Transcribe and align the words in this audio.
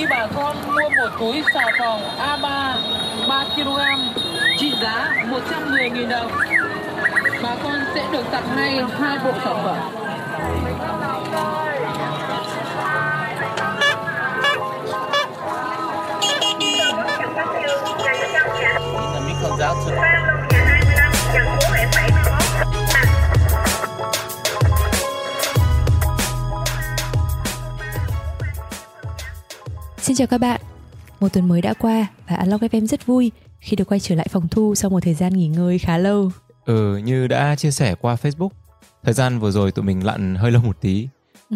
Khi 0.00 0.06
bà 0.10 0.26
con 0.34 0.56
mua 0.66 0.88
một 0.88 1.10
túi 1.18 1.42
xà 1.54 1.60
phòng 1.78 2.02
A3 2.18 2.74
3 3.28 3.44
kg 3.56 3.78
trị 4.58 4.72
giá 4.82 5.14
110.000 5.30 6.08
đồng, 6.08 6.30
bà 7.42 7.56
con 7.62 7.78
sẽ 7.94 8.04
được 8.12 8.24
tặng 8.32 8.56
ngay 8.56 8.82
hai 9.00 9.18
bộ 9.24 9.30
sản 9.44 9.56
phẩm. 9.64 9.76
Out 19.62 19.76
to 19.86 20.19
Xin 30.10 30.16
chào 30.16 30.26
các 30.26 30.38
bạn. 30.38 30.60
Một 31.20 31.32
tuần 31.32 31.48
mới 31.48 31.62
đã 31.62 31.74
qua 31.74 32.06
và 32.28 32.36
Unlock 32.36 32.62
FM 32.64 32.86
rất 32.86 33.06
vui 33.06 33.32
khi 33.60 33.76
được 33.76 33.84
quay 33.84 34.00
trở 34.00 34.14
lại 34.14 34.26
phòng 34.30 34.48
thu 34.48 34.74
sau 34.74 34.90
một 34.90 35.02
thời 35.02 35.14
gian 35.14 35.32
nghỉ 35.32 35.48
ngơi 35.48 35.78
khá 35.78 35.98
lâu. 35.98 36.30
Ừ, 36.64 36.96
như 36.96 37.26
đã 37.26 37.56
chia 37.56 37.70
sẻ 37.70 37.94
qua 37.94 38.16
Facebook, 38.22 38.48
thời 39.02 39.14
gian 39.14 39.38
vừa 39.38 39.50
rồi 39.50 39.72
tụi 39.72 39.84
mình 39.84 40.06
lặn 40.06 40.34
hơi 40.34 40.50
lâu 40.50 40.62
một 40.62 40.80
tí. 40.80 41.08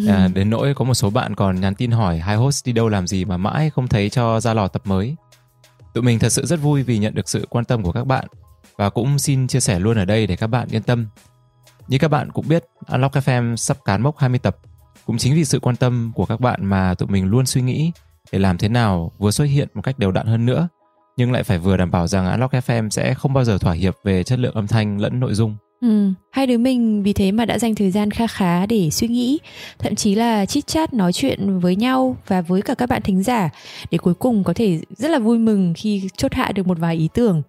À, 0.07 0.27
đến 0.33 0.49
nỗi 0.49 0.73
có 0.73 0.85
một 0.85 0.93
số 0.93 1.09
bạn 1.09 1.35
còn 1.35 1.61
nhắn 1.61 1.75
tin 1.75 1.91
hỏi 1.91 2.19
hai 2.19 2.35
host 2.35 2.65
đi 2.65 2.71
đâu 2.71 2.89
làm 2.89 3.07
gì 3.07 3.25
mà 3.25 3.37
mãi 3.37 3.69
không 3.69 3.87
thấy 3.87 4.09
cho 4.09 4.39
ra 4.39 4.53
lò 4.53 4.67
tập 4.67 4.81
mới. 4.85 5.15
Tụi 5.93 6.03
mình 6.03 6.19
thật 6.19 6.29
sự 6.29 6.45
rất 6.45 6.61
vui 6.61 6.83
vì 6.83 6.97
nhận 6.97 7.13
được 7.15 7.29
sự 7.29 7.45
quan 7.49 7.65
tâm 7.65 7.83
của 7.83 7.91
các 7.91 8.07
bạn 8.07 8.25
và 8.77 8.89
cũng 8.89 9.19
xin 9.19 9.47
chia 9.47 9.59
sẻ 9.59 9.79
luôn 9.79 9.97
ở 9.97 10.05
đây 10.05 10.27
để 10.27 10.35
các 10.35 10.47
bạn 10.47 10.67
yên 10.71 10.83
tâm. 10.83 11.07
Như 11.87 11.97
các 11.97 12.07
bạn 12.07 12.31
cũng 12.31 12.47
biết, 12.47 12.65
Unlock 12.87 13.15
FM 13.15 13.55
sắp 13.55 13.77
cán 13.85 14.01
mốc 14.01 14.17
20 14.17 14.39
tập. 14.39 14.57
Cũng 15.05 15.17
chính 15.17 15.35
vì 15.35 15.45
sự 15.45 15.59
quan 15.59 15.75
tâm 15.75 16.11
của 16.15 16.25
các 16.25 16.39
bạn 16.39 16.65
mà 16.65 16.93
tụi 16.93 17.09
mình 17.09 17.25
luôn 17.25 17.45
suy 17.45 17.61
nghĩ 17.61 17.91
để 18.31 18.39
làm 18.39 18.57
thế 18.57 18.69
nào 18.69 19.11
vừa 19.17 19.31
xuất 19.31 19.45
hiện 19.45 19.67
một 19.73 19.81
cách 19.81 19.99
đều 19.99 20.11
đặn 20.11 20.27
hơn 20.27 20.45
nữa, 20.45 20.67
nhưng 21.17 21.31
lại 21.31 21.43
phải 21.43 21.59
vừa 21.59 21.77
đảm 21.77 21.91
bảo 21.91 22.07
rằng 22.07 22.31
Unlock 22.31 22.53
FM 22.53 22.89
sẽ 22.89 23.13
không 23.13 23.33
bao 23.33 23.43
giờ 23.43 23.57
thỏa 23.57 23.73
hiệp 23.73 23.95
về 24.03 24.23
chất 24.23 24.39
lượng 24.39 24.55
âm 24.55 24.67
thanh 24.67 25.01
lẫn 25.01 25.19
nội 25.19 25.33
dung. 25.33 25.55
Ừ, 25.81 26.11
hai 26.31 26.47
đứa 26.47 26.57
mình 26.57 27.03
vì 27.03 27.13
thế 27.13 27.31
mà 27.31 27.45
đã 27.45 27.59
dành 27.59 27.75
thời 27.75 27.91
gian 27.91 28.11
kha 28.11 28.27
khá 28.27 28.65
để 28.65 28.89
suy 28.89 29.07
nghĩ, 29.07 29.39
thậm 29.79 29.95
chí 29.95 30.15
là 30.15 30.45
chit 30.45 30.67
chat 30.67 30.93
nói 30.93 31.13
chuyện 31.13 31.59
với 31.59 31.75
nhau 31.75 32.17
và 32.27 32.41
với 32.41 32.61
cả 32.61 32.73
các 32.73 32.89
bạn 32.89 33.01
thính 33.01 33.23
giả 33.23 33.49
để 33.91 33.97
cuối 33.97 34.13
cùng 34.13 34.43
có 34.43 34.53
thể 34.53 34.79
rất 34.97 35.11
là 35.11 35.19
vui 35.19 35.37
mừng 35.37 35.73
khi 35.77 36.09
chốt 36.17 36.33
hạ 36.33 36.51
được 36.51 36.67
một 36.67 36.79
vài 36.79 36.95
ý 36.95 37.09
tưởng. 37.13 37.41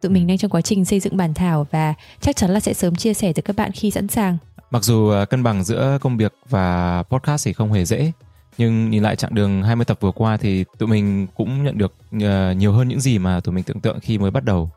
Tụi 0.00 0.12
mình 0.12 0.26
đang 0.26 0.38
trong 0.38 0.50
quá 0.50 0.60
trình 0.60 0.84
xây 0.84 1.00
dựng 1.00 1.16
bản 1.16 1.34
thảo 1.34 1.66
và 1.70 1.94
chắc 2.20 2.36
chắn 2.36 2.50
là 2.50 2.60
sẽ 2.60 2.74
sớm 2.74 2.94
chia 2.94 3.14
sẻ 3.14 3.32
tới 3.32 3.42
các 3.42 3.56
bạn 3.56 3.70
khi 3.72 3.90
sẵn 3.90 4.08
sàng. 4.08 4.38
Mặc 4.70 4.84
dù 4.84 5.10
à, 5.10 5.24
cân 5.24 5.42
bằng 5.42 5.64
giữa 5.64 5.98
công 6.00 6.16
việc 6.16 6.34
và 6.48 7.02
podcast 7.10 7.46
thì 7.46 7.52
không 7.52 7.72
hề 7.72 7.84
dễ, 7.84 8.12
nhưng 8.58 8.90
nhìn 8.90 9.02
lại 9.02 9.16
chặng 9.16 9.34
đường 9.34 9.62
20 9.62 9.84
tập 9.84 9.98
vừa 10.00 10.10
qua 10.10 10.36
thì 10.36 10.64
tụi 10.78 10.88
mình 10.88 11.26
cũng 11.34 11.64
nhận 11.64 11.78
được 11.78 11.94
ờ, 12.20 12.52
nhiều 12.52 12.72
hơn 12.72 12.88
những 12.88 13.00
gì 13.00 13.18
mà 13.18 13.40
tụi 13.40 13.54
mình 13.54 13.64
tưởng 13.64 13.80
tượng 13.80 14.00
khi 14.00 14.18
mới 14.18 14.30
bắt 14.30 14.44
đầu. 14.44 14.70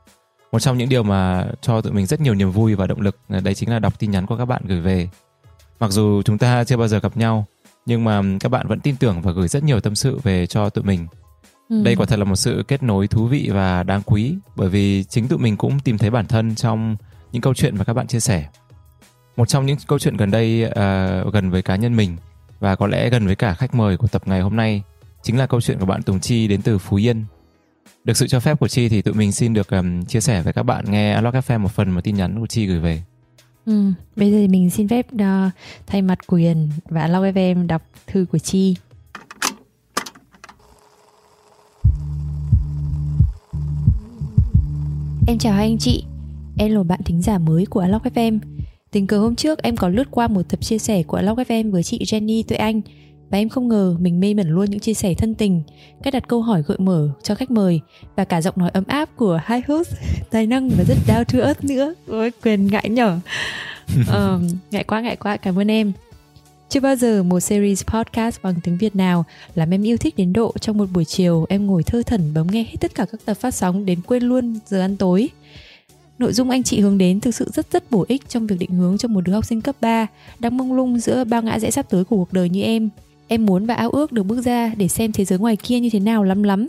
Một 0.52 0.60
trong 0.60 0.78
những 0.78 0.90
điều 0.90 1.04
mà 1.04 1.48
cho 1.62 1.82
tụi 1.82 1.94
mình 1.94 2.06
rất 2.06 2.22
nhiều 2.22 2.34
niềm 2.34 2.52
vui 2.52 2.76
và 2.76 2.88
động 2.88 3.02
lực 3.02 3.18
ờ, 3.30 3.40
đấy 3.40 3.54
chính 3.54 3.70
là 3.70 3.80
đọc 3.80 4.00
tin 4.00 4.12
nhắn 4.12 4.26
của 4.26 4.38
các 4.38 4.46
bạn 4.46 4.62
gửi 4.66 4.82
về. 4.82 5.10
Mặc 5.80 5.92
dù 5.92 6.22
chúng 6.22 6.38
ta 6.38 6.64
chưa 6.64 6.78
bao 6.78 6.88
giờ 6.88 7.00
gặp 7.00 7.18
nhau, 7.18 7.46
nhưng 7.86 8.04
mà 8.04 8.22
các 8.40 8.50
bạn 8.50 8.68
vẫn 8.68 8.80
tin 8.80 8.96
tưởng 8.96 9.22
và 9.22 9.32
gửi 9.32 9.48
rất 9.48 9.64
nhiều 9.64 9.80
tâm 9.80 9.96
sự 9.96 10.20
về 10.24 10.46
cho 10.48 10.70
tụi 10.70 10.84
mình. 10.84 11.08
Ừ. 11.70 11.84
Đây 11.84 11.96
quả 11.96 12.06
thật 12.06 12.20
là 12.20 12.26
một 12.26 12.36
sự 12.36 12.64
kết 12.68 12.84
nối 12.84 13.08
thú 13.08 13.26
vị 13.26 13.50
và 13.54 13.84
đáng 13.84 14.02
quý 14.06 14.36
bởi 14.56 14.70
vì 14.70 15.04
chính 15.04 15.28
tụi 15.28 15.40
mình 15.40 15.58
cũng 15.58 15.80
tìm 15.80 15.98
thấy 15.98 16.10
bản 16.10 16.26
thân 16.28 16.56
trong 16.56 16.96
những 17.32 17.42
câu 17.42 17.54
chuyện 17.54 17.78
mà 17.78 17.84
các 17.84 17.94
bạn 17.94 18.08
chia 18.08 18.20
sẻ. 18.20 18.48
Một 19.38 19.48
trong 19.48 19.66
những 19.66 19.78
câu 19.88 20.00
chuyện 20.00 20.18
gần 20.18 20.32
đây 20.32 20.64
ờ, 20.64 21.30
gần 21.32 21.50
với 21.50 21.62
cá 21.62 21.76
nhân 21.76 21.96
mình 21.96 22.18
và 22.60 22.76
có 22.76 22.88
lẽ 22.88 23.10
gần 23.10 23.26
với 23.26 23.36
cả 23.36 23.54
khách 23.54 23.76
mời 23.76 23.98
của 23.98 24.08
tập 24.08 24.22
ngày 24.26 24.42
hôm 24.42 24.56
nay 24.56 24.84
chính 25.22 25.38
là 25.38 25.48
câu 25.48 25.62
chuyện 25.62 25.80
của 25.80 25.86
bạn 25.86 26.04
Tùng 26.04 26.20
Chi 26.20 26.48
đến 26.48 26.62
từ 26.62 26.78
Phú 26.78 26.98
Yên. 26.98 27.26
Được 28.04 28.18
sự 28.18 28.28
cho 28.28 28.40
phép 28.40 28.60
của 28.60 28.68
Chi 28.68 28.90
thì 28.90 29.02
tụi 29.02 29.14
mình 29.14 29.32
xin 29.32 29.54
được 29.54 29.70
um, 29.70 30.04
chia 30.06 30.20
sẻ 30.22 30.42
với 30.42 30.54
các 30.54 30.64
bạn 30.64 30.86
nghe 30.92 31.14
Unlock 31.14 31.36
FM 31.36 31.60
một 31.60 31.72
phần 31.72 31.92
một 31.92 32.02
tin 32.04 32.16
nhắn 32.16 32.40
của 32.40 32.48
Chi 32.48 32.66
gửi 32.66 32.80
về. 32.80 33.02
Ừ, 33.66 33.92
bây 34.16 34.32
giờ 34.32 34.38
thì 34.38 34.48
mình 34.48 34.70
xin 34.70 34.88
phép 34.88 35.08
uh, 35.14 35.52
thay 35.88 36.02
mặt 36.02 36.28
quyền 36.28 36.70
và 36.90 37.02
Unlock 37.02 37.36
FM 37.36 37.68
đọc 37.68 37.82
thư 38.08 38.26
của 38.32 38.38
Chi. 38.38 38.76
Em 45.28 45.38
chào 45.38 45.54
hai 45.54 45.66
anh 45.66 45.78
chị, 45.78 46.04
em 46.58 46.72
là 46.72 46.84
bạn 46.84 47.00
thính 47.06 47.22
giả 47.22 47.38
mới 47.38 47.66
của 47.66 47.80
Unlock 47.80 48.06
FM. 48.06 48.40
Tình 48.98 49.08
cờ 49.08 49.20
hôm 49.20 49.36
trước 49.36 49.64
em 49.64 49.78
có 49.78 49.90
lướt 49.90 50.08
qua 50.12 50.28
một 50.28 50.42
tập 50.50 50.62
chia 50.62 50.78
sẻ 50.78 51.04
của 51.04 51.18
Unlock 51.18 51.40
FM 51.40 51.72
với 51.72 51.84
chị 51.84 52.00
Jenny 52.00 52.44
Tuệ 52.44 52.58
Anh 52.58 52.82
và 53.30 53.38
em 53.38 53.50
không 53.50 53.68
ngờ 53.68 53.96
mình 54.00 54.20
mê 54.20 54.34
mẩn 54.34 54.50
luôn 54.50 54.70
những 54.70 54.80
chia 54.80 54.94
sẻ 54.94 55.14
thân 55.14 55.36
tình, 55.36 55.62
cách 56.04 56.14
đặt 56.14 56.28
câu 56.28 56.42
hỏi 56.42 56.64
gợi 56.68 56.78
mở 56.80 57.10
cho 57.24 57.36
khách 57.36 57.52
mời 57.52 57.80
và 58.16 58.26
cả 58.26 58.42
giọng 58.42 58.54
nói 58.58 58.70
ấm 58.74 58.84
áp 58.88 59.10
của 59.16 59.40
hai 59.44 59.62
host 59.68 59.90
tài 60.32 60.48
năng 60.48 60.70
và 60.70 60.84
rất 60.84 60.98
down 61.08 61.24
to 61.24 61.46
earth 61.46 61.64
nữa. 61.64 61.94
Ôi 62.08 62.32
quyền 62.44 62.68
ngại 62.68 62.90
nhở. 62.90 63.20
Ờ, 64.08 64.40
ngại 64.72 64.84
quá 64.84 65.02
ngại 65.02 65.16
quá 65.16 65.38
cảm 65.38 65.60
ơn 65.60 65.72
em. 65.72 65.92
Chưa 66.70 66.80
bao 66.80 66.96
giờ 66.96 67.24
một 67.24 67.40
series 67.40 67.86
podcast 67.86 68.42
bằng 68.42 68.56
tiếng 68.64 68.78
Việt 68.78 68.96
nào 68.96 69.26
làm 69.56 69.74
em 69.74 69.88
yêu 69.88 69.98
thích 69.98 70.18
đến 70.18 70.34
độ 70.34 70.54
trong 70.62 70.78
một 70.78 70.86
buổi 70.94 71.06
chiều 71.06 71.46
em 71.50 71.68
ngồi 71.68 71.84
thơ 71.84 72.02
thẩn 72.06 72.34
bấm 72.34 72.48
nghe 72.48 72.64
hết 72.64 72.76
tất 72.80 72.96
cả 72.96 73.06
các 73.12 73.22
tập 73.26 73.34
phát 73.34 73.54
sóng 73.54 73.86
đến 73.86 74.02
quên 74.08 74.24
luôn 74.24 74.60
giờ 74.66 74.80
ăn 74.80 74.98
tối. 74.98 75.30
Nội 76.20 76.34
dung 76.34 76.50
anh 76.50 76.64
chị 76.64 76.80
hướng 76.80 76.98
đến 76.98 77.20
thực 77.20 77.36
sự 77.36 77.50
rất 77.54 77.72
rất 77.72 77.92
bổ 77.92 78.06
ích 78.08 78.30
trong 78.30 78.48
việc 78.48 78.56
định 78.60 78.72
hướng 78.72 78.98
cho 78.98 79.08
một 79.08 79.22
đứa 79.22 79.34
học 79.34 79.46
sinh 79.46 79.62
cấp 79.62 79.76
3 79.82 80.08
đang 80.40 80.58
mông 80.58 80.74
lung 80.74 81.00
giữa 81.00 81.24
bao 81.24 81.42
ngã 81.42 81.60
rẽ 81.60 81.72
sắp 81.72 81.86
tới 81.90 82.04
của 82.04 82.16
cuộc 82.16 82.34
đời 82.34 82.50
như 82.50 82.62
em. 82.62 82.90
Em 83.28 83.46
muốn 83.46 83.66
và 83.66 83.74
ao 83.74 83.90
ước 83.90 84.12
được 84.12 84.24
bước 84.24 84.46
ra 84.46 84.72
để 84.78 84.88
xem 84.88 85.12
thế 85.12 85.26
giới 85.26 85.40
ngoài 85.40 85.56
kia 85.56 85.80
như 85.80 85.90
thế 85.90 86.00
nào 86.00 86.24
lắm 86.24 86.44
lắm. 86.44 86.68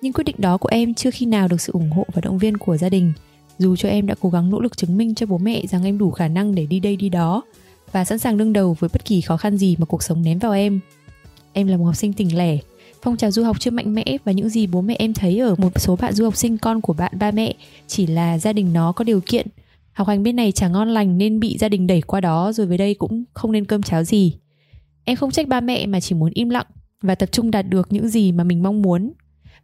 Nhưng 0.00 0.12
quyết 0.12 0.24
định 0.24 0.36
đó 0.38 0.56
của 0.56 0.68
em 0.72 0.94
chưa 0.94 1.10
khi 1.10 1.26
nào 1.26 1.48
được 1.48 1.60
sự 1.60 1.72
ủng 1.72 1.90
hộ 1.90 2.06
và 2.12 2.20
động 2.20 2.38
viên 2.38 2.56
của 2.56 2.76
gia 2.76 2.88
đình. 2.88 3.12
Dù 3.58 3.76
cho 3.76 3.88
em 3.88 4.06
đã 4.06 4.14
cố 4.20 4.30
gắng 4.30 4.50
nỗ 4.50 4.60
lực 4.60 4.76
chứng 4.76 4.96
minh 4.96 5.14
cho 5.14 5.26
bố 5.26 5.38
mẹ 5.38 5.62
rằng 5.66 5.84
em 5.84 5.98
đủ 5.98 6.10
khả 6.10 6.28
năng 6.28 6.54
để 6.54 6.66
đi 6.66 6.80
đây 6.80 6.96
đi 6.96 7.08
đó 7.08 7.42
và 7.92 8.04
sẵn 8.04 8.18
sàng 8.18 8.38
đương 8.38 8.52
đầu 8.52 8.76
với 8.78 8.90
bất 8.92 9.04
kỳ 9.04 9.20
khó 9.20 9.36
khăn 9.36 9.56
gì 9.56 9.76
mà 9.78 9.86
cuộc 9.86 10.02
sống 10.02 10.22
ném 10.22 10.38
vào 10.38 10.52
em. 10.52 10.80
Em 11.52 11.66
là 11.66 11.76
một 11.76 11.84
học 11.84 11.96
sinh 11.96 12.12
tỉnh 12.12 12.38
lẻ, 12.38 12.58
phong 13.04 13.16
trào 13.16 13.30
du 13.30 13.44
học 13.44 13.60
chưa 13.60 13.70
mạnh 13.70 13.94
mẽ 13.94 14.04
và 14.24 14.32
những 14.32 14.48
gì 14.48 14.66
bố 14.66 14.80
mẹ 14.80 14.96
em 14.98 15.14
thấy 15.14 15.38
ở 15.38 15.54
một 15.58 15.80
số 15.80 15.96
bạn 15.96 16.12
du 16.12 16.24
học 16.24 16.36
sinh, 16.36 16.58
con 16.58 16.80
của 16.80 16.92
bạn, 16.92 17.12
ba 17.18 17.30
mẹ, 17.30 17.54
chỉ 17.86 18.06
là 18.06 18.38
gia 18.38 18.52
đình 18.52 18.72
nó 18.72 18.92
có 18.92 19.04
điều 19.04 19.20
kiện. 19.26 19.46
Học 19.92 20.08
hành 20.08 20.22
bên 20.22 20.36
này 20.36 20.52
chẳng 20.52 20.72
ngon 20.72 20.88
lành 20.88 21.18
nên 21.18 21.40
bị 21.40 21.58
gia 21.58 21.68
đình 21.68 21.86
đẩy 21.86 22.00
qua 22.00 22.20
đó, 22.20 22.52
rồi 22.52 22.66
về 22.66 22.76
đây 22.76 22.94
cũng 22.94 23.24
không 23.34 23.52
nên 23.52 23.64
cơm 23.64 23.82
cháo 23.82 24.04
gì. 24.04 24.36
Em 25.04 25.16
không 25.16 25.30
trách 25.30 25.48
ba 25.48 25.60
mẹ 25.60 25.86
mà 25.86 26.00
chỉ 26.00 26.14
muốn 26.14 26.30
im 26.34 26.50
lặng 26.50 26.66
và 27.02 27.14
tập 27.14 27.32
trung 27.32 27.50
đạt 27.50 27.68
được 27.68 27.92
những 27.92 28.08
gì 28.08 28.32
mà 28.32 28.44
mình 28.44 28.62
mong 28.62 28.82
muốn. 28.82 29.12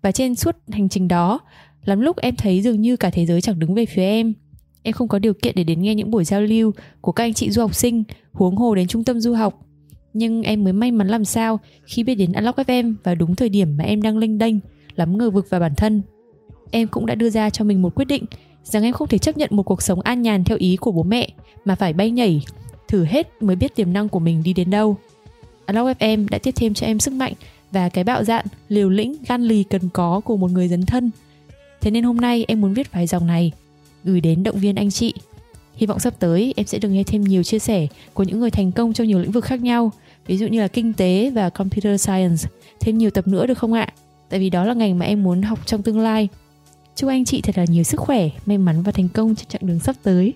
Và 0.02 0.12
trên 0.12 0.34
suốt 0.34 0.56
hành 0.72 0.88
trình 0.88 1.08
đó, 1.08 1.40
lắm 1.84 2.00
lúc 2.00 2.16
em 2.16 2.36
thấy 2.36 2.62
dường 2.62 2.80
như 2.80 2.96
cả 2.96 3.10
thế 3.10 3.26
giới 3.26 3.40
chẳng 3.40 3.58
đứng 3.58 3.74
về 3.74 3.86
phía 3.86 4.02
em. 4.02 4.34
Em 4.82 4.92
không 4.92 5.08
có 5.08 5.18
điều 5.18 5.34
kiện 5.34 5.54
để 5.54 5.64
đến 5.64 5.82
nghe 5.82 5.94
những 5.94 6.10
buổi 6.10 6.24
giao 6.24 6.40
lưu 6.40 6.72
của 7.00 7.12
các 7.12 7.24
anh 7.24 7.34
chị 7.34 7.50
du 7.50 7.62
học 7.62 7.74
sinh, 7.74 8.04
huống 8.32 8.56
hồ 8.56 8.74
đến 8.74 8.86
trung 8.86 9.04
tâm 9.04 9.20
du 9.20 9.34
học 9.34 9.66
nhưng 10.12 10.42
em 10.42 10.64
mới 10.64 10.72
may 10.72 10.90
mắn 10.90 11.08
làm 11.08 11.24
sao 11.24 11.60
khi 11.84 12.04
biết 12.04 12.14
đến 12.14 12.32
Unlock 12.32 12.58
FM 12.58 12.94
vào 13.04 13.14
đúng 13.14 13.36
thời 13.36 13.48
điểm 13.48 13.76
mà 13.76 13.84
em 13.84 14.02
đang 14.02 14.18
lênh 14.18 14.38
đênh, 14.38 14.54
lắm 14.96 15.18
ngờ 15.18 15.30
vực 15.30 15.50
vào 15.50 15.60
bản 15.60 15.74
thân. 15.76 16.02
Em 16.70 16.88
cũng 16.88 17.06
đã 17.06 17.14
đưa 17.14 17.30
ra 17.30 17.50
cho 17.50 17.64
mình 17.64 17.82
một 17.82 17.94
quyết 17.94 18.04
định 18.04 18.24
rằng 18.64 18.82
em 18.82 18.92
không 18.92 19.08
thể 19.08 19.18
chấp 19.18 19.36
nhận 19.36 19.50
một 19.52 19.62
cuộc 19.62 19.82
sống 19.82 20.00
an 20.00 20.22
nhàn 20.22 20.44
theo 20.44 20.58
ý 20.58 20.76
của 20.76 20.92
bố 20.92 21.02
mẹ 21.02 21.28
mà 21.64 21.74
phải 21.74 21.92
bay 21.92 22.10
nhảy, 22.10 22.42
thử 22.88 23.04
hết 23.04 23.42
mới 23.42 23.56
biết 23.56 23.74
tiềm 23.74 23.92
năng 23.92 24.08
của 24.08 24.18
mình 24.18 24.42
đi 24.42 24.52
đến 24.52 24.70
đâu. 24.70 24.96
Unlock 25.66 25.98
FM 25.98 26.26
đã 26.30 26.38
tiếp 26.38 26.52
thêm 26.56 26.74
cho 26.74 26.86
em 26.86 27.00
sức 27.00 27.14
mạnh 27.14 27.32
và 27.70 27.88
cái 27.88 28.04
bạo 28.04 28.24
dạn, 28.24 28.46
liều 28.68 28.88
lĩnh, 28.88 29.16
gan 29.28 29.42
lì 29.42 29.62
cần 29.62 29.88
có 29.92 30.20
của 30.20 30.36
một 30.36 30.50
người 30.50 30.68
dấn 30.68 30.86
thân. 30.86 31.10
Thế 31.80 31.90
nên 31.90 32.04
hôm 32.04 32.16
nay 32.16 32.44
em 32.48 32.60
muốn 32.60 32.74
viết 32.74 32.92
vài 32.92 33.06
dòng 33.06 33.26
này 33.26 33.52
gửi 34.04 34.20
đến 34.20 34.42
động 34.42 34.58
viên 34.58 34.76
anh 34.76 34.90
chị 34.90 35.14
Hy 35.80 35.86
vọng 35.86 35.98
sắp 35.98 36.14
tới 36.18 36.54
em 36.56 36.66
sẽ 36.66 36.78
được 36.78 36.88
nghe 36.88 37.04
thêm 37.04 37.22
nhiều 37.24 37.42
chia 37.42 37.58
sẻ 37.58 37.86
của 38.14 38.22
những 38.22 38.40
người 38.40 38.50
thành 38.50 38.72
công 38.72 38.92
trong 38.92 39.06
nhiều 39.06 39.18
lĩnh 39.18 39.30
vực 39.30 39.44
khác 39.44 39.60
nhau, 39.60 39.92
ví 40.26 40.38
dụ 40.38 40.46
như 40.46 40.60
là 40.60 40.68
kinh 40.68 40.92
tế 40.92 41.30
và 41.34 41.50
computer 41.50 42.00
science. 42.00 42.48
Thêm 42.80 42.98
nhiều 42.98 43.10
tập 43.10 43.28
nữa 43.28 43.46
được 43.46 43.58
không 43.58 43.72
ạ? 43.72 43.88
Tại 44.28 44.40
vì 44.40 44.50
đó 44.50 44.64
là 44.64 44.74
ngành 44.74 44.98
mà 44.98 45.06
em 45.06 45.22
muốn 45.22 45.42
học 45.42 45.66
trong 45.66 45.82
tương 45.82 46.00
lai. 46.00 46.28
Chúc 46.96 47.10
anh 47.10 47.24
chị 47.24 47.40
thật 47.40 47.58
là 47.58 47.64
nhiều 47.64 47.82
sức 47.82 48.00
khỏe, 48.00 48.28
may 48.46 48.58
mắn 48.58 48.82
và 48.82 48.92
thành 48.92 49.08
công 49.08 49.34
trên 49.34 49.48
chặng 49.48 49.66
đường 49.66 49.80
sắp 49.80 49.96
tới. 50.02 50.34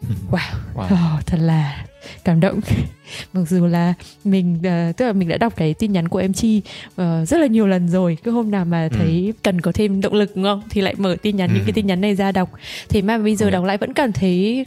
Wow, 0.30 0.38
Wow. 0.74 1.16
Oh, 1.16 1.26
thật 1.26 1.38
là 1.40 1.84
cảm 2.24 2.40
động. 2.40 2.60
Mặc 3.32 3.48
dù 3.48 3.66
là 3.66 3.94
mình 4.24 4.54
uh, 4.58 4.96
tức 4.96 5.06
là 5.06 5.12
mình 5.12 5.28
đã 5.28 5.36
đọc 5.38 5.56
cái 5.56 5.74
tin 5.74 5.92
nhắn 5.92 6.08
của 6.08 6.18
em 6.18 6.32
Chi 6.32 6.62
uh, 6.88 7.28
rất 7.28 7.40
là 7.40 7.46
nhiều 7.46 7.66
lần 7.66 7.88
rồi. 7.88 8.18
Cứ 8.24 8.30
hôm 8.30 8.50
nào 8.50 8.64
mà 8.64 8.88
thấy 8.92 9.32
cần 9.42 9.60
có 9.60 9.72
thêm 9.72 10.00
động 10.00 10.14
lực 10.14 10.36
đúng 10.36 10.44
không 10.44 10.62
thì 10.70 10.80
lại 10.80 10.94
mở 10.98 11.16
tin 11.22 11.36
nhắn 11.36 11.50
những 11.50 11.62
Ừ. 11.62 11.66
cái 11.66 11.72
tin 11.72 11.86
nhắn 11.86 12.00
này 12.00 12.14
ra 12.14 12.32
đọc. 12.32 12.50
Thế 12.88 13.02
mà 13.02 13.18
bây 13.18 13.36
giờ 13.36 13.46
Ok. 13.46 13.52
đọc 13.52 13.64
lại 13.64 13.78
vẫn 13.78 13.92
cảm 13.92 14.12
thấy 14.12 14.66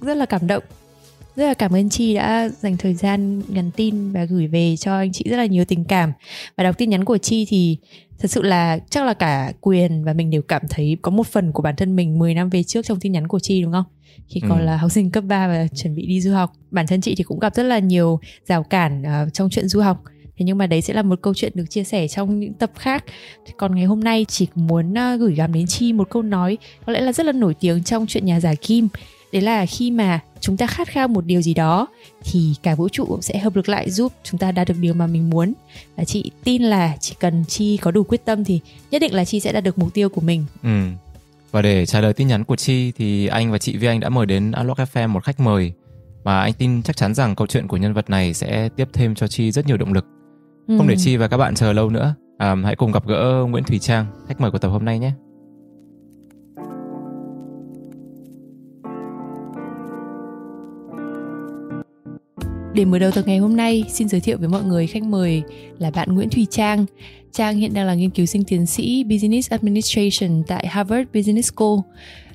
rất 0.00 0.16
là 0.16 0.26
cảm 0.26 0.46
động. 0.46 0.62
Rất 1.36 1.46
là 1.46 1.54
cảm 1.54 1.74
ơn 1.74 1.88
Chi 1.88 2.14
đã 2.14 2.48
dành 2.60 2.76
thời 2.76 2.94
gian 2.94 3.42
nhắn 3.48 3.70
tin 3.76 4.12
và 4.12 4.24
gửi 4.24 4.46
về 4.46 4.76
cho 4.76 4.96
anh 4.98 5.12
chị 5.12 5.24
rất 5.30 5.36
là 5.36 5.46
nhiều 5.46 5.64
tình 5.64 5.84
cảm. 5.84 6.12
Và 6.56 6.64
đọc 6.64 6.78
tin 6.78 6.90
nhắn 6.90 7.04
của 7.04 7.18
Chi 7.18 7.46
thì 7.48 7.76
thật 8.18 8.30
sự 8.30 8.42
là 8.42 8.78
chắc 8.90 9.04
là 9.06 9.14
cả 9.14 9.52
Quyền 9.60 10.04
và 10.04 10.12
mình 10.12 10.30
đều 10.30 10.42
cảm 10.42 10.62
thấy 10.70 10.96
có 11.02 11.10
một 11.10 11.26
phần 11.26 11.52
của 11.52 11.62
bản 11.62 11.76
thân 11.76 11.96
mình 11.96 12.18
10 12.18 12.34
năm 12.34 12.50
về 12.50 12.62
trước 12.62 12.86
trong 12.86 13.00
tin 13.00 13.12
nhắn 13.12 13.28
của 13.28 13.38
Chi 13.38 13.62
đúng 13.62 13.72
không? 13.72 13.84
Khi 14.28 14.40
còn 14.48 14.58
Ừ. 14.58 14.64
là 14.64 14.76
học 14.76 14.90
sinh 14.92 15.10
cấp 15.10 15.24
3 15.24 15.48
và 15.48 15.66
chuẩn 15.74 15.94
bị 15.94 16.06
đi 16.06 16.20
du 16.20 16.32
học. 16.32 16.52
Bản 16.70 16.86
thân 16.86 17.00
chị 17.00 17.14
thì 17.14 17.24
cũng 17.24 17.38
gặp 17.38 17.54
rất 17.54 17.62
là 17.62 17.78
nhiều 17.78 18.20
rào 18.46 18.62
cản 18.62 19.02
ờ, 19.02 19.28
trong 19.32 19.50
chuyện 19.50 19.68
du 19.68 19.80
học. 19.80 20.02
thế 20.38 20.44
nhưng 20.44 20.58
mà 20.58 20.66
đấy 20.66 20.82
sẽ 20.82 20.94
là 20.94 21.02
một 21.02 21.18
câu 21.22 21.34
chuyện 21.34 21.52
được 21.54 21.64
chia 21.70 21.84
sẻ 21.84 22.08
trong 22.08 22.40
những 22.40 22.52
tập 22.52 22.70
khác 22.76 23.04
còn 23.56 23.74
ngày 23.74 23.84
hôm 23.84 24.04
nay 24.04 24.26
chỉ 24.28 24.46
muốn 24.54 24.90
uh, 24.92 25.20
gửi 25.20 25.34
gắm 25.34 25.52
đến 25.52 25.66
chi 25.66 25.92
một 25.92 26.10
câu 26.10 26.22
nói 26.22 26.58
có 26.86 26.92
lẽ 26.92 27.00
là 27.00 27.12
rất 27.12 27.26
là 27.26 27.32
nổi 27.32 27.54
tiếng 27.60 27.82
trong 27.82 28.06
chuyện 28.06 28.26
nhà 28.26 28.40
giả 28.40 28.54
kim 28.54 28.88
đấy 29.32 29.42
là 29.42 29.66
khi 29.66 29.90
mà 29.90 30.20
chúng 30.40 30.56
ta 30.56 30.66
khát 30.66 30.88
khao 30.88 31.08
một 31.08 31.24
điều 31.26 31.42
gì 31.42 31.54
đó 31.54 31.86
thì 32.24 32.54
cả 32.62 32.74
vũ 32.74 32.88
trụ 32.88 33.04
cũng 33.04 33.22
sẽ 33.22 33.38
hợp 33.38 33.56
lực 33.56 33.68
lại 33.68 33.90
giúp 33.90 34.12
chúng 34.24 34.38
ta 34.38 34.52
đạt 34.52 34.68
được 34.68 34.74
điều 34.80 34.94
mà 34.94 35.06
mình 35.06 35.30
muốn 35.30 35.52
và 35.96 36.04
chị 36.04 36.30
tin 36.44 36.62
là 36.62 36.96
chỉ 37.00 37.14
cần 37.20 37.44
chi 37.48 37.76
có 37.76 37.90
đủ 37.90 38.02
quyết 38.02 38.24
tâm 38.24 38.44
thì 38.44 38.60
nhất 38.90 38.98
định 39.02 39.14
là 39.14 39.24
chi 39.24 39.40
sẽ 39.40 39.52
đạt 39.52 39.64
được 39.64 39.78
mục 39.78 39.94
tiêu 39.94 40.08
của 40.08 40.20
mình 40.20 40.44
ừ. 40.62 40.68
Và 41.50 41.62
để 41.62 41.86
trả 41.86 42.00
lời 42.00 42.12
tin 42.12 42.28
nhắn 42.28 42.44
của 42.44 42.56
chi 42.56 42.92
thì 42.92 43.26
anh 43.26 43.52
và 43.52 43.58
chị 43.58 43.76
Vi 43.76 43.88
Anh 43.88 44.00
đã 44.00 44.08
mời 44.08 44.26
đến 44.26 44.52
Unlock 44.52 44.80
FM 44.80 45.08
một 45.08 45.24
khách 45.24 45.40
mời. 45.40 45.72
Mà 46.24 46.40
anh 46.40 46.52
tin 46.52 46.82
chắc 46.82 46.96
chắn 46.96 47.14
rằng 47.14 47.34
câu 47.34 47.46
chuyện 47.46 47.68
của 47.68 47.76
nhân 47.76 47.94
vật 47.94 48.10
này 48.10 48.34
sẽ 48.34 48.68
tiếp 48.68 48.88
thêm 48.92 49.14
cho 49.14 49.26
chi 49.26 49.50
rất 49.50 49.66
nhiều 49.66 49.76
động 49.76 49.92
lực. 49.92 50.04
Ừ. 50.68 50.74
không 50.78 50.88
để 50.88 50.96
chi 50.98 51.16
và 51.16 51.28
các 51.28 51.36
bạn 51.36 51.54
chờ 51.54 51.72
lâu 51.72 51.90
nữa 51.90 52.14
à, 52.38 52.54
hãy 52.64 52.76
cùng 52.76 52.92
gặp 52.92 53.06
gỡ 53.06 53.44
Nguyễn 53.50 53.64
Thủy 53.64 53.78
Trang 53.78 54.06
khách 54.28 54.40
mời 54.40 54.50
của 54.50 54.58
tập 54.58 54.68
hôm 54.68 54.84
nay 54.84 54.98
nhé 54.98 55.12
Để 62.74 62.84
mở 62.84 62.98
đầu 62.98 63.10
tập 63.10 63.24
ngày 63.26 63.38
hôm 63.38 63.56
nay, 63.56 63.84
xin 63.88 64.08
giới 64.08 64.20
thiệu 64.20 64.38
với 64.38 64.48
mọi 64.48 64.62
người 64.62 64.86
khách 64.86 65.02
mời 65.02 65.42
là 65.78 65.90
bạn 65.90 66.14
Nguyễn 66.14 66.30
Thùy 66.30 66.46
Trang. 66.50 66.86
Trang 67.32 67.56
hiện 67.56 67.74
đang 67.74 67.86
là 67.86 67.94
nghiên 67.94 68.10
cứu 68.10 68.26
sinh 68.26 68.44
tiến 68.44 68.66
sĩ 68.66 69.04
Business 69.04 69.50
Administration 69.50 70.42
tại 70.46 70.66
Harvard 70.66 71.08
Business 71.14 71.52
School. 71.52 71.78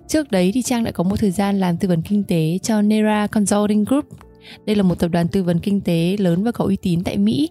Trước 0.08 0.32
đấy 0.32 0.52
thì 0.54 0.62
Trang 0.62 0.84
đã 0.84 0.92
có 0.92 1.04
một 1.04 1.16
thời 1.20 1.32
gian 1.32 1.60
làm 1.60 1.78
tư 1.78 1.88
vấn 1.88 2.02
kinh 2.02 2.24
tế 2.24 2.58
cho 2.64 2.82
Nera 2.82 3.28
Consulting 3.28 3.84
Group. 3.84 4.06
Đây 4.66 4.76
là 4.76 4.84
một 4.84 5.00
tập 5.00 5.08
đoàn 5.08 5.28
tư 5.28 5.44
vấn 5.44 5.60
kinh 5.60 5.82
tế 5.82 6.16
lớn 6.20 6.44
và 6.44 6.52
có 6.52 6.66
uy 6.66 6.76
tín 6.76 7.04
tại 7.04 7.18
Mỹ 7.18 7.50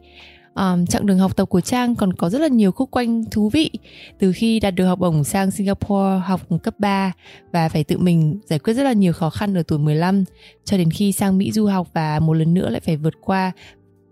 um, 0.54 0.86
chặng 0.86 1.06
đường 1.06 1.18
học 1.18 1.36
tập 1.36 1.44
của 1.44 1.60
Trang 1.60 1.94
còn 1.94 2.12
có 2.12 2.30
rất 2.30 2.40
là 2.40 2.48
nhiều 2.48 2.72
khúc 2.72 2.90
quanh 2.90 3.24
thú 3.30 3.50
vị 3.50 3.70
từ 4.18 4.32
khi 4.32 4.60
đạt 4.60 4.74
được 4.74 4.86
học 4.86 4.98
bổng 4.98 5.24
sang 5.24 5.50
Singapore 5.50 6.22
học 6.24 6.40
cấp 6.62 6.74
3 6.78 7.12
và 7.52 7.68
phải 7.68 7.84
tự 7.84 7.98
mình 7.98 8.38
giải 8.46 8.58
quyết 8.58 8.74
rất 8.74 8.82
là 8.82 8.92
nhiều 8.92 9.12
khó 9.12 9.30
khăn 9.30 9.54
ở 9.54 9.62
tuổi 9.62 9.78
15 9.78 10.24
cho 10.64 10.76
đến 10.76 10.90
khi 10.90 11.12
sang 11.12 11.38
Mỹ 11.38 11.52
du 11.52 11.66
học 11.66 11.88
và 11.92 12.20
một 12.20 12.34
lần 12.34 12.54
nữa 12.54 12.70
lại 12.70 12.80
phải 12.80 12.96
vượt 12.96 13.14
qua 13.20 13.52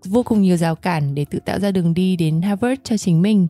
vô 0.05 0.23
cùng 0.23 0.41
nhiều 0.41 0.57
rào 0.57 0.75
cản 0.75 1.15
để 1.15 1.25
tự 1.25 1.39
tạo 1.39 1.59
ra 1.59 1.71
đường 1.71 1.93
đi 1.93 2.15
đến 2.15 2.41
Harvard 2.41 2.81
cho 2.83 2.97
chính 2.97 3.21
mình. 3.21 3.47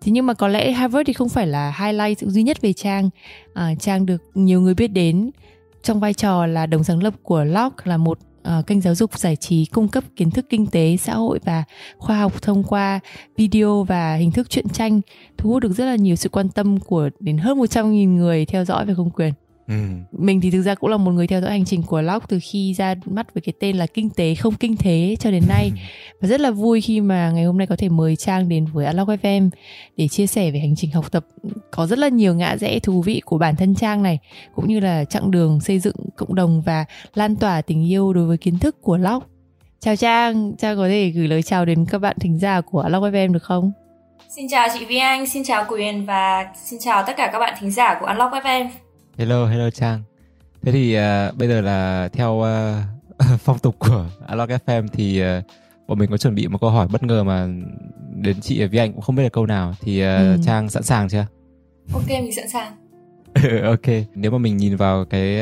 Thế 0.00 0.12
nhưng 0.12 0.26
mà 0.26 0.34
có 0.34 0.48
lẽ 0.48 0.72
Harvard 0.72 1.06
thì 1.06 1.12
không 1.12 1.28
phải 1.28 1.46
là 1.46 1.74
highlight 1.80 2.18
duy 2.18 2.42
nhất 2.42 2.60
về 2.60 2.72
Trang. 2.72 3.10
À, 3.54 3.74
Trang 3.80 4.06
được 4.06 4.22
nhiều 4.34 4.60
người 4.60 4.74
biết 4.74 4.88
đến 4.88 5.30
trong 5.82 6.00
vai 6.00 6.14
trò 6.14 6.46
là 6.46 6.66
đồng 6.66 6.84
sáng 6.84 7.02
lập 7.02 7.14
của 7.22 7.44
Lock 7.44 7.86
là 7.86 7.96
một 7.96 8.18
uh, 8.48 8.66
kênh 8.66 8.80
giáo 8.80 8.94
dục 8.94 9.18
giải 9.18 9.36
trí 9.36 9.64
cung 9.64 9.88
cấp 9.88 10.04
kiến 10.16 10.30
thức 10.30 10.46
kinh 10.48 10.66
tế, 10.66 10.96
xã 10.96 11.14
hội 11.14 11.38
và 11.44 11.64
khoa 11.98 12.18
học 12.18 12.42
thông 12.42 12.64
qua 12.64 13.00
video 13.36 13.82
và 13.82 14.14
hình 14.14 14.30
thức 14.30 14.50
truyện 14.50 14.68
tranh 14.68 15.00
thu 15.38 15.50
hút 15.50 15.62
được 15.62 15.72
rất 15.72 15.84
là 15.84 15.96
nhiều 15.96 16.16
sự 16.16 16.28
quan 16.28 16.48
tâm 16.48 16.78
của 16.78 17.10
đến 17.20 17.38
hơn 17.38 17.58
100.000 17.58 18.16
người 18.16 18.46
theo 18.46 18.64
dõi 18.64 18.86
về 18.86 18.94
công 18.96 19.10
quyền. 19.10 19.32
Ừ. 19.70 19.76
Mình 20.12 20.40
thì 20.40 20.50
thực 20.50 20.62
ra 20.62 20.74
cũng 20.74 20.90
là 20.90 20.96
một 20.96 21.10
người 21.10 21.26
theo 21.26 21.40
dõi 21.40 21.50
hành 21.50 21.64
trình 21.64 21.82
của 21.82 22.00
Locke 22.02 22.26
từ 22.28 22.38
khi 22.42 22.74
ra 22.74 22.94
mắt 23.04 23.34
với 23.34 23.40
cái 23.40 23.52
tên 23.60 23.76
là 23.76 23.86
kinh 23.86 24.10
tế 24.10 24.34
không 24.34 24.54
kinh 24.54 24.76
thế 24.76 25.16
cho 25.20 25.30
đến 25.30 25.42
nay 25.48 25.72
và 26.20 26.28
rất 26.28 26.40
là 26.40 26.50
vui 26.50 26.80
khi 26.80 27.00
mà 27.00 27.30
ngày 27.30 27.44
hôm 27.44 27.58
nay 27.58 27.66
có 27.66 27.76
thể 27.76 27.88
mời 27.88 28.16
Trang 28.16 28.48
đến 28.48 28.66
với 28.72 28.86
Unlock 28.86 29.10
FM 29.22 29.50
để 29.96 30.08
chia 30.08 30.26
sẻ 30.26 30.50
về 30.50 30.58
hành 30.58 30.76
trình 30.76 30.90
học 30.90 31.12
tập 31.12 31.26
có 31.70 31.86
rất 31.86 31.98
là 31.98 32.08
nhiều 32.08 32.34
ngã 32.34 32.56
rẽ 32.56 32.78
thú 32.78 33.02
vị 33.02 33.20
của 33.24 33.38
bản 33.38 33.56
thân 33.56 33.74
Trang 33.74 34.02
này 34.02 34.18
cũng 34.54 34.68
như 34.68 34.80
là 34.80 35.04
chặng 35.04 35.30
đường 35.30 35.60
xây 35.60 35.78
dựng 35.78 35.96
cộng 36.16 36.34
đồng 36.34 36.62
và 36.62 36.84
lan 37.14 37.36
tỏa 37.36 37.62
tình 37.62 37.90
yêu 37.90 38.12
đối 38.12 38.26
với 38.26 38.36
kiến 38.36 38.58
thức 38.58 38.82
của 38.82 38.96
Locke. 38.96 39.26
Chào 39.80 39.96
Trang, 39.96 40.52
Trang 40.58 40.76
có 40.76 40.88
thể 40.88 41.08
gửi 41.08 41.28
lời 41.28 41.42
chào 41.42 41.64
đến 41.64 41.86
các 41.90 41.98
bạn 41.98 42.16
thính 42.20 42.38
giả 42.38 42.60
của 42.60 42.80
Unlock 42.80 43.14
FM 43.14 43.32
được 43.32 43.42
không? 43.42 43.72
Xin 44.36 44.48
chào 44.48 44.68
chị 44.78 44.84
Vi 44.84 44.96
Anh, 44.96 45.26
xin 45.26 45.44
chào 45.44 45.64
Quyền 45.68 46.06
và 46.06 46.46
xin 46.64 46.80
chào 46.80 47.02
tất 47.06 47.12
cả 47.16 47.30
các 47.32 47.38
bạn 47.38 47.54
thính 47.60 47.70
giả 47.70 47.98
của 48.00 48.06
Unlock 48.06 48.32
FM. 48.32 48.68
Hello, 49.20 49.46
hello 49.46 49.70
Trang. 49.70 50.02
Thế 50.62 50.72
thì 50.72 50.96
uh, 50.96 51.36
bây 51.38 51.48
giờ 51.48 51.60
là 51.60 52.08
theo 52.12 52.32
uh, 52.32 53.38
phong 53.40 53.58
tục 53.58 53.76
của 53.78 54.06
Unlock 54.28 54.52
FM 54.66 54.88
thì 54.92 55.22
uh, 55.22 55.44
bọn 55.88 55.98
mình 55.98 56.10
có 56.10 56.16
chuẩn 56.16 56.34
bị 56.34 56.48
một 56.48 56.60
câu 56.60 56.70
hỏi 56.70 56.88
bất 56.92 57.02
ngờ 57.02 57.24
mà 57.24 57.48
đến 58.16 58.40
chị 58.40 58.66
với 58.66 58.78
anh 58.78 58.92
cũng 58.92 59.00
không 59.00 59.16
biết 59.16 59.22
là 59.22 59.28
câu 59.28 59.46
nào 59.46 59.74
thì 59.80 60.02
uh, 60.02 60.06
ừ. 60.06 60.36
Trang 60.44 60.70
sẵn 60.70 60.82
sàng 60.82 61.08
chưa? 61.08 61.26
Ok, 61.92 62.08
mình 62.08 62.32
sẵn 62.36 62.48
sàng. 62.48 62.72
ok, 63.64 64.06
nếu 64.14 64.30
mà 64.30 64.38
mình 64.38 64.56
nhìn 64.56 64.76
vào 64.76 65.04
cái 65.04 65.40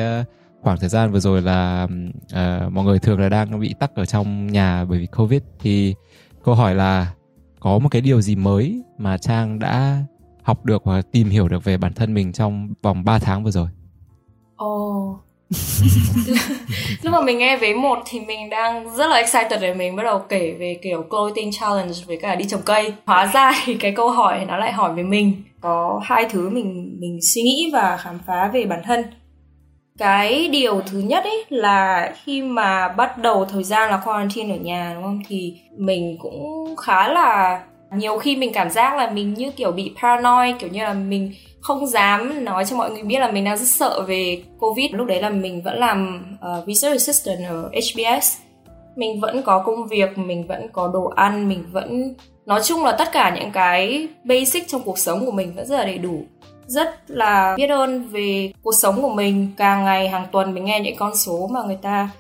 khoảng 0.63 0.79
thời 0.79 0.89
gian 0.89 1.13
vừa 1.13 1.21
rồi 1.21 1.43
là 1.43 1.89
uh, 2.33 2.73
mọi 2.73 2.85
người 2.85 2.99
thường 2.99 3.21
là 3.21 3.29
đang 3.29 3.61
bị 3.61 3.75
tắc 3.81 3.95
ở 3.95 4.07
trong 4.07 4.47
nhà 4.47 4.85
bởi 4.85 4.99
vì 4.99 5.07
Covid 5.07 5.43
thì 5.61 5.95
câu 6.45 6.55
hỏi 6.55 6.75
là 6.75 7.13
có 7.61 7.79
một 7.79 7.89
cái 7.89 8.03
điều 8.03 8.21
gì 8.21 8.37
mới 8.37 8.83
mà 8.99 9.19
Trang 9.19 9.59
đã 9.59 10.03
học 10.49 10.65
được 10.65 10.85
và 10.85 11.03
tìm 11.13 11.29
hiểu 11.29 11.49
được 11.49 11.65
về 11.65 11.77
bản 11.77 11.93
thân 11.95 12.15
mình 12.15 12.33
trong 12.33 12.69
vòng 12.83 13.05
3 13.05 13.19
tháng 13.19 13.45
vừa 13.45 13.51
rồi? 13.51 13.69
Ồ, 14.57 14.67
oh. 14.67 15.25
lúc 17.03 17.13
mà 17.13 17.21
mình 17.21 17.39
nghe 17.39 17.57
về 17.57 17.75
một 17.75 17.99
thì 18.07 18.21
mình 18.21 18.51
đang 18.51 18.97
rất 18.97 19.07
là 19.07 19.17
excited 19.17 19.61
để 19.61 19.75
mình 19.75 19.97
bắt 19.97 20.03
đầu 20.03 20.19
kể 20.19 20.57
về 20.59 20.79
kiểu 20.83 21.03
clothing 21.03 21.51
challenge 21.53 21.93
với 22.07 22.17
cả 22.17 22.35
đi 22.35 22.45
trồng 22.49 22.63
cây 22.65 22.93
hóa 23.07 23.27
ra 23.27 23.53
thì 23.65 23.75
cái 23.75 23.93
câu 23.93 24.11
hỏi 24.11 24.45
nó 24.49 24.57
lại 24.57 24.73
hỏi 24.73 24.95
về 24.95 25.03
mình 25.03 25.43
có 25.61 26.01
hai 26.05 26.27
thứ 26.31 26.49
mình 26.49 26.97
mình 27.01 27.19
suy 27.35 27.43
nghĩ 27.43 27.71
và 27.73 27.97
khám 27.97 28.19
phá 28.27 28.51
về 28.53 28.65
bản 28.65 28.81
thân 28.85 29.05
cái 29.99 30.49
điều 30.49 30.81
thứ 30.81 30.99
nhất 30.99 31.25
ấy 31.25 31.45
là 31.49 32.13
khi 32.25 32.43
mà 32.43 32.89
bắt 32.89 33.19
đầu 33.19 33.45
thời 33.45 33.65
gian 33.65 33.91
là 33.91 34.03
quarantine 34.05 34.55
ở 34.55 34.59
nhà 34.59 34.93
đúng 34.95 35.03
không 35.03 35.21
thì 35.29 35.61
mình 35.77 36.17
cũng 36.21 36.77
khá 36.77 37.09
là 37.09 37.61
nhiều 37.91 38.19
khi 38.19 38.37
mình 38.37 38.53
cảm 38.53 38.71
giác 38.71 38.97
là 38.97 39.11
mình 39.11 39.35
như 39.35 39.51
kiểu 39.51 39.73
bị 39.73 39.93
paranoid 40.03 40.55
kiểu 40.59 40.71
như 40.71 40.83
là 40.83 40.93
mình 40.93 41.33
không 41.61 41.87
dám 41.87 42.45
nói 42.45 42.65
cho 42.65 42.77
mọi 42.77 42.91
người 42.91 43.03
biết 43.03 43.19
là 43.19 43.31
mình 43.31 43.45
đang 43.45 43.57
rất 43.57 43.69
sợ 43.69 44.03
về 44.09 44.43
covid. 44.59 44.91
Lúc 44.93 45.07
đấy 45.07 45.23
là 45.23 45.31
mình 45.31 45.63
vẫn 45.63 45.79
làm 45.79 46.25
uh, 46.35 46.67
research 46.67 46.95
assistant 46.95 47.39
ở 47.49 47.71
HBS 47.73 48.39
mình 48.99 49.21
vẫn 49.21 49.43
có 49.43 49.63
công 49.67 49.87
việc 49.87 50.19
mình 50.19 50.47
vẫn 50.47 50.69
có 50.73 50.89
đồ 50.89 51.05
ăn 51.05 51.49
mình 51.49 51.65
vẫn 51.73 52.15
nói 52.47 52.61
chung 52.65 52.85
là 52.85 52.93
tất 52.93 53.13
cả 53.13 53.37
những 53.37 53.51
cái 53.51 54.09
basic 54.25 54.69
trong 54.69 54.83
cuộc 54.83 54.99
sống 54.99 55.27
của 55.27 55.33
mình 55.33 55.53
vẫn 55.55 55.67
rất 55.67 55.77
là 55.77 55.85
đầy 55.85 55.99
đủ. 55.99 56.23
Rất 56.67 57.11
là 57.11 57.55
biết 57.57 57.71
ơn 57.71 58.09
về 58.09 58.53
cuộc 58.63 58.73
sống 58.73 59.03
của 59.03 59.09
mình. 59.09 59.49
Càng 59.57 59.85
ngày 59.85 60.09
hàng 60.09 60.27
tuần 60.33 60.55
mình 60.55 60.65
nghe 60.65 60.81
những 60.81 60.97
con 60.97 61.17
số 61.17 61.49
mà 61.53 61.63
người 61.63 61.79
ta 61.83 62.11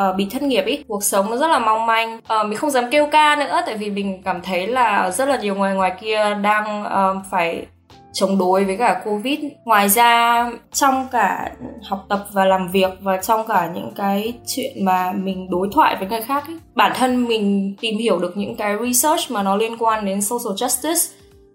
uh, 0.00 0.16
bị 0.16 0.26
thất 0.30 0.42
nghiệp 0.42 0.64
ý. 0.64 0.84
Cuộc 0.88 1.04
sống 1.04 1.30
nó 1.30 1.36
rất 1.36 1.46
là 1.46 1.58
mong 1.58 1.86
manh. 1.86 2.16
Uh, 2.16 2.46
mình 2.46 2.58
không 2.58 2.70
dám 2.70 2.84
kêu 2.90 3.08
ca 3.12 3.36
nữa 3.36 3.60
tại 3.66 3.76
vì 3.76 3.90
mình 3.90 4.22
cảm 4.24 4.42
thấy 4.42 4.66
là 4.66 5.10
rất 5.10 5.28
là 5.28 5.36
nhiều 5.36 5.54
người 5.54 5.74
ngoài 5.74 5.92
kia 6.00 6.34
đang 6.42 6.82
uh, 6.82 7.22
phải 7.30 7.66
chống 8.12 8.38
đối 8.38 8.64
với 8.64 8.76
cả 8.76 9.02
covid. 9.04 9.38
Ngoài 9.64 9.88
ra 9.88 10.50
trong 10.72 11.06
cả 11.12 11.52
học 11.88 12.06
tập 12.08 12.26
và 12.32 12.44
làm 12.44 12.68
việc 12.68 12.90
và 13.00 13.16
trong 13.16 13.46
cả 13.46 13.70
những 13.74 13.92
cái 13.96 14.32
chuyện 14.46 14.84
mà 14.84 15.12
mình 15.12 15.50
đối 15.50 15.68
thoại 15.72 15.96
với 15.96 16.08
người 16.08 16.22
khác 16.22 16.46
ấy, 16.46 16.56
bản 16.74 16.92
thân 16.94 17.24
mình 17.24 17.74
tìm 17.80 17.98
hiểu 17.98 18.18
được 18.18 18.36
những 18.36 18.56
cái 18.56 18.76
research 18.86 19.30
mà 19.30 19.42
nó 19.42 19.56
liên 19.56 19.76
quan 19.78 20.04
đến 20.04 20.22
social 20.22 20.54
justice 20.54 21.12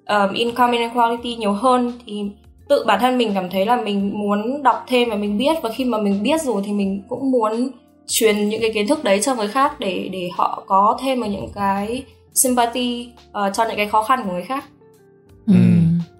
um, 0.07 0.33
income 0.33 0.77
inequality 0.77 1.35
nhiều 1.35 1.53
hơn 1.53 1.93
thì 2.05 2.23
tự 2.69 2.83
bản 2.87 2.99
thân 2.99 3.17
mình 3.17 3.31
cảm 3.33 3.49
thấy 3.49 3.65
là 3.65 3.75
mình 3.75 4.11
muốn 4.13 4.63
đọc 4.63 4.85
thêm 4.87 5.09
và 5.09 5.15
mình 5.15 5.37
biết. 5.37 5.57
Và 5.61 5.69
khi 5.69 5.85
mà 5.85 5.97
mình 5.97 6.23
biết 6.23 6.41
rồi 6.41 6.61
thì 6.65 6.71
mình 6.71 7.03
cũng 7.09 7.31
muốn 7.31 7.71
truyền 8.09 8.49
những 8.49 8.61
cái 8.61 8.71
kiến 8.73 8.87
thức 8.87 9.03
đấy 9.03 9.19
cho 9.23 9.35
người 9.35 9.47
khác 9.47 9.79
để 9.79 10.09
để 10.11 10.29
họ 10.33 10.63
có 10.67 10.97
thêm 11.01 11.21
được 11.21 11.27
những 11.29 11.51
cái 11.55 12.03
sympathy 12.33 13.09
uh, 13.29 13.53
cho 13.53 13.65
những 13.65 13.77
cái 13.77 13.87
khó 13.87 14.03
khăn 14.03 14.23
của 14.25 14.31
người 14.31 14.43
khác. 14.43 14.65
Ừ. 15.47 15.53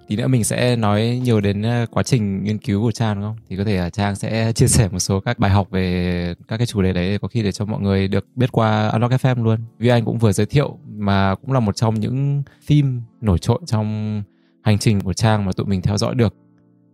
Tí 0.08 0.15
nữa 0.15 0.27
mình 0.27 0.43
sẽ 0.43 0.75
nói 0.75 1.22
nhiều 1.24 1.41
đến 1.41 1.62
ờ, 1.62 1.86
quá 1.91 2.03
trình 2.03 2.43
nghiên 2.43 2.58
cứu 2.58 2.81
của 2.81 2.91
Trang 2.91 3.15
đúng 3.15 3.24
không? 3.24 3.36
Thì 3.50 3.58
có 3.58 3.63
thể 3.63 3.77
là 3.77 3.89
Trang 3.89 4.15
sẽ 4.15 4.51
chia 4.55 4.67
sẻ 4.67 4.89
một 4.91 5.00
số 5.00 5.19
các 5.19 5.39
bài 5.39 5.51
học 5.51 5.67
về 5.72 6.34
các 6.48 6.58
cái 6.58 6.65
chủ 6.65 6.81
đề 6.81 6.93
đấy 6.93 7.17
có 7.22 7.27
khi 7.27 7.43
để 7.43 7.51
cho 7.51 7.65
mọi 7.65 7.81
người 7.81 8.08
được 8.08 8.25
biết 8.36 8.51
qua 8.51 8.88
Unlock 8.88 9.13
FM 9.13 9.43
luôn. 9.43 9.60
Vì 9.79 9.89
anh 9.89 10.05
cũng 10.05 10.17
vừa 10.17 10.31
giới 10.31 10.46
thiệu 10.46 10.77
mà 10.98 11.36
cũng 11.36 11.51
là 11.51 11.60
một 11.60 11.75
trong 11.75 12.00
những 12.00 12.43
phim 12.63 13.01
nổi 13.22 13.38
trội 13.38 13.60
trong 13.65 14.22
hành 14.62 14.79
trình 14.79 15.01
của 15.01 15.13
Trang 15.13 15.46
mà 15.46 15.51
tụi 15.51 15.65
mình 15.65 15.81
theo 15.81 15.98
dõi 15.98 16.15
được 16.15 16.36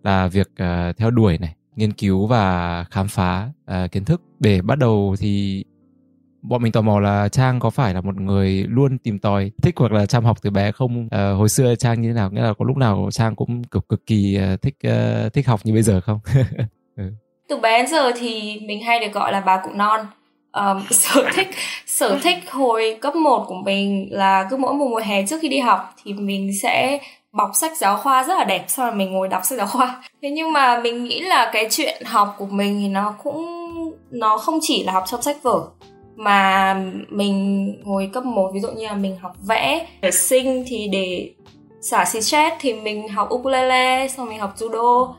là 0.03 0.27
việc 0.27 0.47
uh, 0.47 0.97
theo 0.97 1.11
đuổi 1.11 1.37
này 1.37 1.55
nghiên 1.75 1.93
cứu 1.93 2.27
và 2.27 2.83
khám 2.91 3.07
phá 3.07 3.49
uh, 3.71 3.91
kiến 3.91 4.05
thức. 4.05 4.21
Để 4.39 4.61
bắt 4.61 4.77
đầu 4.77 5.15
thì 5.19 5.63
bọn 6.41 6.61
mình 6.63 6.71
tò 6.71 6.81
mò 6.81 6.99
là 6.99 7.29
trang 7.29 7.59
có 7.59 7.69
phải 7.69 7.93
là 7.93 8.01
một 8.01 8.15
người 8.15 8.65
luôn 8.69 8.97
tìm 8.97 9.19
tòi 9.19 9.51
thích 9.61 9.75
hoặc 9.77 9.91
là 9.91 10.05
chăm 10.05 10.25
học 10.25 10.37
từ 10.41 10.49
bé 10.49 10.71
không? 10.71 11.05
Uh, 11.05 11.11
hồi 11.11 11.49
xưa 11.49 11.75
trang 11.75 12.01
như 12.01 12.07
thế 12.07 12.13
nào? 12.13 12.31
Nghĩa 12.31 12.41
là 12.41 12.53
có 12.53 12.65
lúc 12.65 12.77
nào 12.77 13.09
trang 13.11 13.35
cũng 13.35 13.63
cực 13.63 13.89
cực 13.89 14.05
kỳ 14.05 14.39
uh, 14.53 14.61
thích 14.61 14.75
uh, 14.87 15.33
thích 15.33 15.47
học 15.47 15.59
như 15.63 15.73
bây 15.73 15.83
giờ 15.83 16.01
không? 16.01 16.19
Ừ. 16.97 17.03
từ 17.49 17.57
bé 17.57 17.77
đến 17.77 17.87
giờ 17.87 18.11
thì 18.19 18.59
mình 18.67 18.83
hay 18.83 18.99
được 18.99 19.13
gọi 19.13 19.31
là 19.31 19.39
bà 19.39 19.61
cụ 19.63 19.69
non 19.75 20.05
um, 20.55 20.83
sở 20.89 21.25
thích 21.33 21.49
sở 21.85 22.19
thích 22.23 22.37
hồi 22.51 22.97
cấp 23.01 23.15
1 23.15 23.45
của 23.47 23.55
mình 23.55 24.07
là 24.11 24.47
cứ 24.49 24.57
mỗi 24.57 24.73
mùa 24.73 24.87
mùa 24.87 25.01
hè 25.03 25.25
trước 25.25 25.37
khi 25.41 25.47
đi 25.47 25.59
học 25.59 25.93
thì 26.03 26.13
mình 26.13 26.51
sẽ 26.61 26.99
bọc 27.31 27.49
sách 27.53 27.77
giáo 27.77 27.97
khoa 27.97 28.23
rất 28.23 28.37
là 28.37 28.43
đẹp 28.43 28.65
sau 28.67 28.85
rồi 28.85 28.95
mình 28.95 29.11
ngồi 29.11 29.27
đọc 29.27 29.45
sách 29.45 29.57
giáo 29.57 29.67
khoa. 29.67 30.03
Thế 30.21 30.29
nhưng 30.29 30.53
mà 30.53 30.79
mình 30.79 31.03
nghĩ 31.03 31.21
là 31.21 31.49
cái 31.53 31.67
chuyện 31.71 32.03
học 32.05 32.35
của 32.37 32.45
mình 32.45 32.79
thì 32.81 32.87
nó 32.87 33.15
cũng 33.23 33.45
nó 34.11 34.37
không 34.37 34.59
chỉ 34.61 34.83
là 34.83 34.91
học 34.91 35.03
trong 35.07 35.21
sách 35.21 35.43
vở 35.43 35.61
mà 36.15 36.73
mình 37.09 37.67
hồi 37.85 38.09
cấp 38.13 38.25
1 38.25 38.51
ví 38.53 38.59
dụ 38.59 38.67
như 38.67 38.85
là 38.85 38.93
mình 38.93 39.17
học 39.21 39.31
vẽ 39.47 39.87
để 40.01 40.11
sinh 40.11 40.63
thì 40.67 40.87
để 40.91 41.29
xả 41.81 42.05
stress 42.05 42.55
thì 42.59 42.73
mình 42.73 43.07
học 43.07 43.29
ukulele 43.33 44.07
xong 44.07 44.29
mình 44.29 44.39
học 44.39 44.53
judo 44.57 45.13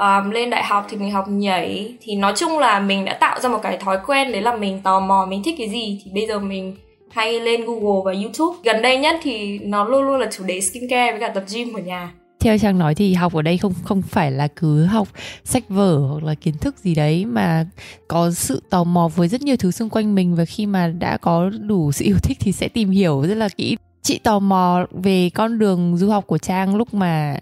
um, 0.00 0.30
lên 0.30 0.50
đại 0.50 0.64
học 0.64 0.86
thì 0.90 0.96
mình 0.96 1.10
học 1.10 1.24
nhảy. 1.28 1.94
Thì 2.00 2.16
nói 2.16 2.32
chung 2.36 2.58
là 2.58 2.80
mình 2.80 3.04
đã 3.04 3.14
tạo 3.14 3.40
ra 3.40 3.48
một 3.48 3.58
cái 3.62 3.76
thói 3.76 3.98
quen 4.06 4.32
đấy 4.32 4.42
là 4.42 4.56
mình 4.56 4.80
tò 4.82 5.00
mò 5.00 5.26
mình 5.30 5.42
thích 5.42 5.54
cái 5.58 5.68
gì. 5.68 6.00
Thì 6.04 6.10
bây 6.14 6.26
giờ 6.26 6.38
mình 6.38 6.76
hay 7.10 7.40
lên 7.40 7.64
Google 7.64 8.02
và 8.04 8.12
YouTube. 8.22 8.58
Gần 8.64 8.82
đây 8.82 8.98
nhất 8.98 9.16
thì 9.22 9.58
nó 9.58 9.84
luôn 9.84 10.02
luôn 10.02 10.20
là 10.20 10.28
chủ 10.32 10.44
đề 10.44 10.60
skincare 10.60 11.10
với 11.10 11.20
cả 11.20 11.28
tập 11.28 11.44
gym 11.54 11.72
ở 11.72 11.80
nhà. 11.80 12.12
Theo 12.40 12.58
trang 12.58 12.78
nói 12.78 12.94
thì 12.94 13.14
học 13.14 13.34
ở 13.34 13.42
đây 13.42 13.58
không 13.58 13.72
không 13.84 14.02
phải 14.02 14.32
là 14.32 14.48
cứ 14.56 14.84
học 14.84 15.08
sách 15.44 15.68
vở 15.68 15.98
hoặc 15.98 16.24
là 16.24 16.34
kiến 16.34 16.58
thức 16.58 16.78
gì 16.78 16.94
đấy 16.94 17.24
mà 17.24 17.66
có 18.08 18.30
sự 18.30 18.62
tò 18.70 18.84
mò 18.84 19.08
với 19.08 19.28
rất 19.28 19.42
nhiều 19.42 19.56
thứ 19.56 19.70
xung 19.70 19.90
quanh 19.90 20.14
mình 20.14 20.34
và 20.34 20.44
khi 20.44 20.66
mà 20.66 20.88
đã 20.98 21.16
có 21.16 21.50
đủ 21.60 21.92
sự 21.92 22.04
yêu 22.04 22.16
thích 22.22 22.38
thì 22.40 22.52
sẽ 22.52 22.68
tìm 22.68 22.90
hiểu 22.90 23.22
rất 23.22 23.34
là 23.34 23.48
kỹ. 23.48 23.76
Chị 24.02 24.18
tò 24.18 24.38
mò 24.38 24.86
về 24.90 25.30
con 25.34 25.58
đường 25.58 25.96
du 25.96 26.10
học 26.10 26.26
của 26.26 26.38
trang 26.38 26.76
lúc 26.76 26.94
mà 26.94 27.36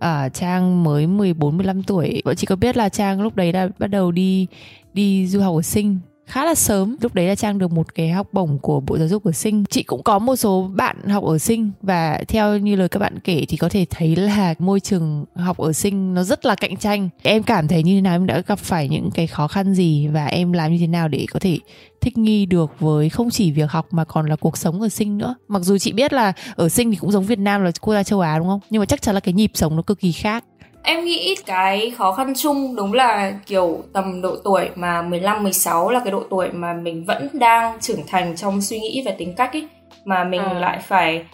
à, 0.00 0.28
Trang 0.28 0.84
mới 0.84 1.06
14 1.06 1.56
15 1.56 1.82
tuổi. 1.82 2.22
Bọn 2.24 2.36
chị 2.36 2.46
có 2.46 2.56
biết 2.56 2.76
là 2.76 2.88
Trang 2.88 3.22
lúc 3.22 3.36
đấy 3.36 3.52
đã 3.52 3.68
bắt 3.78 3.86
đầu 3.86 4.12
đi 4.12 4.46
đi 4.94 5.26
du 5.26 5.40
học 5.40 5.56
ở 5.56 5.62
Sinh 5.62 5.98
khá 6.30 6.44
là 6.44 6.54
sớm. 6.54 6.96
Lúc 7.00 7.14
đấy 7.14 7.26
là 7.26 7.34
trang 7.34 7.58
được 7.58 7.72
một 7.72 7.94
cái 7.94 8.10
học 8.10 8.28
bổng 8.32 8.58
của 8.58 8.80
bộ 8.80 8.98
giáo 8.98 9.08
dục 9.08 9.24
ở 9.24 9.32
sinh. 9.32 9.64
Chị 9.70 9.82
cũng 9.82 10.02
có 10.02 10.18
một 10.18 10.36
số 10.36 10.70
bạn 10.74 11.08
học 11.08 11.24
ở 11.24 11.38
sinh 11.38 11.70
và 11.82 12.22
theo 12.28 12.58
như 12.58 12.76
lời 12.76 12.88
các 12.88 12.98
bạn 12.98 13.18
kể 13.18 13.44
thì 13.48 13.56
có 13.56 13.68
thể 13.68 13.86
thấy 13.90 14.16
là 14.16 14.54
môi 14.58 14.80
trường 14.80 15.24
học 15.34 15.56
ở 15.56 15.72
sinh 15.72 16.14
nó 16.14 16.22
rất 16.22 16.46
là 16.46 16.54
cạnh 16.54 16.76
tranh. 16.76 17.08
Em 17.22 17.42
cảm 17.42 17.68
thấy 17.68 17.82
như 17.82 17.94
thế 17.94 18.00
nào? 18.00 18.14
Em 18.14 18.26
đã 18.26 18.42
gặp 18.46 18.58
phải 18.58 18.88
những 18.88 19.10
cái 19.14 19.26
khó 19.26 19.48
khăn 19.48 19.74
gì 19.74 20.06
và 20.06 20.26
em 20.26 20.52
làm 20.52 20.72
như 20.72 20.78
thế 20.80 20.86
nào 20.86 21.08
để 21.08 21.26
có 21.30 21.40
thể 21.40 21.58
thích 22.00 22.18
nghi 22.18 22.46
được 22.46 22.70
với 22.80 23.08
không 23.08 23.30
chỉ 23.30 23.50
việc 23.52 23.70
học 23.70 23.86
mà 23.90 24.04
còn 24.04 24.26
là 24.26 24.36
cuộc 24.36 24.56
sống 24.56 24.82
ở 24.82 24.88
sinh 24.88 25.18
nữa? 25.18 25.34
Mặc 25.48 25.62
dù 25.62 25.78
chị 25.78 25.92
biết 25.92 26.12
là 26.12 26.32
ở 26.54 26.68
sinh 26.68 26.90
thì 26.90 26.96
cũng 26.96 27.10
giống 27.12 27.26
việt 27.26 27.38
nam 27.38 27.62
là 27.62 27.70
quốc 27.80 27.94
gia 27.94 28.02
châu 28.02 28.20
á, 28.20 28.38
đúng 28.38 28.46
không? 28.46 28.60
Nhưng 28.70 28.80
mà 28.80 28.86
chắc 28.86 29.02
chắn 29.02 29.14
là 29.14 29.20
cái 29.20 29.34
nhịp 29.34 29.50
sống 29.54 29.76
nó 29.76 29.82
cực 29.82 30.00
kỳ 30.00 30.12
khác. 30.12 30.44
Em 30.82 31.04
nghĩ 31.04 31.36
cái 31.46 31.92
khó 31.98 32.12
khăn 32.12 32.32
chung 32.36 32.76
đúng 32.76 32.92
là 32.92 33.32
kiểu 33.46 33.82
tầm 33.92 34.22
độ 34.22 34.36
tuổi 34.44 34.68
mà 34.74 35.02
15 35.02 35.42
16 35.42 35.90
là 35.90 36.00
cái 36.04 36.12
độ 36.12 36.22
tuổi 36.30 36.48
mà 36.52 36.72
mình 36.72 37.04
vẫn 37.04 37.28
đang 37.32 37.80
trưởng 37.80 38.06
thành 38.06 38.36
trong 38.36 38.62
suy 38.62 38.80
nghĩ 38.80 39.02
và 39.06 39.12
tính 39.18 39.34
cách 39.36 39.52
ấy 39.52 39.68
mà 40.04 40.24
mình 40.24 40.40
à. 40.40 40.54
lại 40.54 40.78
phải 40.82 41.24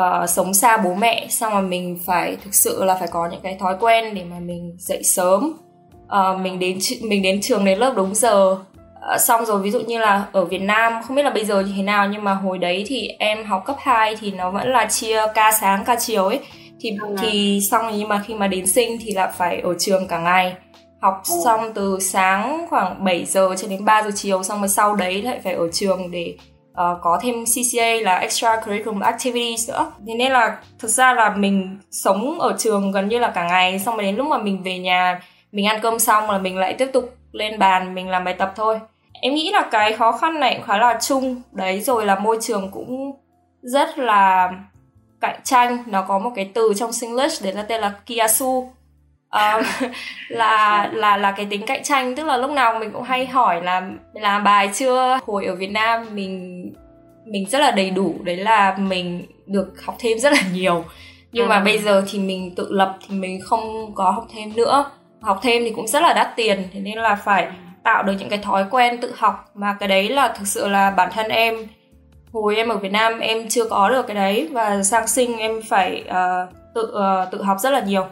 uh, 0.00 0.30
sống 0.30 0.54
xa 0.54 0.76
bố 0.76 0.94
mẹ 0.94 1.26
xong 1.30 1.52
rồi 1.52 1.62
mình 1.62 1.98
phải 2.06 2.36
thực 2.44 2.54
sự 2.54 2.84
là 2.84 2.94
phải 2.94 3.08
có 3.08 3.28
những 3.30 3.40
cái 3.42 3.56
thói 3.60 3.76
quen 3.80 4.14
để 4.14 4.24
mà 4.24 4.38
mình 4.38 4.76
dậy 4.78 5.02
sớm. 5.02 5.56
Uh, 6.04 6.40
mình 6.40 6.58
đến 6.58 6.78
mình 7.02 7.22
đến 7.22 7.40
trường 7.42 7.64
đến 7.64 7.78
lớp 7.78 7.92
đúng 7.96 8.14
giờ. 8.14 8.52
Uh, 8.52 9.20
xong 9.20 9.44
rồi 9.44 9.62
ví 9.62 9.70
dụ 9.70 9.80
như 9.80 9.98
là 9.98 10.24
ở 10.32 10.44
Việt 10.44 10.62
Nam 10.62 10.92
không 11.02 11.16
biết 11.16 11.22
là 11.22 11.30
bây 11.30 11.44
giờ 11.44 11.60
như 11.60 11.72
thế 11.76 11.82
nào 11.82 12.08
nhưng 12.08 12.24
mà 12.24 12.34
hồi 12.34 12.58
đấy 12.58 12.84
thì 12.86 13.08
em 13.18 13.44
học 13.44 13.62
cấp 13.66 13.76
2 13.78 14.16
thì 14.20 14.30
nó 14.30 14.50
vẫn 14.50 14.68
là 14.68 14.86
chia 14.86 15.22
ca 15.34 15.52
sáng 15.60 15.84
ca 15.84 15.96
chiều 15.96 16.24
ấy 16.24 16.40
thì 16.84 16.96
ừ. 17.00 17.16
thì 17.20 17.60
xong 17.70 17.86
nhưng 17.98 18.08
mà 18.08 18.22
khi 18.26 18.34
mà 18.34 18.48
đến 18.48 18.66
sinh 18.66 18.98
thì 19.00 19.12
là 19.12 19.26
phải 19.26 19.60
ở 19.60 19.74
trường 19.78 20.08
cả 20.08 20.18
ngày. 20.18 20.54
Học 21.00 21.22
xong 21.44 21.72
từ 21.74 21.98
sáng 22.00 22.66
khoảng 22.70 23.04
7 23.04 23.24
giờ 23.24 23.54
cho 23.58 23.68
đến 23.68 23.84
3 23.84 24.02
giờ 24.02 24.10
chiều 24.14 24.42
xong 24.42 24.58
rồi 24.58 24.68
sau 24.68 24.94
đấy 24.94 25.22
lại 25.22 25.40
phải 25.44 25.52
ở 25.52 25.68
trường 25.72 26.10
để 26.10 26.34
uh, 26.70 26.98
có 27.02 27.18
thêm 27.22 27.44
CCA 27.44 27.94
là 28.02 28.16
extra 28.16 28.60
curriculum 28.60 29.00
activities 29.00 29.70
nữa. 29.70 29.92
Thế 30.06 30.14
nên 30.14 30.32
là 30.32 30.58
thực 30.78 30.88
ra 30.88 31.14
là 31.14 31.34
mình 31.36 31.78
sống 31.90 32.40
ở 32.40 32.54
trường 32.58 32.92
gần 32.92 33.08
như 33.08 33.18
là 33.18 33.30
cả 33.30 33.48
ngày 33.48 33.78
xong 33.78 33.96
rồi 33.96 34.04
đến 34.04 34.16
lúc 34.16 34.26
mà 34.26 34.38
mình 34.38 34.62
về 34.62 34.78
nhà 34.78 35.20
mình 35.52 35.66
ăn 35.66 35.80
cơm 35.82 35.98
xong 35.98 36.30
là 36.30 36.38
mình 36.38 36.58
lại 36.58 36.74
tiếp 36.74 36.90
tục 36.92 37.16
lên 37.32 37.58
bàn 37.58 37.94
mình 37.94 38.08
làm 38.08 38.24
bài 38.24 38.34
tập 38.34 38.52
thôi. 38.56 38.80
Em 39.12 39.34
nghĩ 39.34 39.50
là 39.52 39.68
cái 39.70 39.92
khó 39.92 40.12
khăn 40.12 40.40
này 40.40 40.54
cũng 40.54 40.66
khá 40.66 40.78
là 40.78 40.98
chung. 41.00 41.42
Đấy 41.52 41.80
rồi 41.80 42.06
là 42.06 42.18
môi 42.18 42.38
trường 42.40 42.70
cũng 42.70 43.12
rất 43.62 43.98
là 43.98 44.50
cạnh 45.26 45.40
tranh 45.44 45.78
nó 45.86 46.02
có 46.02 46.18
một 46.18 46.30
cái 46.36 46.50
từ 46.54 46.72
trong 46.76 46.92
Singlish 46.92 47.44
đấy 47.44 47.52
là 47.52 47.62
tên 47.62 47.80
là 47.80 47.92
kiasu. 48.06 48.72
Um, 49.30 49.62
là 50.28 50.90
là 50.92 51.16
là 51.16 51.32
cái 51.32 51.46
tính 51.50 51.66
cạnh 51.66 51.82
tranh 51.82 52.14
tức 52.14 52.26
là 52.26 52.36
lúc 52.36 52.50
nào 52.50 52.78
mình 52.78 52.90
cũng 52.92 53.02
hay 53.02 53.26
hỏi 53.26 53.62
là 53.62 53.90
làm 54.12 54.44
bài 54.44 54.70
chưa? 54.74 55.18
Hồi 55.26 55.44
ở 55.44 55.54
Việt 55.54 55.70
Nam 55.70 56.06
mình 56.12 56.64
mình 57.26 57.48
rất 57.48 57.58
là 57.58 57.70
đầy 57.70 57.90
đủ 57.90 58.14
đấy 58.24 58.36
là 58.36 58.76
mình 58.78 59.26
được 59.46 59.82
học 59.84 59.96
thêm 59.98 60.18
rất 60.18 60.32
là 60.32 60.42
nhiều. 60.52 60.84
Nhưng 61.32 61.44
ừ. 61.44 61.48
mà 61.48 61.60
bây 61.60 61.78
giờ 61.78 62.04
thì 62.10 62.18
mình 62.18 62.54
tự 62.54 62.68
lập 62.70 62.96
thì 63.08 63.14
mình 63.14 63.40
không 63.44 63.94
có 63.94 64.10
học 64.10 64.26
thêm 64.34 64.56
nữa. 64.56 64.90
Học 65.20 65.40
thêm 65.42 65.62
thì 65.64 65.70
cũng 65.70 65.86
rất 65.86 66.02
là 66.02 66.12
đắt 66.12 66.36
tiền 66.36 66.68
thế 66.72 66.80
nên 66.80 66.98
là 66.98 67.14
phải 67.14 67.48
tạo 67.84 68.02
được 68.02 68.12
những 68.18 68.28
cái 68.28 68.38
thói 68.38 68.64
quen 68.70 69.00
tự 69.00 69.12
học. 69.16 69.50
Mà 69.54 69.76
cái 69.80 69.88
đấy 69.88 70.08
là 70.08 70.28
thực 70.28 70.46
sự 70.46 70.68
là 70.68 70.90
bản 70.90 71.10
thân 71.12 71.28
em 71.28 71.66
hồi 72.34 72.56
em 72.56 72.68
ở 72.68 72.76
Việt 72.76 72.92
Nam 72.92 73.20
em 73.20 73.48
chưa 73.48 73.64
có 73.64 73.90
được 73.90 74.06
cái 74.06 74.14
đấy 74.14 74.48
và 74.52 74.82
sang 74.82 75.06
sinh 75.06 75.36
em 75.36 75.60
phải 75.68 76.04
uh, 76.08 76.54
tự 76.74 76.82
uh, 76.82 77.30
tự 77.32 77.42
học 77.42 77.56
rất 77.60 77.70
là 77.70 77.80
nhiều. 77.80 78.06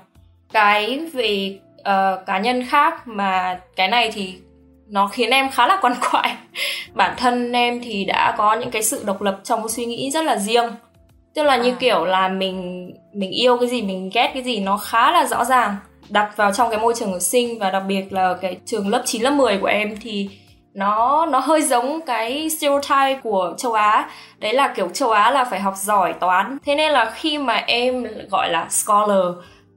Cái 0.53 1.01
về 1.13 1.59
uh, 1.81 2.27
cá 2.27 2.39
nhân 2.39 2.65
khác 2.69 3.09
mà 3.09 3.61
cái 3.77 3.89
này 3.89 4.11
thì 4.15 4.35
nó 4.89 5.07
khiến 5.07 5.31
em 5.31 5.51
khá 5.51 5.67
là 5.67 5.79
quan 5.83 5.95
quại. 6.11 6.37
Bản 6.93 7.15
thân 7.17 7.53
em 7.53 7.81
thì 7.83 8.05
đã 8.05 8.35
có 8.39 8.55
những 8.55 8.71
cái 8.71 8.83
sự 8.83 9.03
độc 9.05 9.23
lập 9.23 9.41
trong 9.45 9.69
suy 9.69 9.85
nghĩ 9.85 10.11
rất 10.11 10.25
là 10.25 10.37
riêng. 10.37 10.71
Tức 11.35 11.43
là 11.43 11.57
như 11.57 11.71
à. 11.71 11.77
kiểu 11.81 12.05
là 12.05 12.29
mình 12.29 12.91
mình 13.13 13.31
yêu 13.31 13.57
cái 13.57 13.69
gì 13.69 13.83
mình 13.83 14.11
ghét 14.15 14.31
cái 14.35 14.43
gì 14.43 14.61
nó 14.61 14.77
khá 14.77 15.13
là 15.13 15.27
rõ 15.27 15.45
ràng. 15.45 15.77
Đặt 16.09 16.37
vào 16.37 16.53
trong 16.53 16.71
cái 16.71 16.81
môi 16.81 16.95
trường 16.97 17.13
ở 17.13 17.19
sinh 17.19 17.59
và 17.59 17.71
đặc 17.71 17.83
biệt 17.89 18.13
là 18.13 18.35
cái 18.41 18.57
trường 18.67 18.89
lớp 18.89 19.03
9 19.05 19.23
lớp 19.23 19.31
10 19.31 19.59
của 19.59 19.67
em 19.67 19.97
thì 20.03 20.29
nó 20.75 21.27
nó 21.27 21.39
hơi 21.39 21.63
giống 21.63 22.01
cái 22.07 22.51
stereotype 22.51 23.21
của 23.23 23.55
châu 23.59 23.73
Á. 23.73 24.11
Đấy 24.39 24.53
là 24.53 24.69
kiểu 24.69 24.89
châu 24.89 25.11
Á 25.11 25.31
là 25.31 25.45
phải 25.45 25.61
học 25.61 25.75
giỏi, 25.77 26.13
toán. 26.13 26.59
Thế 26.65 26.75
nên 26.75 26.93
là 26.93 27.11
khi 27.11 27.39
mà 27.39 27.55
em 27.55 28.07
gọi 28.31 28.51
là 28.51 28.69
scholar 28.69 29.27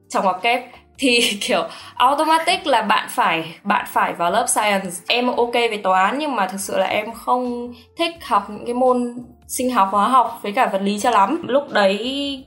trong 0.08 0.24
ngoặc 0.24 0.42
kép 0.42 0.64
thì 0.98 1.38
kiểu 1.40 1.64
automatic 1.94 2.66
là 2.66 2.82
bạn 2.82 3.08
phải 3.10 3.54
bạn 3.64 3.86
phải 3.92 4.12
vào 4.12 4.30
lớp 4.30 4.46
science. 4.48 4.90
Em 5.08 5.26
ok 5.26 5.54
về 5.54 5.80
toán 5.82 6.18
nhưng 6.18 6.36
mà 6.36 6.46
thực 6.46 6.60
sự 6.60 6.78
là 6.78 6.86
em 6.86 7.12
không 7.12 7.72
thích 7.98 8.14
học 8.26 8.50
những 8.50 8.64
cái 8.64 8.74
môn 8.74 9.14
sinh 9.46 9.70
học, 9.70 9.88
hóa 9.92 10.08
học 10.08 10.38
với 10.42 10.52
cả 10.52 10.66
vật 10.66 10.82
lý 10.82 10.98
cho 11.00 11.10
lắm. 11.10 11.42
Lúc 11.48 11.70
đấy 11.70 12.44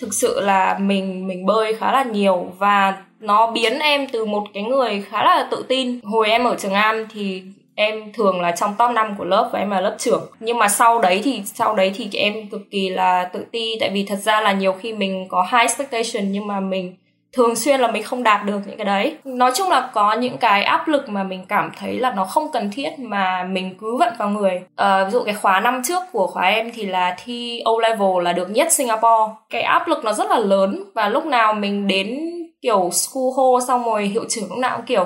thực 0.00 0.14
sự 0.14 0.40
là 0.40 0.78
mình 0.80 1.26
mình 1.26 1.46
bơi 1.46 1.74
khá 1.74 1.92
là 1.92 2.02
nhiều 2.02 2.52
và 2.58 3.02
nó 3.20 3.50
biến 3.50 3.78
em 3.78 4.06
từ 4.12 4.24
một 4.24 4.44
cái 4.54 4.62
người 4.62 5.04
khá 5.08 5.24
là 5.24 5.48
tự 5.50 5.64
tin. 5.68 6.00
Hồi 6.04 6.28
em 6.28 6.44
ở 6.44 6.56
trường 6.58 6.72
am 6.72 7.06
thì 7.14 7.42
em 7.80 8.12
thường 8.12 8.40
là 8.40 8.50
trong 8.50 8.74
top 8.78 8.90
5 8.90 9.14
của 9.18 9.24
lớp 9.24 9.48
và 9.52 9.58
em 9.58 9.70
là 9.70 9.80
lớp 9.80 9.94
trưởng. 9.98 10.26
Nhưng 10.40 10.58
mà 10.58 10.68
sau 10.68 10.98
đấy 10.98 11.20
thì 11.24 11.42
sau 11.44 11.74
đấy 11.74 11.92
thì 11.96 12.08
em 12.12 12.48
cực 12.50 12.60
kỳ 12.70 12.88
là 12.88 13.24
tự 13.24 13.44
ti 13.52 13.76
tại 13.80 13.90
vì 13.90 14.04
thật 14.08 14.18
ra 14.22 14.40
là 14.40 14.52
nhiều 14.52 14.72
khi 14.72 14.92
mình 14.92 15.26
có 15.28 15.46
high 15.52 15.60
expectation 15.60 16.32
nhưng 16.32 16.46
mà 16.46 16.60
mình 16.60 16.96
thường 17.32 17.56
xuyên 17.56 17.80
là 17.80 17.90
mình 17.90 18.02
không 18.02 18.22
đạt 18.22 18.46
được 18.46 18.58
những 18.66 18.76
cái 18.76 18.84
đấy. 18.84 19.16
Nói 19.24 19.50
chung 19.54 19.68
là 19.68 19.90
có 19.94 20.12
những 20.12 20.38
cái 20.38 20.62
áp 20.62 20.88
lực 20.88 21.08
mà 21.08 21.22
mình 21.22 21.44
cảm 21.48 21.70
thấy 21.78 21.98
là 21.98 22.12
nó 22.12 22.24
không 22.24 22.52
cần 22.52 22.70
thiết 22.72 22.98
mà 22.98 23.44
mình 23.44 23.74
cứ 23.80 23.96
vận 23.96 24.12
vào 24.18 24.28
người. 24.28 24.62
À, 24.76 25.04
ví 25.04 25.10
dụ 25.10 25.22
cái 25.24 25.34
khóa 25.34 25.60
năm 25.60 25.82
trước 25.84 26.02
của 26.12 26.26
khóa 26.26 26.42
em 26.42 26.70
thì 26.74 26.86
là 26.86 27.16
thi 27.24 27.62
O 27.64 27.72
level 27.82 28.22
là 28.22 28.32
được 28.32 28.50
nhất 28.50 28.72
Singapore. 28.72 29.34
Cái 29.50 29.62
áp 29.62 29.88
lực 29.88 30.04
nó 30.04 30.12
rất 30.12 30.30
là 30.30 30.38
lớn 30.38 30.84
và 30.94 31.08
lúc 31.08 31.26
nào 31.26 31.52
mình 31.52 31.86
đến 31.86 32.20
kiểu 32.62 32.90
school 32.92 33.30
hall 33.36 33.68
xong 33.68 33.84
rồi 33.84 34.06
hiệu 34.06 34.24
trưởng 34.28 34.48
lúc 34.48 34.58
nào 34.58 34.76
cũng 34.76 34.86
kiểu 34.86 35.04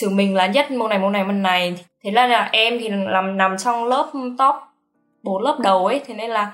trừ 0.00 0.08
mình 0.08 0.34
là 0.34 0.46
nhất 0.46 0.70
môn 0.70 0.90
này 0.90 0.98
môn 0.98 1.12
này 1.12 1.24
môn 1.24 1.42
này 1.42 1.74
thế 2.04 2.10
là, 2.10 2.26
là 2.26 2.48
em 2.52 2.78
thì 2.80 2.88
làm 2.88 3.36
nằm 3.36 3.58
trong 3.58 3.84
lớp 3.84 4.10
top 4.38 4.54
4 5.22 5.42
lớp 5.42 5.56
đầu 5.60 5.86
ấy. 5.86 6.00
Thế 6.06 6.14
nên 6.14 6.30
là 6.30 6.52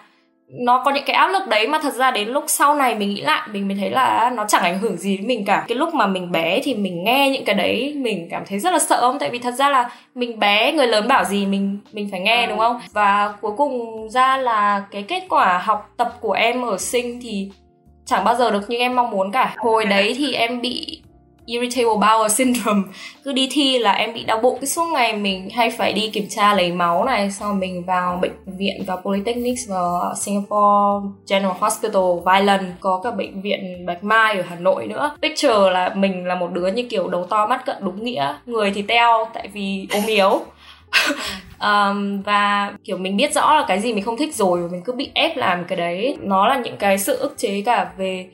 nó 0.49 0.83
có 0.85 0.91
những 0.91 1.05
cái 1.07 1.17
áp 1.17 1.29
lực 1.29 1.49
đấy 1.49 1.69
mà 1.69 1.79
thật 1.83 1.95
ra 1.95 2.11
đến 2.11 2.29
lúc 2.29 2.45
sau 2.47 2.75
này 2.75 2.95
mình 2.95 3.11
nghĩ 3.11 3.21
lại 3.21 3.49
mình 3.53 3.69
mới 3.69 3.77
thấy 3.81 3.91
là 3.91 4.31
nó 4.35 4.45
chẳng 4.49 4.63
ảnh 4.63 4.79
hưởng 4.79 4.97
gì 4.97 5.17
đến 5.17 5.27
mình 5.27 5.45
cả. 5.45 5.65
Cái 5.69 5.79
lúc 5.79 5.95
mà 5.95 6.07
mình 6.07 6.33
bé 6.33 6.61
thì 6.65 6.75
mình 6.75 7.05
nghe 7.05 7.31
những 7.31 7.45
cái 7.45 7.55
đấy 7.55 7.95
mình 7.97 8.29
cảm 8.31 8.43
thấy 8.47 8.59
rất 8.59 8.73
là 8.73 8.79
sợ 8.79 9.01
không? 9.01 9.19
Tại 9.19 9.31
vì 9.31 9.39
thật 9.39 9.55
ra 9.55 9.71
là 9.71 9.91
mình 10.15 10.39
bé 10.39 10.73
người 10.73 10.87
lớn 10.87 11.09
bảo 11.09 11.25
gì 11.25 11.47
mình 11.47 11.79
mình 11.93 12.09
phải 12.11 12.21
nghe 12.21 12.47
đúng 12.47 12.59
không? 12.59 12.81
Và 12.93 13.33
cuối 13.41 13.53
cùng 13.57 14.09
ra 14.11 14.37
là 14.37 14.83
cái 14.91 15.03
kết 15.03 15.23
quả 15.29 15.59
học 15.59 15.91
tập 15.97 16.13
của 16.21 16.33
em 16.33 16.63
ở 16.63 16.79
sinh 16.79 17.21
thì 17.23 17.51
chẳng 18.05 18.25
bao 18.25 18.35
giờ 18.35 18.51
được 18.51 18.71
như 18.71 18.79
em 18.79 18.97
mong 18.97 19.11
muốn 19.11 19.33
cả. 19.33 19.55
Hồi 19.57 19.85
đấy 19.85 20.15
thì 20.19 20.33
em 20.33 20.61
bị 20.61 21.03
irritable 21.47 21.99
bowel 22.01 22.29
syndrome. 22.29 22.83
Cứ 23.25 23.33
đi 23.33 23.49
thi 23.53 23.79
là 23.79 23.93
em 23.93 24.15
bị 24.15 24.25
đau 24.25 24.39
bụng 24.39 24.59
cái 24.61 24.67
suốt 24.67 24.85
ngày 24.93 25.17
mình 25.17 25.51
hay 25.51 25.71
phải 25.71 25.93
đi 25.93 26.11
kiểm 26.11 26.27
tra 26.29 26.55
lấy 26.55 26.73
máu 26.73 27.05
này 27.05 27.31
sau 27.31 27.55
mình 27.55 27.85
vào 27.85 28.19
bệnh 28.23 28.33
viện 28.47 28.85
vào 28.87 28.97
polytechnics 28.97 29.69
và 29.69 30.15
singapore 30.21 31.09
general 31.31 31.57
hospital 31.61 32.03
vài 32.25 32.43
lần 32.43 32.73
có 32.81 33.01
cả 33.05 33.11
bệnh 33.11 33.41
viện 33.41 33.87
bạch 33.87 34.05
mai 34.05 34.37
ở 34.37 34.43
hà 34.49 34.57
nội 34.57 34.87
nữa. 34.87 35.17
Picture 35.23 35.71
là 35.71 35.95
mình 35.95 36.25
là 36.25 36.35
một 36.35 36.53
đứa 36.53 36.67
như 36.67 36.87
kiểu 36.91 37.09
đầu 37.09 37.27
to 37.27 37.47
mắt 37.47 37.67
cận 37.67 37.77
đúng 37.81 38.05
nghĩa 38.05 38.35
người 38.47 38.73
thì 38.75 38.83
teo 38.83 39.29
tại 39.35 39.49
vì 39.53 39.87
ốm 39.93 40.03
yếu. 40.07 40.41
Um, 41.61 42.23
và 42.23 42.73
kiểu 42.85 42.99
mình 42.99 43.17
biết 43.17 43.35
rõ 43.35 43.55
là 43.55 43.65
cái 43.69 43.81
gì 43.81 43.95
mình 43.95 44.05
không 44.05 44.17
thích 44.17 44.35
rồi 44.35 44.69
mình 44.71 44.83
cứ 44.85 44.93
bị 44.93 45.11
ép 45.15 45.37
làm 45.37 45.65
cái 45.65 45.77
đấy. 45.77 46.17
Nó 46.21 46.49
là 46.49 46.59
những 46.59 46.77
cái 46.77 46.99
sự 46.99 47.17
ức 47.17 47.35
chế 47.37 47.63
cả 47.67 47.91
về 47.97 48.27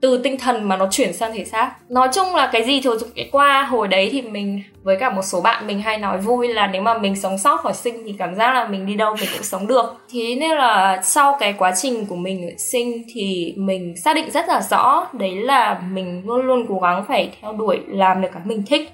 từ 0.00 0.20
tinh 0.24 0.38
thần 0.38 0.68
mà 0.68 0.76
nó 0.76 0.88
chuyển 0.90 1.12
sang 1.12 1.32
thể 1.32 1.44
xác. 1.44 1.72
Nói 1.88 2.08
chung 2.14 2.34
là 2.34 2.50
cái 2.52 2.64
gì 2.64 2.80
thừa 2.80 2.96
dụng 2.96 3.08
cái 3.14 3.28
qua 3.32 3.62
hồi 3.62 3.88
đấy 3.88 4.08
thì 4.12 4.22
mình 4.22 4.62
với 4.82 4.96
cả 4.96 5.10
một 5.10 5.22
số 5.22 5.40
bạn 5.40 5.66
mình 5.66 5.80
hay 5.80 5.98
nói 5.98 6.18
vui 6.18 6.48
là 6.48 6.66
nếu 6.66 6.82
mà 6.82 6.98
mình 6.98 7.16
sống 7.16 7.38
sót 7.38 7.56
khỏi 7.56 7.74
sinh 7.74 8.02
thì 8.06 8.14
cảm 8.18 8.34
giác 8.34 8.54
là 8.54 8.68
mình 8.68 8.86
đi 8.86 8.94
đâu 8.94 9.16
mình 9.20 9.28
cũng 9.32 9.42
sống 9.42 9.66
được. 9.66 9.84
Thế 10.12 10.36
nên 10.40 10.50
là 10.50 11.00
sau 11.02 11.36
cái 11.40 11.52
quá 11.52 11.72
trình 11.76 12.06
của 12.06 12.16
mình 12.16 12.58
sinh 12.58 13.02
thì 13.14 13.54
mình 13.56 13.96
xác 13.96 14.16
định 14.16 14.30
rất 14.30 14.48
là 14.48 14.62
rõ 14.70 15.06
đấy 15.12 15.36
là 15.36 15.82
mình 15.90 16.22
luôn 16.26 16.46
luôn 16.46 16.66
cố 16.68 16.78
gắng 16.78 17.04
phải 17.08 17.30
theo 17.40 17.52
đuổi, 17.52 17.80
làm 17.88 18.22
được 18.22 18.28
cái 18.32 18.42
mình 18.44 18.62
thích. 18.66 18.90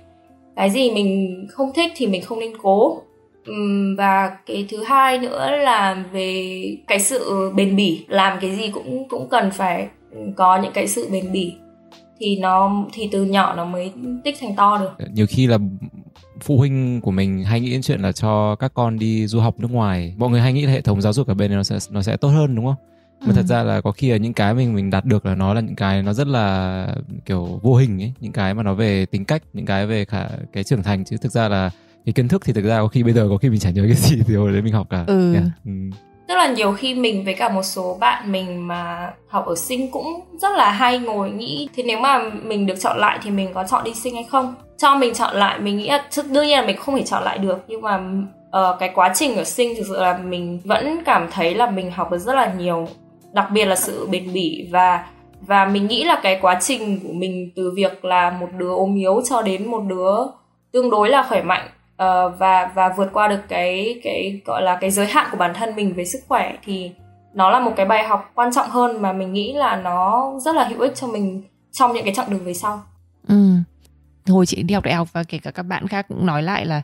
Cái 0.57 0.71
gì 0.71 0.91
mình 0.91 1.37
không 1.51 1.73
thích 1.75 1.93
thì 1.97 2.07
mình 2.07 2.23
không 2.23 2.41
nên 2.41 2.53
cố. 2.63 3.03
Và 3.99 4.31
cái 4.47 4.67
thứ 4.71 4.85
hai 4.85 5.19
nữa 5.19 5.51
là 5.51 5.97
về 6.13 6.63
cái 6.87 7.01
sự 7.01 7.51
bền 7.55 7.77
bỉ, 7.77 8.05
làm 8.09 8.39
cái 8.41 8.51
gì 8.51 8.71
cũng 8.75 9.09
cũng 9.09 9.29
cần 9.29 9.51
phải 9.51 9.87
có 10.37 10.61
những 10.63 10.73
cái 10.73 10.89
sự 10.89 11.09
bền 11.13 11.33
bỉ 11.33 11.55
thì 12.19 12.39
nó 12.39 12.85
thì 12.93 13.09
từ 13.13 13.25
nhỏ 13.25 13.55
nó 13.57 13.65
mới 13.65 13.93
tích 14.25 14.37
thành 14.41 14.57
to 14.57 14.79
được. 14.79 15.11
Nhiều 15.13 15.27
khi 15.29 15.47
là 15.47 15.59
phụ 16.41 16.59
huynh 16.59 17.01
của 17.01 17.11
mình 17.11 17.45
hay 17.45 17.61
nghĩ 17.61 17.71
đến 17.71 17.83
chuyện 17.83 18.01
là 18.01 18.13
cho 18.13 18.57
các 18.57 18.75
con 18.75 18.99
đi 18.99 19.27
du 19.27 19.41
học 19.41 19.61
nước 19.61 19.71
ngoài. 19.71 20.15
Mọi 20.19 20.31
người 20.31 20.41
hay 20.41 20.53
nghĩ 20.53 20.67
là 20.67 20.73
hệ 20.73 20.81
thống 20.81 21.01
giáo 21.01 21.13
dục 21.13 21.29
ở 21.29 21.35
bên 21.35 21.51
này 21.51 21.57
nó 21.57 21.63
sẽ 21.63 21.79
nó 21.91 22.03
sẽ 22.03 22.17
tốt 22.17 22.29
hơn 22.29 22.55
đúng 22.55 22.65
không? 22.65 22.75
Mà 23.21 23.27
ừ. 23.27 23.33
thật 23.37 23.47
ra 23.47 23.63
là 23.63 23.81
có 23.81 23.93
khi 23.93 24.11
là 24.11 24.17
những 24.17 24.33
cái 24.33 24.55
mình 24.55 24.75
mình 24.75 24.91
đạt 24.91 25.05
được 25.05 25.27
là 25.27 25.35
nó 25.35 25.55
là 25.55 25.61
những 25.61 25.77
cái 25.77 26.03
nó 26.03 26.13
rất 26.13 26.27
là 26.27 26.89
kiểu 27.25 27.61
vô 27.63 27.77
hình 27.77 28.03
ấy. 28.03 28.13
Những 28.21 28.33
cái 28.33 28.55
mà 28.55 28.63
nó 28.63 28.75
về 28.75 29.07
tính 29.07 29.25
cách 29.25 29.43
những 29.53 29.67
cái 29.67 29.87
về 29.87 30.05
cả 30.05 30.31
cái 30.53 30.65
trưởng 30.65 30.83
thành. 30.83 31.05
Chứ 31.05 31.17
thực 31.17 31.33
ra 31.33 31.49
là 31.49 31.71
cái 32.05 32.13
kiến 32.13 32.29
thức 32.29 32.43
thì 32.45 32.53
thực 32.53 32.65
ra 32.65 32.79
có 32.79 32.89
khi 32.89 33.03
bây 33.03 33.13
giờ 33.13 33.27
có 33.31 33.37
khi 33.37 33.51
mình 33.51 33.61
chả 33.61 33.71
nhớ 33.71 33.83
cái 33.87 33.95
gì 33.95 34.17
từ 34.29 34.37
hồi 34.37 34.53
đấy 34.53 34.63
mình 34.63 34.73
học 34.73 34.87
cả. 34.91 35.05
Ừ. 35.07 35.33
Yeah. 35.33 35.45
ừ 35.65 35.71
tức 36.29 36.35
là 36.35 36.47
nhiều 36.47 36.73
khi 36.73 36.95
mình 36.95 37.25
với 37.25 37.35
cả 37.35 37.49
một 37.49 37.63
số 37.63 37.97
bạn 38.01 38.33
mình 38.33 38.69
mà 38.69 39.13
học 39.29 39.47
ở 39.47 39.55
sinh 39.57 39.91
cũng 39.91 40.21
rất 40.41 40.57
là 40.57 40.71
hay 40.71 40.99
ngồi 40.99 41.31
nghĩ 41.31 41.69
thì 41.75 41.83
nếu 41.83 41.99
mà 41.99 42.19
mình 42.43 42.67
được 42.67 42.75
chọn 42.81 42.99
lại 42.99 43.19
thì 43.23 43.31
mình 43.31 43.51
có 43.55 43.65
chọn 43.65 43.85
đi 43.85 43.95
sinh 43.95 44.15
hay 44.15 44.25
không? 44.25 44.55
Cho 44.79 44.97
mình 44.97 45.15
chọn 45.15 45.37
lại 45.37 45.59
mình 45.59 45.77
nghĩ 45.77 45.89
là 45.89 46.09
đương 46.31 46.47
nhiên 46.47 46.59
là 46.59 46.67
mình 46.67 46.77
không 46.77 46.97
thể 46.97 47.03
chọn 47.03 47.23
lại 47.23 47.39
được 47.39 47.59
nhưng 47.69 47.83
mà 47.83 48.01
uh, 48.49 48.79
cái 48.79 48.91
quá 48.95 49.13
trình 49.15 49.37
ở 49.37 49.45
sinh 49.45 49.75
thực 49.77 49.87
sự 49.89 50.01
là 50.01 50.19
mình 50.19 50.61
vẫn 50.65 51.03
cảm 51.05 51.29
thấy 51.31 51.55
là 51.55 51.71
mình 51.71 51.91
học 51.91 52.11
được 52.11 52.19
rất 52.19 52.35
là 52.35 52.55
nhiều 52.59 52.89
đặc 53.33 53.47
biệt 53.53 53.65
là 53.65 53.77
sự 53.77 54.09
bền 54.11 54.33
bỉ 54.33 54.69
và 54.71 55.05
và 55.41 55.65
mình 55.65 55.87
nghĩ 55.87 56.05
là 56.05 56.21
cái 56.23 56.39
quá 56.43 56.59
trình 56.61 57.01
của 57.03 57.13
mình 57.13 57.53
từ 57.57 57.73
việc 57.77 58.05
là 58.05 58.31
một 58.31 58.49
đứa 58.59 58.75
ốm 58.75 58.95
yếu 58.95 59.21
cho 59.31 59.43
đến 59.43 59.71
một 59.71 59.81
đứa 59.89 60.17
tương 60.73 60.91
đối 60.91 61.09
là 61.09 61.27
khỏe 61.29 61.43
mạnh 61.43 61.69
uh, 62.03 62.39
và 62.39 62.73
và 62.75 62.95
vượt 62.97 63.09
qua 63.13 63.29
được 63.29 63.41
cái 63.49 64.01
cái 64.05 64.41
gọi 64.45 64.63
là 64.63 64.79
cái 64.81 64.91
giới 64.91 65.07
hạn 65.07 65.29
của 65.31 65.37
bản 65.37 65.55
thân 65.55 65.77
mình 65.77 65.95
về 65.95 66.05
sức 66.05 66.19
khỏe 66.29 66.57
thì 66.65 66.93
nó 67.35 67.51
là 67.51 67.61
một 67.61 67.73
cái 67.77 67.87
bài 67.87 68.05
học 68.05 68.31
quan 68.35 68.53
trọng 68.53 68.71
hơn 68.71 69.03
mà 69.03 69.13
mình 69.13 69.33
nghĩ 69.33 69.53
là 69.53 69.77
nó 69.77 70.33
rất 70.41 70.55
là 70.55 70.65
hữu 70.65 70.81
ích 70.81 70.93
cho 70.97 71.07
mình 71.07 71.43
trong 71.73 71.93
những 71.93 72.05
cái 72.05 72.15
chặng 72.15 72.31
đường 72.31 72.45
về 72.45 72.55
sau. 72.55 72.83
Ừ. 73.29 73.53
Hồi 74.27 74.47
chị 74.47 74.63
đi 74.63 74.75
học 74.75 74.85
đại 74.85 74.95
học 74.95 75.09
và 75.13 75.25
kể 75.25 75.39
cả 75.39 75.51
các 75.51 75.63
bạn 75.63 75.89
khác 75.89 76.07
cũng 76.09 76.27
nói 76.27 76.43
lại 76.43 76.67
là 76.67 76.83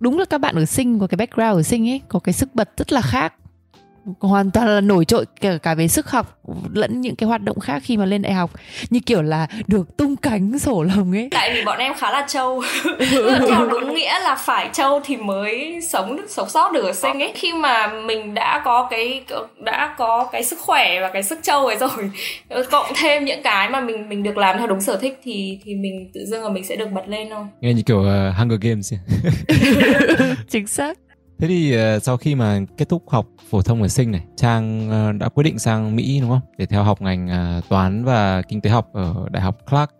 đúng 0.00 0.18
là 0.18 0.24
các 0.24 0.40
bạn 0.40 0.54
ở 0.54 0.64
sinh 0.64 0.98
có 0.98 1.06
cái 1.06 1.16
background 1.16 1.58
ở 1.58 1.62
sinh 1.62 1.88
ấy 1.88 2.00
có 2.08 2.18
cái 2.18 2.32
sức 2.32 2.54
bật 2.54 2.70
rất 2.76 2.92
là 2.92 3.00
khác 3.00 3.34
hoàn 4.20 4.50
toàn 4.50 4.68
là 4.68 4.80
nổi 4.80 5.04
trội 5.04 5.24
cả, 5.40 5.58
cả 5.62 5.74
về 5.74 5.88
sức 5.88 6.10
học 6.10 6.40
lẫn 6.74 7.00
những 7.00 7.16
cái 7.16 7.26
hoạt 7.28 7.42
động 7.42 7.60
khác 7.60 7.82
khi 7.84 7.96
mà 7.96 8.04
lên 8.04 8.22
đại 8.22 8.32
học. 8.32 8.50
Như 8.90 9.00
kiểu 9.06 9.22
là 9.22 9.46
được 9.66 9.96
tung 9.96 10.16
cánh 10.16 10.58
sổ 10.58 10.82
lồng 10.82 11.12
ấy. 11.12 11.28
Tại 11.30 11.54
vì 11.54 11.64
bọn 11.64 11.78
em 11.78 11.94
khá 11.94 12.10
là 12.10 12.26
trâu. 12.28 12.62
Theo 13.48 13.68
đúng 13.70 13.94
nghĩa 13.94 14.20
là 14.20 14.34
phải 14.34 14.70
trâu 14.72 15.00
thì 15.04 15.16
mới 15.16 15.80
sống 15.88 16.16
được 16.16 16.26
sống 16.28 16.48
sót 16.48 16.72
được 16.72 16.84
ở 16.84 16.92
sinh 16.92 17.22
ấy. 17.22 17.32
Khi 17.34 17.52
mà 17.52 17.86
mình 17.86 18.34
đã 18.34 18.62
có 18.64 18.88
cái 18.90 19.24
đã 19.64 19.94
có 19.98 20.28
cái 20.32 20.44
sức 20.44 20.58
khỏe 20.58 21.00
và 21.00 21.10
cái 21.12 21.22
sức 21.22 21.38
trâu 21.42 21.66
ấy 21.66 21.76
rồi 21.76 21.90
cộng 22.70 22.92
thêm 22.96 23.24
những 23.24 23.42
cái 23.42 23.70
mà 23.70 23.80
mình 23.80 24.08
mình 24.08 24.22
được 24.22 24.36
làm 24.36 24.58
theo 24.58 24.66
đúng 24.66 24.80
sở 24.80 24.96
thích 24.96 25.20
thì 25.24 25.58
thì 25.64 25.74
mình 25.74 26.10
tự 26.14 26.20
dưng 26.26 26.42
là 26.42 26.48
mình 26.48 26.64
sẽ 26.64 26.76
được 26.76 26.90
bật 26.92 27.08
lên 27.08 27.28
thôi. 27.30 27.44
Nghe 27.60 27.72
như 27.72 27.82
kiểu 27.86 27.98
uh, 27.98 28.36
Hunger 28.38 28.60
Games 28.60 28.92
chính 30.48 30.66
xác 30.66 30.98
Thế 31.40 31.48
thì 31.48 31.76
uh, 31.76 32.02
sau 32.02 32.16
khi 32.16 32.34
mà 32.34 32.60
kết 32.76 32.88
thúc 32.88 33.02
học 33.08 33.26
phổ 33.50 33.62
thông 33.62 33.82
ở 33.82 33.88
sinh 33.88 34.10
này, 34.10 34.20
Trang 34.36 34.88
uh, 34.88 35.20
đã 35.20 35.28
quyết 35.28 35.44
định 35.44 35.58
sang 35.58 35.96
Mỹ 35.96 36.18
đúng 36.20 36.30
không? 36.30 36.40
Để 36.58 36.66
theo 36.66 36.82
học 36.82 37.02
ngành 37.02 37.28
uh, 37.58 37.68
toán 37.68 38.04
và 38.04 38.42
kinh 38.42 38.60
tế 38.60 38.70
học 38.70 38.88
ở 38.92 39.14
Đại 39.30 39.42
học 39.42 39.56
Clark. 39.70 39.90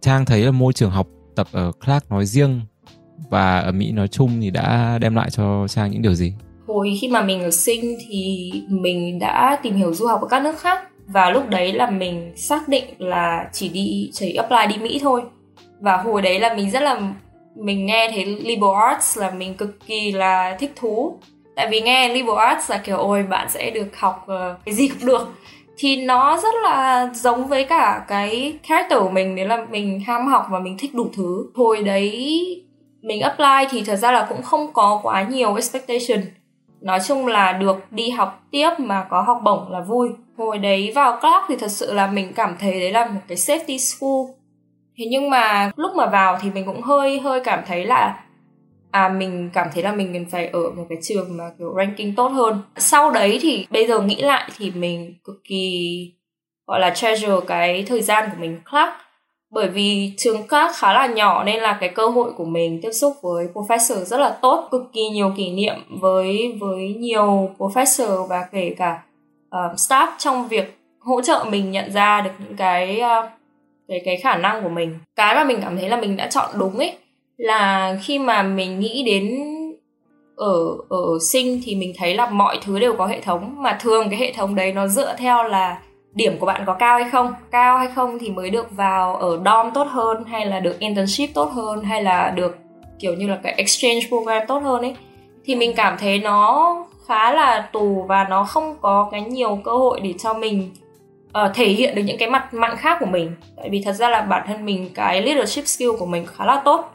Trang 0.00 0.24
thấy 0.24 0.44
là 0.44 0.50
môi 0.50 0.72
trường 0.72 0.90
học 0.90 1.06
tập 1.36 1.46
ở 1.52 1.72
Clark 1.84 2.10
nói 2.10 2.26
riêng 2.26 2.60
và 3.30 3.58
ở 3.58 3.72
Mỹ 3.72 3.92
nói 3.92 4.08
chung 4.08 4.40
thì 4.40 4.50
đã 4.50 4.98
đem 5.00 5.14
lại 5.14 5.30
cho 5.30 5.68
Trang 5.68 5.90
những 5.90 6.02
điều 6.02 6.14
gì? 6.14 6.34
Hồi 6.66 6.98
khi 7.00 7.08
mà 7.08 7.22
mình 7.22 7.42
ở 7.42 7.50
sinh 7.50 7.98
thì 8.08 8.50
mình 8.68 9.18
đã 9.18 9.58
tìm 9.62 9.74
hiểu 9.74 9.94
du 9.94 10.06
học 10.06 10.20
ở 10.20 10.28
các 10.28 10.42
nước 10.42 10.58
khác 10.58 10.88
và 11.06 11.30
lúc 11.30 11.48
đấy 11.48 11.72
là 11.72 11.90
mình 11.90 12.32
xác 12.36 12.68
định 12.68 12.84
là 12.98 13.48
chỉ 13.52 13.68
đi 13.68 14.10
chỉ 14.12 14.34
apply 14.34 14.76
đi 14.76 14.82
Mỹ 14.82 14.98
thôi. 15.02 15.22
Và 15.80 15.96
hồi 15.96 16.22
đấy 16.22 16.40
là 16.40 16.54
mình 16.56 16.70
rất 16.70 16.82
là 16.82 17.14
mình 17.54 17.86
nghe 17.86 18.10
thấy 18.14 18.24
liberal 18.24 18.88
arts 18.88 19.18
là 19.18 19.30
mình 19.30 19.54
cực 19.54 19.86
kỳ 19.86 20.12
là 20.12 20.56
thích 20.60 20.72
thú. 20.76 21.18
Tại 21.56 21.68
vì 21.70 21.80
nghe 21.80 22.08
liberal 22.08 22.38
arts 22.38 22.70
là 22.70 22.78
kiểu 22.78 22.96
ôi 22.96 23.22
bạn 23.22 23.50
sẽ 23.50 23.70
được 23.70 23.96
học 23.96 24.26
uh, 24.26 24.64
cái 24.64 24.74
gì 24.74 24.88
cũng 24.88 25.06
được. 25.06 25.28
Thì 25.78 25.96
nó 25.96 26.36
rất 26.36 26.54
là 26.62 27.10
giống 27.14 27.46
với 27.46 27.64
cả 27.64 28.04
cái 28.08 28.58
character 28.68 28.98
của 28.98 29.10
mình 29.10 29.36
đấy 29.36 29.46
là 29.46 29.66
mình 29.70 30.00
ham 30.00 30.26
học 30.26 30.46
và 30.50 30.58
mình 30.58 30.76
thích 30.78 30.94
đủ 30.94 31.06
thứ. 31.16 31.50
Hồi 31.54 31.82
đấy 31.82 32.36
mình 33.02 33.20
apply 33.20 33.66
thì 33.70 33.82
thật 33.86 33.96
ra 33.96 34.12
là 34.12 34.26
cũng 34.28 34.42
không 34.42 34.72
có 34.72 35.00
quá 35.02 35.22
nhiều 35.22 35.54
expectation. 35.54 36.20
Nói 36.80 36.98
chung 37.06 37.26
là 37.26 37.52
được 37.52 37.76
đi 37.90 38.10
học 38.10 38.42
tiếp 38.50 38.70
mà 38.78 39.06
có 39.10 39.22
học 39.22 39.40
bổng 39.44 39.72
là 39.72 39.80
vui. 39.80 40.08
Hồi 40.38 40.58
đấy 40.58 40.92
vào 40.94 41.18
class 41.20 41.44
thì 41.48 41.56
thật 41.56 41.70
sự 41.70 41.92
là 41.92 42.06
mình 42.06 42.32
cảm 42.32 42.56
thấy 42.60 42.80
đấy 42.80 42.92
là 42.92 43.06
một 43.06 43.20
cái 43.28 43.36
safety 43.36 43.78
school 43.78 44.39
thế 45.00 45.06
nhưng 45.10 45.30
mà 45.30 45.70
lúc 45.76 45.90
mà 45.96 46.06
vào 46.06 46.38
thì 46.42 46.50
mình 46.50 46.64
cũng 46.66 46.82
hơi 46.82 47.20
hơi 47.20 47.40
cảm 47.44 47.62
thấy 47.66 47.84
là 47.84 48.24
à 48.90 49.08
mình 49.08 49.50
cảm 49.52 49.68
thấy 49.74 49.82
là 49.82 49.92
mình 49.92 50.12
cần 50.12 50.26
phải 50.30 50.46
ở 50.46 50.70
một 50.70 50.86
cái 50.88 50.98
trường 51.02 51.36
mà 51.36 51.44
kiểu 51.58 51.74
ranking 51.76 52.14
tốt 52.16 52.28
hơn. 52.28 52.62
Sau 52.76 53.10
đấy 53.10 53.38
thì 53.42 53.66
bây 53.70 53.86
giờ 53.86 54.00
nghĩ 54.00 54.22
lại 54.22 54.50
thì 54.56 54.70
mình 54.70 55.14
cực 55.24 55.40
kỳ 55.44 56.12
gọi 56.66 56.80
là 56.80 56.90
treasure 56.90 57.46
cái 57.46 57.84
thời 57.88 58.02
gian 58.02 58.30
của 58.30 58.36
mình 58.40 58.60
Clark 58.70 58.90
bởi 59.50 59.68
vì 59.68 60.12
trường 60.16 60.48
Clark 60.48 60.74
khá 60.74 60.92
là 60.92 61.06
nhỏ 61.06 61.44
nên 61.44 61.60
là 61.60 61.78
cái 61.80 61.88
cơ 61.88 62.08
hội 62.08 62.32
của 62.32 62.44
mình 62.44 62.80
tiếp 62.82 62.92
xúc 62.92 63.16
với 63.22 63.46
professor 63.54 64.04
rất 64.04 64.20
là 64.20 64.38
tốt 64.42 64.68
cực 64.70 64.82
kỳ 64.92 65.08
nhiều 65.08 65.32
kỷ 65.36 65.50
niệm 65.50 65.74
với 66.00 66.56
với 66.60 66.94
nhiều 66.98 67.50
professor 67.58 68.26
và 68.26 68.48
kể 68.52 68.74
cả 68.78 69.02
uh, 69.46 69.76
staff 69.76 70.08
trong 70.18 70.48
việc 70.48 70.78
hỗ 71.00 71.20
trợ 71.20 71.44
mình 71.50 71.70
nhận 71.70 71.92
ra 71.92 72.20
được 72.20 72.30
những 72.38 72.56
cái 72.56 73.00
uh, 73.00 73.39
cái 73.90 74.00
cái 74.04 74.16
khả 74.16 74.36
năng 74.36 74.62
của 74.62 74.68
mình. 74.68 74.98
Cái 75.16 75.34
mà 75.34 75.44
mình 75.44 75.58
cảm 75.62 75.76
thấy 75.76 75.88
là 75.88 75.96
mình 75.96 76.16
đã 76.16 76.26
chọn 76.26 76.50
đúng 76.58 76.78
ấy, 76.78 76.96
là 77.36 77.96
khi 78.02 78.18
mà 78.18 78.42
mình 78.42 78.80
nghĩ 78.80 79.02
đến 79.06 79.38
ở 80.36 80.76
ở 80.88 81.18
sinh 81.32 81.60
thì 81.64 81.76
mình 81.76 81.92
thấy 81.98 82.14
là 82.14 82.30
mọi 82.30 82.58
thứ 82.64 82.78
đều 82.78 82.96
có 82.96 83.06
hệ 83.06 83.20
thống, 83.20 83.54
mà 83.62 83.78
thường 83.80 84.10
cái 84.10 84.18
hệ 84.18 84.32
thống 84.32 84.54
đấy 84.54 84.72
nó 84.72 84.86
dựa 84.86 85.14
theo 85.18 85.42
là 85.42 85.78
điểm 86.14 86.38
của 86.38 86.46
bạn 86.46 86.62
có 86.66 86.74
cao 86.74 86.98
hay 86.98 87.10
không. 87.10 87.34
Cao 87.50 87.78
hay 87.78 87.88
không 87.94 88.18
thì 88.18 88.30
mới 88.30 88.50
được 88.50 88.66
vào 88.70 89.16
ở 89.16 89.40
dom 89.44 89.70
tốt 89.74 89.86
hơn, 89.90 90.24
hay 90.24 90.46
là 90.46 90.60
được 90.60 90.78
internship 90.78 91.34
tốt 91.34 91.50
hơn, 91.52 91.84
hay 91.84 92.02
là 92.02 92.32
được 92.36 92.56
kiểu 92.98 93.14
như 93.14 93.28
là 93.28 93.38
cái 93.42 93.52
exchange 93.52 94.00
program 94.08 94.46
tốt 94.48 94.58
hơn 94.58 94.82
ấy. 94.82 94.96
Thì 95.44 95.54
mình 95.54 95.72
cảm 95.76 95.96
thấy 95.98 96.18
nó 96.18 96.76
khá 97.06 97.32
là 97.32 97.68
tù 97.72 98.04
và 98.08 98.26
nó 98.30 98.44
không 98.44 98.76
có 98.80 99.08
cái 99.12 99.20
nhiều 99.20 99.60
cơ 99.64 99.72
hội 99.72 100.00
để 100.00 100.14
cho 100.18 100.34
mình 100.34 100.70
uh, 101.38 101.54
thể 101.54 101.68
hiện 101.68 101.94
được 101.94 102.02
những 102.02 102.18
cái 102.18 102.30
mặt 102.30 102.54
mạnh 102.54 102.76
khác 102.76 102.96
của 103.00 103.06
mình. 103.06 103.32
Tại 103.56 103.68
vì 103.70 103.82
thật 103.82 103.92
ra 103.92 104.08
là 104.08 104.22
bản 104.22 104.44
thân 104.46 104.64
mình 104.64 104.90
cái 104.94 105.22
leadership 105.22 105.66
skill 105.66 105.90
của 105.98 106.06
mình 106.06 106.26
khá 106.26 106.44
là 106.44 106.62
tốt. 106.64 106.94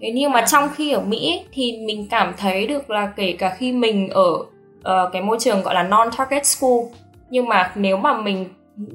Thế 0.00 0.10
nhưng 0.14 0.32
mà 0.32 0.44
trong 0.46 0.68
khi 0.74 0.92
ở 0.92 1.00
mỹ 1.00 1.42
thì 1.52 1.78
mình 1.86 2.06
cảm 2.10 2.34
thấy 2.36 2.66
được 2.66 2.90
là 2.90 3.12
kể 3.16 3.32
cả 3.32 3.54
khi 3.58 3.72
mình 3.72 4.08
ở 4.08 4.30
uh, 4.32 5.12
cái 5.12 5.22
môi 5.22 5.36
trường 5.40 5.62
gọi 5.62 5.74
là 5.74 5.82
non 5.82 6.08
target 6.16 6.46
school 6.46 6.80
nhưng 7.30 7.48
mà 7.48 7.72
nếu 7.74 7.96
mà 7.96 8.20
mình 8.20 8.44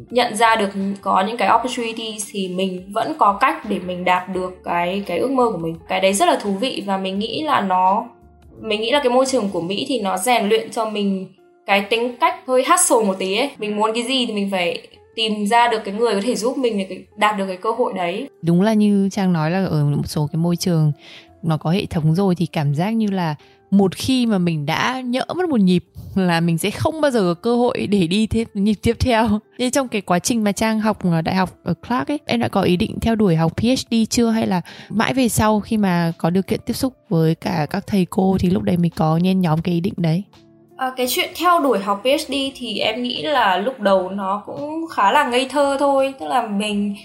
nhận 0.10 0.36
ra 0.36 0.56
được 0.56 0.70
có 1.02 1.24
những 1.28 1.38
cái 1.38 1.50
opportunity 1.56 2.18
thì 2.32 2.48
mình 2.48 2.84
vẫn 2.94 3.14
có 3.18 3.38
cách 3.42 3.66
để 3.70 3.80
mình 3.80 4.06
đạt 4.06 4.30
được 4.34 4.54
cái 4.64 5.04
cái 5.06 5.18
ước 5.18 5.32
mơ 5.32 5.50
của 5.52 5.58
mình. 5.58 5.76
Cái 5.90 6.02
đấy 6.02 6.14
rất 6.14 6.26
là 6.26 6.36
thú 6.36 6.52
vị 6.52 6.84
và 6.86 6.98
mình 6.98 7.20
nghĩ 7.20 7.44
là 7.44 7.62
nó 7.62 8.06
mình 8.62 8.82
nghĩ 8.82 8.92
là 8.92 9.00
cái 9.04 9.10
môi 9.10 9.26
trường 9.26 9.50
của 9.50 9.62
mỹ 9.62 9.86
thì 9.88 10.02
nó 10.02 10.18
rèn 10.18 10.50
luyện 10.50 10.72
cho 10.72 10.90
mình 10.90 11.28
cái 11.68 11.82
tính 11.82 12.16
cách 12.20 12.36
hơi 12.48 12.64
hustle 12.70 13.08
một 13.08 13.16
tí 13.20 13.38
ấy 13.38 13.52
mình 13.58 13.76
muốn 13.76 13.92
cái 13.94 14.04
gì 14.04 14.26
thì 14.26 14.34
mình 14.34 14.52
phải 14.52 14.88
tìm 15.16 15.46
ra 15.46 15.68
được 15.68 15.82
cái 15.86 15.94
người 15.94 16.14
có 16.16 16.22
thể 16.24 16.36
giúp 16.36 16.58
mình 16.58 16.78
để 16.78 17.04
đạt 17.18 17.38
được 17.38 17.48
cái 17.48 17.58
cơ 17.58 17.72
hội 17.72 17.94
đấy 17.96 18.30
đúng 18.42 18.62
là 18.62 18.74
như 18.74 19.10
trang 19.12 19.34
nói 19.34 19.52
là 19.52 19.66
ở 19.66 19.84
một 19.84 20.04
số 20.06 20.30
cái 20.32 20.38
môi 20.38 20.56
trường 20.56 20.92
nó 21.44 21.58
có 21.58 21.70
hệ 21.70 21.86
thống 21.86 22.16
rồi 22.16 22.36
thì 22.36 22.46
cảm 22.46 22.76
giác 22.76 22.90
như 22.90 23.08
là 23.08 23.36
một 23.72 23.96
khi 23.96 24.26
mà 24.26 24.38
mình 24.38 24.66
đã 24.66 25.02
nhỡ 25.02 25.26
mất 25.36 25.50
một 25.50 25.60
nhịp 25.60 25.84
là 26.16 26.40
mình 26.40 26.58
sẽ 26.58 26.72
không 26.72 27.02
bao 27.02 27.12
giờ 27.12 27.20
có 27.20 27.34
cơ 27.34 27.56
hội 27.56 27.88
để 27.88 28.08
đi 28.08 28.28
thêm 28.28 28.48
nhịp 28.54 28.74
tiếp 28.82 28.98
theo. 29.00 29.40
Thế 29.60 29.70
trong 29.70 29.88
cái 29.88 30.02
quá 30.02 30.20
trình 30.20 30.44
mà 30.44 30.52
Trang 30.52 30.80
học 30.80 31.04
ở 31.04 31.22
đại 31.22 31.36
học 31.36 31.50
ở 31.64 31.74
Clark 31.74 32.08
ấy, 32.08 32.20
em 32.26 32.40
đã 32.40 32.48
có 32.48 32.62
ý 32.62 32.78
định 32.78 33.00
theo 33.02 33.16
đuổi 33.16 33.36
học 33.36 33.54
PhD 33.58 33.96
chưa 34.10 34.30
hay 34.30 34.48
là 34.48 34.62
mãi 34.90 35.14
về 35.14 35.30
sau 35.30 35.60
khi 35.60 35.78
mà 35.78 36.12
có 36.18 36.30
điều 36.30 36.44
kiện 36.44 36.60
tiếp 36.66 36.74
xúc 36.74 36.94
với 37.10 37.36
cả 37.36 37.68
các 37.70 37.88
thầy 37.88 38.06
cô 38.06 38.38
thì 38.40 38.50
lúc 38.50 38.64
đấy 38.64 38.78
mình 38.78 38.92
có 38.96 39.18
nhen 39.18 39.42
nhóm 39.42 39.62
cái 39.62 39.74
ý 39.74 39.82
định 39.82 39.94
đấy? 39.98 40.24
À, 40.78 40.92
cái 40.98 41.08
chuyện 41.10 41.30
theo 41.36 41.60
đuổi 41.60 41.80
học 41.80 42.02
PhD 42.04 42.34
thì 42.56 42.80
em 42.80 43.04
nghĩ 43.04 43.24
là 43.24 43.58
lúc 43.58 43.80
đầu 43.80 44.10
nó 44.10 44.44
cũng 44.46 44.88
khá 44.96 45.12
là 45.12 45.24
ngây 45.24 45.48
thơ 45.50 45.78
thôi. 45.80 46.14
Tức 46.20 46.28
là 46.28 46.42
mình 46.42 46.96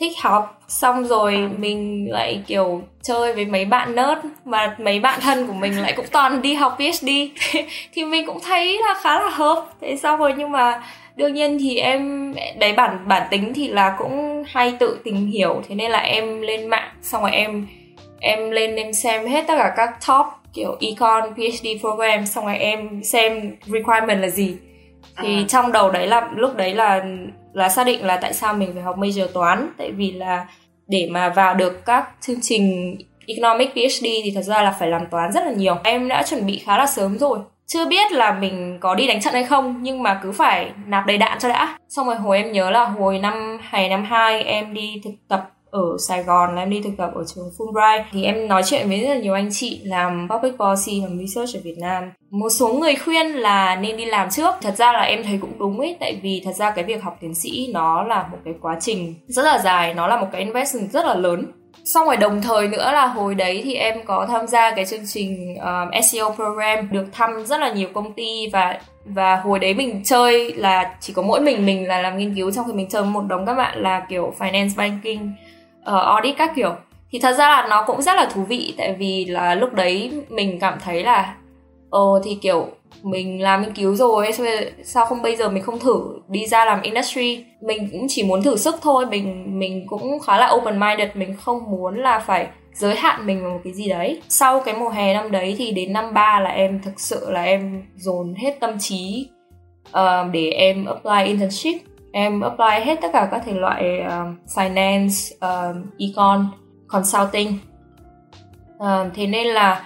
thích 0.00 0.12
học 0.22 0.60
xong 0.68 1.04
rồi 1.04 1.48
mình 1.58 2.06
lại 2.10 2.42
kiểu 2.46 2.82
chơi 3.02 3.32
với 3.32 3.44
mấy 3.44 3.64
bạn 3.64 3.94
nerd 3.94 4.20
mà 4.44 4.76
mấy 4.78 5.00
bạn 5.00 5.20
thân 5.20 5.46
của 5.46 5.52
mình 5.52 5.82
lại 5.82 5.92
cũng 5.96 6.06
toàn 6.12 6.42
đi 6.42 6.54
học 6.54 6.78
PhD 6.78 7.08
thì 7.94 8.04
mình 8.04 8.26
cũng 8.26 8.38
thấy 8.40 8.78
là 8.88 8.94
khá 9.02 9.20
là 9.20 9.30
hợp. 9.30 9.66
Thế 9.80 9.96
xong 9.96 10.18
rồi 10.18 10.34
nhưng 10.38 10.52
mà 10.52 10.82
đương 11.16 11.34
nhiên 11.34 11.58
thì 11.60 11.76
em 11.76 12.34
đấy 12.58 12.72
bản 12.72 12.98
bản 13.08 13.22
tính 13.30 13.52
thì 13.54 13.68
là 13.68 13.94
cũng 13.98 14.44
hay 14.46 14.72
tự 14.78 14.98
tìm 15.04 15.26
hiểu. 15.26 15.62
Thế 15.68 15.74
nên 15.74 15.90
là 15.90 15.98
em 15.98 16.40
lên 16.40 16.68
mạng 16.68 16.90
xong 17.02 17.22
rồi 17.22 17.30
em 17.30 17.66
em 18.20 18.50
lên 18.50 18.76
em 18.76 18.92
xem 18.92 19.26
hết 19.26 19.44
tất 19.48 19.54
cả 19.58 19.72
các 19.76 19.90
top 20.08 20.26
kiểu 20.54 20.76
econ 20.80 21.34
PhD 21.34 21.66
program 21.80 22.26
xong 22.26 22.44
rồi 22.44 22.56
em 22.56 23.04
xem 23.04 23.56
requirement 23.66 24.20
là 24.20 24.28
gì. 24.28 24.56
Thì 25.16 25.36
à. 25.36 25.44
trong 25.48 25.72
đầu 25.72 25.90
đấy 25.90 26.06
là 26.06 26.30
lúc 26.36 26.56
đấy 26.56 26.74
là 26.74 27.04
là 27.52 27.68
xác 27.68 27.84
định 27.86 28.04
là 28.04 28.16
tại 28.16 28.34
sao 28.34 28.54
mình 28.54 28.70
phải 28.74 28.82
học 28.82 28.98
major 28.98 29.32
toán. 29.34 29.72
Tại 29.78 29.92
vì 29.92 30.12
là 30.12 30.46
để 30.88 31.08
mà 31.10 31.28
vào 31.28 31.54
được 31.54 31.86
các 31.86 32.10
chương 32.20 32.40
trình 32.42 32.96
economic 33.26 33.70
PhD 33.74 34.04
thì 34.24 34.32
thật 34.34 34.42
ra 34.42 34.62
là 34.62 34.76
phải 34.78 34.88
làm 34.88 35.06
toán 35.10 35.32
rất 35.32 35.44
là 35.46 35.52
nhiều. 35.52 35.76
Em 35.84 36.08
đã 36.08 36.22
chuẩn 36.22 36.46
bị 36.46 36.58
khá 36.58 36.78
là 36.78 36.86
sớm 36.86 37.18
rồi. 37.18 37.38
Chưa 37.66 37.86
biết 37.86 38.12
là 38.12 38.32
mình 38.32 38.78
có 38.80 38.94
đi 38.94 39.06
đánh 39.06 39.20
trận 39.20 39.34
hay 39.34 39.44
không 39.44 39.78
nhưng 39.82 40.02
mà 40.02 40.20
cứ 40.22 40.32
phải 40.32 40.70
nạp 40.86 41.06
đầy 41.06 41.18
đạn 41.18 41.38
cho 41.38 41.48
đã. 41.48 41.78
Xong 41.88 42.06
rồi 42.06 42.16
hồi 42.16 42.36
em 42.36 42.52
nhớ 42.52 42.70
là 42.70 42.84
hồi 42.84 43.18
năm 43.18 43.58
hè 43.70 43.88
năm 43.88 44.04
hai 44.04 44.42
em 44.42 44.74
đi 44.74 45.00
thực 45.04 45.10
tập 45.28 45.50
ở 45.70 45.96
Sài 45.98 46.22
Gòn 46.22 46.54
là 46.54 46.62
em 46.62 46.70
đi 46.70 46.80
thực 46.84 46.92
tập 46.98 47.10
ở 47.14 47.24
trường 47.34 47.50
Fulbright. 47.58 48.04
Thì 48.12 48.24
em 48.24 48.48
nói 48.48 48.62
chuyện 48.66 48.88
với 48.88 49.00
rất 49.00 49.08
là 49.08 49.20
nhiều 49.20 49.34
anh 49.34 49.48
chị 49.52 49.80
làm 49.84 50.28
public 50.30 50.58
policy 50.58 51.00
và 51.00 51.08
research 51.20 51.56
ở 51.56 51.60
Việt 51.64 51.78
Nam. 51.78 52.10
Một 52.30 52.48
số 52.50 52.68
người 52.68 52.94
khuyên 52.94 53.26
là 53.26 53.76
nên 53.76 53.96
đi 53.96 54.04
làm 54.04 54.30
trước. 54.30 54.54
Thật 54.62 54.74
ra 54.76 54.92
là 54.92 55.00
em 55.00 55.22
thấy 55.22 55.38
cũng 55.40 55.58
đúng 55.58 55.80
ấy 55.80 55.96
tại 56.00 56.20
vì 56.22 56.42
thật 56.44 56.52
ra 56.56 56.70
cái 56.70 56.84
việc 56.84 57.02
học 57.02 57.16
tiến 57.20 57.34
sĩ 57.34 57.70
nó 57.74 58.02
là 58.02 58.28
một 58.32 58.38
cái 58.44 58.54
quá 58.60 58.76
trình 58.80 59.14
rất 59.26 59.42
là 59.42 59.58
dài 59.58 59.94
nó 59.94 60.06
là 60.06 60.20
một 60.20 60.26
cái 60.32 60.40
investment 60.40 60.90
rất 60.90 61.06
là 61.06 61.14
lớn. 61.14 61.52
Xong 61.84 62.06
rồi 62.06 62.16
đồng 62.16 62.42
thời 62.42 62.68
nữa 62.68 62.90
là 62.92 63.06
hồi 63.06 63.34
đấy 63.34 63.60
thì 63.64 63.74
em 63.74 64.04
có 64.04 64.26
tham 64.26 64.46
gia 64.46 64.74
cái 64.74 64.86
chương 64.86 65.06
trình 65.06 65.56
um, 65.56 66.02
SEO 66.02 66.34
program 66.34 66.88
được 66.90 67.06
thăm 67.12 67.46
rất 67.46 67.60
là 67.60 67.72
nhiều 67.72 67.88
công 67.94 68.12
ty 68.12 68.48
và 68.52 68.80
và 69.04 69.36
hồi 69.36 69.58
đấy 69.58 69.74
mình 69.74 70.02
chơi 70.04 70.52
là 70.52 70.96
chỉ 71.00 71.12
có 71.12 71.22
mỗi 71.22 71.40
mình 71.40 71.66
mình 71.66 71.88
là 71.88 72.02
làm 72.02 72.18
nghiên 72.18 72.34
cứu 72.34 72.50
trong 72.50 72.66
khi 72.66 72.72
mình 72.72 72.88
chơi 72.88 73.04
một 73.04 73.22
đống 73.28 73.46
các 73.46 73.54
bạn 73.54 73.82
là 73.82 74.06
kiểu 74.08 74.34
finance 74.38 74.76
banking 74.76 75.28
uh, 75.96 76.02
audit 76.02 76.36
các 76.36 76.52
kiểu. 76.56 76.74
Thì 77.12 77.18
thật 77.18 77.32
ra 77.32 77.48
là 77.48 77.66
nó 77.70 77.84
cũng 77.86 78.02
rất 78.02 78.16
là 78.16 78.30
thú 78.34 78.42
vị 78.42 78.74
tại 78.78 78.92
vì 78.98 79.24
là 79.24 79.54
lúc 79.54 79.74
đấy 79.74 80.12
mình 80.28 80.58
cảm 80.60 80.78
thấy 80.84 81.04
là 81.04 81.34
ờ 81.90 82.20
thì 82.24 82.38
kiểu 82.42 82.68
mình 83.02 83.42
làm 83.42 83.62
nghiên 83.62 83.74
cứu 83.74 83.94
rồi 83.94 84.28
sao 84.84 85.06
không 85.06 85.22
bây 85.22 85.36
giờ 85.36 85.48
mình 85.48 85.62
không 85.62 85.78
thử 85.78 86.18
đi 86.28 86.46
ra 86.46 86.64
làm 86.64 86.82
industry? 86.82 87.44
Mình 87.60 87.88
cũng 87.92 88.06
chỉ 88.08 88.22
muốn 88.22 88.42
thử 88.42 88.56
sức 88.56 88.74
thôi 88.82 89.06
mình 89.06 89.58
mình 89.58 89.86
cũng 89.86 90.18
khá 90.20 90.38
là 90.38 90.50
open 90.50 90.80
minded 90.80 91.08
mình 91.14 91.36
không 91.36 91.70
muốn 91.70 91.98
là 91.98 92.18
phải 92.18 92.46
giới 92.74 92.96
hạn 92.96 93.26
mình 93.26 93.42
vào 93.42 93.50
một 93.50 93.60
cái 93.64 93.72
gì 93.72 93.88
đấy. 93.88 94.22
Sau 94.28 94.60
cái 94.60 94.74
mùa 94.74 94.88
hè 94.88 95.14
năm 95.14 95.30
đấy 95.30 95.54
thì 95.58 95.70
đến 95.70 95.92
năm 95.92 96.14
ba 96.14 96.40
là 96.40 96.50
em 96.50 96.80
thực 96.82 97.00
sự 97.00 97.30
là 97.30 97.42
em 97.42 97.82
dồn 97.96 98.34
hết 98.34 98.60
tâm 98.60 98.78
trí 98.78 99.28
uh, 99.88 100.32
để 100.32 100.50
em 100.50 100.84
apply 100.84 101.24
internship 101.24 101.89
em 102.12 102.40
apply 102.40 102.84
hết 102.84 102.98
tất 103.02 103.08
cả 103.12 103.28
các 103.30 103.42
thể 103.46 103.52
loại 103.52 104.00
um, 104.00 104.36
finance 104.54 105.34
um, 105.40 105.82
econ 105.98 106.46
consulting. 106.88 107.58
Um, 108.78 109.10
thế 109.14 109.26
nên 109.26 109.46
là 109.46 109.84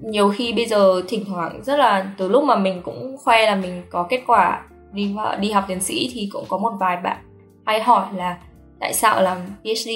nhiều 0.00 0.30
khi 0.30 0.52
bây 0.52 0.66
giờ 0.66 1.02
thỉnh 1.08 1.24
thoảng 1.26 1.60
rất 1.64 1.76
là 1.76 2.06
từ 2.18 2.28
lúc 2.28 2.44
mà 2.44 2.56
mình 2.56 2.82
cũng 2.82 3.16
khoe 3.18 3.46
là 3.46 3.54
mình 3.54 3.82
có 3.90 4.06
kết 4.10 4.22
quả 4.26 4.62
đi 4.92 5.16
đi 5.40 5.50
học 5.50 5.64
tiến 5.68 5.80
sĩ 5.80 6.10
thì 6.14 6.28
cũng 6.32 6.44
có 6.48 6.58
một 6.58 6.72
vài 6.80 6.96
bạn 6.96 7.16
hay 7.66 7.82
hỏi 7.82 8.06
là 8.14 8.36
tại 8.80 8.94
sao 8.94 9.22
làm 9.22 9.38
PhD 9.62 9.90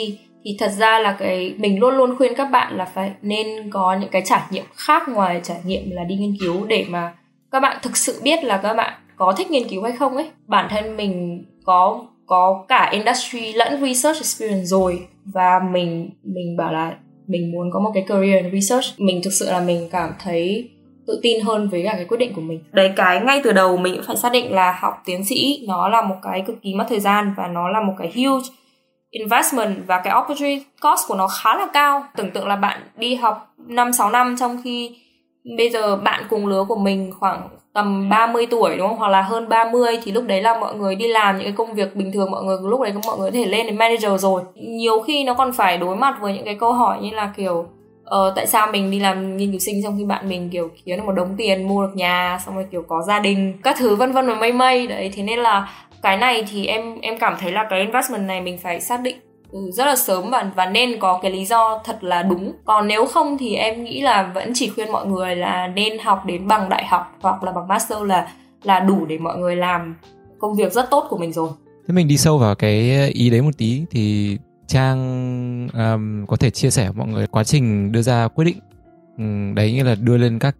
thì 0.44 0.56
thật 0.58 0.68
ra 0.68 0.98
là 0.98 1.16
cái 1.18 1.54
mình 1.58 1.80
luôn 1.80 1.94
luôn 1.94 2.18
khuyên 2.18 2.34
các 2.34 2.50
bạn 2.50 2.76
là 2.76 2.84
phải 2.84 3.12
nên 3.22 3.70
có 3.70 3.96
những 4.00 4.10
cái 4.10 4.22
trải 4.24 4.42
nghiệm 4.50 4.64
khác 4.74 5.08
ngoài 5.08 5.40
trải 5.44 5.60
nghiệm 5.64 5.90
là 5.90 6.04
đi 6.04 6.14
nghiên 6.16 6.36
cứu 6.40 6.66
để 6.66 6.86
mà 6.88 7.14
các 7.50 7.60
bạn 7.60 7.78
thực 7.82 7.96
sự 7.96 8.20
biết 8.22 8.44
là 8.44 8.56
các 8.56 8.74
bạn 8.74 8.94
có 9.18 9.34
thích 9.36 9.50
nghiên 9.50 9.68
cứu 9.68 9.82
hay 9.82 9.92
không 9.92 10.16
ấy, 10.16 10.30
bản 10.46 10.66
thân 10.70 10.96
mình 10.96 11.44
có 11.64 12.06
có 12.26 12.64
cả 12.68 12.90
industry 12.92 13.52
lẫn 13.52 13.80
research 13.80 14.18
experience 14.18 14.64
rồi 14.64 15.06
và 15.24 15.60
mình 15.72 16.10
mình 16.22 16.56
bảo 16.56 16.72
là 16.72 16.96
mình 17.26 17.52
muốn 17.52 17.70
có 17.72 17.80
một 17.80 17.90
cái 17.94 18.04
career 18.08 18.44
in 18.44 18.60
research, 18.60 19.00
mình 19.00 19.20
thực 19.24 19.32
sự 19.32 19.50
là 19.50 19.60
mình 19.60 19.88
cảm 19.92 20.10
thấy 20.24 20.70
tự 21.06 21.20
tin 21.22 21.44
hơn 21.44 21.68
với 21.68 21.82
cả 21.84 21.92
cái 21.96 22.04
quyết 22.04 22.16
định 22.16 22.32
của 22.34 22.40
mình. 22.40 22.60
Đấy, 22.72 22.92
cái 22.96 23.20
ngay 23.20 23.40
từ 23.44 23.52
đầu 23.52 23.76
mình 23.76 23.94
cũng 23.94 24.04
phải 24.06 24.16
xác 24.16 24.32
định 24.32 24.52
là 24.52 24.78
học 24.80 24.94
tiến 25.04 25.24
sĩ 25.24 25.64
nó 25.68 25.88
là 25.88 26.02
một 26.02 26.16
cái 26.22 26.42
cực 26.46 26.62
kỳ 26.62 26.74
mất 26.74 26.84
thời 26.88 27.00
gian 27.00 27.34
và 27.36 27.46
nó 27.46 27.68
là 27.68 27.80
một 27.80 27.94
cái 27.98 28.12
huge 28.16 28.48
investment 29.10 29.86
và 29.86 30.00
cái 30.04 30.14
opportunity 30.18 30.64
cost 30.80 31.08
của 31.08 31.14
nó 31.14 31.28
khá 31.28 31.56
là 31.56 31.66
cao. 31.72 32.04
Tưởng 32.16 32.30
tượng 32.30 32.46
là 32.46 32.56
bạn 32.56 32.80
đi 32.96 33.14
học 33.14 33.54
5 33.66 33.92
6 33.92 34.10
năm 34.10 34.36
trong 34.38 34.60
khi 34.64 34.96
bây 35.56 35.70
giờ 35.70 35.96
bạn 35.96 36.24
cùng 36.30 36.46
lứa 36.46 36.64
của 36.68 36.76
mình 36.76 37.12
khoảng 37.20 37.48
tầm 37.72 38.08
30 38.08 38.46
tuổi 38.50 38.76
đúng 38.76 38.88
không? 38.88 38.98
Hoặc 38.98 39.08
là 39.08 39.22
hơn 39.22 39.48
30 39.48 39.98
thì 40.04 40.12
lúc 40.12 40.24
đấy 40.26 40.42
là 40.42 40.60
mọi 40.60 40.74
người 40.74 40.94
đi 40.94 41.08
làm 41.08 41.36
những 41.36 41.44
cái 41.44 41.52
công 41.52 41.74
việc 41.74 41.96
bình 41.96 42.12
thường 42.12 42.30
mọi 42.30 42.44
người 42.44 42.56
lúc 42.62 42.80
đấy 42.80 42.92
mọi 43.06 43.18
người 43.18 43.30
có 43.30 43.34
thể 43.34 43.44
lên 43.44 43.66
đến 43.66 43.76
manager 43.76 44.22
rồi. 44.22 44.42
Nhiều 44.54 45.00
khi 45.00 45.24
nó 45.24 45.34
còn 45.34 45.52
phải 45.52 45.78
đối 45.78 45.96
mặt 45.96 46.18
với 46.20 46.34
những 46.34 46.44
cái 46.44 46.54
câu 46.54 46.72
hỏi 46.72 46.98
như 47.02 47.10
là 47.10 47.32
kiểu 47.36 47.66
ờ, 48.04 48.32
tại 48.36 48.46
sao 48.46 48.66
mình 48.72 48.90
đi 48.90 49.00
làm 49.00 49.36
nghiên 49.36 49.50
cứu 49.50 49.60
sinh 49.60 49.82
trong 49.82 49.98
khi 49.98 50.04
bạn 50.04 50.28
mình 50.28 50.50
kiểu 50.52 50.70
kiếm 50.84 50.96
được 50.96 51.04
một 51.06 51.12
đống 51.12 51.34
tiền 51.38 51.68
mua 51.68 51.82
được 51.86 51.92
nhà 51.96 52.38
xong 52.46 52.54
rồi 52.54 52.66
kiểu 52.70 52.84
có 52.88 53.02
gia 53.02 53.18
đình 53.18 53.52
các 53.62 53.76
thứ 53.78 53.96
vân 53.96 54.12
vân 54.12 54.26
và 54.26 54.34
mây 54.34 54.52
mây. 54.52 54.86
Đấy 54.86 55.10
thế 55.14 55.22
nên 55.22 55.38
là 55.38 55.68
cái 56.02 56.16
này 56.16 56.44
thì 56.52 56.66
em 56.66 57.00
em 57.00 57.18
cảm 57.18 57.36
thấy 57.40 57.52
là 57.52 57.66
cái 57.70 57.80
investment 57.80 58.26
này 58.26 58.40
mình 58.40 58.58
phải 58.58 58.80
xác 58.80 59.00
định 59.00 59.16
Ừ, 59.52 59.70
rất 59.72 59.86
là 59.86 59.96
sớm 59.96 60.30
và 60.30 60.50
và 60.56 60.66
nên 60.66 60.98
có 61.00 61.18
cái 61.22 61.30
lý 61.30 61.44
do 61.44 61.80
thật 61.84 62.04
là 62.04 62.22
đúng. 62.22 62.52
Còn 62.64 62.88
nếu 62.88 63.06
không 63.06 63.38
thì 63.38 63.54
em 63.54 63.84
nghĩ 63.84 64.00
là 64.00 64.32
vẫn 64.34 64.52
chỉ 64.54 64.68
khuyên 64.68 64.92
mọi 64.92 65.06
người 65.06 65.36
là 65.36 65.66
nên 65.66 65.98
học 65.98 66.26
đến 66.26 66.48
bằng 66.48 66.68
đại 66.68 66.86
học 66.86 67.16
hoặc 67.20 67.44
là 67.44 67.52
bằng 67.52 67.68
master 67.68 68.02
là 68.02 68.28
là 68.62 68.80
đủ 68.80 69.06
để 69.06 69.18
mọi 69.18 69.38
người 69.38 69.56
làm 69.56 69.94
công 70.38 70.56
việc 70.56 70.72
rất 70.72 70.90
tốt 70.90 71.06
của 71.10 71.18
mình 71.18 71.32
rồi. 71.32 71.48
Thế 71.88 71.94
mình 71.94 72.08
đi 72.08 72.16
sâu 72.16 72.38
vào 72.38 72.54
cái 72.54 73.08
ý 73.10 73.30
đấy 73.30 73.42
một 73.42 73.58
tí 73.58 73.82
thì 73.90 74.36
trang 74.66 75.68
um, 75.74 76.26
có 76.26 76.36
thể 76.36 76.50
chia 76.50 76.70
sẻ 76.70 76.84
với 76.84 76.94
mọi 76.96 77.08
người 77.08 77.26
quá 77.26 77.44
trình 77.44 77.92
đưa 77.92 78.02
ra 78.02 78.28
quyết 78.28 78.44
định. 78.44 78.58
Ừ, 79.18 79.24
đấy 79.54 79.72
như 79.72 79.82
là 79.82 79.94
đưa 79.94 80.16
lên 80.16 80.38
các 80.38 80.56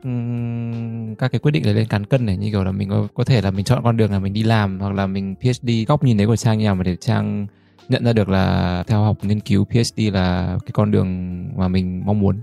các 1.18 1.32
cái 1.32 1.38
quyết 1.38 1.50
định 1.50 1.62
để 1.66 1.72
lên 1.72 1.86
cán 1.86 2.06
cân 2.06 2.26
này 2.26 2.36
như 2.36 2.50
kiểu 2.50 2.64
là 2.64 2.72
mình 2.72 2.88
có, 2.90 3.06
có 3.14 3.24
thể 3.24 3.42
là 3.42 3.50
mình 3.50 3.64
chọn 3.64 3.80
con 3.84 3.96
đường 3.96 4.12
là 4.12 4.18
mình 4.18 4.32
đi 4.32 4.42
làm 4.42 4.80
hoặc 4.80 4.94
là 4.94 5.06
mình 5.06 5.34
PhD 5.40 5.70
góc 5.88 6.04
nhìn 6.04 6.16
đấy 6.16 6.26
của 6.26 6.36
trang 6.36 6.58
như 6.58 6.64
nào 6.64 6.74
mà 6.74 6.82
để 6.82 6.96
trang 6.96 7.46
nhận 7.88 8.04
ra 8.04 8.12
được 8.12 8.28
là 8.28 8.84
theo 8.86 9.02
học 9.02 9.16
nghiên 9.22 9.40
cứu 9.40 9.64
PhD 9.64 10.00
là 10.12 10.56
cái 10.66 10.70
con 10.72 10.90
đường 10.90 11.44
mà 11.56 11.68
mình 11.68 12.02
mong 12.06 12.20
muốn. 12.20 12.40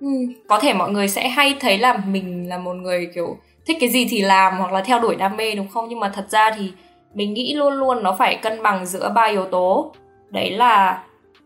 Ừ, 0.00 0.06
có 0.48 0.58
thể 0.60 0.72
mọi 0.72 0.90
người 0.90 1.08
sẽ 1.08 1.28
hay 1.28 1.56
thấy 1.60 1.78
là 1.78 1.96
mình 2.06 2.48
là 2.48 2.58
một 2.58 2.74
người 2.74 3.10
kiểu 3.14 3.36
thích 3.66 3.76
cái 3.80 3.88
gì 3.88 4.06
thì 4.10 4.20
làm 4.20 4.58
hoặc 4.58 4.72
là 4.72 4.80
theo 4.80 5.00
đuổi 5.00 5.16
đam 5.16 5.36
mê 5.36 5.54
đúng 5.54 5.68
không? 5.68 5.88
Nhưng 5.88 6.00
mà 6.00 6.08
thật 6.14 6.26
ra 6.30 6.50
thì 6.50 6.72
mình 7.14 7.34
nghĩ 7.34 7.54
luôn 7.54 7.74
luôn 7.74 8.02
nó 8.02 8.16
phải 8.18 8.36
cân 8.42 8.62
bằng 8.62 8.86
giữa 8.86 9.12
ba 9.14 9.24
yếu 9.24 9.44
tố. 9.44 9.94
Đấy 10.30 10.50
là 10.50 11.02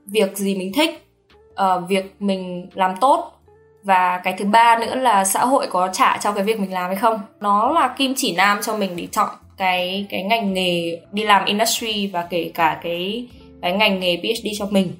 việc 0.06 0.36
gì 0.36 0.56
mình 0.56 0.72
thích 0.74 1.08
uh, 1.50 1.88
việc 1.88 2.14
mình 2.18 2.68
làm 2.74 2.94
tốt 3.00 3.30
và 3.82 4.20
cái 4.24 4.34
thứ 4.38 4.44
ba 4.44 4.78
nữa 4.78 4.94
là 4.94 5.24
xã 5.24 5.44
hội 5.44 5.66
có 5.70 5.88
trả 5.92 6.18
cho 6.18 6.32
cái 6.32 6.44
việc 6.44 6.60
mình 6.60 6.72
làm 6.72 6.86
hay 6.86 6.96
không. 6.96 7.20
Nó 7.40 7.72
là 7.72 7.94
kim 7.98 8.12
chỉ 8.16 8.34
nam 8.36 8.58
cho 8.62 8.76
mình 8.76 8.96
để 8.96 9.06
chọn 9.06 9.28
cái 9.56 10.06
cái 10.08 10.22
ngành 10.22 10.54
nghề 10.54 11.00
đi 11.12 11.24
làm 11.24 11.44
industry 11.44 12.06
và 12.06 12.26
kể 12.30 12.50
cả 12.54 12.80
cái 12.82 13.26
cái 13.62 13.72
ngành 13.72 14.00
nghề 14.00 14.16
PhD 14.16 14.46
cho 14.58 14.66
mình. 14.70 14.92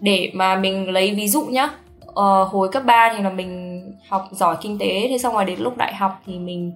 Để 0.00 0.30
mà 0.34 0.56
mình 0.56 0.90
lấy 0.90 1.14
ví 1.14 1.28
dụ 1.28 1.42
nhá 1.42 1.68
ờ, 2.14 2.44
hồi 2.44 2.68
cấp 2.72 2.84
3 2.86 3.14
thì 3.16 3.22
là 3.22 3.30
mình 3.30 3.82
học 4.08 4.28
giỏi 4.32 4.56
kinh 4.60 4.78
tế 4.78 5.06
thế 5.08 5.18
xong 5.18 5.34
rồi 5.34 5.44
đến 5.44 5.60
lúc 5.60 5.76
đại 5.76 5.94
học 5.94 6.22
thì 6.26 6.38
mình 6.38 6.72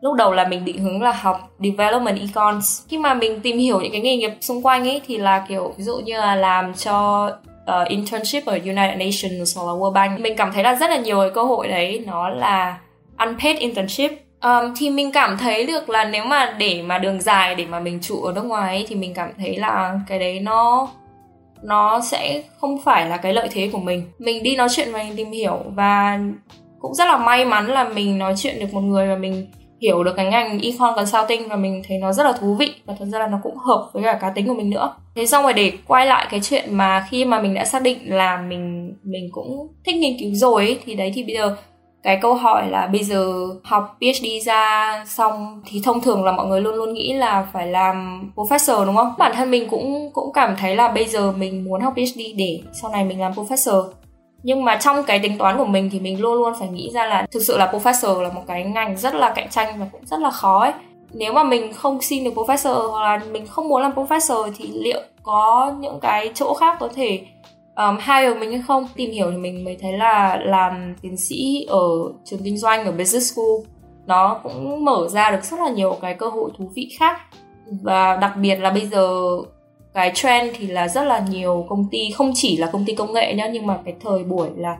lúc 0.00 0.14
đầu 0.14 0.32
là 0.32 0.48
mình 0.48 0.64
định 0.64 0.78
hướng 0.78 1.02
là 1.02 1.12
học 1.12 1.50
development 1.58 2.18
econs. 2.20 2.82
Khi 2.88 2.98
mà 2.98 3.14
mình 3.14 3.40
tìm 3.40 3.58
hiểu 3.58 3.80
những 3.80 3.92
cái 3.92 4.00
nghề 4.00 4.16
nghiệp 4.16 4.30
xung 4.40 4.62
quanh 4.62 4.88
ấy 4.88 5.00
thì 5.06 5.16
là 5.16 5.44
kiểu 5.48 5.74
ví 5.76 5.84
dụ 5.84 5.96
như 5.96 6.16
là 6.16 6.34
làm 6.34 6.74
cho 6.74 7.26
uh, 7.64 7.88
internship 7.88 8.46
ở 8.46 8.52
United 8.52 8.98
Nations 8.98 9.58
hoặc 9.58 9.66
là 9.66 9.72
World 9.72 9.92
Bank. 9.92 10.20
Mình 10.20 10.36
cảm 10.36 10.52
thấy 10.52 10.62
là 10.62 10.74
rất 10.74 10.90
là 10.90 10.96
nhiều 10.96 11.20
cái 11.20 11.30
cơ 11.30 11.42
hội 11.42 11.68
đấy 11.68 12.04
nó 12.06 12.28
là 12.28 12.78
unpaid 13.18 13.58
internship 13.58 14.10
um, 14.44 14.74
thì 14.76 14.90
mình 14.90 15.12
cảm 15.12 15.38
thấy 15.38 15.66
được 15.66 15.90
là 15.90 16.04
nếu 16.04 16.24
mà 16.24 16.56
để 16.58 16.82
mà 16.82 16.98
đường 16.98 17.20
dài 17.20 17.54
để 17.54 17.66
mà 17.66 17.80
mình 17.80 17.98
trụ 18.02 18.22
ở 18.22 18.32
nước 18.32 18.44
ngoài 18.44 18.76
ấy, 18.76 18.86
thì 18.88 18.96
mình 18.96 19.14
cảm 19.14 19.30
thấy 19.38 19.56
là 19.56 19.98
cái 20.08 20.18
đấy 20.18 20.40
nó 20.40 20.88
nó 21.62 22.00
sẽ 22.00 22.42
không 22.60 22.78
phải 22.82 23.08
là 23.08 23.16
cái 23.16 23.32
lợi 23.32 23.48
thế 23.52 23.70
của 23.72 23.78
mình. 23.78 24.02
Mình 24.18 24.42
đi 24.42 24.56
nói 24.56 24.68
chuyện 24.70 24.88
và 24.92 24.98
mình 24.98 25.16
tìm 25.16 25.30
hiểu 25.30 25.58
và 25.74 26.18
cũng 26.80 26.94
rất 26.94 27.04
là 27.04 27.16
may 27.16 27.44
mắn 27.44 27.66
là 27.66 27.84
mình 27.84 28.18
nói 28.18 28.34
chuyện 28.36 28.58
được 28.60 28.74
một 28.74 28.80
người 28.80 29.08
và 29.08 29.16
mình 29.16 29.46
hiểu 29.80 30.04
được 30.04 30.16
cái 30.16 30.26
ngành 30.26 30.60
econ 30.60 30.94
consulting 30.96 31.48
và 31.48 31.56
mình 31.56 31.82
thấy 31.88 31.98
nó 31.98 32.12
rất 32.12 32.24
là 32.24 32.32
thú 32.32 32.54
vị 32.54 32.74
và 32.84 32.94
thật 32.98 33.04
ra 33.04 33.18
là 33.18 33.26
nó 33.26 33.40
cũng 33.42 33.56
hợp 33.56 33.90
với 33.92 34.02
cả 34.02 34.18
cá 34.20 34.30
tính 34.30 34.46
của 34.46 34.54
mình 34.54 34.70
nữa. 34.70 34.94
Thế 35.14 35.26
xong 35.26 35.42
rồi 35.42 35.52
để 35.52 35.72
quay 35.86 36.06
lại 36.06 36.26
cái 36.30 36.40
chuyện 36.40 36.74
mà 36.74 37.06
khi 37.10 37.24
mà 37.24 37.40
mình 37.40 37.54
đã 37.54 37.64
xác 37.64 37.82
định 37.82 37.98
là 38.04 38.36
mình 38.48 38.94
mình 39.02 39.28
cũng 39.32 39.68
thích 39.84 39.96
nghiên 39.96 40.18
cứu 40.20 40.34
rồi 40.34 40.64
ấy, 40.64 40.78
thì 40.84 40.94
đấy 40.94 41.12
thì 41.14 41.24
bây 41.24 41.36
giờ 41.36 41.56
cái 42.04 42.18
câu 42.22 42.34
hỏi 42.34 42.68
là 42.70 42.86
bây 42.86 43.04
giờ 43.04 43.46
học 43.64 43.96
PhD 44.00 44.26
ra 44.46 45.04
xong 45.06 45.62
thì 45.66 45.80
thông 45.84 46.00
thường 46.00 46.24
là 46.24 46.32
mọi 46.32 46.46
người 46.46 46.60
luôn 46.60 46.74
luôn 46.74 46.94
nghĩ 46.94 47.12
là 47.12 47.46
phải 47.52 47.66
làm 47.66 48.22
professor, 48.34 48.86
đúng 48.86 48.96
không? 48.96 49.14
Bản 49.18 49.32
thân 49.34 49.50
mình 49.50 49.68
cũng 49.70 50.10
cũng 50.12 50.32
cảm 50.32 50.56
thấy 50.56 50.76
là 50.76 50.88
bây 50.88 51.04
giờ 51.04 51.32
mình 51.32 51.64
muốn 51.64 51.80
học 51.80 51.94
PhD 51.96 52.20
để 52.36 52.60
sau 52.72 52.90
này 52.90 53.04
mình 53.04 53.20
làm 53.20 53.32
professor. 53.32 53.84
Nhưng 54.42 54.64
mà 54.64 54.76
trong 54.76 55.02
cái 55.02 55.18
tính 55.18 55.38
toán 55.38 55.58
của 55.58 55.64
mình 55.64 55.90
thì 55.92 56.00
mình 56.00 56.20
luôn 56.20 56.34
luôn 56.34 56.52
phải 56.58 56.68
nghĩ 56.68 56.90
ra 56.94 57.06
là 57.06 57.26
thực 57.32 57.42
sự 57.42 57.58
là 57.58 57.72
professor 57.72 58.20
là 58.20 58.28
một 58.28 58.42
cái 58.46 58.64
ngành 58.64 58.96
rất 58.96 59.14
là 59.14 59.32
cạnh 59.36 59.48
tranh 59.50 59.78
và 59.78 59.86
cũng 59.92 60.06
rất 60.06 60.20
là 60.20 60.30
khó 60.30 60.60
ấy. 60.60 60.72
Nếu 61.12 61.32
mà 61.32 61.42
mình 61.42 61.72
không 61.72 62.02
xin 62.02 62.24
được 62.24 62.34
professor 62.34 62.90
hoặc 62.90 63.02
là 63.02 63.24
mình 63.32 63.46
không 63.46 63.68
muốn 63.68 63.82
làm 63.82 63.92
professor 63.92 64.50
thì 64.56 64.70
liệu 64.74 65.00
có 65.22 65.72
những 65.80 66.00
cái 66.00 66.30
chỗ 66.34 66.54
khác 66.54 66.76
có 66.80 66.88
thể 66.94 67.20
um, 67.76 67.96
hire 67.96 68.34
mình 68.40 68.50
hay 68.50 68.62
không? 68.66 68.86
Tìm 68.96 69.10
hiểu 69.10 69.30
thì 69.30 69.36
mình 69.36 69.64
mới 69.64 69.76
thấy 69.80 69.92
là 69.92 70.36
làm 70.44 70.94
tiến 71.02 71.16
sĩ 71.16 71.66
ở 71.68 71.88
trường 72.24 72.40
kinh 72.44 72.58
doanh 72.58 72.84
ở 72.84 72.92
business 72.92 73.34
school. 73.34 73.74
Nó 74.06 74.40
cũng 74.42 74.84
mở 74.84 75.08
ra 75.08 75.30
được 75.30 75.44
rất 75.44 75.60
là 75.60 75.68
nhiều 75.68 75.98
cái 76.00 76.14
cơ 76.14 76.26
hội 76.26 76.50
thú 76.58 76.70
vị 76.74 76.88
khác. 76.98 77.20
Và 77.82 78.16
đặc 78.16 78.32
biệt 78.36 78.56
là 78.56 78.70
bây 78.70 78.86
giờ 78.86 79.08
cái 79.94 80.12
trend 80.14 80.56
thì 80.58 80.66
là 80.66 80.88
rất 80.88 81.04
là 81.04 81.24
nhiều 81.30 81.66
công 81.68 81.86
ty 81.90 82.10
không 82.10 82.32
chỉ 82.34 82.56
là 82.56 82.70
công 82.72 82.84
ty 82.84 82.94
công 82.94 83.12
nghệ 83.12 83.34
nhá 83.34 83.50
nhưng 83.52 83.66
mà 83.66 83.78
cái 83.84 83.94
thời 84.00 84.24
buổi 84.24 84.48
là 84.56 84.76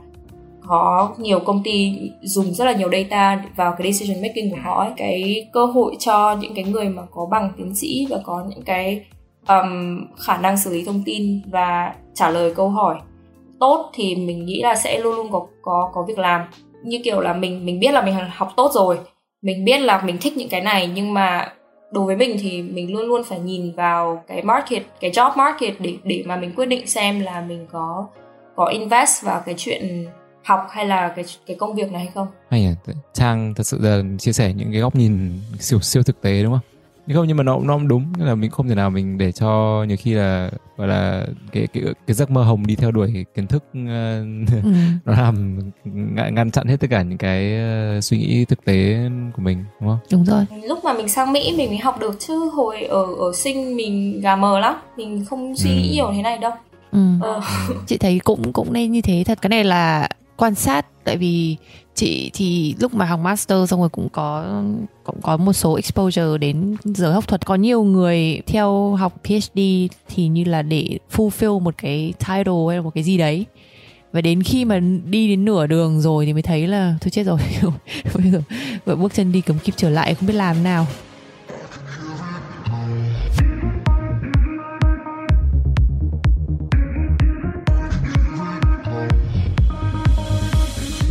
có 0.66 1.14
nhiều 1.18 1.40
công 1.40 1.62
ty 1.62 1.92
dùng 2.22 2.54
rất 2.54 2.64
là 2.64 2.72
nhiều 2.72 2.90
data 2.92 3.44
vào 3.56 3.74
cái 3.78 3.92
decision 3.92 4.22
making 4.22 4.50
của 4.50 4.56
họ 4.64 4.84
ấy. 4.84 4.92
cái 4.96 5.46
cơ 5.52 5.66
hội 5.66 5.96
cho 5.98 6.36
những 6.40 6.54
cái 6.54 6.64
người 6.64 6.88
mà 6.88 7.02
có 7.10 7.26
bằng 7.30 7.52
tiến 7.56 7.74
sĩ 7.74 8.06
và 8.10 8.18
có 8.24 8.44
những 8.48 8.62
cái 8.62 9.04
um, 9.48 10.06
khả 10.26 10.36
năng 10.36 10.56
xử 10.56 10.72
lý 10.72 10.84
thông 10.84 11.02
tin 11.04 11.40
và 11.46 11.94
trả 12.14 12.30
lời 12.30 12.54
câu 12.54 12.68
hỏi 12.68 12.96
tốt 13.60 13.90
thì 13.94 14.16
mình 14.16 14.46
nghĩ 14.46 14.60
là 14.62 14.74
sẽ 14.74 14.98
luôn 14.98 15.16
luôn 15.16 15.32
có 15.32 15.46
có 15.62 15.90
có 15.94 16.02
việc 16.02 16.18
làm. 16.18 16.40
Như 16.84 17.00
kiểu 17.04 17.20
là 17.20 17.32
mình 17.32 17.66
mình 17.66 17.80
biết 17.80 17.92
là 17.92 18.02
mình 18.02 18.14
học 18.30 18.52
tốt 18.56 18.70
rồi 18.74 18.98
mình 19.42 19.64
biết 19.64 19.78
là 19.78 20.02
mình 20.02 20.18
thích 20.20 20.36
những 20.36 20.48
cái 20.48 20.60
này 20.60 20.90
nhưng 20.94 21.14
mà 21.14 21.52
đối 21.92 22.06
với 22.06 22.16
mình 22.16 22.36
thì 22.40 22.62
mình 22.62 22.92
luôn 22.92 23.06
luôn 23.06 23.24
phải 23.24 23.40
nhìn 23.40 23.72
vào 23.72 24.22
cái 24.28 24.42
market 24.42 24.82
cái 25.00 25.10
job 25.10 25.36
market 25.36 25.74
để 25.80 25.96
để 26.04 26.22
mà 26.26 26.36
mình 26.36 26.52
quyết 26.56 26.66
định 26.66 26.86
xem 26.86 27.20
là 27.20 27.40
mình 27.40 27.66
có 27.72 28.06
có 28.56 28.66
invest 28.66 29.24
vào 29.24 29.42
cái 29.46 29.54
chuyện 29.58 30.06
học 30.44 30.66
hay 30.70 30.86
là 30.86 31.12
cái 31.16 31.24
cái 31.46 31.56
công 31.56 31.74
việc 31.74 31.92
này 31.92 32.02
hay 32.02 32.10
không. 32.14 32.26
Hay 32.50 32.64
à 32.64 32.92
trang 33.12 33.54
thật 33.56 33.66
sự 33.66 33.78
là 33.80 34.02
chia 34.18 34.32
sẻ 34.32 34.52
những 34.52 34.72
cái 34.72 34.80
góc 34.80 34.96
nhìn 34.96 35.40
siêu 35.58 35.80
siêu 35.80 36.02
thực 36.02 36.20
tế 36.20 36.42
đúng 36.42 36.52
không? 36.52 36.73
Không 37.12 37.26
nhưng 37.26 37.36
mà 37.36 37.42
nó 37.42 37.58
nó 37.58 37.74
cũng 37.74 37.88
đúng 37.88 38.04
là 38.18 38.34
mình 38.34 38.50
không 38.50 38.68
thể 38.68 38.74
nào 38.74 38.90
mình 38.90 39.18
để 39.18 39.32
cho 39.32 39.84
nhiều 39.88 39.96
khi 40.00 40.14
là 40.14 40.50
gọi 40.76 40.88
là 40.88 41.26
cái 41.52 41.66
cái 41.72 41.82
cái 42.06 42.14
giấc 42.14 42.30
mơ 42.30 42.42
hồng 42.42 42.66
đi 42.66 42.76
theo 42.76 42.90
đuổi 42.90 43.24
kiến 43.34 43.46
thức 43.46 43.64
uh, 43.68 43.88
ừ. 44.64 44.70
nó 45.04 45.12
làm 45.12 45.58
ngăn 46.32 46.50
chặn 46.50 46.66
hết 46.66 46.76
tất 46.80 46.86
cả 46.90 47.02
những 47.02 47.18
cái 47.18 47.52
uh, 47.98 48.04
suy 48.04 48.18
nghĩ 48.18 48.44
thực 48.44 48.64
tế 48.64 48.96
của 49.36 49.42
mình 49.42 49.64
đúng 49.80 49.90
không 49.90 49.98
đúng 50.12 50.24
rồi 50.24 50.46
lúc 50.62 50.84
mà 50.84 50.92
mình 50.92 51.08
sang 51.08 51.32
mỹ 51.32 51.54
mình 51.56 51.68
mới 51.68 51.78
học 51.78 52.00
được 52.00 52.16
chứ 52.18 52.50
hồi 52.54 52.82
ở 52.82 53.02
ở 53.02 53.32
sinh 53.34 53.76
mình 53.76 54.20
gà 54.20 54.36
mờ 54.36 54.58
lắm 54.58 54.74
mình 54.96 55.24
không 55.24 55.56
suy 55.56 55.70
nghĩ 55.70 55.88
ừ. 55.88 55.92
nhiều 55.92 56.12
thế 56.16 56.22
này 56.22 56.38
đâu 56.38 56.52
ừ. 56.92 56.98
ờ. 57.22 57.40
chị 57.86 57.98
thấy 57.98 58.20
cũng 58.24 58.52
cũng 58.52 58.72
nên 58.72 58.92
như 58.92 59.00
thế 59.00 59.24
thật 59.26 59.38
cái 59.42 59.48
này 59.48 59.64
là 59.64 60.08
quan 60.36 60.54
sát. 60.54 60.86
Tại 61.04 61.16
vì 61.16 61.56
chị 61.94 62.30
thì 62.34 62.74
lúc 62.80 62.94
mà 62.94 63.04
học 63.04 63.20
master 63.20 63.70
xong 63.70 63.80
rồi 63.80 63.88
cũng 63.88 64.08
có 64.08 64.62
cũng 65.04 65.20
có 65.22 65.36
một 65.36 65.52
số 65.52 65.74
exposure 65.74 66.38
đến 66.38 66.76
giới 66.84 67.12
học 67.12 67.28
thuật. 67.28 67.46
Có 67.46 67.54
nhiều 67.54 67.82
người 67.84 68.42
theo 68.46 68.94
học 68.94 69.12
PhD 69.24 69.60
thì 70.08 70.28
như 70.28 70.44
là 70.44 70.62
để 70.62 70.98
fulfill 71.12 71.60
một 71.60 71.74
cái 71.78 72.14
title 72.18 72.66
hay 72.68 72.76
là 72.76 72.82
một 72.82 72.94
cái 72.94 73.04
gì 73.04 73.18
đấy. 73.18 73.46
Và 74.12 74.20
đến 74.20 74.42
khi 74.42 74.64
mà 74.64 74.80
đi 75.04 75.28
đến 75.28 75.44
nửa 75.44 75.66
đường 75.66 76.00
rồi 76.00 76.26
thì 76.26 76.32
mới 76.32 76.42
thấy 76.42 76.66
là, 76.66 76.94
thôi 77.00 77.10
chết 77.10 77.22
rồi, 77.22 77.38
bây 78.14 78.30
giờ 78.30 78.42
bước 78.96 79.14
chân 79.14 79.32
đi 79.32 79.40
cấm 79.40 79.58
kịp 79.58 79.74
trở 79.76 79.90
lại, 79.90 80.14
không 80.14 80.26
biết 80.26 80.34
làm 80.34 80.62
nào. 80.62 80.86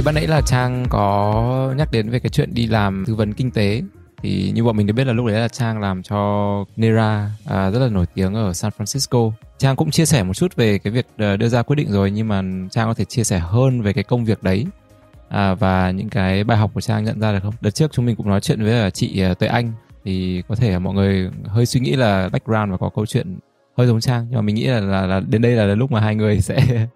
Thì 0.03 0.05
ban 0.05 0.15
nãy 0.15 0.27
là 0.27 0.41
trang 0.41 0.85
có 0.89 1.73
nhắc 1.77 1.91
đến 1.91 2.09
về 2.09 2.19
cái 2.19 2.29
chuyện 2.29 2.53
đi 2.53 2.67
làm 2.67 3.03
tư 3.07 3.15
vấn 3.15 3.33
kinh 3.33 3.51
tế. 3.51 3.81
Thì 4.21 4.51
như 4.55 4.63
bọn 4.63 4.77
mình 4.77 4.87
được 4.87 4.93
biết 4.93 5.07
là 5.07 5.13
lúc 5.13 5.25
đấy 5.25 5.39
là 5.39 5.47
trang 5.47 5.81
làm 5.81 6.03
cho 6.03 6.65
Nera 6.75 7.31
à, 7.45 7.71
rất 7.71 7.79
là 7.79 7.87
nổi 7.87 8.05
tiếng 8.13 8.33
ở 8.33 8.53
San 8.53 8.71
Francisco. 8.77 9.31
Trang 9.57 9.75
cũng 9.75 9.91
chia 9.91 10.05
sẻ 10.05 10.23
một 10.23 10.33
chút 10.33 10.55
về 10.55 10.77
cái 10.77 10.93
việc 10.93 11.05
ờ, 11.17 11.37
đưa 11.37 11.47
ra 11.47 11.61
quyết 11.61 11.75
định 11.75 11.91
rồi 11.91 12.11
nhưng 12.11 12.27
mà 12.27 12.41
trang 12.71 12.87
có 12.87 12.93
thể 12.93 13.05
chia 13.05 13.23
sẻ 13.23 13.39
hơn 13.39 13.81
về 13.81 13.93
cái 13.93 14.03
công 14.03 14.25
việc 14.25 14.43
đấy. 14.43 14.65
À, 15.29 15.53
và 15.53 15.91
những 15.91 16.09
cái 16.09 16.43
bài 16.43 16.57
học 16.57 16.71
của 16.73 16.81
trang 16.81 17.03
nhận 17.03 17.19
ra 17.19 17.31
được 17.31 17.39
không? 17.43 17.53
Đợt 17.61 17.71
trước 17.71 17.91
chúng 17.93 18.05
mình 18.05 18.15
cũng 18.15 18.29
nói 18.29 18.41
chuyện 18.41 18.63
với 18.63 18.79
ờ, 18.79 18.89
chị 18.89 19.21
ờ, 19.21 19.33
Tuệ 19.33 19.47
Anh. 19.47 19.71
Thì 20.05 20.43
có 20.47 20.55
thể 20.55 20.79
mọi 20.79 20.93
người 20.93 21.29
hơi 21.45 21.65
suy 21.65 21.79
nghĩ 21.79 21.95
là 21.95 22.29
background 22.29 22.71
và 22.71 22.77
có 22.77 22.89
câu 22.95 23.05
chuyện 23.05 23.37
hơi 23.77 23.87
giống 23.87 24.01
trang. 24.01 24.25
Nhưng 24.29 24.35
mà 24.35 24.41
mình 24.41 24.55
nghĩ 24.55 24.67
là 24.67 24.79
là, 24.79 25.05
là 25.05 25.19
đến 25.19 25.41
đây 25.41 25.51
là, 25.51 25.65
là 25.65 25.75
lúc 25.75 25.91
mà 25.91 25.99
hai 25.99 26.15
người 26.15 26.41
sẽ 26.41 26.87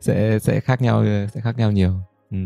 sẽ 0.00 0.38
sẽ 0.38 0.60
khác 0.60 0.82
nhau 0.82 1.04
sẽ 1.34 1.40
khác 1.40 1.58
nhau 1.58 1.72
nhiều. 1.72 1.94
Ừ. 2.30 2.38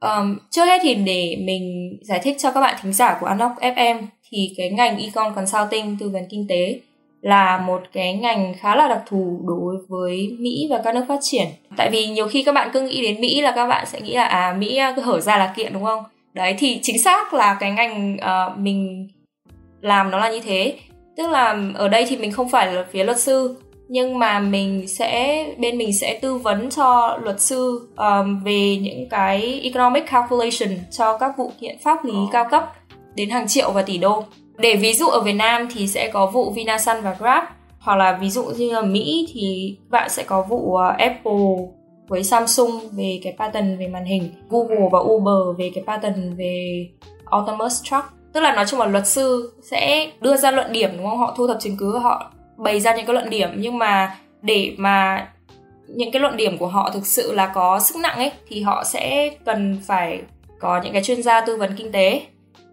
Um, 0.00 0.38
trước 0.50 0.64
hết 0.64 0.80
thì 0.82 0.94
để 0.94 1.36
mình 1.40 1.96
giải 2.02 2.20
thích 2.22 2.36
cho 2.38 2.50
các 2.50 2.60
bạn 2.60 2.78
thính 2.82 2.92
giả 2.92 3.18
của 3.20 3.26
Unlock 3.26 3.60
FM 3.60 4.02
thì 4.30 4.54
cái 4.56 4.70
ngành 4.70 4.98
Econ 4.98 5.34
Consulting 5.34 5.96
tư 6.00 6.08
vấn 6.08 6.22
kinh 6.30 6.46
tế 6.48 6.80
là 7.20 7.58
một 7.58 7.82
cái 7.92 8.14
ngành 8.14 8.54
khá 8.58 8.76
là 8.76 8.88
đặc 8.88 9.02
thù 9.06 9.40
đối 9.46 9.76
với 9.88 10.36
Mỹ 10.38 10.66
và 10.70 10.80
các 10.84 10.94
nước 10.94 11.04
phát 11.08 11.18
triển. 11.22 11.46
Tại 11.76 11.90
vì 11.90 12.06
nhiều 12.06 12.28
khi 12.28 12.42
các 12.42 12.52
bạn 12.52 12.70
cứ 12.72 12.80
nghĩ 12.80 13.02
đến 13.02 13.20
Mỹ 13.20 13.40
là 13.40 13.52
các 13.56 13.66
bạn 13.66 13.86
sẽ 13.86 14.00
nghĩ 14.00 14.14
là 14.14 14.24
à 14.24 14.56
Mỹ 14.58 14.76
à, 14.76 14.92
cứ 14.96 15.02
hở 15.02 15.20
ra 15.20 15.38
là 15.38 15.52
kiện 15.56 15.72
đúng 15.72 15.84
không? 15.84 16.04
Đấy 16.34 16.54
thì 16.58 16.78
chính 16.82 17.02
xác 17.02 17.34
là 17.34 17.56
cái 17.60 17.70
ngành 17.70 18.16
uh, 18.16 18.58
mình 18.58 19.08
làm 19.80 20.10
nó 20.10 20.18
là 20.18 20.30
như 20.30 20.40
thế. 20.40 20.74
Tức 21.16 21.30
là 21.30 21.58
ở 21.74 21.88
đây 21.88 22.06
thì 22.08 22.16
mình 22.16 22.32
không 22.32 22.48
phải 22.48 22.72
là 22.72 22.84
phía 22.90 23.04
luật 23.04 23.20
sư 23.20 23.56
nhưng 23.92 24.18
mà 24.18 24.40
mình 24.40 24.88
sẽ 24.88 25.46
bên 25.58 25.78
mình 25.78 25.92
sẽ 25.92 26.18
tư 26.22 26.34
vấn 26.34 26.70
cho 26.70 27.18
luật 27.22 27.40
sư 27.40 27.88
um, 27.96 28.42
về 28.44 28.76
những 28.76 29.08
cái 29.08 29.60
economic 29.62 30.06
calculation 30.06 30.78
cho 30.90 31.18
các 31.18 31.38
vụ 31.38 31.52
kiện 31.60 31.78
pháp 31.82 32.04
lý 32.04 32.14
cao 32.32 32.46
cấp 32.50 32.72
đến 33.14 33.30
hàng 33.30 33.48
triệu 33.48 33.70
và 33.72 33.82
tỷ 33.82 33.98
đô. 33.98 34.24
Để 34.56 34.76
ví 34.76 34.92
dụ 34.92 35.06
ở 35.06 35.20
Việt 35.20 35.32
Nam 35.32 35.68
thì 35.74 35.86
sẽ 35.86 36.10
có 36.12 36.26
vụ 36.26 36.50
Vinasun 36.50 36.96
và 37.02 37.16
Grab 37.18 37.44
hoặc 37.78 37.96
là 37.96 38.18
ví 38.20 38.30
dụ 38.30 38.44
như 38.44 38.74
ở 38.74 38.82
Mỹ 38.82 39.28
thì 39.32 39.76
bạn 39.88 40.10
sẽ 40.10 40.22
có 40.22 40.42
vụ 40.42 40.56
uh, 40.56 40.98
Apple 40.98 41.56
với 42.08 42.24
Samsung 42.24 42.80
về 42.92 43.20
cái 43.22 43.34
pattern 43.38 43.78
về 43.78 43.88
màn 43.88 44.04
hình 44.04 44.30
Google 44.48 44.88
và 44.92 44.98
Uber 44.98 45.58
về 45.58 45.70
cái 45.74 45.84
pattern 45.86 46.36
về 46.36 46.86
autonomous 47.24 47.82
truck. 47.82 48.04
Tức 48.32 48.40
là 48.40 48.54
nói 48.54 48.64
chung 48.68 48.80
là 48.80 48.86
luật 48.86 49.06
sư 49.06 49.52
sẽ 49.62 50.10
đưa 50.20 50.36
ra 50.36 50.50
luận 50.50 50.72
điểm 50.72 50.90
đúng 50.96 51.06
không? 51.06 51.18
Họ 51.18 51.34
thu 51.36 51.46
thập 51.46 51.60
chứng 51.60 51.76
cứ 51.76 51.98
họ 51.98 52.32
bày 52.62 52.80
ra 52.80 52.96
những 52.96 53.06
cái 53.06 53.14
luận 53.14 53.30
điểm 53.30 53.48
nhưng 53.56 53.78
mà 53.78 54.16
để 54.42 54.74
mà 54.76 55.28
những 55.86 56.10
cái 56.10 56.20
luận 56.20 56.36
điểm 56.36 56.58
của 56.58 56.66
họ 56.66 56.90
thực 56.94 57.06
sự 57.06 57.32
là 57.32 57.46
có 57.46 57.80
sức 57.80 57.96
nặng 57.98 58.16
ấy 58.16 58.30
thì 58.48 58.62
họ 58.62 58.84
sẽ 58.84 59.30
cần 59.44 59.78
phải 59.86 60.20
có 60.60 60.80
những 60.84 60.92
cái 60.92 61.02
chuyên 61.02 61.22
gia 61.22 61.40
tư 61.40 61.56
vấn 61.56 61.76
kinh 61.76 61.92
tế. 61.92 62.22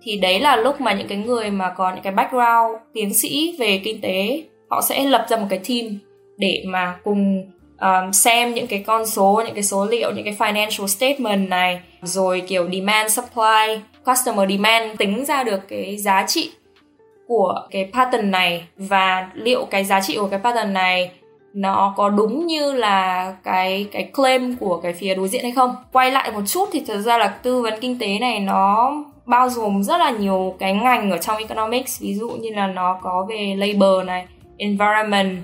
Thì 0.04 0.17
đấy 0.17 0.39
là 0.39 0.56
lúc 0.56 0.82
mà 0.82 0.93
những 0.93 1.08
cái 1.08 1.17
người 1.17 1.52
mà 1.52 1.69
có 1.69 1.91
những 1.91 2.04
cái 2.04 2.13
background 2.13 2.78
tiến 2.93 3.13
sĩ 3.13 3.56
về 3.60 3.82
kinh 3.84 4.02
tế 4.02 4.43
họ 4.69 4.82
sẽ 4.82 5.04
lập 5.04 5.26
ra 5.30 5.38
một 5.38 5.47
cái 5.50 5.60
team 5.60 6.00
để 6.38 6.63
mà 6.67 6.95
cùng 7.04 7.52
um, 7.82 8.12
xem 8.12 8.54
những 8.54 8.67
cái 8.67 8.84
con 8.88 9.06
số 9.06 9.41
những 9.45 9.54
cái 9.54 9.63
số 9.63 9.86
liệu 9.86 10.12
những 10.12 10.26
cái 10.26 10.36
financial 10.39 10.88
statement 10.88 11.50
này 11.50 11.80
rồi 12.02 12.43
kiểu 12.47 12.69
demand 12.71 13.12
supply 13.12 13.80
customer 14.06 14.50
demand 14.50 14.97
tính 14.97 15.26
ra 15.26 15.43
được 15.43 15.67
cái 15.67 15.97
giá 15.97 16.26
trị 16.28 16.52
của 17.28 17.68
cái 17.72 17.90
pattern 17.94 18.32
này 18.32 18.63
và 18.78 19.30
liệu 19.34 19.66
cái 19.66 19.86
giá 19.86 20.02
trị 20.02 20.18
của 20.18 20.28
cái 20.28 20.40
pattern 20.40 20.74
này 20.74 21.12
nó 21.54 21.94
có 21.98 22.10
đúng 22.10 22.48
như 22.48 22.74
là 22.74 23.34
cái 23.44 23.88
cái 23.92 24.10
claim 24.13 24.56
của 24.56 24.78
cái 24.78 24.94
phía 24.94 25.16
đối 25.16 25.28
diện 25.28 25.44
hay 25.44 25.52
không? 25.52 25.76
Quay 25.92 26.12
lại 26.12 26.32
một 26.32 26.42
chút 26.48 26.70
thì 26.72 26.84
thực 26.88 27.02
ra 27.02 27.18
là 27.18 27.28
tư 27.28 27.62
vấn 27.62 27.80
kinh 27.80 28.00
tế 28.00 28.20
này 28.20 28.40
nó 28.40 28.94
bao 29.26 29.50
gồm 29.50 29.84
rất 29.84 29.98
là 29.98 30.10
nhiều 30.10 30.56
cái 30.60 30.74
ngành 30.74 31.12
ở 31.12 31.18
trong 31.18 31.38
economics. 31.38 32.02
Ví 32.02 32.16
dụ 32.16 32.30
như 32.30 32.50
là 32.54 32.68
nó 32.68 33.00
có 33.04 33.26
về 33.30 33.56
labor 33.58 34.06
này 34.06 34.26
environment 34.58 35.38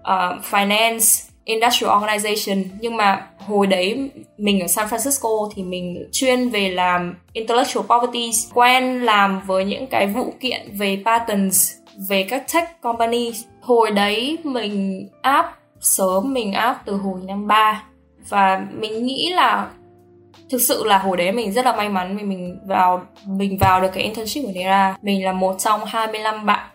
uh, 0.00 0.44
finance 0.50 1.31
industrial 1.44 1.92
organization. 1.92 2.64
Nhưng 2.80 2.96
mà 2.96 3.26
hồi 3.38 3.66
đấy 3.66 4.10
mình 4.38 4.60
ở 4.60 4.66
San 4.66 4.86
Francisco 4.86 5.50
thì 5.54 5.62
mình 5.62 6.08
chuyên 6.12 6.48
về 6.48 6.68
làm 6.68 7.14
intellectual 7.32 7.86
property 7.86 8.30
quen 8.54 9.02
làm 9.02 9.40
với 9.46 9.64
những 9.64 9.86
cái 9.86 10.06
vụ 10.06 10.34
kiện 10.40 10.60
về 10.78 11.02
patents 11.04 11.72
về 12.08 12.26
các 12.30 12.44
tech 12.54 12.80
company. 12.80 13.32
Hồi 13.60 13.90
đấy 13.90 14.38
mình 14.44 15.08
áp 15.22 15.58
sớm 15.80 16.32
mình 16.32 16.52
áp 16.52 16.82
từ 16.84 16.96
hồi 16.96 17.20
năm 17.26 17.46
3 17.46 17.84
và 18.28 18.66
mình 18.72 19.06
nghĩ 19.06 19.32
là 19.32 19.70
thực 20.50 20.60
sự 20.60 20.84
là 20.84 20.98
hồi 20.98 21.16
đấy 21.16 21.32
mình 21.32 21.52
rất 21.52 21.64
là 21.64 21.76
may 21.76 21.88
mắn 21.88 22.16
vì 22.16 22.22
mình 22.22 22.58
vào 22.66 23.02
mình 23.26 23.58
vào 23.58 23.80
được 23.80 23.88
cái 23.94 24.02
internship 24.02 24.44
của 24.44 24.52
Nera. 24.54 24.96
Mình 25.02 25.24
là 25.24 25.32
một 25.32 25.58
trong 25.58 25.80
25 25.86 26.46
bạn 26.46 26.68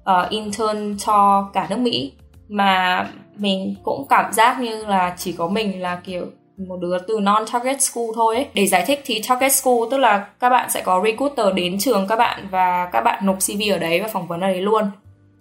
uh, 0.00 0.30
intern 0.30 0.96
cho 0.98 1.48
cả 1.52 1.66
nước 1.70 1.78
Mỹ. 1.78 2.12
Mà 2.48 3.06
mình 3.36 3.74
cũng 3.82 4.06
cảm 4.08 4.32
giác 4.32 4.60
như 4.60 4.86
là 4.86 5.14
chỉ 5.18 5.32
có 5.32 5.48
mình 5.48 5.82
là 5.82 6.00
kiểu 6.04 6.26
một 6.56 6.76
đứa 6.80 6.98
từ 7.08 7.20
non 7.20 7.44
target 7.52 7.82
school 7.82 8.06
thôi 8.14 8.36
ấy. 8.36 8.46
để 8.54 8.66
giải 8.66 8.84
thích 8.86 9.02
thì 9.04 9.22
target 9.28 9.52
school 9.52 9.78
tức 9.90 9.98
là 9.98 10.26
các 10.40 10.48
bạn 10.48 10.70
sẽ 10.70 10.82
có 10.82 11.02
recruiter 11.04 11.54
đến 11.54 11.78
trường 11.78 12.06
các 12.08 12.16
bạn 12.16 12.46
và 12.50 12.88
các 12.92 13.00
bạn 13.00 13.26
nộp 13.26 13.36
cv 13.36 13.72
ở 13.72 13.78
đấy 13.78 14.00
và 14.00 14.08
phỏng 14.08 14.26
vấn 14.26 14.40
ở 14.40 14.48
đấy 14.48 14.60
luôn. 14.60 14.90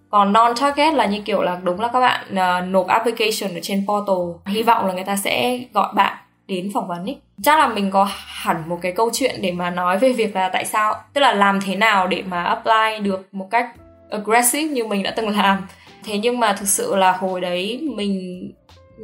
Còn 0.09 0.33
non 0.33 0.53
target 0.61 0.93
là 0.93 1.05
như 1.05 1.21
kiểu 1.25 1.41
là 1.41 1.59
đúng 1.63 1.79
là 1.79 1.87
các 1.87 1.99
bạn 1.99 2.25
uh, 2.31 2.69
nộp 2.69 2.87
application 2.87 3.53
ở 3.53 3.59
trên 3.61 3.85
portal. 3.87 4.53
Hy 4.53 4.63
vọng 4.63 4.85
là 4.85 4.93
người 4.93 5.03
ta 5.03 5.15
sẽ 5.15 5.59
gọi 5.73 5.93
bạn 5.95 6.17
đến 6.47 6.71
phỏng 6.73 6.87
vấn 6.87 7.05
ý 7.05 7.15
chắc 7.43 7.59
là 7.59 7.67
mình 7.67 7.91
có 7.91 8.07
hẳn 8.25 8.63
một 8.67 8.79
cái 8.81 8.91
câu 8.91 9.09
chuyện 9.13 9.41
để 9.41 9.51
mà 9.51 9.69
nói 9.69 9.97
về 9.97 10.13
việc 10.13 10.35
là 10.35 10.49
tại 10.49 10.65
sao 10.65 10.95
tức 11.13 11.21
là 11.21 11.33
làm 11.33 11.59
thế 11.61 11.75
nào 11.75 12.07
để 12.07 12.23
mà 12.27 12.43
apply 12.43 12.99
được 13.01 13.27
một 13.31 13.47
cách 13.51 13.69
aggressive 14.09 14.73
như 14.73 14.83
mình 14.83 15.03
đã 15.03 15.13
từng 15.15 15.37
làm 15.37 15.67
thế 16.05 16.17
nhưng 16.17 16.39
mà 16.39 16.53
thực 16.53 16.67
sự 16.67 16.95
là 16.95 17.11
hồi 17.11 17.41
đấy 17.41 17.89
mình, 17.95 18.51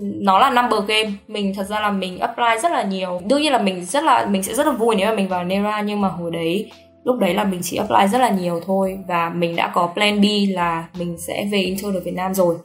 nó 0.01 0.39
là 0.39 0.49
number 0.49 0.87
game. 0.87 1.11
Mình 1.27 1.53
thật 1.55 1.67
ra 1.69 1.79
là 1.79 1.91
mình 1.91 2.19
apply 2.19 2.61
rất 2.63 2.71
là 2.71 2.83
nhiều. 2.83 3.21
Đương 3.25 3.41
nhiên 3.41 3.51
là 3.51 3.61
mình 3.61 3.85
rất 3.85 4.03
là, 4.03 4.25
mình 4.25 4.43
sẽ 4.43 4.53
rất 4.53 4.65
là 4.67 4.71
vui 4.71 4.95
nếu 4.95 5.07
mà 5.07 5.15
mình 5.15 5.27
vào 5.27 5.43
Nera, 5.43 5.81
nhưng 5.81 6.01
mà 6.01 6.07
hồi 6.07 6.31
đấy, 6.31 6.71
lúc 7.03 7.19
đấy 7.19 7.33
là 7.33 7.43
mình 7.43 7.59
chỉ 7.63 7.77
apply 7.77 8.07
rất 8.11 8.17
là 8.21 8.29
nhiều 8.29 8.61
thôi. 8.65 8.99
Và 9.07 9.29
mình 9.29 9.55
đã 9.55 9.71
có 9.73 9.87
plan 9.87 10.21
B 10.21 10.25
là 10.49 10.87
mình 10.99 11.17
sẽ 11.17 11.47
về 11.51 11.59
intern 11.59 11.93
ở 11.93 11.99
Việt 11.99 12.13
Nam 12.15 12.33
rồi. 12.33 12.55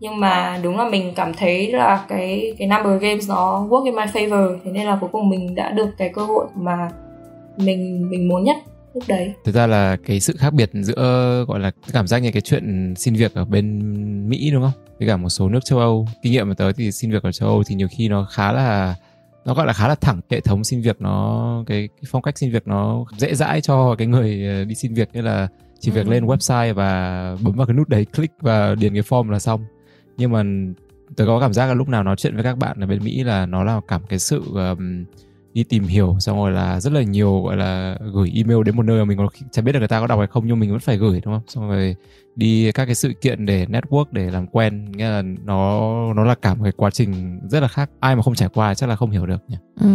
Nhưng 0.00 0.20
mà 0.20 0.60
đúng 0.62 0.78
là 0.78 0.88
mình 0.88 1.12
cảm 1.16 1.34
thấy 1.34 1.72
là 1.72 2.04
cái 2.08 2.54
cái 2.58 2.68
number 2.68 3.02
games 3.02 3.28
nó 3.28 3.66
work 3.70 3.84
in 3.84 3.94
my 3.94 4.02
favor. 4.02 4.58
Thế 4.64 4.70
nên 4.70 4.86
là 4.86 4.98
cuối 5.00 5.10
cùng 5.12 5.28
mình 5.28 5.54
đã 5.54 5.70
được 5.70 5.88
cái 5.98 6.08
cơ 6.08 6.22
hội 6.22 6.46
mà 6.54 6.90
mình 7.56 8.10
mình 8.10 8.28
muốn 8.28 8.44
nhất 8.44 8.56
lúc 8.96 9.04
đấy. 9.08 9.34
Thực 9.44 9.54
ra 9.54 9.66
là 9.66 9.96
cái 10.06 10.20
sự 10.20 10.34
khác 10.38 10.52
biệt 10.52 10.70
giữa 10.74 11.44
gọi 11.48 11.60
là 11.60 11.70
cảm 11.92 12.06
giác 12.06 12.18
như 12.18 12.30
cái 12.32 12.42
chuyện 12.42 12.94
xin 12.96 13.14
việc 13.14 13.34
ở 13.34 13.44
bên 13.44 14.28
mỹ 14.28 14.50
đúng 14.50 14.62
không? 14.62 14.84
Với 14.98 15.08
cả 15.08 15.16
một 15.16 15.28
số 15.28 15.48
nước 15.48 15.64
châu 15.64 15.78
âu 15.78 16.08
kinh 16.22 16.32
nghiệm 16.32 16.48
mà 16.48 16.54
tới 16.54 16.72
thì 16.72 16.92
xin 16.92 17.10
việc 17.10 17.22
ở 17.22 17.32
châu 17.32 17.48
âu 17.48 17.62
thì 17.66 17.74
nhiều 17.74 17.88
khi 17.90 18.08
nó 18.08 18.24
khá 18.24 18.52
là 18.52 18.94
nó 19.44 19.54
gọi 19.54 19.66
là 19.66 19.72
khá 19.72 19.88
là 19.88 19.94
thẳng 19.94 20.20
hệ 20.30 20.40
thống 20.40 20.64
xin 20.64 20.80
việc 20.80 21.00
nó 21.00 21.64
cái, 21.66 21.88
cái 21.88 22.04
phong 22.10 22.22
cách 22.22 22.38
xin 22.38 22.50
việc 22.50 22.66
nó 22.66 23.04
dễ 23.18 23.34
dãi 23.34 23.60
cho 23.60 23.94
cái 23.98 24.06
người 24.06 24.46
ờ, 24.46 24.64
đi 24.64 24.74
xin 24.74 24.94
việc 24.94 25.08
như 25.12 25.20
là 25.22 25.48
chỉ 25.80 25.90
việc 25.90 26.06
ừ. 26.06 26.10
lên 26.10 26.26
website 26.26 26.74
và 26.74 27.36
bấm 27.42 27.54
vào 27.54 27.66
cái 27.66 27.76
nút 27.76 27.88
đấy 27.88 28.06
click 28.16 28.34
và 28.40 28.74
điền 28.74 28.92
cái 28.92 29.02
form 29.02 29.30
là 29.30 29.38
xong. 29.38 29.64
Nhưng 30.16 30.32
mà 30.32 30.42
tôi 31.16 31.26
có 31.26 31.40
cảm 31.40 31.52
giác 31.52 31.66
là 31.66 31.74
lúc 31.74 31.88
nào 31.88 32.02
nói 32.02 32.16
chuyện 32.16 32.34
với 32.34 32.44
các 32.44 32.58
bạn 32.58 32.80
ở 32.80 32.86
bên 32.86 33.04
Mỹ 33.04 33.22
là 33.24 33.46
nó 33.46 33.64
là 33.64 33.80
cảm 33.88 34.02
cái 34.08 34.18
sự 34.18 34.42
um, 34.54 35.04
đi 35.56 35.64
tìm 35.64 35.84
hiểu 35.84 36.16
xong 36.20 36.36
rồi 36.36 36.50
là 36.50 36.80
rất 36.80 36.92
là 36.92 37.02
nhiều 37.02 37.42
gọi 37.42 37.56
là 37.56 37.98
gửi 38.12 38.32
email 38.34 38.62
đến 38.64 38.76
một 38.76 38.82
nơi 38.82 38.98
mà 38.98 39.04
mình 39.04 39.18
còn 39.18 39.28
chẳng 39.52 39.64
biết 39.64 39.72
là 39.72 39.78
người 39.78 39.88
ta 39.88 40.00
có 40.00 40.06
đọc 40.06 40.18
hay 40.18 40.26
không 40.26 40.46
nhưng 40.46 40.60
mình 40.60 40.70
vẫn 40.70 40.80
phải 40.80 40.96
gửi 40.96 41.20
đúng 41.24 41.34
không? 41.34 41.42
Xong 41.48 41.68
rồi 41.68 41.96
đi 42.34 42.72
các 42.72 42.84
cái 42.86 42.94
sự 42.94 43.12
kiện 43.20 43.46
để 43.46 43.66
network 43.66 44.04
để 44.10 44.30
làm 44.30 44.46
quen 44.46 44.92
nghĩa 44.92 45.08
là 45.08 45.22
nó 45.44 45.90
nó 46.14 46.24
là 46.24 46.34
cả 46.34 46.54
một 46.54 46.60
cái 46.62 46.72
quá 46.76 46.90
trình 46.90 47.40
rất 47.50 47.60
là 47.60 47.68
khác. 47.68 47.90
Ai 48.00 48.16
mà 48.16 48.22
không 48.22 48.34
trải 48.34 48.48
qua 48.54 48.74
chắc 48.74 48.88
là 48.88 48.96
không 48.96 49.10
hiểu 49.10 49.26
được 49.26 49.42
nhỉ? 49.48 49.56
Ừ. 49.80 49.88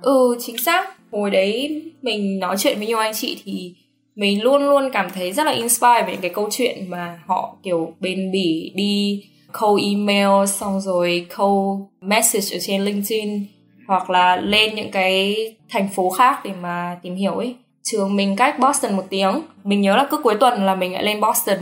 Ừ 0.00 0.38
chính 0.40 0.58
xác. 0.58 1.10
Hồi 1.12 1.30
đấy 1.30 1.82
mình 2.02 2.38
nói 2.38 2.56
chuyện 2.58 2.78
với 2.78 2.86
nhiều 2.86 2.98
anh 2.98 3.12
chị 3.14 3.40
thì 3.44 3.74
mình 4.16 4.42
luôn 4.42 4.62
luôn 4.62 4.90
cảm 4.92 5.10
thấy 5.14 5.32
rất 5.32 5.44
là 5.44 5.52
inspire 5.52 6.02
về 6.06 6.12
những 6.12 6.20
cái 6.20 6.30
câu 6.34 6.48
chuyện 6.52 6.90
mà 6.90 7.18
họ 7.26 7.56
kiểu 7.62 7.92
bền 8.00 8.32
bỉ 8.32 8.72
đi 8.74 9.24
câu 9.52 9.78
email 9.82 10.46
xong 10.46 10.80
rồi 10.80 11.26
câu 11.36 11.80
message 12.00 12.56
ở 12.56 12.58
trên 12.60 12.82
LinkedIn 12.82 13.46
hoặc 13.86 14.10
là 14.10 14.36
lên 14.36 14.74
những 14.74 14.90
cái 14.90 15.36
thành 15.70 15.88
phố 15.88 16.10
khác 16.10 16.40
để 16.44 16.50
mà 16.62 16.96
tìm 17.02 17.14
hiểu 17.14 17.34
ấy. 17.34 17.54
Trường 17.82 18.16
mình 18.16 18.36
cách 18.36 18.58
Boston 18.58 18.96
một 18.96 19.04
tiếng 19.10 19.42
mình 19.64 19.80
nhớ 19.80 19.96
là 19.96 20.06
cứ 20.10 20.16
cuối 20.16 20.34
tuần 20.40 20.64
là 20.64 20.74
mình 20.74 20.92
lại 20.92 21.04
lên 21.04 21.20
Boston. 21.20 21.58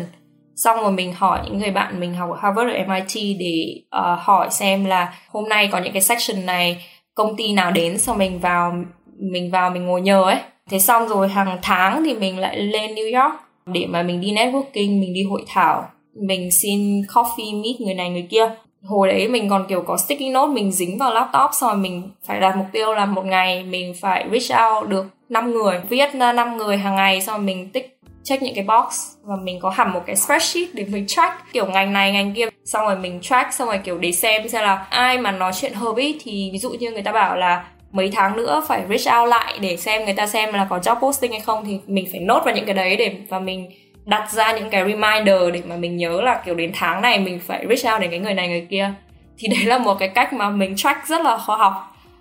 Xong 0.56 0.80
rồi 0.80 0.92
mình 0.92 1.12
hỏi 1.12 1.40
những 1.44 1.58
người 1.58 1.70
bạn 1.70 2.00
mình 2.00 2.14
học 2.14 2.30
ở 2.30 2.36
Harvard 2.40 2.70
ở 2.70 2.94
MIT 2.94 3.38
để 3.38 3.80
uh, 3.96 4.20
hỏi 4.20 4.48
xem 4.50 4.84
là 4.84 5.14
hôm 5.28 5.48
nay 5.48 5.68
có 5.72 5.78
những 5.78 5.92
cái 5.92 6.02
section 6.02 6.46
này 6.46 6.84
công 7.14 7.36
ty 7.36 7.52
nào 7.52 7.70
đến 7.70 7.98
xong 7.98 8.18
mình 8.18 8.38
vào 8.40 8.74
mình 9.18 9.50
vào 9.50 9.70
mình 9.70 9.86
ngồi 9.86 10.00
nhờ 10.00 10.22
ấy. 10.22 10.38
Thế 10.70 10.78
xong 10.78 11.08
rồi 11.08 11.28
hàng 11.28 11.58
tháng 11.62 12.04
thì 12.04 12.14
mình 12.14 12.38
lại 12.38 12.56
lên 12.56 12.94
New 12.94 13.22
York 13.22 13.34
để 13.66 13.86
mà 13.86 14.02
mình 14.02 14.20
đi 14.20 14.32
networking 14.32 15.00
mình 15.00 15.14
đi 15.14 15.22
hội 15.22 15.44
thảo. 15.48 15.84
Mình 16.26 16.48
xin 16.62 17.02
coffee 17.02 17.62
meet 17.62 17.80
người 17.80 17.94
này 17.94 18.10
người 18.10 18.26
kia 18.30 18.54
hồi 18.84 19.08
đấy 19.08 19.28
mình 19.28 19.48
còn, 19.48 19.66
kiểu, 19.68 19.82
có 19.82 19.96
sticky 19.96 20.30
note, 20.30 20.52
mình 20.52 20.72
dính 20.72 20.98
vào 20.98 21.14
laptop, 21.14 21.50
xong 21.52 21.70
rồi 21.70 21.78
mình 21.78 22.10
phải 22.26 22.40
đặt 22.40 22.56
mục 22.56 22.66
tiêu 22.72 22.94
là 22.94 23.06
một 23.06 23.26
ngày 23.26 23.62
mình 23.62 23.94
phải 24.00 24.26
reach 24.32 24.62
out 24.62 24.88
được 24.88 25.06
5 25.28 25.52
người, 25.52 25.80
viết 25.88 26.14
ra 26.14 26.32
5 26.32 26.56
người 26.56 26.76
hàng 26.76 26.94
ngày, 26.94 27.20
xong 27.20 27.36
rồi 27.36 27.44
mình 27.44 27.68
tích, 27.68 27.98
check 28.24 28.42
những 28.42 28.54
cái 28.54 28.64
box, 28.64 28.94
và 29.22 29.36
mình 29.36 29.60
có 29.60 29.70
hẳn 29.70 29.92
một 29.92 30.00
cái 30.06 30.16
spreadsheet 30.16 30.68
để 30.72 30.84
mình 30.84 31.06
track, 31.06 31.34
kiểu, 31.52 31.66
ngành 31.66 31.92
này, 31.92 32.12
ngành 32.12 32.34
kia. 32.34 32.48
Xong 32.64 32.86
rồi 32.86 32.96
mình 32.96 33.20
track, 33.20 33.54
xong 33.54 33.68
rồi, 33.68 33.78
kiểu, 33.78 33.98
để 33.98 34.12
xem 34.12 34.48
xem 34.48 34.62
là 34.62 34.86
ai 34.90 35.18
mà 35.18 35.32
nói 35.32 35.52
chuyện 35.60 35.74
hợp 35.74 35.96
ý. 35.96 36.20
Thì 36.22 36.50
ví 36.52 36.58
dụ 36.58 36.70
như 36.70 36.90
người 36.90 37.02
ta 37.02 37.12
bảo 37.12 37.36
là 37.36 37.64
mấy 37.92 38.10
tháng 38.14 38.36
nữa 38.36 38.62
phải 38.68 38.82
reach 38.88 39.20
out 39.20 39.28
lại 39.28 39.58
để 39.60 39.76
xem 39.76 40.04
người 40.04 40.14
ta 40.14 40.26
xem 40.26 40.52
là 40.52 40.66
có 40.70 40.78
job 40.78 41.00
posting 41.00 41.32
hay 41.32 41.40
không, 41.40 41.64
thì 41.64 41.78
mình 41.86 42.06
phải 42.12 42.20
nốt 42.20 42.42
vào 42.44 42.54
những 42.54 42.64
cái 42.64 42.74
đấy 42.74 42.96
để, 42.96 43.16
và 43.28 43.38
mình 43.38 43.70
đặt 44.06 44.32
ra 44.32 44.52
những 44.52 44.70
cái 44.70 44.84
reminder 44.84 45.52
để 45.52 45.62
mà 45.66 45.76
mình 45.76 45.96
nhớ 45.96 46.20
là 46.22 46.42
kiểu 46.44 46.54
đến 46.54 46.70
tháng 46.74 47.02
này 47.02 47.18
mình 47.18 47.40
phải 47.40 47.66
reach 47.68 47.94
out 47.94 48.00
đến 48.00 48.10
cái 48.10 48.20
người 48.20 48.34
này 48.34 48.48
người 48.48 48.66
kia 48.70 48.92
thì 49.38 49.48
đấy 49.48 49.64
là 49.64 49.78
một 49.78 49.94
cái 49.98 50.08
cách 50.08 50.32
mà 50.32 50.50
mình 50.50 50.76
track 50.76 51.06
rất 51.06 51.20
là 51.20 51.38
khoa 51.38 51.56
học 51.56 51.72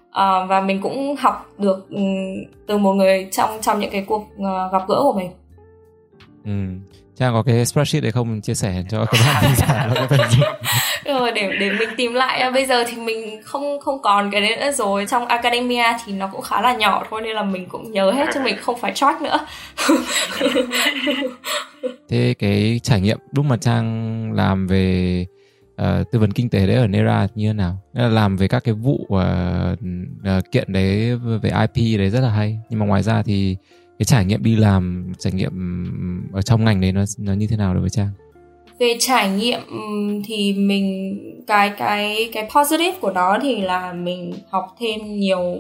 uh, 0.10 0.50
và 0.50 0.62
mình 0.66 0.82
cũng 0.82 1.16
học 1.20 1.50
được 1.58 1.90
um, 1.90 2.44
từ 2.68 2.78
một 2.78 2.94
người 2.94 3.28
trong 3.32 3.62
trong 3.62 3.80
những 3.80 3.92
cái 3.92 4.04
cuộc 4.08 4.28
uh, 4.36 4.72
gặp 4.72 4.82
gỡ 4.88 5.00
của 5.02 5.14
mình. 5.14 5.32
Ừ. 6.46 6.52
Trang 7.16 7.34
có 7.34 7.44
cái 7.44 7.66
spreadsheet 7.66 8.04
đấy 8.04 8.12
không? 8.12 8.42
Chia 8.42 8.54
sẻ 8.54 8.84
cho 8.90 9.06
các 9.06 9.20
bạn 9.26 9.44
tin 9.44 9.56
giả 9.56 9.90
nó 9.96 10.08
có 10.10 10.18
rồi 11.20 11.32
để 11.32 11.52
để 11.60 11.72
mình 11.80 11.90
tìm 11.98 12.14
lại. 12.14 12.52
Bây 12.52 12.66
giờ 12.66 12.84
thì 12.88 12.98
mình 12.98 13.42
không 13.44 13.80
không 13.80 14.02
còn 14.02 14.32
cái 14.32 14.42
đấy 14.42 14.58
nữa 14.58 14.72
rồi. 14.72 15.06
Trong 15.10 15.26
academia 15.26 15.84
thì 16.06 16.14
nó 16.14 16.28
cũng 16.28 16.42
khá 16.42 16.62
là 16.62 16.74
nhỏ 16.74 17.04
thôi 17.10 17.22
nên 17.22 17.36
là 17.36 17.44
mình 17.44 17.66
cũng 17.70 17.92
nhớ 17.92 18.12
hết 18.12 18.26
chứ 18.34 18.40
mình 18.44 18.56
không 18.62 18.80
phải 18.80 18.92
track 18.96 19.22
nữa. 19.22 19.40
Thế 22.10 22.36
cái 22.40 22.80
trải 22.84 23.02
nghiệm 23.02 23.18
lúc 23.32 23.46
mà 23.46 23.58
trang 23.58 24.34
làm 24.34 24.68
về 24.68 25.26
uh, 25.82 26.12
tư 26.12 26.20
vấn 26.20 26.32
kinh 26.32 26.50
tế 26.50 26.68
đấy 26.68 26.76
ở 26.76 26.88
Nera 26.88 27.28
như 27.36 27.48
thế 27.48 27.54
nào? 27.54 27.78
Là 27.94 28.08
làm 28.08 28.38
về 28.38 28.48
các 28.48 28.64
cái 28.64 28.74
vụ 28.74 29.08
uh, 29.08 29.20
uh, 30.38 30.52
kiện 30.52 30.74
đấy 30.74 31.16
về 31.18 31.52
IP 31.74 32.00
đấy 32.00 32.10
rất 32.10 32.20
là 32.20 32.30
hay. 32.30 32.60
Nhưng 32.70 32.80
mà 32.80 32.86
ngoài 32.86 33.04
ra 33.04 33.24
thì 33.26 33.58
cái 34.04 34.18
trải 34.18 34.26
nghiệm 34.26 34.44
đi 34.44 34.56
làm, 34.56 35.14
trải 35.18 35.34
nghiệm 35.34 35.52
ở 36.34 36.42
trong 36.42 36.66
ngành 36.66 36.82
đấy 36.82 36.92
nó 36.92 37.04
nó 37.18 37.34
như 37.34 37.48
thế 37.50 37.58
nào 37.58 37.74
đối 37.74 37.82
với 37.82 37.90
trang? 37.90 38.10
Về 38.80 38.96
trải 39.00 39.30
nghiệm 39.30 39.60
thì 40.26 40.54
mình, 40.54 41.18
cái 41.48 41.70
cái 41.78 42.30
cái 42.34 42.50
positive 42.56 43.00
của 43.00 43.12
nó 43.12 43.38
thì 43.42 43.62
là 43.62 43.94
mình 43.94 44.34
học 44.50 44.76
thêm 44.80 45.20
nhiều, 45.20 45.56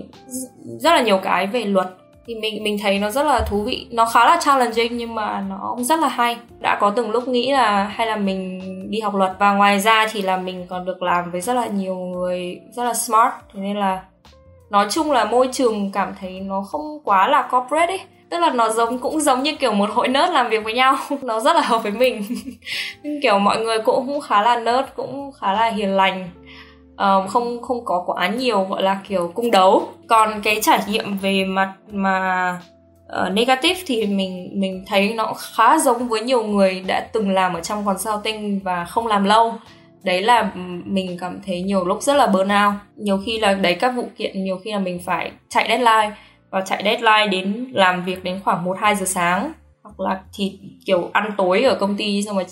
rất 0.79 0.93
là 0.93 1.01
nhiều 1.01 1.17
cái 1.17 1.47
về 1.47 1.65
luật. 1.65 1.87
Thì 2.27 2.35
mình 2.35 2.63
mình 2.63 2.77
thấy 2.81 2.99
nó 2.99 3.11
rất 3.11 3.23
là 3.23 3.45
thú 3.49 3.63
vị. 3.63 3.87
Nó 3.91 4.05
khá 4.05 4.25
là 4.25 4.39
challenging 4.41 4.97
nhưng 4.97 5.15
mà 5.15 5.45
nó 5.49 5.73
cũng 5.75 5.83
rất 5.83 5.99
là 5.99 6.07
hay. 6.07 6.37
Đã 6.59 6.77
có 6.81 6.89
từng 6.89 7.11
lúc 7.11 7.27
nghĩ 7.27 7.51
là 7.51 7.83
hay 7.83 8.07
là 8.07 8.15
mình 8.15 8.61
đi 8.89 8.99
học 8.99 9.15
luật. 9.15 9.35
Và 9.39 9.53
ngoài 9.53 9.79
ra 9.79 10.07
thì 10.11 10.21
là 10.21 10.37
mình 10.37 10.65
còn 10.69 10.85
được 10.85 11.03
làm 11.03 11.31
với 11.31 11.41
rất 11.41 11.53
là 11.53 11.67
nhiều 11.67 11.95
người, 11.95 12.59
rất 12.71 12.83
là 12.83 12.93
smart. 12.93 13.33
Thế 13.53 13.61
nên 13.61 13.77
là 13.77 14.03
nói 14.69 14.87
chung 14.89 15.11
là 15.11 15.25
môi 15.25 15.49
trường 15.51 15.91
cảm 15.91 16.13
thấy 16.19 16.39
nó 16.39 16.61
không 16.61 16.99
quá 17.03 17.27
là 17.27 17.49
corporate 17.51 17.93
ấy 17.93 17.99
tức 18.33 18.39
là 18.39 18.49
nó 18.49 18.69
giống 18.69 18.99
cũng 18.99 19.19
giống 19.19 19.43
như 19.43 19.55
kiểu 19.55 19.73
một 19.73 19.89
hội 19.93 20.07
nớt 20.07 20.29
làm 20.29 20.49
việc 20.49 20.63
với 20.63 20.73
nhau. 20.73 20.95
Nó 21.21 21.39
rất 21.39 21.55
là 21.55 21.61
hợp 21.61 21.83
với 21.83 21.91
mình. 21.91 22.23
Kiểu 23.21 23.39
mọi 23.39 23.59
người 23.59 23.79
cũng 23.79 24.21
khá 24.21 24.41
là 24.41 24.59
nớt 24.59 24.95
cũng 24.95 25.31
khá 25.31 25.53
là 25.53 25.69
hiền 25.69 25.95
lành. 25.95 26.29
Uh, 26.93 27.29
không 27.29 27.61
không 27.61 27.85
có 27.85 28.03
quá 28.05 28.27
nhiều 28.27 28.63
gọi 28.63 28.83
là 28.83 28.99
kiểu 29.07 29.31
cung 29.35 29.51
đấu. 29.51 29.87
Còn 30.07 30.41
cái 30.43 30.59
trải 30.61 30.79
nghiệm 30.87 31.17
về 31.17 31.45
mặt 31.45 31.73
mà 31.91 32.49
uh, 33.05 33.31
negative 33.33 33.81
thì 33.85 34.05
mình 34.05 34.49
mình 34.53 34.83
thấy 34.87 35.13
nó 35.13 35.33
khá 35.33 35.77
giống 35.79 36.07
với 36.07 36.21
nhiều 36.21 36.43
người 36.43 36.83
đã 36.87 37.07
từng 37.13 37.29
làm 37.29 37.53
ở 37.53 37.61
trong 37.61 37.85
consulting 37.85 38.59
và 38.63 38.85
không 38.85 39.07
làm 39.07 39.23
lâu. 39.23 39.53
Đấy 40.03 40.21
là 40.21 40.51
mình 40.85 41.17
cảm 41.21 41.39
thấy 41.45 41.61
nhiều 41.61 41.85
lúc 41.85 42.01
rất 42.01 42.15
là 42.15 42.27
burnout. 42.27 42.73
Nhiều 42.95 43.19
khi 43.25 43.39
là 43.39 43.53
đấy 43.53 43.75
các 43.75 43.89
vụ 43.89 44.07
kiện 44.17 44.43
nhiều 44.43 44.59
khi 44.63 44.71
là 44.71 44.79
mình 44.79 44.99
phải 45.05 45.31
chạy 45.49 45.65
deadline 45.69 46.15
và 46.53 46.61
chạy 46.61 46.81
deadline 46.83 47.27
đến 47.27 47.67
làm 47.71 48.05
việc 48.05 48.23
đến 48.23 48.39
khoảng 48.43 48.63
1 48.63 48.77
2 48.79 48.95
giờ 48.95 49.05
sáng. 49.05 49.51
Hoặc 49.83 49.99
là 49.99 50.21
thì, 50.33 50.59
kiểu, 50.85 51.09
ăn 51.13 51.31
tối 51.37 51.61
ở 51.63 51.75
công 51.75 51.95
ty 51.97 52.23
xong 52.23 52.35
rồi 52.35 52.45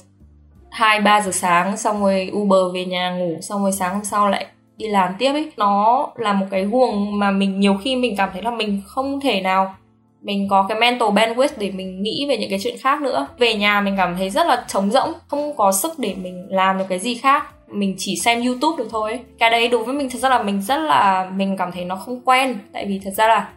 2 0.71 1.01
3 1.01 1.21
giờ 1.21 1.31
sáng, 1.31 1.77
xong 1.77 2.01
rồi 2.01 2.31
Uber 2.33 2.73
về 2.73 2.85
nhà 2.85 3.11
ngủ, 3.11 3.37
xong 3.41 3.61
rồi 3.61 3.71
sáng 3.71 3.93
hôm 3.93 4.03
sau 4.03 4.29
lại 4.29 4.45
đi 4.77 4.87
làm 4.87 5.13
tiếp 5.19 5.31
ấy. 5.31 5.51
Nó 5.57 6.07
là 6.15 6.33
một 6.33 6.45
cái 6.51 6.65
guồng 6.65 7.19
mà 7.19 7.31
mình 7.31 7.59
nhiều 7.59 7.77
khi 7.83 7.95
mình 7.95 8.15
cảm 8.17 8.29
thấy 8.33 8.41
là 8.41 8.51
mình 8.51 8.81
không 8.85 9.19
thể 9.19 9.41
nào, 9.41 9.75
mình 10.21 10.47
có 10.49 10.65
cái 10.69 10.79
mental 10.79 11.09
bandwidth 11.09 11.53
để 11.57 11.71
mình 11.71 12.03
nghĩ 12.03 12.25
về 12.29 12.37
những 12.37 12.49
cái 12.49 12.59
chuyện 12.63 12.75
khác 12.81 13.01
nữa. 13.01 13.27
Về 13.37 13.53
nhà 13.53 13.81
mình 13.81 13.95
cảm 13.97 14.15
thấy 14.17 14.29
rất 14.29 14.47
là 14.47 14.65
trống 14.67 14.91
rỗng, 14.91 15.13
không 15.27 15.55
có 15.57 15.71
sức 15.71 15.91
để 15.99 16.15
mình 16.21 16.47
làm 16.49 16.77
được 16.77 16.85
cái 16.89 16.99
gì 16.99 17.15
khác. 17.15 17.43
Mình 17.67 17.95
chỉ 17.97 18.15
xem 18.15 18.45
youtube 18.45 18.77
được 18.77 18.87
thôi 18.91 19.19
cái 19.39 19.49
đấy 19.49 19.67
đối 19.67 19.83
với 19.83 19.95
mình 19.95 20.09
thật 20.09 20.19
ra 20.19 20.29
là 20.29 20.43
mình 20.43 20.61
rất 20.61 20.77
là, 20.77 21.31
mình 21.35 21.57
cảm 21.57 21.71
thấy 21.71 21.85
nó 21.85 21.95
không 21.95 22.21
quen. 22.25 22.57
Tại 22.73 22.85
vì 22.85 22.99
thật 23.03 23.11
ra 23.17 23.27
là 23.27 23.49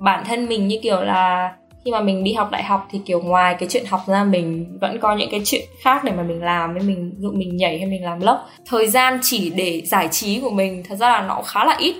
bản 0.00 0.24
thân 0.24 0.46
mình 0.46 0.68
như 0.68 0.78
kiểu 0.82 1.00
là 1.00 1.52
khi 1.84 1.90
mà 1.90 2.00
mình 2.00 2.24
đi 2.24 2.32
học 2.32 2.50
đại 2.50 2.62
học 2.62 2.88
thì 2.90 3.00
kiểu 3.06 3.20
ngoài 3.20 3.56
cái 3.58 3.68
chuyện 3.68 3.84
học 3.86 4.00
ra 4.06 4.24
mình 4.24 4.78
vẫn 4.80 4.98
có 5.00 5.16
những 5.16 5.30
cái 5.30 5.40
chuyện 5.44 5.64
khác 5.82 6.04
để 6.04 6.12
mà 6.12 6.22
mình 6.22 6.42
làm, 6.42 6.74
với 6.74 6.82
mình 6.82 7.14
dụ 7.18 7.32
mình 7.32 7.56
nhảy 7.56 7.78
hay 7.78 7.86
mình 7.86 8.04
làm 8.04 8.20
lốc 8.20 8.48
thời 8.66 8.88
gian 8.88 9.18
chỉ 9.22 9.50
để 9.50 9.82
giải 9.84 10.08
trí 10.08 10.40
của 10.40 10.50
mình 10.50 10.82
thật 10.88 10.94
ra 10.94 11.10
là 11.10 11.22
nó 11.22 11.42
khá 11.42 11.64
là 11.64 11.76
ít. 11.78 11.94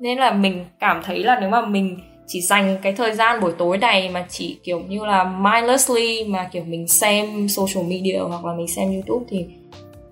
Nên 0.00 0.18
là 0.18 0.32
mình 0.32 0.64
cảm 0.78 1.02
thấy 1.04 1.18
là 1.18 1.38
nếu 1.40 1.50
mà 1.50 1.66
mình 1.66 1.98
chỉ 2.26 2.40
dành 2.40 2.78
cái 2.82 2.92
thời 2.92 3.14
gian 3.14 3.40
buổi 3.40 3.52
tối 3.58 3.78
này 3.78 4.08
mà 4.08 4.26
chỉ 4.28 4.58
kiểu 4.64 4.80
như 4.88 5.04
là 5.04 5.24
mindlessly 5.24 6.24
mà 6.24 6.48
kiểu 6.52 6.64
mình 6.64 6.88
xem 6.88 7.48
social 7.48 7.84
media 7.86 8.18
hoặc 8.28 8.44
là 8.44 8.52
mình 8.54 8.68
xem 8.68 8.92
youtube 8.92 9.26
thì 9.28 9.46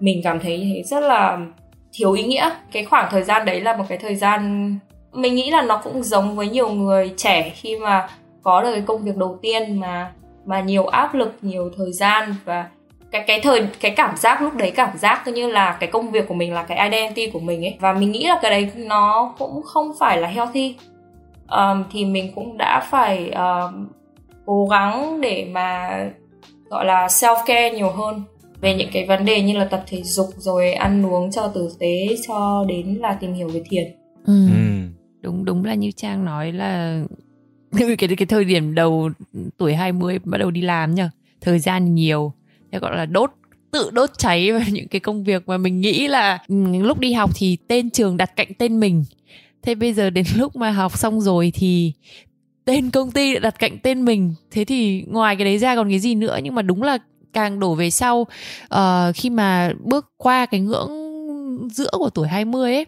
mình 0.00 0.20
cảm 0.24 0.40
thấy 0.40 0.82
rất 0.86 1.00
là 1.00 1.38
thiếu 1.92 2.12
ý 2.12 2.22
nghĩa. 2.22 2.50
Cái 2.72 2.84
khoảng 2.84 3.08
thời 3.10 3.22
gian 3.22 3.44
đấy 3.44 3.60
là 3.60 3.76
một 3.76 3.84
cái 3.88 3.98
thời 3.98 4.14
gian 4.14 4.74
mình 5.18 5.34
nghĩ 5.34 5.50
là 5.50 5.62
nó 5.62 5.80
cũng 5.84 6.02
giống 6.02 6.36
với 6.36 6.48
nhiều 6.48 6.68
người 6.68 7.14
trẻ 7.16 7.52
khi 7.54 7.76
mà 7.76 8.08
có 8.42 8.62
được 8.62 8.72
cái 8.72 8.82
công 8.86 9.04
việc 9.04 9.16
đầu 9.16 9.38
tiên 9.42 9.80
mà 9.80 10.12
mà 10.46 10.60
nhiều 10.60 10.86
áp 10.86 11.14
lực 11.14 11.34
nhiều 11.42 11.70
thời 11.76 11.92
gian 11.92 12.34
và 12.44 12.68
cái 13.10 13.24
cái 13.26 13.40
thời 13.40 13.66
cái 13.80 13.90
cảm 13.90 14.16
giác 14.16 14.42
lúc 14.42 14.54
đấy 14.54 14.70
cảm 14.70 14.98
giác 14.98 15.28
như 15.28 15.48
là 15.50 15.76
cái 15.80 15.90
công 15.90 16.10
việc 16.10 16.28
của 16.28 16.34
mình 16.34 16.52
là 16.52 16.62
cái 16.62 16.90
identity 16.90 17.30
của 17.30 17.40
mình 17.40 17.64
ấy. 17.64 17.76
Và 17.80 17.92
mình 17.92 18.12
nghĩ 18.12 18.26
là 18.26 18.38
cái 18.42 18.50
đấy 18.50 18.70
nó 18.76 19.34
cũng 19.38 19.62
không 19.62 19.92
phải 19.98 20.20
là 20.20 20.28
healthy. 20.28 20.74
Um, 21.50 21.84
thì 21.92 22.04
mình 22.04 22.32
cũng 22.34 22.58
đã 22.58 22.88
phải 22.90 23.30
um, 23.30 23.88
cố 24.46 24.66
gắng 24.70 25.20
để 25.20 25.46
mà 25.52 25.90
gọi 26.70 26.84
là 26.84 27.06
self 27.06 27.36
care 27.46 27.70
nhiều 27.70 27.90
hơn 27.90 28.22
về 28.60 28.74
những 28.74 28.88
cái 28.92 29.06
vấn 29.06 29.24
đề 29.24 29.42
như 29.42 29.58
là 29.58 29.64
tập 29.64 29.82
thể 29.86 30.02
dục 30.02 30.26
rồi 30.36 30.72
ăn 30.72 31.06
uống 31.06 31.30
cho 31.30 31.48
tử 31.48 31.70
tế 31.78 32.08
cho 32.28 32.64
đến 32.68 32.98
là 33.00 33.12
tìm 33.20 33.34
hiểu 33.34 33.48
về 33.48 33.62
thiền. 33.70 33.84
Ừ 34.26 34.48
đúng 35.20 35.44
đúng 35.44 35.64
là 35.64 35.74
như 35.74 35.90
trang 35.90 36.24
nói 36.24 36.52
là 36.52 37.02
cái 37.78 37.96
cái 37.98 38.26
thời 38.28 38.44
điểm 38.44 38.74
đầu 38.74 39.10
tuổi 39.56 39.74
20 39.74 40.18
bắt 40.24 40.38
đầu 40.38 40.50
đi 40.50 40.60
làm 40.60 40.94
nhá 40.94 41.10
thời 41.40 41.58
gian 41.58 41.94
nhiều 41.94 42.32
thế 42.72 42.78
gọi 42.78 42.96
là 42.96 43.06
đốt 43.06 43.30
tự 43.70 43.90
đốt 43.92 44.10
cháy 44.18 44.52
vào 44.52 44.62
những 44.72 44.88
cái 44.88 45.00
công 45.00 45.24
việc 45.24 45.48
mà 45.48 45.58
mình 45.58 45.80
nghĩ 45.80 46.08
là 46.08 46.38
lúc 46.82 46.98
đi 46.98 47.12
học 47.12 47.30
thì 47.34 47.56
tên 47.68 47.90
trường 47.90 48.16
đặt 48.16 48.36
cạnh 48.36 48.54
tên 48.58 48.80
mình. 48.80 49.04
Thế 49.62 49.74
bây 49.74 49.92
giờ 49.92 50.10
đến 50.10 50.24
lúc 50.36 50.56
mà 50.56 50.70
học 50.70 50.98
xong 50.98 51.20
rồi 51.20 51.52
thì 51.54 51.92
tên 52.64 52.90
công 52.90 53.10
ty 53.10 53.38
đặt 53.38 53.58
cạnh 53.58 53.78
tên 53.82 54.04
mình. 54.04 54.34
Thế 54.50 54.64
thì 54.64 55.04
ngoài 55.08 55.36
cái 55.36 55.44
đấy 55.44 55.58
ra 55.58 55.76
còn 55.76 55.88
cái 55.88 55.98
gì 55.98 56.14
nữa? 56.14 56.38
Nhưng 56.42 56.54
mà 56.54 56.62
đúng 56.62 56.82
là 56.82 56.98
càng 57.32 57.60
đổ 57.60 57.74
về 57.74 57.90
sau 57.90 58.26
uh, 58.74 59.14
khi 59.14 59.30
mà 59.30 59.72
bước 59.84 60.12
qua 60.16 60.46
cái 60.46 60.60
ngưỡng 60.60 60.90
giữa 61.70 61.90
của 61.92 62.10
tuổi 62.10 62.28
20 62.28 62.74
ấy 62.74 62.86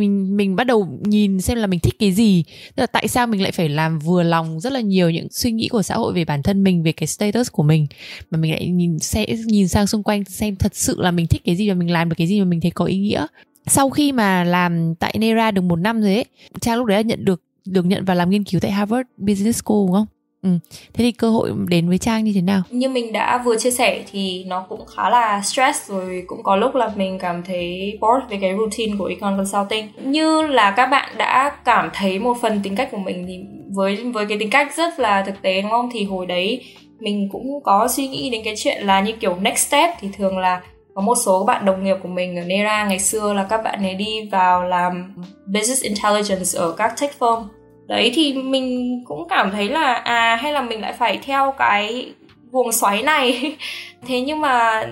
mình 0.00 0.36
mình 0.36 0.56
bắt 0.56 0.64
đầu 0.64 0.98
nhìn 1.04 1.40
xem 1.40 1.58
là 1.58 1.66
mình 1.66 1.80
thích 1.80 1.94
cái 1.98 2.12
gì. 2.12 2.44
Tức 2.76 2.82
là 2.82 2.86
tại 2.86 3.08
sao 3.08 3.26
mình 3.26 3.42
lại 3.42 3.52
phải 3.52 3.68
làm 3.68 3.98
vừa 3.98 4.22
lòng 4.22 4.60
rất 4.60 4.72
là 4.72 4.80
nhiều 4.80 5.10
những 5.10 5.26
suy 5.30 5.52
nghĩ 5.52 5.68
của 5.68 5.82
xã 5.82 5.94
hội 5.94 6.12
về 6.12 6.24
bản 6.24 6.42
thân 6.42 6.64
mình, 6.64 6.82
về 6.82 6.92
cái 6.92 7.06
status 7.06 7.50
của 7.52 7.62
mình. 7.62 7.86
Mà 8.30 8.38
mình 8.38 8.50
lại 8.52 8.66
nhìn, 8.66 8.98
sẽ 8.98 9.26
nhìn 9.46 9.68
sang 9.68 9.86
xung 9.86 10.02
quanh 10.02 10.24
xem 10.24 10.56
thật 10.56 10.74
sự 10.74 11.00
là 11.00 11.10
mình 11.10 11.26
thích 11.26 11.42
cái 11.44 11.56
gì 11.56 11.68
và 11.68 11.74
mình 11.74 11.90
làm 11.90 12.08
được 12.08 12.14
cái 12.18 12.26
gì 12.26 12.40
mà 12.40 12.44
mình 12.44 12.60
thấy 12.60 12.70
có 12.70 12.84
ý 12.84 12.98
nghĩa. 12.98 13.26
Sau 13.66 13.90
khi 13.90 14.12
mà 14.12 14.44
làm 14.44 14.94
tại 14.94 15.14
Nera 15.18 15.50
được 15.50 15.62
một 15.62 15.76
năm 15.76 16.00
rồi 16.00 16.14
ấy, 16.14 16.24
trang 16.60 16.78
lúc 16.78 16.86
đấy 16.86 16.98
là 16.98 17.02
nhận 17.02 17.24
được 17.24 17.42
được 17.64 17.86
nhận 17.86 18.04
vào 18.04 18.16
làm 18.16 18.30
nghiên 18.30 18.44
cứu 18.44 18.60
tại 18.60 18.70
Harvard 18.70 19.08
Business 19.16 19.62
School, 19.62 19.86
đúng 19.86 19.92
không? 19.92 20.06
Ừ. 20.42 20.48
Thế 20.92 21.04
thì 21.04 21.12
cơ 21.12 21.30
hội 21.30 21.52
đến 21.68 21.88
với 21.88 21.98
Trang 21.98 22.24
như 22.24 22.32
thế 22.34 22.40
nào? 22.40 22.62
Như 22.70 22.88
mình 22.88 23.12
đã 23.12 23.42
vừa 23.44 23.56
chia 23.56 23.70
sẻ 23.70 24.02
thì 24.12 24.44
nó 24.44 24.66
cũng 24.68 24.86
khá 24.96 25.10
là 25.10 25.42
stress 25.42 25.90
rồi 25.90 26.24
cũng 26.26 26.42
có 26.42 26.56
lúc 26.56 26.74
là 26.74 26.92
mình 26.96 27.18
cảm 27.18 27.42
thấy 27.42 27.98
bored 28.00 28.30
về 28.30 28.38
cái 28.40 28.54
routine 28.58 28.96
của 28.98 29.04
Econ 29.04 29.36
Consulting. 29.36 29.88
Như 30.04 30.42
là 30.42 30.70
các 30.70 30.86
bạn 30.86 31.14
đã 31.18 31.56
cảm 31.64 31.90
thấy 31.94 32.18
một 32.18 32.36
phần 32.42 32.60
tính 32.62 32.76
cách 32.76 32.88
của 32.90 32.98
mình 32.98 33.24
thì 33.28 33.40
với 33.74 33.96
với 33.96 34.26
cái 34.26 34.38
tính 34.38 34.50
cách 34.50 34.76
rất 34.76 35.00
là 35.00 35.22
thực 35.26 35.42
tế, 35.42 35.62
đúng 35.62 35.70
không? 35.70 35.88
Thì 35.92 36.04
hồi 36.04 36.26
đấy 36.26 36.64
mình 37.00 37.28
cũng 37.32 37.62
có 37.64 37.88
suy 37.88 38.08
nghĩ 38.08 38.30
đến 38.30 38.42
cái 38.44 38.54
chuyện 38.56 38.82
là 38.86 39.00
như 39.00 39.12
kiểu 39.12 39.36
next 39.40 39.68
step 39.68 39.90
thì 40.00 40.08
thường 40.16 40.38
là 40.38 40.60
có 40.94 41.02
một 41.02 41.14
số 41.24 41.44
bạn 41.44 41.64
đồng 41.64 41.84
nghiệp 41.84 41.96
của 42.02 42.08
mình 42.08 42.36
ở 42.36 42.44
Nera 42.44 42.84
ngày 42.84 42.98
xưa 42.98 43.32
là 43.32 43.46
các 43.50 43.62
bạn 43.64 43.82
ấy 43.82 43.94
đi 43.94 44.28
vào 44.32 44.64
làm 44.64 45.14
business 45.46 45.82
intelligence 45.82 46.58
ở 46.58 46.72
các 46.72 47.00
tech 47.00 47.14
firm 47.18 47.42
đấy 47.86 48.12
thì 48.14 48.34
mình 48.34 49.00
cũng 49.04 49.28
cảm 49.28 49.50
thấy 49.50 49.68
là 49.68 49.94
à 49.94 50.36
hay 50.36 50.52
là 50.52 50.62
mình 50.62 50.80
lại 50.80 50.92
phải 50.92 51.18
theo 51.22 51.54
cái 51.58 52.12
guồng 52.50 52.72
xoáy 52.72 53.02
này. 53.02 53.56
Thế 54.06 54.20
nhưng 54.20 54.40
mà 54.40 54.86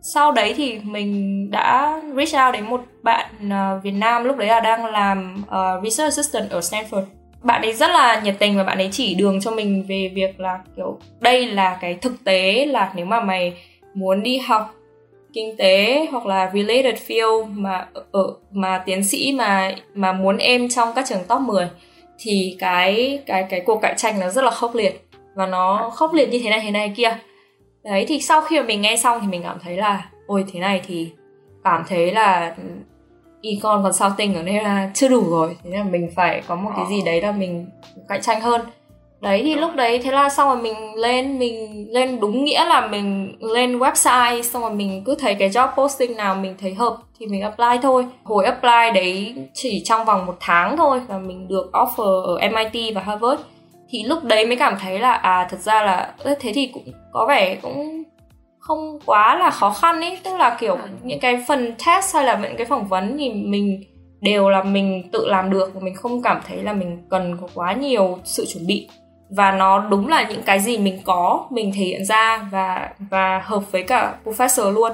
sau 0.00 0.32
đấy 0.32 0.54
thì 0.56 0.78
mình 0.82 1.50
đã 1.50 2.00
reach 2.16 2.46
out 2.46 2.54
đến 2.54 2.70
một 2.70 2.80
bạn 3.02 3.30
uh, 3.46 3.82
Việt 3.82 3.90
Nam 3.90 4.24
lúc 4.24 4.36
đấy 4.36 4.48
là 4.48 4.60
đang 4.60 4.86
làm 4.86 5.44
uh, 5.48 5.84
research 5.84 6.16
assistant 6.16 6.50
ở 6.50 6.60
Stanford. 6.60 7.04
Bạn 7.42 7.62
ấy 7.62 7.72
rất 7.72 7.90
là 7.90 8.20
nhiệt 8.24 8.34
tình 8.38 8.56
và 8.56 8.64
bạn 8.64 8.78
ấy 8.78 8.88
chỉ 8.92 9.14
đường 9.14 9.40
cho 9.40 9.50
mình 9.50 9.84
về 9.88 10.10
việc 10.14 10.40
là 10.40 10.58
kiểu 10.76 10.98
đây 11.20 11.46
là 11.46 11.78
cái 11.80 11.94
thực 11.94 12.24
tế 12.24 12.66
là 12.66 12.92
nếu 12.96 13.06
mà 13.06 13.20
mày 13.20 13.54
muốn 13.94 14.22
đi 14.22 14.38
học 14.38 14.74
kinh 15.32 15.56
tế 15.56 16.06
hoặc 16.10 16.26
là 16.26 16.50
related 16.54 16.94
field 17.06 17.44
mà 17.44 17.86
ở 18.12 18.34
mà 18.52 18.82
tiến 18.86 19.04
sĩ 19.04 19.32
mà 19.32 19.74
mà 19.94 20.12
muốn 20.12 20.36
em 20.36 20.68
trong 20.68 20.88
các 20.94 21.06
trường 21.08 21.24
top 21.28 21.40
10 21.40 21.68
thì 22.22 22.56
cái 22.58 23.22
cái 23.26 23.46
cái 23.50 23.60
cuộc 23.60 23.78
cạnh 23.82 23.94
tranh 23.96 24.20
nó 24.20 24.28
rất 24.28 24.44
là 24.44 24.50
khốc 24.50 24.74
liệt. 24.74 25.08
Và 25.34 25.46
nó 25.46 25.90
khốc 25.94 26.14
liệt 26.14 26.28
như 26.28 26.40
thế 26.44 26.50
này 26.50 26.60
thế 26.60 26.70
này 26.70 26.92
kia. 26.96 27.18
Đấy 27.84 28.04
thì 28.08 28.20
sau 28.20 28.40
khi 28.40 28.60
mà 28.60 28.66
mình 28.66 28.80
nghe 28.80 28.96
xong 28.96 29.18
thì 29.20 29.26
mình 29.26 29.42
cảm 29.42 29.58
thấy 29.62 29.76
là 29.76 30.10
ôi 30.26 30.44
thế 30.52 30.60
này 30.60 30.80
thì 30.86 31.12
cảm 31.64 31.84
thấy 31.88 32.12
là 32.12 32.56
econ 33.42 33.82
còn 33.82 33.92
sao 33.92 34.12
tinh 34.16 34.34
ở 34.34 34.42
đây 34.42 34.62
là 34.62 34.90
chưa 34.94 35.08
đủ 35.08 35.30
rồi. 35.30 35.56
Thế 35.64 35.70
là 35.70 35.84
mình 35.84 36.10
phải 36.16 36.42
có 36.46 36.54
một 36.56 36.70
cái 36.76 36.86
gì 36.88 37.02
đấy 37.02 37.20
là 37.20 37.32
mình 37.32 37.66
cạnh 38.08 38.22
tranh 38.22 38.40
hơn 38.40 38.60
đấy 39.22 39.42
thì 39.44 39.54
lúc 39.54 39.74
đấy 39.74 39.98
thế 39.98 40.12
là 40.12 40.28
xong 40.28 40.48
rồi 40.48 40.62
mình 40.62 40.94
lên 40.94 41.38
mình 41.38 41.86
lên 41.90 42.20
đúng 42.20 42.44
nghĩa 42.44 42.64
là 42.64 42.86
mình 42.86 43.36
lên 43.40 43.78
website 43.78 44.42
xong 44.42 44.62
rồi 44.62 44.74
mình 44.74 45.02
cứ 45.04 45.14
thấy 45.14 45.34
cái 45.34 45.48
job 45.48 45.68
posting 45.74 46.16
nào 46.16 46.34
mình 46.34 46.54
thấy 46.60 46.74
hợp 46.74 46.96
thì 47.18 47.26
mình 47.26 47.42
apply 47.42 47.78
thôi. 47.82 48.06
Hồi 48.24 48.44
apply 48.44 48.90
đấy 48.94 49.34
chỉ 49.54 49.82
trong 49.84 50.04
vòng 50.04 50.26
một 50.26 50.36
tháng 50.40 50.76
thôi 50.76 51.00
và 51.08 51.18
mình 51.18 51.48
được 51.48 51.70
offer 51.72 52.22
ở 52.22 52.48
MIT 52.48 52.94
và 52.94 53.00
Harvard. 53.00 53.42
Thì 53.90 54.02
lúc 54.02 54.24
đấy 54.24 54.46
mới 54.46 54.56
cảm 54.56 54.76
thấy 54.80 54.98
là 54.98 55.12
à 55.12 55.46
thật 55.50 55.60
ra 55.60 55.82
là 55.82 56.14
thế 56.40 56.52
thì 56.54 56.70
cũng 56.74 56.84
có 57.12 57.26
vẻ 57.26 57.54
cũng 57.62 58.02
không 58.58 58.98
quá 59.06 59.38
là 59.38 59.50
khó 59.50 59.70
khăn 59.70 60.00
ấy 60.00 60.18
tức 60.24 60.36
là 60.36 60.56
kiểu 60.60 60.78
những 61.02 61.20
cái 61.20 61.44
phần 61.48 61.74
test 61.86 62.14
hay 62.14 62.24
là 62.24 62.38
những 62.42 62.56
cái 62.56 62.66
phỏng 62.66 62.88
vấn 62.88 63.18
thì 63.18 63.30
mình 63.30 63.84
đều 64.20 64.48
là 64.48 64.62
mình 64.62 65.08
tự 65.12 65.26
làm 65.26 65.50
được. 65.50 65.70
Và 65.74 65.80
mình 65.80 65.94
không 65.94 66.22
cảm 66.22 66.40
thấy 66.48 66.62
là 66.62 66.72
mình 66.72 67.02
cần 67.10 67.36
có 67.40 67.48
quá 67.54 67.72
nhiều 67.72 68.18
sự 68.24 68.46
chuẩn 68.46 68.66
bị 68.66 68.88
và 69.36 69.52
nó 69.52 69.78
đúng 69.78 70.08
là 70.08 70.28
những 70.28 70.42
cái 70.42 70.60
gì 70.60 70.78
mình 70.78 71.00
có, 71.04 71.46
mình 71.50 71.72
thể 71.74 71.80
hiện 71.80 72.04
ra 72.04 72.48
và 72.52 72.90
và 73.10 73.42
hợp 73.44 73.72
với 73.72 73.82
cả 73.82 74.14
professor 74.24 74.70
luôn. 74.70 74.92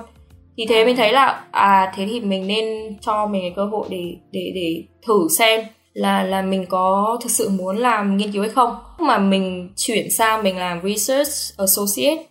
Thì 0.57 0.67
thế 0.67 0.85
mình 0.85 0.97
thấy 0.97 1.13
là 1.13 1.45
à 1.51 1.93
thế 1.97 2.07
thì 2.11 2.21
mình 2.21 2.47
nên 2.47 2.97
cho 3.01 3.27
mình 3.27 3.43
cái 3.43 3.53
cơ 3.57 3.65
hội 3.65 3.87
để 3.91 4.17
để 4.33 4.53
để 4.55 4.83
thử 5.07 5.29
xem 5.39 5.61
là 5.93 6.23
là 6.23 6.43
mình 6.43 6.67
có 6.67 7.19
thực 7.23 7.31
sự 7.31 7.49
muốn 7.49 7.77
làm 7.77 8.17
nghiên 8.17 8.33
cứu 8.33 8.43
hay 8.43 8.51
không. 8.51 8.77
Mà 8.99 9.19
mình 9.19 9.73
chuyển 9.77 10.11
sang 10.11 10.43
mình 10.43 10.57
làm 10.57 10.81
research 10.83 11.59
associate 11.59 12.25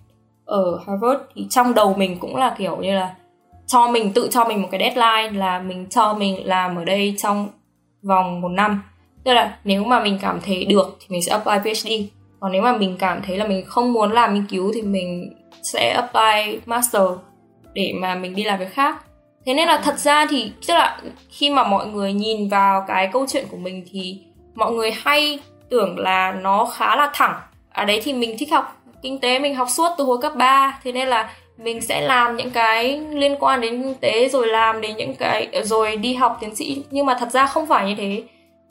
ở 0.45 0.79
Harvard, 0.87 1.21
thì 1.35 1.47
trong 1.49 1.73
đầu 1.73 1.93
mình 1.93 2.19
cũng 2.19 2.35
là 2.35 2.55
kiểu 2.57 2.77
như 2.77 2.93
là 2.93 3.15
cho 3.67 3.87
mình, 3.87 4.13
tự 4.13 4.27
cho 4.31 4.45
mình 4.45 4.61
một 4.61 4.67
cái 4.71 4.79
deadline 4.79 5.39
là 5.39 5.59
mình 5.59 5.87
cho 5.89 6.13
mình 6.13 6.47
làm 6.47 6.75
ở 6.75 6.85
đây 6.85 7.15
trong 7.17 7.47
vòng 8.03 8.41
một 8.41 8.49
năm 8.49 8.81
tức 9.27 9.33
là 9.33 9.57
nếu 9.63 9.83
mà 9.83 9.99
mình 9.99 10.19
cảm 10.21 10.41
thấy 10.45 10.65
được 10.65 10.97
thì 10.99 11.05
mình 11.09 11.21
sẽ 11.21 11.31
apply 11.31 11.73
PhD 11.73 11.89
còn 12.39 12.51
nếu 12.51 12.61
mà 12.61 12.77
mình 12.77 12.95
cảm 12.99 13.21
thấy 13.21 13.37
là 13.37 13.47
mình 13.47 13.65
không 13.65 13.93
muốn 13.93 14.11
làm 14.11 14.33
nghiên 14.33 14.45
cứu 14.49 14.71
thì 14.73 14.81
mình 14.81 15.33
sẽ 15.73 15.89
apply 15.89 16.59
master 16.65 17.01
để 17.73 17.93
mà 17.95 18.15
mình 18.15 18.35
đi 18.35 18.43
làm 18.43 18.59
việc 18.59 18.73
khác. 18.73 18.97
Thế 19.45 19.53
nên 19.53 19.67
là 19.67 19.81
thật 19.83 19.99
ra 19.99 20.25
thì 20.29 20.51
tức 20.67 20.73
là 20.73 21.01
khi 21.29 21.49
mà 21.49 21.63
mọi 21.63 21.87
người 21.87 22.13
nhìn 22.13 22.49
vào 22.49 22.85
cái 22.87 23.09
câu 23.13 23.25
chuyện 23.29 23.45
của 23.51 23.57
mình 23.57 23.85
thì 23.91 24.19
mọi 24.55 24.71
người 24.71 24.91
hay 24.91 25.39
tưởng 25.69 25.99
là 25.99 26.31
nó 26.31 26.65
khá 26.65 26.95
là 26.95 27.09
thẳng. 27.13 27.35
Ở 27.69 27.81
à 27.81 27.85
đấy 27.85 28.01
thì 28.03 28.13
mình 28.13 28.35
thích 28.39 28.51
học 28.51 28.81
kinh 29.01 29.19
tế 29.19 29.39
mình 29.39 29.55
học 29.55 29.67
suốt 29.69 29.89
từ 29.97 30.03
hồi 30.03 30.17
cấp 30.21 30.35
3 30.35 30.79
thế 30.83 30.91
nên 30.91 31.07
là 31.07 31.29
mình 31.57 31.81
sẽ 31.81 32.01
làm 32.01 32.35
những 32.35 32.51
cái 32.51 32.99
liên 33.11 33.35
quan 33.39 33.61
đến 33.61 33.83
kinh 33.83 33.95
tế 33.95 34.29
rồi 34.29 34.47
làm 34.47 34.81
đến 34.81 34.97
những 34.97 35.15
cái 35.15 35.49
rồi 35.63 35.95
đi 35.95 36.13
học 36.13 36.37
tiến 36.41 36.55
sĩ. 36.55 36.83
Nhưng 36.91 37.05
mà 37.05 37.17
thật 37.19 37.31
ra 37.31 37.45
không 37.45 37.65
phải 37.65 37.87
như 37.87 37.95
thế 37.97 38.23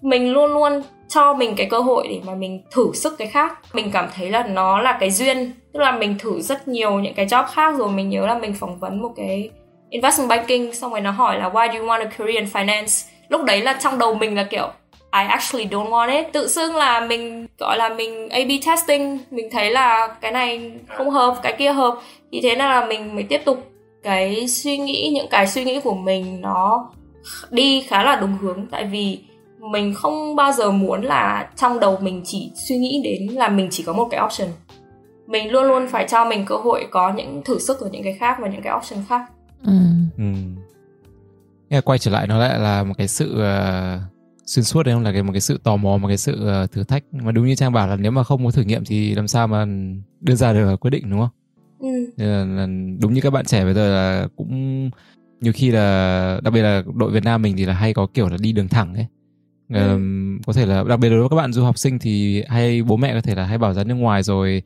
mình 0.02 0.32
luôn 0.32 0.52
luôn 0.52 0.82
cho 1.08 1.34
mình 1.34 1.54
cái 1.56 1.66
cơ 1.70 1.78
hội 1.78 2.06
để 2.08 2.20
mà 2.26 2.34
mình 2.34 2.62
thử 2.70 2.90
sức 2.94 3.18
cái 3.18 3.28
khác. 3.28 3.58
Mình 3.72 3.90
cảm 3.92 4.08
thấy 4.14 4.30
là 4.30 4.42
nó 4.42 4.80
là 4.80 4.96
cái 5.00 5.10
duyên, 5.10 5.52
tức 5.72 5.80
là 5.80 5.92
mình 5.92 6.14
thử 6.18 6.40
rất 6.40 6.68
nhiều 6.68 7.00
những 7.00 7.14
cái 7.14 7.26
job 7.26 7.46
khác 7.46 7.74
rồi 7.78 7.88
mình 7.88 8.08
nhớ 8.08 8.26
là 8.26 8.38
mình 8.38 8.54
phỏng 8.54 8.78
vấn 8.78 9.02
một 9.02 9.12
cái 9.16 9.50
investment 9.90 10.28
banking, 10.28 10.72
xong 10.72 10.90
rồi 10.90 11.00
nó 11.00 11.10
hỏi 11.10 11.38
là, 11.38 11.48
why 11.48 11.72
do 11.72 11.78
you 11.78 11.86
want 11.86 12.00
a 12.00 12.10
career 12.18 12.34
in 12.34 12.44
finance? 12.44 13.08
Lúc 13.28 13.44
đấy 13.44 13.60
là 13.62 13.78
trong 13.82 13.98
đầu 13.98 14.14
mình 14.14 14.34
là 14.36 14.44
kiểu, 14.44 14.68
I 15.12 15.24
actually 15.28 15.66
don't 15.66 15.90
want 15.90 16.16
it. 16.16 16.32
Tự 16.32 16.48
xưng 16.48 16.76
là 16.76 17.00
mình, 17.00 17.46
gọi 17.58 17.78
là 17.78 17.88
mình 17.88 18.28
A/B 18.28 18.50
testing, 18.66 19.18
mình 19.30 19.48
thấy 19.52 19.70
là 19.70 20.08
cái 20.20 20.32
này 20.32 20.72
không 20.88 21.10
hợp, 21.10 21.36
cái 21.42 21.52
kia 21.58 21.72
hợp. 21.72 21.94
Thì 22.32 22.40
thế 22.42 22.48
nên 22.48 22.68
là 22.68 22.86
mình 22.86 23.14
mới 23.14 23.24
tiếp 23.24 23.42
tục 23.44 23.66
cái 24.02 24.48
suy 24.48 24.78
nghĩ, 24.78 25.10
những 25.14 25.28
cái 25.30 25.46
suy 25.46 25.64
nghĩ 25.64 25.80
của 25.80 25.94
mình 25.94 26.40
nó 26.40 26.88
đi 27.50 27.84
khá 27.88 28.02
là 28.02 28.16
đúng 28.16 28.36
hướng. 28.40 28.66
Tại 28.70 28.84
vì 28.84 29.18
mình 29.70 29.94
không 29.94 30.36
bao 30.36 30.52
giờ 30.52 30.70
muốn 30.70 31.02
là 31.02 31.50
trong 31.56 31.80
đầu 31.80 31.98
mình 32.00 32.22
chỉ 32.24 32.52
suy 32.68 32.78
nghĩ 32.78 33.00
đến 33.04 33.36
là 33.36 33.48
mình 33.48 33.68
chỉ 33.70 33.82
có 33.82 33.92
một 33.92 34.08
cái 34.10 34.20
option 34.24 34.48
mình 35.26 35.50
luôn 35.50 35.64
luôn 35.64 35.86
phải 35.90 36.06
cho 36.08 36.24
mình 36.24 36.44
cơ 36.46 36.56
hội 36.56 36.86
có 36.90 37.12
những 37.12 37.42
thử 37.44 37.58
sức 37.58 37.80
ở 37.80 37.88
những 37.92 38.02
cái 38.02 38.12
khác 38.12 38.36
và 38.40 38.48
những 38.48 38.62
cái 38.62 38.72
option 38.76 39.04
khác 39.08 39.22
ừ. 39.64 39.72
ừ. 41.70 41.80
quay 41.84 41.98
trở 41.98 42.10
lại 42.10 42.26
nó 42.26 42.38
lại 42.38 42.58
là 42.58 42.84
một 42.84 42.94
cái 42.98 43.08
sự 43.08 43.34
uh, 43.34 44.00
xuyên 44.46 44.64
suốt 44.64 44.82
đấy 44.82 44.94
không 44.94 45.02
là 45.02 45.12
cái 45.12 45.22
một 45.22 45.32
cái 45.32 45.40
sự 45.40 45.60
tò 45.62 45.76
mò 45.76 45.96
một 45.96 46.08
cái 46.08 46.16
sự 46.16 46.48
uh, 46.64 46.72
thử 46.72 46.84
thách 46.84 47.04
mà 47.12 47.32
đúng 47.32 47.46
như 47.46 47.54
trang 47.54 47.72
bảo 47.72 47.88
là 47.88 47.96
nếu 47.96 48.12
mà 48.12 48.24
không 48.24 48.44
có 48.44 48.50
thử 48.50 48.62
nghiệm 48.62 48.84
thì 48.84 49.14
làm 49.14 49.28
sao 49.28 49.46
mà 49.46 49.66
đưa 50.20 50.34
ra 50.34 50.52
được 50.52 50.76
quyết 50.80 50.90
định 50.90 51.10
đúng 51.10 51.20
không 51.20 51.30
ừ. 51.78 52.12
là, 52.16 52.44
là 52.44 52.66
đúng 53.00 53.12
như 53.14 53.20
các 53.20 53.30
bạn 53.30 53.44
trẻ 53.44 53.64
bây 53.64 53.74
giờ 53.74 53.94
là 53.94 54.28
cũng 54.36 54.90
nhiều 55.40 55.52
khi 55.52 55.70
là 55.70 56.40
đặc 56.42 56.54
biệt 56.54 56.62
là 56.62 56.82
đội 56.94 57.10
Việt 57.10 57.24
Nam 57.24 57.42
mình 57.42 57.56
thì 57.56 57.64
là 57.64 57.72
hay 57.72 57.94
có 57.94 58.06
kiểu 58.14 58.28
là 58.28 58.36
đi 58.40 58.52
đường 58.52 58.68
thẳng 58.68 58.94
ấy 58.94 59.06
ừ. 59.68 59.92
um, 59.92 60.38
có 60.46 60.52
thể 60.52 60.66
là 60.66 60.84
đặc 60.88 60.98
biệt 60.98 61.08
là 61.08 61.14
đối 61.14 61.20
với 61.20 61.28
các 61.28 61.36
bạn 61.36 61.52
du 61.52 61.64
học 61.64 61.78
sinh 61.78 61.98
thì 61.98 62.42
hay 62.48 62.82
bố 62.82 62.96
mẹ 62.96 63.14
có 63.14 63.20
thể 63.20 63.34
là 63.34 63.44
hay 63.44 63.58
bảo 63.58 63.74
ra 63.74 63.84
nước 63.84 63.94
ngoài 63.94 64.22
rồi 64.22 64.62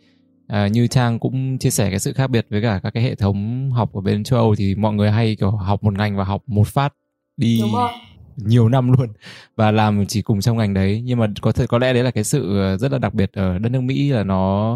à, 0.46 0.66
như 0.66 0.86
trang 0.86 1.18
cũng 1.18 1.58
chia 1.58 1.70
sẻ 1.70 1.90
cái 1.90 1.98
sự 1.98 2.12
khác 2.12 2.30
biệt 2.30 2.46
với 2.50 2.62
cả 2.62 2.80
các 2.82 2.90
cái 2.90 3.02
hệ 3.02 3.14
thống 3.14 3.70
học 3.70 3.92
ở 3.92 4.00
bên 4.00 4.24
châu 4.24 4.38
âu 4.38 4.54
thì 4.54 4.74
mọi 4.74 4.94
người 4.94 5.10
hay 5.10 5.36
kiểu 5.36 5.50
học 5.50 5.84
một 5.84 5.94
ngành 5.94 6.16
và 6.16 6.24
học 6.24 6.42
một 6.46 6.68
phát 6.68 6.94
đi 7.36 7.62
nhiều 8.36 8.68
năm 8.68 8.92
luôn 8.92 9.08
và 9.56 9.70
làm 9.70 10.06
chỉ 10.06 10.22
cùng 10.22 10.40
trong 10.40 10.56
ngành 10.56 10.74
đấy 10.74 11.02
nhưng 11.04 11.18
mà 11.18 11.26
có 11.40 11.52
thể 11.52 11.66
có 11.66 11.78
lẽ 11.78 11.92
đấy 11.92 12.04
là 12.04 12.10
cái 12.10 12.24
sự 12.24 12.58
ờ, 12.58 12.76
rất 12.76 12.92
là 12.92 12.98
đặc 12.98 13.14
biệt 13.14 13.32
ở 13.32 13.58
đất 13.58 13.68
nước 13.68 13.80
mỹ 13.80 14.10
là 14.10 14.24
nó 14.24 14.74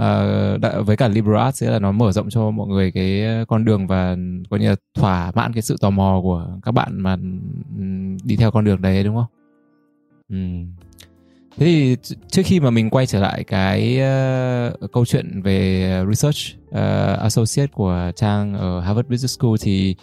uh, 0.00 0.60
đã, 0.60 0.80
với 0.80 0.96
cả 0.96 1.08
liberal 1.08 1.44
arts 1.44 1.60
sẽ 1.60 1.70
là 1.70 1.78
nó 1.78 1.92
mở 1.92 2.12
rộng 2.12 2.30
cho 2.30 2.50
mọi 2.50 2.68
người 2.68 2.90
cái 2.90 3.24
con 3.48 3.64
đường 3.64 3.86
và 3.86 4.16
coi 4.50 4.60
như 4.60 4.68
là 4.68 4.76
thỏa 4.94 5.32
mãn 5.34 5.52
cái 5.52 5.62
sự 5.62 5.76
tò 5.80 5.90
mò 5.90 6.20
của 6.22 6.46
các 6.62 6.72
bạn 6.72 7.00
mà 7.00 7.16
đi 8.24 8.36
theo 8.36 8.50
con 8.50 8.64
đường 8.64 8.82
đấy 8.82 9.04
đúng 9.04 9.16
không? 9.16 9.37
Ừ. 10.28 10.36
Thế 11.56 11.66
thì 11.66 11.96
trước 12.28 12.42
khi 12.44 12.60
mà 12.60 12.70
mình 12.70 12.90
quay 12.90 13.06
trở 13.06 13.20
lại 13.20 13.44
cái 13.44 14.00
uh, 14.82 14.92
câu 14.92 15.04
chuyện 15.04 15.42
về 15.42 15.88
research 16.08 16.36
uh, 16.68 17.20
associate 17.20 17.66
của 17.66 18.12
Trang 18.16 18.54
ở 18.54 18.80
Harvard 18.80 19.08
Business 19.08 19.38
School 19.38 19.54
thì 19.60 19.96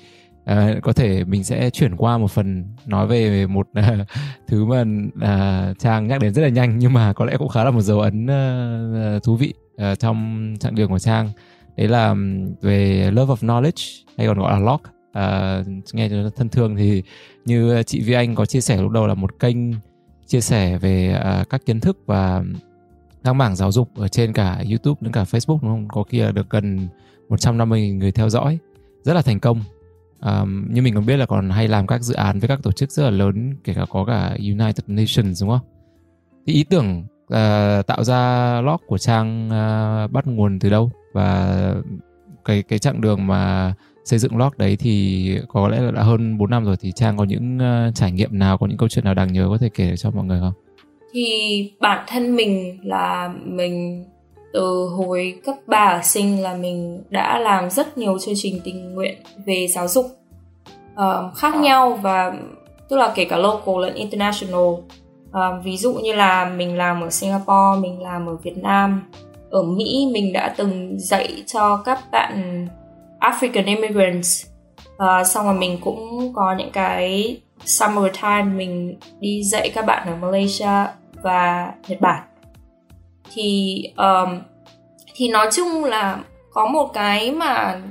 uh, 0.51 0.83
có 0.83 0.93
thể 0.93 1.23
mình 1.23 1.43
sẽ 1.43 1.69
chuyển 1.69 1.95
qua 1.95 2.17
một 2.17 2.31
phần 2.31 2.63
nói 2.85 3.07
về 3.07 3.47
một 3.47 3.67
uh, 3.79 4.07
thứ 4.47 4.65
mà 4.65 4.81
uh, 5.17 5.79
Trang 5.79 6.07
nhắc 6.07 6.21
đến 6.21 6.33
rất 6.33 6.41
là 6.41 6.49
nhanh 6.49 6.79
nhưng 6.79 6.93
mà 6.93 7.13
có 7.13 7.25
lẽ 7.25 7.37
cũng 7.37 7.49
khá 7.49 7.63
là 7.63 7.71
một 7.71 7.81
dấu 7.81 7.99
ấn 7.99 8.25
uh, 8.25 9.23
thú 9.23 9.35
vị 9.35 9.53
uh, 9.91 9.99
trong 9.99 10.53
chặng 10.59 10.75
đường 10.75 10.89
của 10.89 10.99
Trang. 10.99 11.29
Đấy 11.77 11.87
là 11.87 12.15
về 12.61 13.11
Love 13.11 13.33
of 13.33 13.37
Knowledge 13.37 14.03
hay 14.17 14.27
còn 14.27 14.39
gọi 14.39 14.51
là 14.51 14.59
lock 14.59 14.83
Uh, 15.19 15.67
nghe 15.93 16.09
cho 16.09 16.15
nó 16.15 16.29
thân 16.35 16.49
thương 16.49 16.75
thì 16.75 17.03
như 17.45 17.83
chị 17.83 18.01
Vi 18.01 18.13
Anh 18.13 18.35
có 18.35 18.45
chia 18.45 18.61
sẻ 18.61 18.81
lúc 18.81 18.91
đầu 18.91 19.07
là 19.07 19.13
một 19.13 19.39
kênh 19.39 19.57
chia 20.27 20.41
sẻ 20.41 20.77
về 20.77 21.21
uh, 21.41 21.49
các 21.49 21.65
kiến 21.65 21.79
thức 21.79 21.97
và 22.05 22.43
các 23.23 23.33
mảng 23.33 23.55
giáo 23.55 23.71
dục 23.71 23.89
ở 23.95 24.07
trên 24.07 24.33
cả 24.33 24.63
YouTube 24.69 24.99
lẫn 25.01 25.11
cả 25.11 25.23
Facebook 25.23 25.59
đúng 25.61 25.71
không? 25.71 25.87
Có 25.87 26.03
khi 26.03 26.23
được 26.33 26.49
gần 26.49 26.87
150 27.29 27.89
người 27.89 28.11
theo 28.11 28.29
dõi, 28.29 28.59
rất 29.03 29.13
là 29.13 29.21
thành 29.21 29.39
công. 29.39 29.61
Um, 30.21 30.73
như 30.73 30.81
mình 30.81 30.95
còn 30.95 31.05
biết 31.05 31.17
là 31.17 31.25
còn 31.25 31.49
hay 31.49 31.67
làm 31.67 31.87
các 31.87 32.01
dự 32.01 32.13
án 32.13 32.39
với 32.39 32.47
các 32.47 32.59
tổ 32.63 32.71
chức 32.71 32.91
rất 32.91 33.03
là 33.03 33.09
lớn, 33.09 33.55
kể 33.63 33.73
cả 33.73 33.85
có 33.89 34.05
cả 34.05 34.37
United 34.37 34.83
Nations 34.87 35.41
đúng 35.41 35.49
không? 35.49 35.67
Thì 36.47 36.53
ý 36.53 36.63
tưởng 36.63 37.03
uh, 37.23 37.87
tạo 37.87 38.03
ra 38.03 38.61
log 38.61 38.81
của 38.87 38.97
trang 38.97 39.47
uh, 39.47 40.11
bắt 40.11 40.27
nguồn 40.27 40.59
từ 40.59 40.69
đâu 40.69 40.91
và 41.13 41.75
cái 42.45 42.63
cái 42.63 42.79
chặng 42.79 43.01
đường 43.01 43.27
mà 43.27 43.73
xây 44.05 44.19
dựng 44.19 44.35
blog 44.35 44.49
đấy 44.57 44.77
thì 44.79 45.37
có 45.47 45.67
lẽ 45.67 45.79
là 45.79 45.91
đã 45.91 46.03
hơn 46.03 46.37
4 46.37 46.49
năm 46.49 46.65
rồi 46.65 46.75
thì 46.81 46.91
Trang 46.91 47.17
có 47.17 47.23
những 47.23 47.57
uh, 47.57 47.95
trải 47.95 48.11
nghiệm 48.11 48.39
nào, 48.39 48.57
có 48.57 48.67
những 48.67 48.77
câu 48.77 48.89
chuyện 48.89 49.05
nào 49.05 49.13
đáng 49.13 49.33
nhớ 49.33 49.47
có 49.49 49.57
thể 49.57 49.69
kể 49.69 49.97
cho 49.97 50.11
mọi 50.11 50.25
người 50.25 50.39
không? 50.39 50.53
Thì 51.13 51.71
bản 51.79 52.05
thân 52.07 52.35
mình 52.35 52.79
là 52.83 53.33
mình 53.45 54.05
từ 54.53 54.89
hồi 54.97 55.39
cấp 55.45 55.55
3 55.67 55.77
ở 55.77 56.01
sinh 56.03 56.41
là 56.41 56.55
mình 56.55 57.03
đã 57.09 57.39
làm 57.39 57.69
rất 57.69 57.97
nhiều 57.97 58.17
chương 58.19 58.35
trình 58.37 58.61
tình 58.63 58.93
nguyện 58.93 59.17
về 59.45 59.67
giáo 59.67 59.87
dục 59.87 60.05
uh, 60.93 61.35
khác 61.35 61.55
nhau 61.55 61.99
và 62.01 62.33
tức 62.89 62.97
là 62.97 63.13
kể 63.15 63.25
cả 63.25 63.37
local 63.37 63.75
lẫn 63.81 63.93
international 63.95 64.59
uh, 64.59 65.63
ví 65.63 65.77
dụ 65.77 65.93
như 65.93 66.13
là 66.13 66.49
mình 66.57 66.77
làm 66.77 67.01
ở 67.01 67.09
Singapore 67.09 67.81
mình 67.81 68.01
làm 68.01 68.25
ở 68.25 68.35
Việt 68.35 68.57
Nam 68.57 69.01
ở 69.49 69.63
Mỹ 69.63 70.09
mình 70.13 70.33
đã 70.33 70.53
từng 70.57 70.99
dạy 70.99 71.43
cho 71.45 71.77
các 71.77 71.99
bạn 72.11 72.67
African 73.31 73.65
immigrants. 73.65 74.45
Uh, 74.95 75.27
xong 75.27 75.45
rồi 75.45 75.53
mình 75.53 75.77
cũng 75.81 76.33
có 76.35 76.55
những 76.57 76.71
cái 76.71 77.37
summer 77.65 78.13
time 78.21 78.43
mình 78.43 78.99
đi 79.19 79.43
dạy 79.43 79.69
các 79.69 79.85
bạn 79.85 80.07
ở 80.07 80.15
Malaysia 80.15 80.85
và 81.23 81.71
Nhật 81.87 82.01
Bản. 82.01 82.23
Thì 83.33 83.81
um, 83.97 84.39
thì 85.15 85.29
nói 85.29 85.47
chung 85.53 85.83
là 85.83 86.19
có 86.53 86.65
một 86.65 86.93
cái 86.93 87.31
mà 87.31 87.81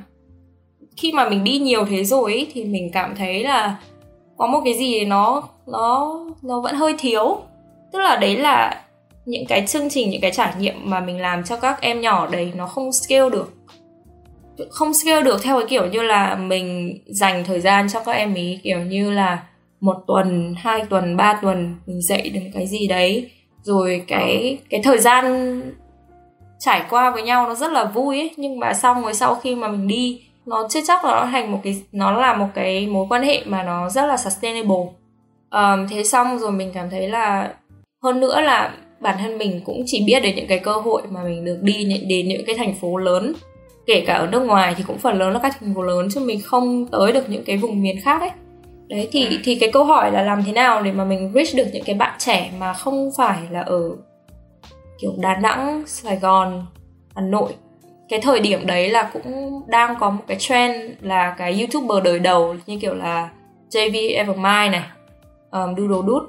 khi 0.97 1.13
mà 1.13 1.29
mình 1.29 1.45
đi 1.45 1.59
nhiều 1.59 1.85
thế 1.85 2.05
rồi 2.05 2.35
ý, 2.35 2.47
thì 2.53 2.65
mình 2.65 2.91
cảm 2.93 3.15
thấy 3.17 3.45
là 3.45 3.77
có 4.37 4.47
một 4.47 4.61
cái 4.65 4.75
gì 4.75 5.05
nó 5.05 5.43
nó 5.67 6.21
nó 6.43 6.61
vẫn 6.61 6.75
hơi 6.75 6.95
thiếu. 6.99 7.41
Tức 7.93 7.99
là 7.99 8.17
đấy 8.17 8.37
là 8.37 8.85
những 9.25 9.47
cái 9.49 9.67
chương 9.67 9.91
trình 9.91 10.11
những 10.11 10.21
cái 10.21 10.31
trải 10.31 10.53
nghiệm 10.59 10.75
mà 10.91 11.01
mình 11.01 11.21
làm 11.21 11.45
cho 11.45 11.57
các 11.57 11.81
em 11.81 12.01
nhỏ 12.01 12.27
đấy 12.27 12.53
nó 12.57 12.67
không 12.67 12.93
scale 12.93 13.31
được 13.31 13.53
không 14.71 14.95
scale 14.95 15.23
được 15.23 15.43
theo 15.43 15.59
cái 15.59 15.69
kiểu 15.69 15.87
như 15.87 16.03
là 16.03 16.35
mình 16.35 16.99
dành 17.07 17.45
thời 17.45 17.61
gian 17.61 17.89
cho 17.89 18.01
các 18.01 18.13
em 18.13 18.35
ý 18.35 18.59
kiểu 18.63 18.79
như 18.79 19.11
là 19.11 19.43
một 19.81 19.97
tuần 20.07 20.55
hai 20.59 20.85
tuần 20.91 21.17
ba 21.17 21.39
tuần 21.43 21.75
mình 21.87 22.03
dạy 22.03 22.31
được 22.31 22.41
cái 22.55 22.67
gì 22.67 22.87
đấy. 22.87 23.31
Rồi 23.63 24.05
cái 24.09 24.59
cái 24.71 24.81
thời 24.85 24.99
gian 24.99 25.63
trải 26.59 26.83
qua 26.91 27.11
với 27.11 27.23
nhau 27.23 27.49
nó 27.49 27.55
rất 27.55 27.73
là 27.73 27.85
vui 27.85 28.19
ấy 28.19 28.31
nhưng 28.37 28.59
mà 28.59 28.73
xong 28.73 29.03
rồi 29.03 29.15
sau 29.15 29.35
khi 29.35 29.55
mà 29.55 29.69
mình 29.69 29.89
đi 29.89 30.23
nó 30.47 30.69
chưa 30.71 30.81
chắc 30.87 31.05
là 31.05 31.11
nó 31.11 31.27
thành 31.27 31.53
một 31.53 31.61
cái 31.65 31.83
nó 31.93 32.13
là 32.13 32.35
một 32.35 32.49
cái 32.55 32.87
mối 32.87 33.07
quan 33.11 33.23
hệ 33.23 33.43
mà 33.45 33.63
nó 33.63 33.89
rất 33.89 34.07
là 34.07 34.17
sustainable. 34.17 34.85
Um, 35.51 35.89
thế 35.91 36.05
xong 36.05 36.39
rồi 36.39 36.53
mình 36.53 36.71
cảm 36.75 36.91
thấy 36.91 37.09
là 37.09 37.55
hơn 38.03 38.21
nữa 38.21 38.41
là 38.41 38.75
bản 39.01 39.17
thân 39.19 39.39
mình 39.39 39.61
cũng 39.65 39.83
chỉ 39.87 40.05
biết 40.07 40.21
đến 40.21 40.37
những 40.37 40.47
cái 40.47 40.59
cơ 40.59 40.73
hội 40.73 41.03
mà 41.11 41.25
mình 41.25 41.45
được 41.45 41.59
đi 41.63 41.85
đến 42.09 42.29
những 42.29 42.45
cái 42.47 42.57
thành 42.57 42.75
phố 42.81 42.97
lớn 42.97 43.35
kể 43.87 44.05
cả 44.07 44.15
ở 44.15 44.27
nước 44.27 44.41
ngoài 44.41 44.75
thì 44.77 44.85
cũng 44.87 44.99
phần 44.99 45.19
lớn 45.19 45.33
là 45.33 45.39
các 45.43 45.57
thành 45.61 45.75
phố 45.75 45.83
lớn 45.83 46.09
chứ 46.15 46.21
mình 46.21 46.41
không 46.45 46.87
tới 46.87 47.13
được 47.13 47.31
những 47.31 47.45
cái 47.45 47.57
vùng 47.57 47.83
miền 47.83 48.01
khác 48.01 48.21
ấy. 48.21 48.31
Đấy 48.89 49.09
thì 49.13 49.39
thì 49.45 49.55
cái 49.55 49.71
câu 49.73 49.85
hỏi 49.85 50.13
là 50.13 50.23
làm 50.23 50.43
thế 50.45 50.53
nào 50.53 50.83
để 50.83 50.93
mà 50.93 51.05
mình 51.05 51.33
reach 51.35 51.55
được 51.57 51.67
những 51.73 51.85
cái 51.85 51.95
bạn 51.95 52.15
trẻ 52.19 52.51
mà 52.59 52.73
không 52.73 53.11
phải 53.17 53.39
là 53.51 53.61
ở 53.61 53.91
kiểu 55.01 55.13
Đà 55.19 55.37
Nẵng, 55.37 55.83
Sài 55.87 56.17
Gòn, 56.17 56.67
Hà 57.15 57.23
Nội. 57.23 57.55
Cái 58.09 58.21
thời 58.21 58.41
điểm 58.41 58.67
đấy 58.67 58.91
là 58.91 59.11
cũng 59.13 59.61
đang 59.67 59.95
có 60.01 60.11
một 60.11 60.23
cái 60.27 60.37
trend 60.41 60.77
là 61.01 61.35
cái 61.39 61.61
youtuber 61.61 62.05
đời 62.05 62.19
đầu 62.19 62.57
như 62.67 62.79
kiểu 62.79 62.95
là 62.95 63.31
JV 63.71 64.17
Evermind 64.17 64.73
này 64.73 64.85
um, 65.51 65.77
Doodle 65.77 66.07
Doot 66.07 66.23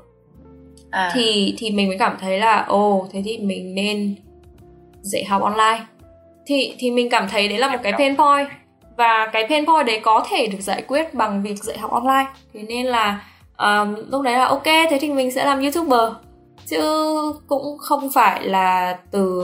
à. 0.91 1.12
thì 1.14 1.56
thì 1.58 1.72
mình 1.72 1.88
mới 1.88 1.97
cảm 1.97 2.18
thấy 2.22 2.39
là 2.39 2.66
ồ 2.68 2.95
oh, 2.95 3.10
thế 3.12 3.22
thì 3.26 3.38
mình 3.38 3.76
nên 3.76 4.16
dạy 5.01 5.24
học 5.24 5.41
online 5.41 5.86
thì 6.46 6.76
thì 6.80 6.91
mình 6.91 7.10
cảm 7.10 7.28
thấy 7.30 7.48
đấy 7.48 7.58
là 7.58 7.70
một 7.70 7.78
cái 7.84 7.93
pain 7.98 8.18
point. 8.18 8.48
Và 8.98 9.30
cái 9.34 9.46
pain 9.50 9.66
point 9.66 9.86
đấy 9.88 10.00
có 10.04 10.26
thể 10.30 10.48
được 10.48 10.62
giải 10.62 10.82
quyết 10.88 11.14
bằng 11.14 11.43
việc 11.43 11.64
dạy 11.64 11.78
học 11.78 11.91
online. 11.91 12.32
Thế 12.54 12.62
nên 12.62 12.86
là 12.86 13.26
um, 13.58 13.96
lúc 14.12 14.22
đấy 14.22 14.34
là 14.34 14.46
ok 14.46 14.66
thế 14.66 14.98
thì 15.02 15.10
mình 15.10 15.32
sẽ 15.32 15.46
làm 15.46 15.62
youtuber. 15.62 16.12
Chứ 16.66 16.82
cũng 17.48 17.78
không 17.78 18.10
phải 18.14 18.43
là 18.43 18.98
từ 19.12 19.41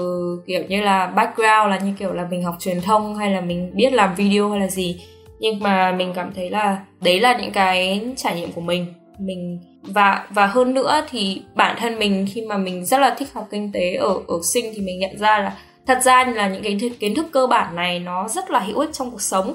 kiểu 0.47 0.63
như 0.67 0.81
là 0.81 1.07
background 1.07 1.69
là 1.69 1.79
như 1.83 1.93
kiểu 1.99 2.13
là 2.13 2.27
mình 2.31 2.43
học 2.43 2.55
truyền 2.59 2.81
thông 2.81 3.15
hay 3.15 3.31
là 3.31 3.41
mình 3.41 3.71
biết 3.75 3.93
làm 3.93 4.15
video 4.15 4.49
hay 4.51 4.59
là 4.59 4.67
gì. 4.67 5.01
Nhưng 5.39 5.59
mà 5.59 5.91
mình 5.91 6.13
cảm 6.15 6.33
thấy 6.35 6.49
là 6.49 6.77
đấy 7.01 7.19
là 7.19 7.37
những 7.37 7.51
cái 7.51 8.01
trải 8.17 8.35
nghiệm 8.35 8.51
của 8.51 8.61
mình. 8.61 8.93
Mình 9.19 9.59
và 9.83 10.25
và 10.29 10.45
hơn 10.45 10.73
nữa 10.73 11.01
thì 11.09 11.41
bản 11.55 11.75
thân 11.79 11.99
mình 11.99 12.27
khi 12.33 12.41
mà 12.41 12.57
mình 12.57 12.85
rất 12.85 12.97
là 12.99 13.15
thích 13.17 13.33
học 13.33 13.47
kinh 13.51 13.71
tế 13.71 13.93
ở 13.93 14.13
ở 14.27 14.35
sinh 14.43 14.65
thì 14.75 14.81
mình 14.81 14.99
nhận 14.99 15.17
ra 15.17 15.39
là 15.39 15.53
thật 15.87 15.99
ra 16.01 16.25
là 16.25 16.47
những 16.49 16.63
cái 16.63 16.91
kiến 16.99 17.15
thức 17.15 17.25
cơ 17.31 17.47
bản 17.47 17.75
này 17.75 17.99
nó 17.99 18.27
rất 18.27 18.51
là 18.51 18.59
hữu 18.59 18.79
ích 18.79 18.89
trong 18.93 19.11
cuộc 19.11 19.21
sống 19.21 19.49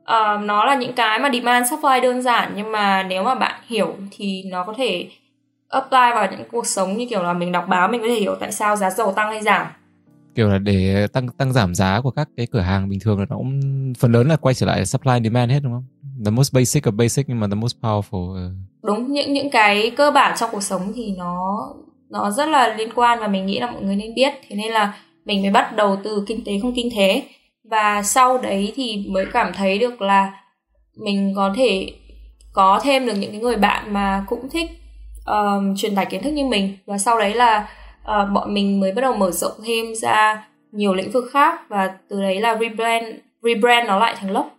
uh, 0.00 0.44
nó 0.44 0.64
là 0.64 0.74
những 0.74 0.92
cái 0.92 1.18
mà 1.18 1.30
demand 1.32 1.70
supply 1.70 2.00
đơn 2.02 2.22
giản 2.22 2.52
nhưng 2.56 2.72
mà 2.72 3.02
nếu 3.02 3.22
mà 3.22 3.34
bạn 3.34 3.60
hiểu 3.66 3.94
thì 4.10 4.42
nó 4.42 4.64
có 4.64 4.74
thể 4.76 5.08
apply 5.68 6.10
vào 6.14 6.28
những 6.30 6.48
cuộc 6.52 6.66
sống 6.66 6.96
như 6.96 7.06
kiểu 7.10 7.22
là 7.22 7.32
mình 7.32 7.52
đọc 7.52 7.64
báo 7.68 7.88
mình 7.88 8.00
có 8.00 8.06
thể 8.06 8.14
hiểu 8.14 8.36
tại 8.40 8.52
sao 8.52 8.76
giá 8.76 8.90
dầu 8.90 9.12
tăng 9.12 9.30
hay 9.30 9.42
giảm 9.42 9.66
kiểu 10.34 10.48
là 10.48 10.58
để 10.58 11.06
tăng 11.12 11.28
tăng 11.28 11.52
giảm 11.52 11.74
giá 11.74 12.00
của 12.00 12.10
các 12.10 12.28
cái 12.36 12.46
cửa 12.46 12.60
hàng 12.60 12.88
bình 12.88 13.00
thường 13.00 13.18
là 13.18 13.26
nó 13.28 13.36
cũng 13.36 13.60
phần 13.98 14.12
lớn 14.12 14.28
là 14.28 14.36
quay 14.36 14.54
trở 14.54 14.66
lại 14.66 14.86
supply 14.86 15.12
and 15.12 15.24
demand 15.24 15.52
hết 15.52 15.60
đúng 15.62 15.72
không? 15.72 15.84
The 16.24 16.30
most 16.30 16.54
basic 16.54 16.84
of 16.84 16.96
basic 16.96 17.28
nhưng 17.28 17.40
mà 17.40 17.46
the 17.46 17.54
most 17.54 17.76
powerful. 17.80 18.34
Ờ. 18.34 18.50
Đúng 18.82 19.12
những 19.12 19.32
những 19.32 19.50
cái 19.50 19.90
cơ 19.96 20.10
bản 20.10 20.36
trong 20.38 20.50
cuộc 20.52 20.62
sống 20.62 20.92
thì 20.94 21.14
nó 21.18 21.68
nó 22.10 22.30
rất 22.30 22.48
là 22.48 22.74
liên 22.74 22.88
quan 22.94 23.20
và 23.20 23.28
mình 23.28 23.46
nghĩ 23.46 23.60
là 23.60 23.70
mọi 23.70 23.82
người 23.82 23.96
nên 23.96 24.14
biết 24.14 24.32
thế 24.48 24.56
nên 24.56 24.72
là 24.72 24.94
mình 25.24 25.42
mới 25.42 25.50
bắt 25.50 25.76
đầu 25.76 25.96
từ 26.04 26.24
kinh 26.26 26.44
tế 26.44 26.52
không 26.62 26.72
kinh 26.76 26.88
tế 26.96 27.22
và 27.64 28.02
sau 28.02 28.38
đấy 28.38 28.72
thì 28.76 29.04
mới 29.08 29.26
cảm 29.32 29.52
thấy 29.52 29.78
được 29.78 30.02
là 30.02 30.32
mình 30.96 31.32
có 31.36 31.54
thể 31.56 31.92
có 32.52 32.80
thêm 32.82 33.06
được 33.06 33.14
những 33.18 33.30
cái 33.30 33.40
người 33.40 33.56
bạn 33.56 33.92
mà 33.92 34.24
cũng 34.28 34.48
thích 34.50 34.70
um, 35.26 35.74
truyền 35.76 35.94
tải 35.94 36.06
kiến 36.06 36.22
thức 36.22 36.30
như 36.30 36.44
mình. 36.44 36.76
Và 36.86 36.98
sau 36.98 37.18
đấy 37.18 37.34
là 37.34 37.68
uh, 38.02 38.32
bọn 38.34 38.54
mình 38.54 38.80
mới 38.80 38.92
bắt 38.92 39.02
đầu 39.02 39.16
mở 39.16 39.30
rộng 39.30 39.52
thêm 39.66 39.94
ra 39.94 40.48
nhiều 40.72 40.94
lĩnh 40.94 41.10
vực 41.10 41.24
khác 41.32 41.60
và 41.68 41.94
từ 42.08 42.22
đấy 42.22 42.40
là 42.40 42.58
rebrand 42.60 43.06
rebrand 43.42 43.88
nó 43.88 43.98
lại 43.98 44.14
thành 44.18 44.30
lốc 44.30 44.56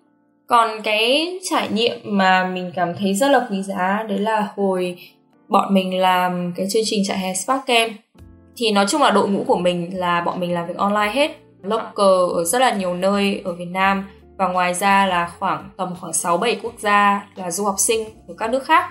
còn 0.47 0.81
cái 0.83 1.39
trải 1.49 1.69
nghiệm 1.69 1.99
mà 2.03 2.51
mình 2.53 2.71
cảm 2.75 2.93
thấy 2.99 3.13
rất 3.13 3.31
là 3.31 3.47
quý 3.51 3.63
giá 3.63 4.05
đấy 4.09 4.19
là 4.19 4.47
hồi 4.55 4.97
bọn 5.47 5.73
mình 5.73 5.97
làm 5.97 6.53
cái 6.55 6.65
chương 6.69 6.81
trình 6.85 7.03
trại 7.07 7.17
hè 7.17 7.33
Spark 7.33 7.65
Camp 7.65 7.91
thì 8.55 8.71
nói 8.71 8.85
chung 8.89 9.01
là 9.01 9.11
đội 9.11 9.29
ngũ 9.29 9.43
của 9.43 9.57
mình 9.57 9.99
là 9.99 10.21
bọn 10.21 10.39
mình 10.39 10.53
làm 10.53 10.67
việc 10.67 10.77
online 10.77 11.11
hết 11.13 11.37
local 11.61 12.35
ở 12.35 12.43
rất 12.45 12.59
là 12.59 12.73
nhiều 12.73 12.93
nơi 12.93 13.41
ở 13.45 13.53
Việt 13.53 13.67
Nam 13.71 14.05
và 14.37 14.47
ngoài 14.47 14.73
ra 14.73 15.05
là 15.05 15.31
khoảng 15.39 15.69
tầm 15.77 15.95
khoảng 15.99 16.13
6 16.13 16.37
7 16.37 16.59
quốc 16.63 16.73
gia 16.79 17.27
là 17.35 17.51
du 17.51 17.63
học 17.63 17.75
sinh 17.77 18.03
ở 18.27 18.33
các 18.37 18.49
nước 18.49 18.63
khác. 18.63 18.83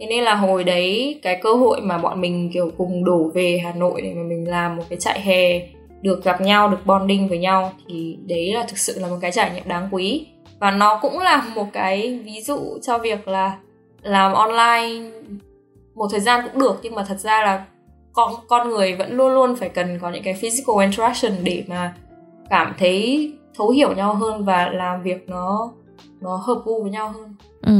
Thế 0.00 0.06
nên 0.06 0.24
là 0.24 0.34
hồi 0.34 0.64
đấy 0.64 1.20
cái 1.22 1.40
cơ 1.42 1.52
hội 1.52 1.80
mà 1.80 1.98
bọn 1.98 2.20
mình 2.20 2.50
kiểu 2.52 2.70
cùng 2.76 3.04
đổ 3.04 3.30
về 3.34 3.60
Hà 3.64 3.72
Nội 3.72 4.00
để 4.02 4.14
mà 4.14 4.22
mình 4.22 4.48
làm 4.48 4.76
một 4.76 4.82
cái 4.88 4.98
trại 4.98 5.20
hè 5.20 5.68
được 6.02 6.24
gặp 6.24 6.40
nhau, 6.40 6.68
được 6.68 6.86
bonding 6.86 7.28
với 7.28 7.38
nhau 7.38 7.72
thì 7.88 8.18
đấy 8.26 8.52
là 8.54 8.62
thực 8.68 8.78
sự 8.78 8.98
là 9.00 9.08
một 9.08 9.16
cái 9.20 9.32
trải 9.32 9.50
nghiệm 9.54 9.68
đáng 9.68 9.88
quý. 9.90 10.26
Và 10.58 10.70
nó 10.70 10.98
cũng 11.02 11.18
là 11.18 11.44
một 11.54 11.66
cái 11.72 12.20
ví 12.24 12.40
dụ 12.40 12.78
cho 12.82 12.98
việc 12.98 13.28
là 13.28 13.56
làm 14.02 14.32
online 14.32 15.10
một 15.94 16.06
thời 16.10 16.20
gian 16.20 16.40
cũng 16.44 16.60
được 16.60 16.78
nhưng 16.82 16.94
mà 16.94 17.04
thật 17.08 17.18
ra 17.20 17.42
là 17.42 17.64
con 18.12 18.34
con 18.48 18.68
người 18.68 18.94
vẫn 18.96 19.12
luôn 19.16 19.34
luôn 19.34 19.56
phải 19.56 19.68
cần 19.68 19.98
có 19.98 20.10
những 20.10 20.22
cái 20.22 20.34
physical 20.34 20.76
interaction 20.82 21.32
để 21.44 21.64
mà 21.68 21.94
cảm 22.50 22.74
thấy 22.78 23.32
thấu 23.58 23.70
hiểu 23.70 23.92
nhau 23.94 24.14
hơn 24.14 24.44
và 24.44 24.68
làm 24.68 25.02
việc 25.02 25.28
nó 25.28 25.72
nó 26.20 26.36
hợp 26.36 26.62
gu 26.64 26.82
với 26.82 26.90
nhau 26.90 27.12
hơn. 27.12 27.34
Ừ. 27.62 27.72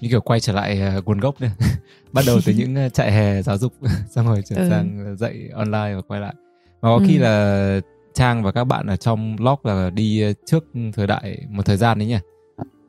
như 0.00 0.08
kiểu 0.10 0.20
quay 0.20 0.40
trở 0.40 0.52
lại 0.52 0.80
uh, 0.98 1.04
nguồn 1.06 1.20
gốc 1.20 1.40
này 1.40 1.50
bắt 2.12 2.22
đầu 2.26 2.38
từ 2.46 2.52
những 2.56 2.86
uh, 2.86 2.94
trại 2.94 3.12
hè 3.12 3.42
giáo 3.42 3.58
dục 3.58 3.72
xong 4.10 4.26
rồi 4.26 4.42
chuyển 4.48 4.58
Ừ. 4.58 4.66
sang 4.68 5.16
dạy 5.18 5.48
online 5.54 5.94
và 5.94 6.00
quay 6.08 6.20
lại 6.20 6.34
và 6.80 6.88
có 6.88 7.00
khi 7.06 7.16
Ừ. 7.16 7.22
là 7.22 7.80
trang 8.14 8.42
và 8.42 8.52
các 8.52 8.64
bạn 8.64 8.86
ở 8.86 8.96
trong 8.96 9.36
blog 9.36 9.58
là 9.62 9.90
đi 9.90 10.22
trước 10.46 10.64
thời 10.96 11.06
đại 11.06 11.38
một 11.48 11.66
thời 11.66 11.76
gian 11.76 11.98
đấy 11.98 12.08
nhỉ 12.08 12.18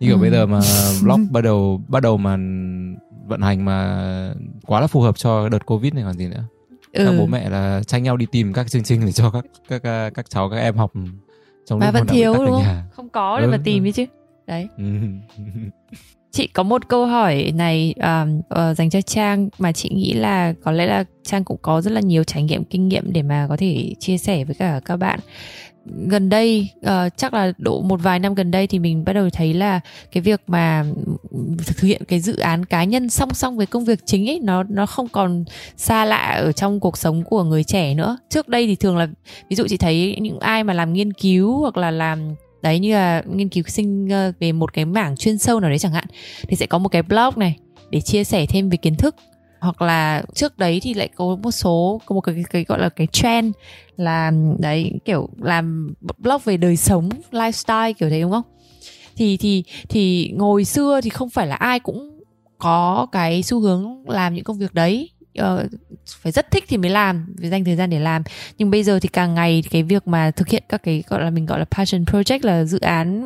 như 0.06 0.10
kiểu 0.12 0.18
Ừ. 0.18 0.22
bây 0.22 0.32
giờ 0.32 0.46
mà 0.46 0.62
blog 1.04 1.28
bắt 1.32 1.42
đầu 1.42 1.82
bắt 1.88 2.04
đầu 2.04 2.18
mà 2.18 2.38
vận 3.28 3.42
hành 3.42 3.66
mà 3.66 4.34
quá 4.66 4.82
là 4.82 4.88
phù 4.88 5.02
hợp 5.02 5.18
cho 5.18 5.50
đợt 5.50 5.66
covid 5.66 5.94
này 5.94 6.04
còn 6.04 6.14
gì 6.18 6.28
nữa 6.28 6.44
các 6.94 7.04
Ừ. 7.06 7.16
bố 7.20 7.26
mẹ 7.26 7.50
là 7.50 7.82
tranh 7.88 8.04
nhau 8.04 8.18
đi 8.18 8.26
tìm 8.32 8.54
các 8.54 8.72
chương 8.72 8.84
trình 8.84 9.06
để 9.06 9.12
cho 9.12 9.30
các 9.32 9.46
các 9.70 10.08
uh, 10.08 10.14
các 10.14 10.30
cháu 10.30 10.50
các 10.50 10.58
em 10.58 10.76
học 10.78 10.92
trong 11.66 11.80
Mà 11.80 11.92
vẫn 11.92 12.08
thiếu 12.08 12.34
đúng 12.34 12.46
không? 12.46 12.62
nhà. 12.62 12.84
Không 12.92 13.10
có 13.10 13.40
để 13.40 13.46
Ừ, 13.46 13.52
mà 13.52 13.58
tìm 13.64 13.84
ừ. 13.84 13.88
ấy 13.88 13.92
chứ. 13.92 14.06
Đấy. 14.48 14.68
Ừ. 14.78 14.84
Chị 16.32 16.48
có 16.48 16.64
một 16.64 16.88
câu 16.88 17.06
hỏi 17.06 17.52
này 17.56 17.94
um, 17.98 18.42
ờ, 18.50 18.74
dành 18.74 18.90
cho 18.90 19.02
Trang 19.02 19.50
mà 19.60 19.72
chị 19.72 19.90
nghĩ 19.90 20.14
là 20.14 20.54
có 20.64 20.72
lẽ 20.72 20.86
là 20.86 21.04
Trang 21.24 21.44
cũng 21.44 21.58
có 21.62 21.82
rất 21.82 21.92
là 21.92 22.02
nhiều 22.02 22.24
trải 22.24 22.44
nghiệm 22.44 22.64
kinh 22.64 22.88
nghiệm 22.88 23.14
để 23.14 23.22
mà 23.22 23.46
có 23.50 23.58
thể 23.58 23.94
chia 24.00 24.18
sẻ 24.18 24.44
với 24.46 24.56
cả 24.56 24.82
các 24.86 24.98
bạn. 24.98 25.20
Gần 25.86 26.30
đây 26.30 26.70
uh, 26.80 27.18
chắc 27.18 27.34
là 27.34 27.54
độ 27.58 27.82
một 27.82 28.00
vài 28.04 28.20
năm 28.20 28.36
gần 28.36 28.52
đây 28.52 28.68
thì 28.68 28.80
mình 28.80 29.06
bắt 29.06 29.14
đầu 29.14 29.30
thấy 29.30 29.54
là 29.54 29.80
cái 30.12 30.22
việc 30.22 30.42
mà 30.48 30.86
thực 31.66 31.80
hiện 31.82 32.02
cái 32.08 32.20
dự 32.20 32.38
án 32.38 32.66
cá 32.66 32.84
nhân 32.84 33.10
song 33.10 33.34
song 33.34 33.58
với 33.58 33.66
công 33.66 33.86
việc 33.86 34.00
chính 34.06 34.30
ấy 34.30 34.40
nó 34.44 34.64
nó 34.64 34.86
không 34.86 35.08
còn 35.08 35.44
xa 35.78 36.06
lạ 36.06 36.42
ở 36.44 36.52
trong 36.52 36.80
cuộc 36.80 36.98
sống 36.98 37.24
của 37.24 37.44
người 37.44 37.64
trẻ 37.64 37.94
nữa. 37.94 38.18
Trước 38.30 38.48
đây 38.48 38.68
thì 38.68 38.76
thường 38.76 38.98
là 38.98 39.08
ví 39.50 39.56
dụ 39.56 39.68
chị 39.68 39.78
thấy 39.78 40.18
những 40.22 40.40
ai 40.40 40.64
mà 40.64 40.74
làm 40.74 40.94
nghiên 40.94 41.14
cứu 41.14 41.60
hoặc 41.60 41.78
là 41.78 41.92
làm 41.92 42.36
đấy 42.62 42.80
như 42.80 42.94
là 42.94 43.24
nghiên 43.26 43.50
cứu 43.50 43.64
sinh 43.68 44.10
ờ, 44.10 44.32
về 44.40 44.52
một 44.52 44.74
cái 44.74 44.86
mảng 44.86 45.18
chuyên 45.18 45.38
sâu 45.38 45.60
nào 45.60 45.70
đấy 45.70 45.80
chẳng 45.80 45.92
hạn 45.92 46.06
thì 46.48 46.56
sẽ 46.56 46.66
có 46.66 46.78
một 46.78 46.90
cái 46.90 47.04
blog 47.04 47.34
này 47.36 47.58
để 47.90 48.02
chia 48.02 48.24
sẻ 48.24 48.46
thêm 48.46 48.70
về 48.70 48.78
kiến 48.78 48.96
thức 48.96 49.16
hoặc 49.60 49.82
là 49.82 50.24
trước 50.34 50.58
đấy 50.58 50.80
thì 50.84 50.94
lại 50.94 51.10
có 51.16 51.38
một 51.44 51.52
số 51.52 52.02
có 52.06 52.16
một 52.16 52.22
cái, 52.22 52.44
cái 52.50 52.64
gọi 52.64 52.80
là 52.80 52.90
cái 52.90 53.08
trend 53.08 53.54
là 53.98 54.32
đấy 54.60 54.92
kiểu 55.06 55.30
làm 55.38 55.94
blog 56.18 56.42
về 56.46 56.58
đời 56.58 56.78
sống 56.78 57.10
lifestyle 57.32 57.94
kiểu 57.94 58.10
thế 58.10 58.22
đúng 58.22 58.32
không? 58.32 58.44
Thì 59.16 59.38
thì 59.38 59.64
thì 59.90 60.32
ngồi 60.36 60.66
xưa 60.66 61.02
thì 61.02 61.10
không 61.10 61.30
phải 61.30 61.48
là 61.48 61.56
ai 61.56 61.80
cũng 61.80 62.20
có 62.58 63.08
cái 63.12 63.44
xu 63.44 63.60
hướng 63.60 64.10
làm 64.10 64.34
những 64.34 64.44
công 64.44 64.58
việc 64.58 64.74
đấy. 64.74 65.10
Uh, 65.42 65.72
phải 66.08 66.32
rất 66.32 66.52
thích 66.52 66.64
thì 66.68 66.78
mới 66.78 66.92
làm 66.92 67.36
phải 67.40 67.50
dành 67.50 67.66
thời 67.66 67.76
gian 67.76 67.90
để 67.90 68.00
làm. 68.00 68.24
Nhưng 68.58 68.72
bây 68.72 68.84
giờ 68.84 69.00
thì 69.00 69.10
càng 69.14 69.34
ngày 69.34 69.64
cái 69.70 69.84
việc 69.84 70.08
mà 70.08 70.32
thực 70.32 70.48
hiện 70.48 70.64
các 70.70 70.84
cái 70.84 71.04
gọi 71.08 71.24
là 71.24 71.30
mình 71.30 71.46
gọi 71.46 71.60
là 71.60 71.66
passion 71.66 72.04
project 72.04 72.40
là 72.42 72.64
dự 72.64 72.80
án 72.80 73.24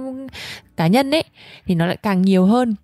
cá 0.78 0.88
nhân 0.88 1.12
ấy 1.12 1.24
thì 1.66 1.76
nó 1.76 1.86
lại 1.86 1.98
càng 2.04 2.22
nhiều 2.22 2.46
hơn 2.46 2.76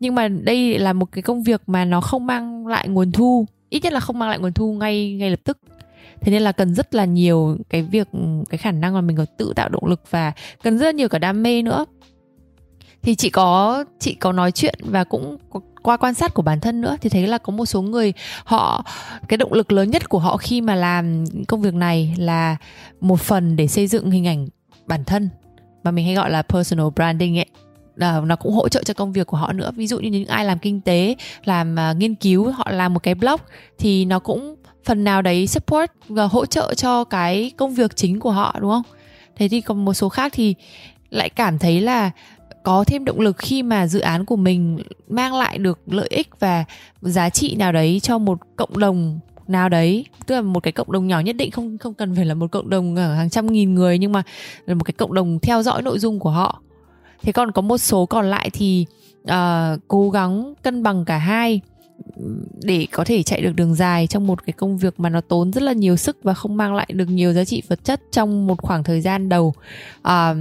nhưng 0.00 0.14
mà 0.14 0.28
đây 0.28 0.78
là 0.78 0.92
một 0.92 1.12
cái 1.12 1.22
công 1.22 1.42
việc 1.42 1.62
mà 1.66 1.84
nó 1.84 2.00
không 2.00 2.26
mang 2.26 2.66
lại 2.66 2.88
nguồn 2.88 3.12
thu. 3.12 3.46
Ít 3.68 3.82
nhất 3.82 3.92
là 3.92 4.00
không 4.00 4.18
mang 4.18 4.28
lại 4.28 4.38
nguồn 4.38 4.52
thu 4.52 4.72
ngay 4.72 5.12
ngay 5.12 5.30
lập 5.30 5.40
tức. 5.44 5.58
Thế 6.20 6.32
nên 6.32 6.42
là 6.42 6.52
cần 6.52 6.74
rất 6.74 6.94
là 6.94 7.04
nhiều 7.04 7.56
cái 7.68 7.82
việc, 7.82 8.08
cái 8.48 8.58
khả 8.58 8.72
năng 8.72 8.94
mà 8.94 9.00
mình 9.00 9.16
có 9.16 9.24
tự 9.38 9.52
tạo 9.56 9.68
động 9.68 9.86
lực 9.86 10.02
và 10.10 10.32
cần 10.62 10.78
rất 10.78 10.86
là 10.86 10.92
nhiều 10.92 11.08
cả 11.08 11.18
đam 11.18 11.42
mê 11.42 11.62
nữa. 11.62 11.86
Thì 13.02 13.14
chị 13.14 13.30
có 13.30 13.84
chị 13.98 14.14
có 14.14 14.32
nói 14.32 14.52
chuyện 14.52 14.74
và 14.84 15.04
cũng 15.04 15.36
qua 15.82 15.96
quan 15.96 16.14
sát 16.14 16.34
của 16.34 16.42
bản 16.42 16.60
thân 16.60 16.80
nữa 16.80 16.96
thì 17.00 17.08
thấy 17.08 17.26
là 17.26 17.38
có 17.38 17.52
một 17.52 17.66
số 17.66 17.82
người 17.82 18.12
họ, 18.44 18.84
cái 19.28 19.36
động 19.36 19.52
lực 19.52 19.72
lớn 19.72 19.90
nhất 19.90 20.08
của 20.08 20.18
họ 20.18 20.36
khi 20.36 20.60
mà 20.60 20.74
làm 20.74 21.24
công 21.48 21.62
việc 21.62 21.74
này 21.74 22.14
là 22.18 22.56
một 23.00 23.20
phần 23.20 23.56
để 23.56 23.66
xây 23.66 23.86
dựng 23.86 24.10
hình 24.10 24.26
ảnh 24.26 24.46
bản 24.86 25.04
thân. 25.04 25.28
Mà 25.84 25.90
mình 25.90 26.04
hay 26.06 26.14
gọi 26.14 26.30
là 26.30 26.42
personal 26.42 26.86
branding 26.94 27.38
ấy 27.38 27.46
à, 27.98 28.20
nó 28.20 28.36
cũng 28.36 28.52
hỗ 28.52 28.68
trợ 28.68 28.82
cho 28.82 28.94
công 28.94 29.12
việc 29.12 29.26
của 29.26 29.36
họ 29.36 29.52
nữa. 29.52 29.70
Ví 29.76 29.86
dụ 29.86 29.98
như 29.98 30.08
những 30.08 30.26
ai 30.26 30.44
làm 30.44 30.58
kinh 30.58 30.80
tế 30.80 31.16
làm 31.44 31.78
à, 31.78 31.92
nghiên 31.92 32.14
cứu 32.14 32.50
họ 32.50 32.70
làm 32.70 32.94
một 32.94 33.02
cái 33.02 33.14
blog 33.14 33.40
thì 33.78 34.04
nó 34.04 34.18
cũng 34.18 34.56
phần 34.84 35.04
nào 35.04 35.22
đấy 35.22 35.46
support 35.46 35.90
và 36.08 36.24
hỗ 36.24 36.46
trợ 36.46 36.74
cho 36.74 37.04
cái 37.04 37.50
công 37.56 37.74
việc 37.74 37.96
chính 37.96 38.20
của 38.20 38.30
họ 38.30 38.56
đúng 38.60 38.70
không? 38.70 38.82
Thế 39.36 39.48
thì 39.48 39.60
còn 39.60 39.84
một 39.84 39.94
số 39.94 40.08
khác 40.08 40.32
thì 40.34 40.54
lại 41.10 41.28
cảm 41.28 41.58
thấy 41.58 41.80
là 41.80 42.10
có 42.62 42.84
thêm 42.84 43.04
động 43.04 43.20
lực 43.20 43.36
khi 43.38 43.62
mà 43.62 43.86
dự 43.86 44.00
án 44.00 44.24
của 44.24 44.36
mình 44.36 44.78
mang 45.08 45.34
lại 45.34 45.58
được 45.58 45.80
lợi 45.86 46.08
ích 46.10 46.28
và 46.40 46.64
giá 47.00 47.30
trị 47.30 47.54
nào 47.54 47.72
đấy 47.72 48.00
cho 48.02 48.18
một 48.18 48.38
cộng 48.56 48.78
đồng 48.78 49.18
nào 49.48 49.68
đấy. 49.68 50.04
Tức 50.26 50.34
là 50.34 50.40
một 50.40 50.62
cái 50.62 50.72
cộng 50.72 50.92
đồng 50.92 51.06
nhỏ 51.06 51.20
nhất 51.20 51.36
định 51.36 51.50
không 51.50 51.78
không 51.78 51.94
cần 51.94 52.16
phải 52.16 52.24
là 52.24 52.34
một 52.34 52.50
cộng 52.50 52.70
đồng 52.70 52.96
ở 52.96 53.14
hàng 53.14 53.30
trăm 53.30 53.46
nghìn 53.46 53.74
người 53.74 53.98
nhưng 53.98 54.12
mà 54.12 54.22
là 54.66 54.74
một 54.74 54.84
cái 54.84 54.92
cộng 54.92 55.14
đồng 55.14 55.38
theo 55.42 55.62
dõi 55.62 55.82
nội 55.82 55.98
dung 55.98 56.18
của 56.18 56.30
họ 56.30 56.62
thế 57.22 57.32
còn 57.32 57.52
có 57.52 57.62
một 57.62 57.78
số 57.78 58.06
còn 58.06 58.26
lại 58.26 58.50
thì 58.52 58.86
uh, 59.22 59.80
cố 59.88 60.10
gắng 60.10 60.54
cân 60.62 60.82
bằng 60.82 61.04
cả 61.04 61.18
hai 61.18 61.60
để 62.62 62.86
có 62.92 63.04
thể 63.04 63.22
chạy 63.22 63.40
được 63.40 63.52
đường 63.56 63.74
dài 63.74 64.06
trong 64.06 64.26
một 64.26 64.46
cái 64.46 64.52
công 64.52 64.78
việc 64.78 65.00
mà 65.00 65.08
nó 65.08 65.20
tốn 65.20 65.52
rất 65.52 65.62
là 65.62 65.72
nhiều 65.72 65.96
sức 65.96 66.18
và 66.22 66.34
không 66.34 66.56
mang 66.56 66.74
lại 66.74 66.88
được 66.92 67.08
nhiều 67.08 67.32
giá 67.32 67.44
trị 67.44 67.62
vật 67.68 67.84
chất 67.84 68.00
trong 68.12 68.46
một 68.46 68.62
khoảng 68.62 68.84
thời 68.84 69.00
gian 69.00 69.28
đầu 69.28 69.54
uh, 70.08 70.36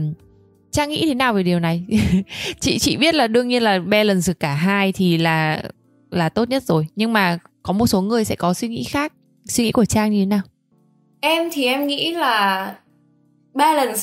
Trang 0.76 0.89
nghĩ 0.89 1.05
thế 1.05 1.13
nào 1.13 1.34
về 1.34 1.43
điều 1.43 1.59
này? 1.59 1.84
chị 2.59 2.80
chị 2.80 2.97
biết 2.97 3.15
là 3.15 3.28
đương 3.28 3.47
nhiên 3.47 3.63
là 3.63 3.80
balance 3.80 4.34
cả 4.39 4.53
hai 4.53 4.91
thì 4.91 5.17
là 5.17 5.63
là 6.11 6.30
tốt 6.30 6.49
nhất 6.49 6.63
rồi, 6.63 6.88
nhưng 6.95 7.13
mà 7.13 7.39
có 7.63 7.73
một 7.73 7.88
số 7.88 8.01
người 8.01 8.26
sẽ 8.26 8.36
có 8.36 8.53
suy 8.53 8.67
nghĩ 8.67 8.84
khác. 8.84 9.13
Suy 9.45 9.63
nghĩ 9.63 9.71
của 9.71 9.86
Trang 9.86 10.11
như 10.11 10.19
thế 10.21 10.26
nào? 10.26 10.41
Em 11.19 11.49
thì 11.53 11.65
em 11.65 11.88
nghĩ 11.88 12.11
là 12.11 12.76
balance 13.53 14.01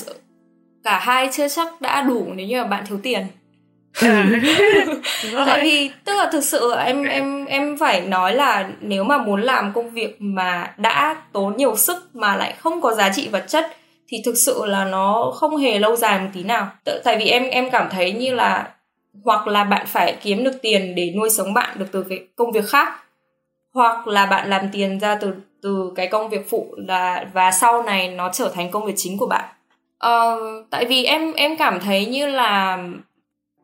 cả 0.83 0.99
hai 0.99 1.29
chưa 1.31 1.47
chắc 1.47 1.81
đã 1.81 2.01
đủ 2.01 2.27
nếu 2.35 2.47
như 2.47 2.61
mà 2.61 2.67
bạn 2.67 2.83
thiếu 2.87 2.99
tiền. 3.03 3.27
Tại 5.45 5.61
vì 5.63 5.91
tức 6.05 6.13
là 6.17 6.29
thực 6.31 6.43
sự 6.43 6.73
em 6.85 7.03
em 7.03 7.45
em 7.45 7.77
phải 7.77 8.01
nói 8.01 8.33
là 8.33 8.69
nếu 8.81 9.03
mà 9.03 9.17
muốn 9.17 9.41
làm 9.41 9.73
công 9.73 9.89
việc 9.89 10.15
mà 10.19 10.73
đã 10.77 11.15
tốn 11.31 11.57
nhiều 11.57 11.75
sức 11.75 12.09
mà 12.13 12.35
lại 12.35 12.55
không 12.59 12.81
có 12.81 12.93
giá 12.93 13.11
trị 13.15 13.27
vật 13.27 13.45
chất 13.47 13.77
thì 14.07 14.17
thực 14.25 14.35
sự 14.37 14.65
là 14.65 14.85
nó 14.85 15.31
không 15.35 15.57
hề 15.57 15.79
lâu 15.79 15.95
dài 15.95 16.19
một 16.19 16.29
tí 16.33 16.43
nào. 16.43 16.67
Tại 17.03 17.17
vì 17.17 17.25
em 17.27 17.43
em 17.43 17.69
cảm 17.71 17.87
thấy 17.91 18.11
như 18.11 18.33
là 18.33 18.69
hoặc 19.23 19.47
là 19.47 19.63
bạn 19.63 19.85
phải 19.87 20.17
kiếm 20.21 20.43
được 20.43 20.61
tiền 20.61 20.95
để 20.95 21.13
nuôi 21.17 21.29
sống 21.29 21.53
bạn 21.53 21.79
được 21.79 21.85
từ 21.91 22.05
cái 22.09 22.19
công 22.35 22.51
việc 22.51 22.65
khác 22.69 22.93
hoặc 23.73 24.07
là 24.07 24.25
bạn 24.25 24.49
làm 24.49 24.69
tiền 24.71 24.99
ra 24.99 25.15
từ 25.15 25.33
từ 25.61 25.91
cái 25.95 26.07
công 26.07 26.29
việc 26.29 26.49
phụ 26.49 26.75
là 26.77 27.25
và 27.33 27.51
sau 27.51 27.83
này 27.83 28.07
nó 28.07 28.29
trở 28.33 28.51
thành 28.53 28.71
công 28.71 28.85
việc 28.85 28.93
chính 28.95 29.17
của 29.17 29.27
bạn. 29.27 29.45
Ờ, 30.03 30.37
tại 30.69 30.85
vì 30.85 31.03
em 31.03 31.33
em 31.33 31.57
cảm 31.57 31.79
thấy 31.79 32.05
như 32.05 32.27
là 32.27 32.79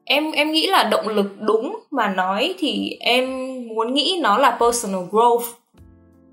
em 0.06 0.32
em 0.32 0.52
nghĩ 0.52 0.68
là 0.68 0.84
động 0.84 1.08
lực 1.08 1.36
đúng 1.40 1.80
mà 1.92 2.08
nói 2.08 2.56
thì 2.60 2.98
em 3.00 3.54
muốn 3.68 3.94
nghĩ 3.94 4.20
nó 4.22 4.38
là 4.38 4.58
personal 4.60 5.02
growth 5.12 5.44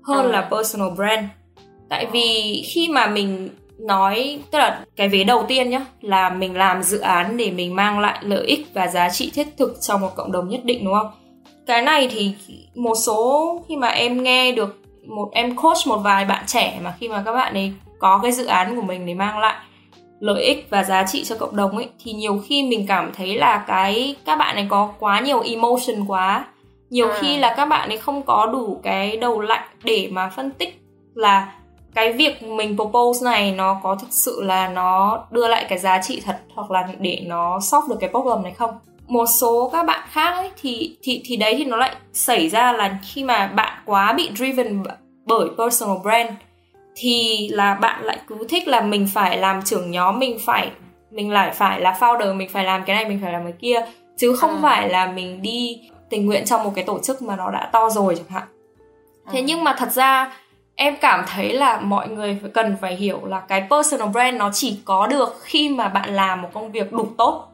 hơn 0.03 0.25
Ờ. 0.25 0.31
là 0.31 0.41
personal 0.51 0.89
brand 0.95 1.25
tại 1.89 2.05
vì 2.11 2.61
khi 2.67 2.87
mà 2.89 3.07
mình 3.07 3.49
nói 3.79 4.39
tức 4.51 4.57
là 4.59 4.85
cái 4.95 5.09
vế 5.09 5.23
đầu 5.23 5.45
tiên 5.47 5.69
nhá 5.69 5.85
là 6.01 6.29
mình 6.29 6.57
làm 6.57 6.83
dự 6.83 6.99
án 6.99 7.37
để 7.37 7.51
mình 7.51 7.75
mang 7.75 7.99
lại 7.99 8.19
lợi 8.21 8.45
ích 8.45 8.67
và 8.73 8.87
giá 8.87 9.09
trị 9.09 9.31
thiết 9.33 9.47
thực 9.57 9.77
cho 9.81 9.97
một 9.97 10.15
cộng 10.15 10.31
đồng 10.31 10.49
nhất 10.49 10.61
định 10.63 10.85
đúng 10.85 10.93
không 10.93 11.11
cái 11.67 11.81
này 11.81 12.09
thì 12.11 12.33
một 12.75 12.95
số 12.95 13.61
khi 13.67 13.75
mà 13.75 13.87
em 13.87 14.23
nghe 14.23 14.51
được 14.51 14.81
một 15.07 15.29
em 15.31 15.55
coach 15.55 15.87
một 15.87 15.97
vài 15.97 16.25
bạn 16.25 16.43
trẻ 16.47 16.79
mà 16.83 16.93
khi 16.99 17.07
mà 17.09 17.23
các 17.25 17.31
bạn 17.33 17.53
ấy 17.53 17.73
có 17.99 18.19
cái 18.23 18.31
dự 18.31 18.45
án 18.45 18.75
của 18.75 18.81
mình 18.81 19.05
để 19.05 19.13
mang 19.13 19.39
lại 19.39 19.55
lợi 20.19 20.43
ích 20.43 20.67
và 20.69 20.83
giá 20.83 21.03
trị 21.07 21.23
cho 21.23 21.35
cộng 21.35 21.55
đồng 21.55 21.77
ấy 21.77 21.89
thì 22.03 22.11
nhiều 22.13 22.43
khi 22.47 22.63
mình 22.63 22.85
cảm 22.87 23.11
thấy 23.13 23.35
là 23.35 23.63
cái 23.67 24.15
các 24.25 24.35
bạn 24.35 24.55
ấy 24.55 24.65
có 24.69 24.93
quá 24.99 25.19
nhiều 25.19 25.39
emotion 25.39 26.05
quá. 26.07 26.45
Nhiều 26.89 27.09
À. 27.09 27.17
khi 27.21 27.37
là 27.37 27.53
các 27.57 27.65
bạn 27.65 27.89
ấy 27.89 27.97
không 27.97 28.21
có 28.23 28.45
đủ 28.45 28.79
cái 28.83 29.17
đầu 29.17 29.41
lạnh 29.41 29.67
để 29.83 30.09
mà 30.11 30.29
phân 30.35 30.51
tích 30.51 30.81
là 31.15 31.53
cái 31.95 32.13
việc 32.13 32.43
mình 32.43 32.75
propose 32.75 33.25
này 33.25 33.51
nó 33.51 33.79
có 33.83 33.95
thực 33.95 34.07
sự 34.11 34.41
là 34.43 34.67
nó 34.67 35.19
đưa 35.31 35.47
lại 35.47 35.65
cái 35.69 35.77
giá 35.77 36.01
trị 36.01 36.21
thật 36.25 36.39
hoặc 36.55 36.71
là 36.71 36.87
để 36.99 37.23
nó 37.25 37.59
solve 37.59 37.87
được 37.89 37.97
cái 37.99 38.09
problem 38.09 38.43
này 38.43 38.53
không? 38.53 38.71
Một 39.07 39.25
số 39.25 39.69
các 39.73 39.85
bạn 39.85 40.07
khác 40.11 40.31
ấy 40.31 40.49
thì 40.61 40.97
thì 41.01 41.21
thì 41.25 41.37
đấy 41.37 41.55
thì 41.57 41.65
nó 41.65 41.77
lại 41.77 41.95
xảy 42.13 42.49
ra 42.49 42.73
là 42.73 42.97
khi 43.03 43.23
mà 43.23 43.47
bạn 43.47 43.81
quá 43.85 44.13
bị 44.13 44.29
driven 44.35 44.83
bởi 45.25 45.49
personal 45.57 45.97
brand 46.03 46.29
thì 46.99 47.47
là 47.51 47.73
bạn 47.73 48.03
lại 48.03 48.19
cứ 48.27 48.35
thích 48.49 48.67
là 48.67 48.81
mình 48.81 49.07
phải 49.13 49.37
làm 49.37 49.61
trưởng 49.61 49.91
nhóm 49.91 50.19
mình 50.19 50.39
phải 50.45 50.71
mình 51.11 51.31
lại 51.31 51.51
phải 51.51 51.81
là 51.81 51.97
founder 51.99 52.35
mình 52.35 52.49
phải 52.49 52.63
làm 52.63 52.83
cái 52.83 52.95
này 52.95 53.05
mình 53.05 53.19
phải 53.23 53.31
làm 53.31 53.43
cái 53.43 53.53
kia 53.59 53.85
chứ 54.17 54.35
không 54.35 54.51
à. 54.55 54.59
phải 54.61 54.89
là 54.89 55.11
mình 55.11 55.41
đi 55.41 55.81
tình 56.09 56.25
nguyện 56.25 56.45
trong 56.45 56.63
một 56.63 56.71
cái 56.75 56.83
tổ 56.83 56.99
chức 56.99 57.21
mà 57.21 57.35
nó 57.35 57.51
đã 57.51 57.69
to 57.71 57.89
rồi 57.89 58.15
chẳng 58.15 58.29
hạn 58.29 58.47
thế 59.31 59.39
à. 59.39 59.45
nhưng 59.45 59.63
mà 59.63 59.75
thật 59.77 59.91
ra 59.91 60.31
em 60.75 60.95
cảm 61.01 61.25
thấy 61.27 61.53
là 61.53 61.79
mọi 61.79 62.09
người 62.09 62.37
phải 62.41 62.51
cần 62.53 62.75
phải 62.81 62.95
hiểu 62.95 63.25
là 63.25 63.39
cái 63.39 63.67
personal 63.69 64.09
brand 64.09 64.37
nó 64.37 64.51
chỉ 64.53 64.79
có 64.85 65.07
được 65.07 65.35
khi 65.43 65.69
mà 65.69 65.87
bạn 65.87 66.13
làm 66.13 66.41
một 66.41 66.49
công 66.53 66.71
việc 66.71 66.91
đủ 66.91 67.07
tốt 67.17 67.47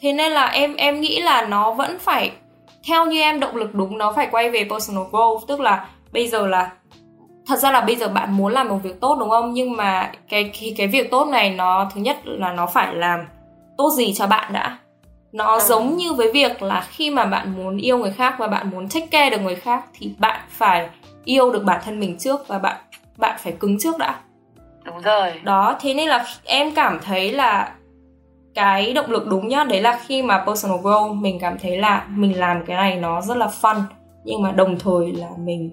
thế 0.00 0.12
nên 0.12 0.32
là 0.32 0.46
em 0.46 0.74
em 0.74 1.00
nghĩ 1.00 1.20
là 1.20 1.46
nó 1.46 1.72
vẫn 1.72 1.98
phải 1.98 2.32
theo 2.88 3.06
như 3.06 3.20
em 3.20 3.40
động 3.40 3.56
lực 3.56 3.74
đúng 3.74 3.98
nó 3.98 4.12
phải 4.12 4.28
quay 4.30 4.50
về 4.50 4.66
personal 4.70 5.04
growth 5.10 5.40
tức 5.46 5.60
là 5.60 5.88
bây 6.12 6.28
giờ 6.28 6.46
là 6.46 6.70
thật 7.50 7.58
ra 7.58 7.70
là 7.70 7.80
bây 7.80 7.96
giờ 7.96 8.08
bạn 8.08 8.32
muốn 8.32 8.52
làm 8.52 8.68
một 8.68 8.78
việc 8.82 9.00
tốt 9.00 9.16
đúng 9.20 9.30
không? 9.30 9.52
Nhưng 9.52 9.76
mà 9.76 10.12
cái 10.28 10.50
cái, 10.60 10.74
cái 10.76 10.86
việc 10.86 11.10
tốt 11.10 11.28
này 11.28 11.50
nó 11.50 11.90
thứ 11.94 12.00
nhất 12.00 12.16
là 12.24 12.52
nó 12.52 12.66
phải 12.66 12.94
làm 12.94 13.20
tốt 13.78 13.90
gì 13.96 14.14
cho 14.14 14.26
bạn 14.26 14.52
đã. 14.52 14.78
Nó 15.32 15.58
à. 15.58 15.60
giống 15.60 15.96
như 15.96 16.12
với 16.12 16.32
việc 16.32 16.62
là 16.62 16.86
khi 16.90 17.10
mà 17.10 17.24
bạn 17.24 17.54
muốn 17.56 17.76
yêu 17.76 17.98
người 17.98 18.10
khác 18.10 18.34
và 18.38 18.46
bạn 18.46 18.70
muốn 18.70 18.88
take 18.88 19.06
care 19.06 19.30
được 19.30 19.42
người 19.42 19.54
khác 19.54 19.84
thì 19.98 20.12
bạn 20.18 20.40
phải 20.48 20.88
yêu 21.24 21.52
được 21.52 21.64
bản 21.64 21.80
thân 21.84 22.00
mình 22.00 22.18
trước 22.18 22.48
và 22.48 22.58
bạn 22.58 22.76
bạn 23.16 23.36
phải 23.42 23.52
cứng 23.52 23.78
trước 23.80 23.98
đã. 23.98 24.20
Đúng 24.84 25.00
rồi. 25.00 25.32
Đó 25.42 25.76
thế 25.80 25.94
nên 25.94 26.08
là 26.08 26.26
em 26.44 26.74
cảm 26.74 26.98
thấy 27.04 27.32
là 27.32 27.72
cái 28.54 28.92
động 28.92 29.10
lực 29.10 29.26
đúng 29.26 29.48
nhá 29.48 29.64
đấy 29.64 29.80
là 29.80 30.00
khi 30.06 30.22
mà 30.22 30.44
personal 30.46 30.78
growth 30.78 31.14
mình 31.14 31.38
cảm 31.40 31.58
thấy 31.58 31.76
là 31.76 32.06
mình 32.08 32.38
làm 32.38 32.64
cái 32.66 32.76
này 32.76 32.96
nó 32.96 33.20
rất 33.20 33.36
là 33.36 33.50
fun 33.60 33.82
nhưng 34.24 34.42
mà 34.42 34.52
đồng 34.52 34.78
thời 34.78 35.12
là 35.12 35.28
mình 35.38 35.70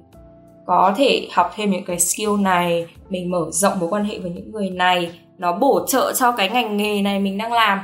có 0.67 0.93
thể 0.97 1.27
học 1.31 1.51
thêm 1.55 1.71
những 1.71 1.83
cái 1.83 1.99
skill 1.99 2.41
này 2.41 2.85
mình 3.09 3.31
mở 3.31 3.45
rộng 3.51 3.79
mối 3.79 3.89
quan 3.89 4.03
hệ 4.03 4.19
với 4.19 4.31
những 4.31 4.51
người 4.51 4.69
này 4.69 5.11
nó 5.37 5.53
bổ 5.53 5.85
trợ 5.87 6.13
cho 6.13 6.31
cái 6.31 6.49
ngành 6.49 6.77
nghề 6.77 7.01
này 7.01 7.19
mình 7.19 7.37
đang 7.37 7.53
làm. 7.53 7.79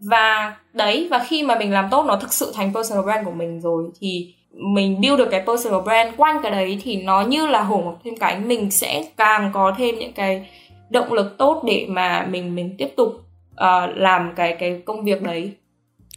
Và 0.00 0.56
đấy 0.72 1.08
và 1.10 1.24
khi 1.28 1.42
mà 1.42 1.58
mình 1.58 1.72
làm 1.72 1.88
tốt 1.90 2.04
nó 2.06 2.16
thực 2.16 2.32
sự 2.32 2.52
thành 2.54 2.74
personal 2.74 3.04
brand 3.04 3.26
của 3.26 3.32
mình 3.32 3.60
rồi 3.60 3.84
thì 4.00 4.34
mình 4.52 5.00
build 5.00 5.18
được 5.18 5.28
cái 5.30 5.42
personal 5.46 5.80
brand 5.80 6.14
quanh 6.16 6.38
cái 6.42 6.52
đấy 6.52 6.80
thì 6.82 7.02
nó 7.02 7.22
như 7.22 7.46
là 7.46 7.62
hổ 7.62 7.80
mọc 7.80 7.98
thêm 8.04 8.16
cánh 8.16 8.48
mình 8.48 8.70
sẽ 8.70 9.04
càng 9.16 9.50
có 9.54 9.74
thêm 9.78 9.98
những 9.98 10.12
cái 10.12 10.48
động 10.90 11.12
lực 11.12 11.38
tốt 11.38 11.62
để 11.66 11.86
mà 11.88 12.26
mình 12.30 12.54
mình 12.54 12.74
tiếp 12.78 12.88
tục 12.96 13.08
uh, 13.52 13.96
làm 13.96 14.32
cái 14.36 14.56
cái 14.58 14.82
công 14.84 15.04
việc 15.04 15.22
đấy 15.22 15.52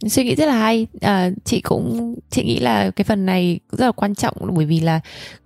suy 0.08 0.24
nghĩ 0.24 0.34
rất 0.34 0.46
là 0.46 0.58
hay. 0.58 0.86
À, 1.00 1.30
chị 1.44 1.60
cũng 1.60 2.14
chị 2.30 2.44
nghĩ 2.44 2.60
là 2.60 2.90
cái 2.90 3.04
phần 3.04 3.26
này 3.26 3.60
rất 3.72 3.86
là 3.86 3.92
quan 3.92 4.14
trọng 4.14 4.34
bởi 4.56 4.66
vì 4.66 4.80
là 4.80 5.00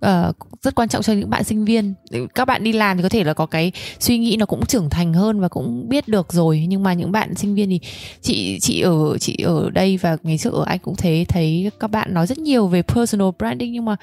uh, 0.05 0.35
rất 0.61 0.75
quan 0.75 0.89
trọng 0.89 1.03
cho 1.03 1.13
những 1.13 1.29
bạn 1.29 1.43
sinh 1.43 1.65
viên. 1.65 1.93
Các 2.35 2.45
bạn 2.45 2.63
đi 2.63 2.71
làm 2.71 2.97
thì 2.97 3.03
có 3.03 3.09
thể 3.09 3.23
là 3.23 3.33
có 3.33 3.45
cái 3.45 3.71
suy 3.99 4.17
nghĩ 4.17 4.35
nó 4.39 4.45
cũng 4.45 4.65
trưởng 4.65 4.89
thành 4.89 5.13
hơn 5.13 5.39
và 5.39 5.47
cũng 5.47 5.89
biết 5.89 6.07
được 6.07 6.33
rồi. 6.33 6.65
Nhưng 6.67 6.83
mà 6.83 6.93
những 6.93 7.11
bạn 7.11 7.35
sinh 7.35 7.55
viên 7.55 7.69
thì 7.69 7.79
chị 8.21 8.59
chị 8.61 8.81
ở 8.81 9.17
chị 9.17 9.37
ở 9.43 9.69
đây 9.69 9.97
và 9.97 10.17
ngày 10.23 10.37
trước 10.37 10.53
ở 10.53 10.63
anh 10.65 10.79
cũng 10.79 10.95
thế 10.95 11.25
thấy 11.29 11.71
các 11.79 11.91
bạn 11.91 12.13
nói 12.13 12.27
rất 12.27 12.37
nhiều 12.37 12.67
về 12.67 12.81
personal 12.81 13.29
branding. 13.39 13.71
Nhưng 13.71 13.85
mà 13.85 13.95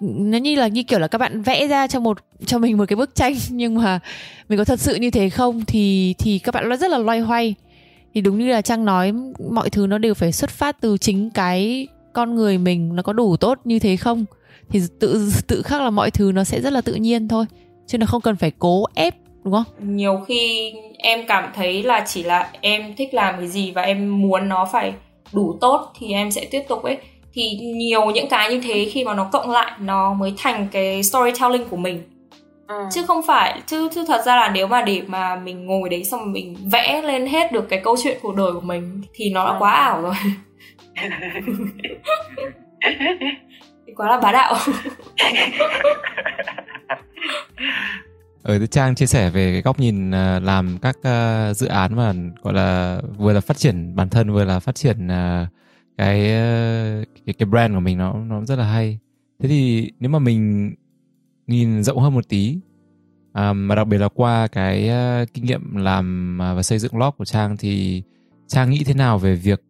nó 0.00 0.38
như 0.38 0.54
là 0.54 0.68
như 0.68 0.82
kiểu 0.82 0.98
là 0.98 1.08
các 1.08 1.18
bạn 1.18 1.42
vẽ 1.42 1.66
ra 1.66 1.86
cho 1.86 2.00
một 2.00 2.18
cho 2.46 2.58
mình 2.58 2.78
một 2.78 2.84
cái 2.88 2.96
bức 2.96 3.14
tranh. 3.14 3.34
Nhưng 3.50 3.74
mà 3.74 4.00
mình 4.48 4.58
có 4.58 4.64
thật 4.64 4.80
sự 4.80 4.94
như 4.94 5.10
thế 5.10 5.30
không? 5.30 5.64
Thì 5.66 6.14
thì 6.18 6.38
các 6.38 6.54
bạn 6.54 6.68
nó 6.68 6.76
rất 6.76 6.90
là 6.90 6.98
loay 6.98 7.20
hoay 7.20 7.54
thì 8.14 8.20
đúng 8.20 8.38
như 8.38 8.48
là 8.48 8.60
trang 8.60 8.84
nói, 8.84 9.12
mọi 9.50 9.70
thứ 9.70 9.86
nó 9.86 9.98
đều 9.98 10.14
phải 10.14 10.32
xuất 10.32 10.50
phát 10.50 10.80
từ 10.80 10.98
chính 10.98 11.30
cái 11.30 11.86
con 12.12 12.34
người 12.34 12.58
mình 12.58 12.96
nó 12.96 13.02
có 13.02 13.12
đủ 13.12 13.36
tốt 13.36 13.58
như 13.64 13.78
thế 13.78 13.96
không? 13.96 14.24
Thì 14.68 14.80
tự 15.00 15.32
tự 15.46 15.62
khắc 15.62 15.80
là 15.82 15.90
mọi 15.90 16.10
thứ 16.10 16.32
nó 16.34 16.44
sẽ 16.44 16.60
rất 16.60 16.72
là 16.72 16.80
tự 16.80 16.94
nhiên 16.94 17.28
thôi, 17.28 17.44
chứ 17.86 17.98
nó 17.98 18.06
không 18.06 18.20
cần 18.20 18.36
phải 18.36 18.52
cố 18.58 18.84
ép, 18.94 19.14
đúng 19.44 19.52
không? 19.52 19.96
Nhiều 19.96 20.24
khi 20.28 20.72
em 20.98 21.20
cảm 21.28 21.52
thấy 21.54 21.82
là 21.82 22.04
chỉ 22.06 22.22
là 22.22 22.50
em 22.60 22.94
thích 22.96 23.14
làm 23.14 23.34
cái 23.38 23.48
gì 23.48 23.70
và 23.70 23.82
em 23.82 24.22
muốn 24.22 24.48
nó 24.48 24.68
phải 24.72 24.92
đủ 25.32 25.58
tốt 25.60 25.92
thì 25.98 26.12
em 26.12 26.30
sẽ 26.30 26.44
tiếp 26.50 26.62
tục 26.68 26.82
ấy. 26.82 26.96
Thì 27.34 27.50
nhiều 27.58 28.10
những 28.10 28.28
cái 28.28 28.50
như 28.50 28.60
thế 28.60 28.90
khi 28.92 29.04
mà 29.04 29.14
nó 29.14 29.28
cộng 29.32 29.50
lại, 29.50 29.72
nó 29.80 30.14
mới 30.14 30.34
thành 30.38 30.68
cái 30.72 31.02
storytelling 31.02 31.68
của 31.70 31.76
mình 31.76 32.02
ừ. 32.78 32.84
chứ 32.92 33.02
không 33.06 33.22
phải 33.26 33.60
chứ 33.66 33.88
chứ 33.94 34.04
thật 34.08 34.22
ra 34.26 34.36
là 34.36 34.50
nếu 34.54 34.66
mà 34.66 34.82
để 34.82 35.02
mà 35.06 35.36
mình 35.36 35.66
ngồi 35.66 35.88
đấy 35.88 36.04
xong 36.04 36.32
mình 36.32 36.56
vẽ 36.72 37.02
lên 37.02 37.26
hết 37.26 37.52
được 37.52 37.68
cái 37.68 37.80
câu 37.84 37.96
chuyện 38.02 38.18
cuộc 38.22 38.36
đời 38.36 38.52
của 38.52 38.60
mình 38.60 39.02
thì 39.14 39.30
nó 39.30 39.44
đã 39.44 39.50
ừ. 39.50 39.56
quá 39.58 39.72
ảo 39.72 40.02
rồi 40.02 40.14
quá 43.96 44.08
là 44.08 44.20
bá 44.20 44.32
đạo 44.32 44.54
ở 48.42 48.58
ừ, 48.58 48.66
trang 48.66 48.94
chia 48.94 49.06
sẻ 49.06 49.30
về 49.30 49.52
cái 49.52 49.62
góc 49.62 49.80
nhìn 49.80 50.10
à, 50.10 50.40
làm 50.40 50.78
các 50.82 50.96
uh, 50.98 51.56
dự 51.56 51.66
án 51.66 51.96
mà 51.96 52.12
gọi 52.42 52.54
là 52.54 53.00
vừa 53.18 53.32
là 53.32 53.40
phát 53.40 53.56
triển 53.56 53.96
bản 53.96 54.08
thân 54.08 54.32
vừa 54.32 54.44
là 54.44 54.60
phát 54.60 54.74
triển 54.74 55.06
uh, 55.06 55.48
cái, 55.98 56.20
uh, 56.20 57.08
cái 57.26 57.34
cái 57.38 57.46
brand 57.46 57.74
của 57.74 57.80
mình 57.80 57.98
nó 57.98 58.12
nó 58.12 58.44
rất 58.44 58.58
là 58.58 58.64
hay 58.64 58.98
thế 59.42 59.48
thì 59.48 59.90
nếu 60.00 60.10
mà 60.10 60.18
mình 60.18 60.74
nhìn 61.52 61.82
rộng 61.82 61.98
hơn 61.98 62.14
một 62.14 62.28
tí. 62.28 62.58
À, 63.32 63.52
mà 63.52 63.74
đặc 63.74 63.86
biệt 63.86 63.98
là 63.98 64.08
qua 64.08 64.46
cái 64.46 64.90
uh, 65.22 65.28
kinh 65.34 65.44
nghiệm 65.44 65.76
làm 65.76 66.38
à, 66.42 66.54
và 66.54 66.62
xây 66.62 66.78
dựng 66.78 66.92
blog 66.92 67.14
của 67.18 67.24
trang 67.24 67.56
thì 67.56 68.02
trang 68.46 68.70
nghĩ 68.70 68.84
thế 68.84 68.94
nào 68.94 69.18
về 69.18 69.34
việc 69.34 69.62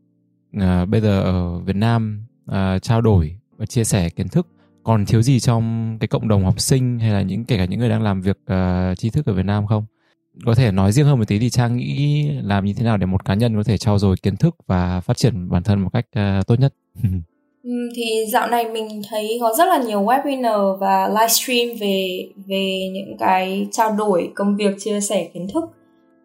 uh, 0.57 0.89
bây 0.89 1.01
giờ 1.01 1.23
ở 1.23 1.59
Việt 1.59 1.77
Nam 1.77 2.25
uh, 2.51 2.83
trao 2.83 3.01
đổi 3.01 3.37
và 3.57 3.67
chia 3.67 3.85
sẻ 3.85 4.09
kiến 4.09 4.29
thức 4.29 4.47
còn 4.83 5.07
thiếu 5.07 5.23
gì 5.23 5.41
trong 5.41 5.97
cái 6.01 6.09
cộng 6.09 6.29
đồng 6.29 6.45
học 6.45 6.61
sinh 6.61 6.99
hay 6.99 7.11
là 7.11 7.23
những 7.23 7.45
kể 7.45 7.57
cả 7.57 7.65
những 7.65 7.81
người 7.81 7.89
đang 7.89 8.03
làm 8.03 8.21
việc 8.21 8.39
uh, 8.53 8.99
tri 8.99 9.11
thức 9.11 9.27
ở 9.27 9.33
Việt 9.33 9.47
Nam 9.47 9.67
không? 9.67 9.85
Có 10.45 10.55
thể 10.55 10.73
nói 10.73 10.93
riêng 10.93 11.07
hơn 11.07 11.19
một 11.19 11.29
tí 11.29 11.39
thì 11.39 11.51
trang 11.51 11.77
nghĩ 11.77 12.29
làm 12.43 12.65
như 12.65 12.75
thế 12.75 12.85
nào 12.85 12.97
để 12.97 13.07
một 13.07 13.25
cá 13.25 13.35
nhân 13.35 13.57
có 13.57 13.63
thể 13.63 13.79
trau 13.79 13.99
dồi 13.99 14.17
kiến 14.23 14.37
thức 14.37 14.57
và 14.67 15.01
phát 15.01 15.17
triển 15.17 15.49
bản 15.49 15.63
thân 15.63 15.81
một 15.81 15.91
cách 15.93 16.07
uh, 16.41 16.47
tốt 16.47 16.61
nhất? 16.61 16.75
thì 17.97 18.25
dạo 18.33 18.49
này 18.49 18.71
mình 18.71 19.03
thấy 19.11 19.39
có 19.41 19.55
rất 19.59 19.65
là 19.65 19.79
nhiều 19.79 20.03
webinar 20.03 20.77
và 20.77 21.09
livestream 21.09 21.69
về 21.81 22.27
về 22.47 22.89
những 22.93 23.17
cái 23.19 23.67
trao 23.73 23.91
đổi 23.99 24.33
công 24.35 24.57
việc 24.57 24.75
chia 24.79 25.01
sẻ 25.01 25.29
kiến 25.35 25.47
thức 25.55 25.65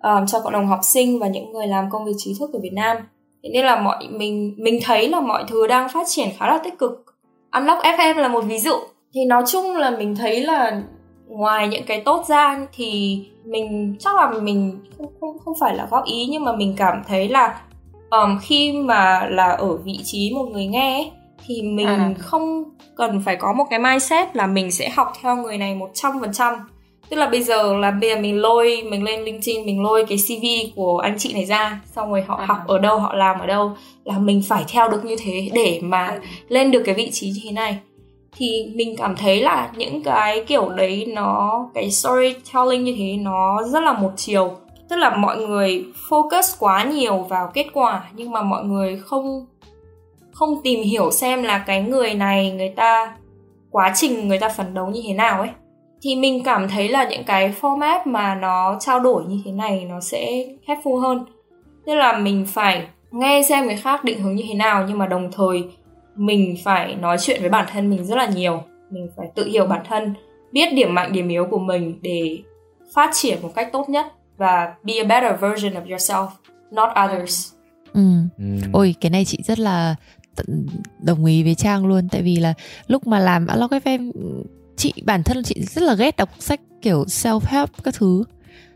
um, 0.03 0.25
cho 0.25 0.39
cộng 0.39 0.53
đồng 0.53 0.67
học 0.67 0.79
sinh 0.83 1.19
và 1.19 1.27
những 1.27 1.51
người 1.51 1.67
làm 1.67 1.89
công 1.89 2.05
việc 2.05 2.11
trí 2.17 2.35
thức 2.39 2.49
ở 2.53 2.59
Việt 2.59 2.73
Nam. 2.73 2.97
Thế 3.43 3.49
nên 3.53 3.65
là 3.65 3.81
mọi 3.81 4.07
mình 4.11 4.55
mình 4.57 4.79
thấy 4.83 5.09
là 5.09 5.19
mọi 5.19 5.43
thứ 5.47 5.67
đang 5.67 5.89
phát 5.89 6.07
triển 6.07 6.29
khá 6.38 6.47
là 6.47 6.57
tích 6.57 6.77
cực. 6.77 7.05
Unlock 7.51 7.83
FM 7.83 8.15
là 8.15 8.27
một 8.27 8.41
ví 8.41 8.57
dụ. 8.57 8.75
Thì 9.13 9.25
nói 9.25 9.43
chung 9.47 9.75
là 9.75 9.89
mình 9.89 10.15
thấy 10.15 10.41
là 10.41 10.81
ngoài 11.27 11.67
những 11.67 11.83
cái 11.88 12.01
tốt 12.01 12.25
ra 12.27 12.67
thì 12.73 13.19
mình 13.45 13.95
chắc 13.99 14.15
là 14.15 14.31
mình 14.41 14.79
không 14.97 15.07
không 15.19 15.38
không 15.45 15.53
phải 15.59 15.75
là 15.75 15.88
góp 15.91 16.05
ý 16.05 16.27
nhưng 16.29 16.43
mà 16.43 16.55
mình 16.55 16.73
cảm 16.77 17.01
thấy 17.07 17.29
là 17.29 17.61
um, 18.09 18.39
khi 18.41 18.71
mà 18.71 19.27
là 19.29 19.51
ở 19.51 19.77
vị 19.77 19.99
trí 20.03 20.31
một 20.35 20.45
người 20.51 20.65
nghe 20.65 20.93
ấy, 20.93 21.11
thì 21.47 21.61
mình 21.61 21.87
à. 21.87 22.13
không 22.19 22.63
cần 22.95 23.21
phải 23.25 23.35
có 23.35 23.53
một 23.53 23.65
cái 23.69 23.79
mindset 23.79 24.35
là 24.35 24.47
mình 24.47 24.71
sẽ 24.71 24.89
học 24.89 25.13
theo 25.21 25.35
người 25.35 25.57
này 25.57 25.75
một 25.75 25.89
trăm 25.93 26.11
phần 26.21 26.33
trăm 26.33 26.55
tức 27.09 27.17
là 27.17 27.29
bây 27.29 27.43
giờ 27.43 27.77
là 27.77 27.91
bây 27.91 28.09
giờ 28.09 28.21
mình 28.21 28.41
lôi 28.41 28.83
mình 28.89 29.03
lên 29.03 29.23
LinkedIn 29.23 29.65
mình 29.65 29.83
lôi 29.83 30.05
cái 30.05 30.17
CV 30.17 30.75
của 30.75 30.97
anh 30.97 31.15
chị 31.17 31.33
này 31.33 31.45
ra 31.45 31.81
xong 31.95 32.11
rồi 32.11 32.21
họ 32.27 32.35
à. 32.35 32.45
học 32.45 32.57
ở 32.67 32.79
đâu 32.79 32.99
họ 32.99 33.13
làm 33.13 33.39
ở 33.39 33.45
đâu 33.45 33.71
là 34.03 34.19
mình 34.19 34.41
phải 34.47 34.63
theo 34.67 34.89
được 34.89 35.05
như 35.05 35.15
thế 35.19 35.49
để 35.53 35.79
mà 35.83 36.07
à. 36.07 36.19
lên 36.47 36.71
được 36.71 36.83
cái 36.85 36.95
vị 36.95 37.09
trí 37.11 37.27
như 37.27 37.41
thế 37.43 37.51
này 37.51 37.77
thì 38.37 38.71
mình 38.75 38.95
cảm 38.97 39.15
thấy 39.15 39.41
là 39.41 39.69
những 39.77 40.03
cái 40.03 40.43
kiểu 40.47 40.69
đấy 40.69 41.05
nó 41.07 41.65
cái 41.73 41.91
storytelling 41.91 42.83
như 42.83 42.95
thế 42.97 43.17
nó 43.17 43.63
rất 43.63 43.83
là 43.83 43.93
một 43.93 44.11
chiều 44.15 44.55
tức 44.89 44.95
là 44.95 45.15
mọi 45.15 45.37
người 45.37 45.85
focus 46.09 46.55
quá 46.59 46.83
nhiều 46.83 47.17
vào 47.17 47.51
kết 47.53 47.67
quả 47.73 48.03
nhưng 48.13 48.31
mà 48.31 48.41
mọi 48.41 48.63
người 48.63 49.01
không 49.05 49.45
không 50.38 50.61
tìm 50.63 50.83
hiểu 50.83 51.11
xem 51.11 51.43
là 51.43 51.57
cái 51.57 51.81
người 51.81 52.13
này 52.13 52.51
người 52.51 52.69
ta 52.69 53.15
quá 53.71 53.91
trình 53.95 54.27
người 54.27 54.39
ta 54.39 54.49
phấn 54.49 54.73
đấu 54.73 54.88
như 54.88 55.01
thế 55.07 55.13
nào 55.13 55.39
ấy 55.39 55.49
thì 56.01 56.15
mình 56.15 56.43
cảm 56.43 56.69
thấy 56.69 56.89
là 56.89 57.09
những 57.09 57.23
cái 57.23 57.53
format 57.61 57.99
mà 58.05 58.35
nó 58.35 58.77
trao 58.79 58.99
đổi 58.99 59.23
như 59.25 59.41
thế 59.45 59.51
này 59.51 59.85
nó 59.89 59.99
sẽ 60.01 60.45
helpful 60.67 60.99
hơn 60.99 61.25
tức 61.85 61.95
là 61.95 62.17
mình 62.17 62.45
phải 62.47 62.88
nghe 63.11 63.41
xem 63.49 63.65
người 63.65 63.77
khác 63.77 64.03
định 64.03 64.19
hướng 64.19 64.35
như 64.35 64.43
thế 64.47 64.53
nào 64.53 64.85
nhưng 64.88 64.97
mà 64.97 65.07
đồng 65.07 65.31
thời 65.31 65.63
mình 66.15 66.55
phải 66.63 66.95
nói 66.95 67.17
chuyện 67.19 67.41
với 67.41 67.49
bản 67.49 67.65
thân 67.71 67.89
mình 67.89 68.05
rất 68.05 68.15
là 68.15 68.25
nhiều 68.25 68.63
mình 68.89 69.09
phải 69.17 69.27
tự 69.35 69.45
hiểu 69.45 69.65
bản 69.65 69.81
thân 69.89 70.13
biết 70.51 70.73
điểm 70.73 70.95
mạnh 70.95 71.13
điểm 71.13 71.27
yếu 71.27 71.45
của 71.45 71.59
mình 71.59 71.99
để 72.01 72.39
phát 72.93 73.09
triển 73.13 73.38
một 73.41 73.51
cách 73.55 73.69
tốt 73.71 73.89
nhất 73.89 74.05
và 74.38 74.73
be 74.83 74.93
a 74.93 75.03
better 75.03 75.41
version 75.41 75.73
of 75.73 75.85
yourself 75.85 76.27
not 76.71 76.89
others 77.05 77.53
ừ. 77.93 78.01
ừ. 78.38 78.43
ôi 78.73 78.95
cái 79.01 79.09
này 79.09 79.25
chị 79.25 79.39
rất 79.43 79.59
là 79.59 79.95
đồng 80.99 81.25
ý 81.25 81.43
với 81.43 81.55
trang 81.55 81.85
luôn. 81.85 82.09
Tại 82.09 82.21
vì 82.21 82.35
là 82.35 82.53
lúc 82.88 83.07
mà 83.07 83.19
làm 83.19 83.47
Unlock 83.47 83.73
FM 83.73 84.11
chị, 84.77 84.93
bản 85.05 85.23
thân 85.23 85.43
chị 85.43 85.55
rất 85.61 85.83
là 85.83 85.95
ghét 85.95 86.17
đọc 86.17 86.29
sách 86.39 86.61
kiểu 86.81 87.03
self 87.03 87.39
help 87.45 87.83
các 87.83 87.95
thứ. 87.95 88.23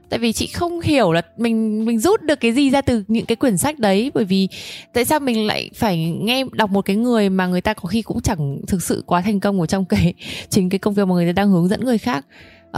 Tại 0.09 0.19
vì 0.19 0.33
chị 0.33 0.47
không 0.47 0.81
hiểu 0.81 1.11
là 1.11 1.21
mình 1.37 1.85
mình 1.85 1.99
rút 1.99 2.21
được 2.21 2.39
cái 2.39 2.51
gì 2.51 2.69
ra 2.69 2.81
từ 2.81 3.03
những 3.07 3.25
cái 3.25 3.35
quyển 3.35 3.57
sách 3.57 3.79
đấy. 3.79 4.11
Bởi 4.13 4.25
vì 4.25 4.47
tại 4.93 5.05
sao 5.05 5.19
mình 5.19 5.47
lại 5.47 5.69
phải 5.75 5.97
nghe, 5.97 6.43
đọc 6.51 6.69
một 6.69 6.85
cái 6.85 6.95
người 6.95 7.29
mà 7.29 7.47
người 7.47 7.61
ta 7.61 7.73
có 7.73 7.87
khi 7.87 8.01
cũng 8.01 8.21
chẳng 8.21 8.61
thực 8.67 8.83
sự 8.83 9.03
quá 9.05 9.21
thành 9.21 9.39
công 9.39 9.61
ở 9.61 9.65
trong 9.65 9.85
cái, 9.85 10.13
chính 10.49 10.69
cái 10.69 10.79
công 10.79 10.93
việc 10.93 11.07
mà 11.07 11.13
người 11.15 11.25
ta 11.25 11.31
đang 11.31 11.49
hướng 11.49 11.67
dẫn 11.67 11.85
người 11.85 11.97
khác 11.97 12.25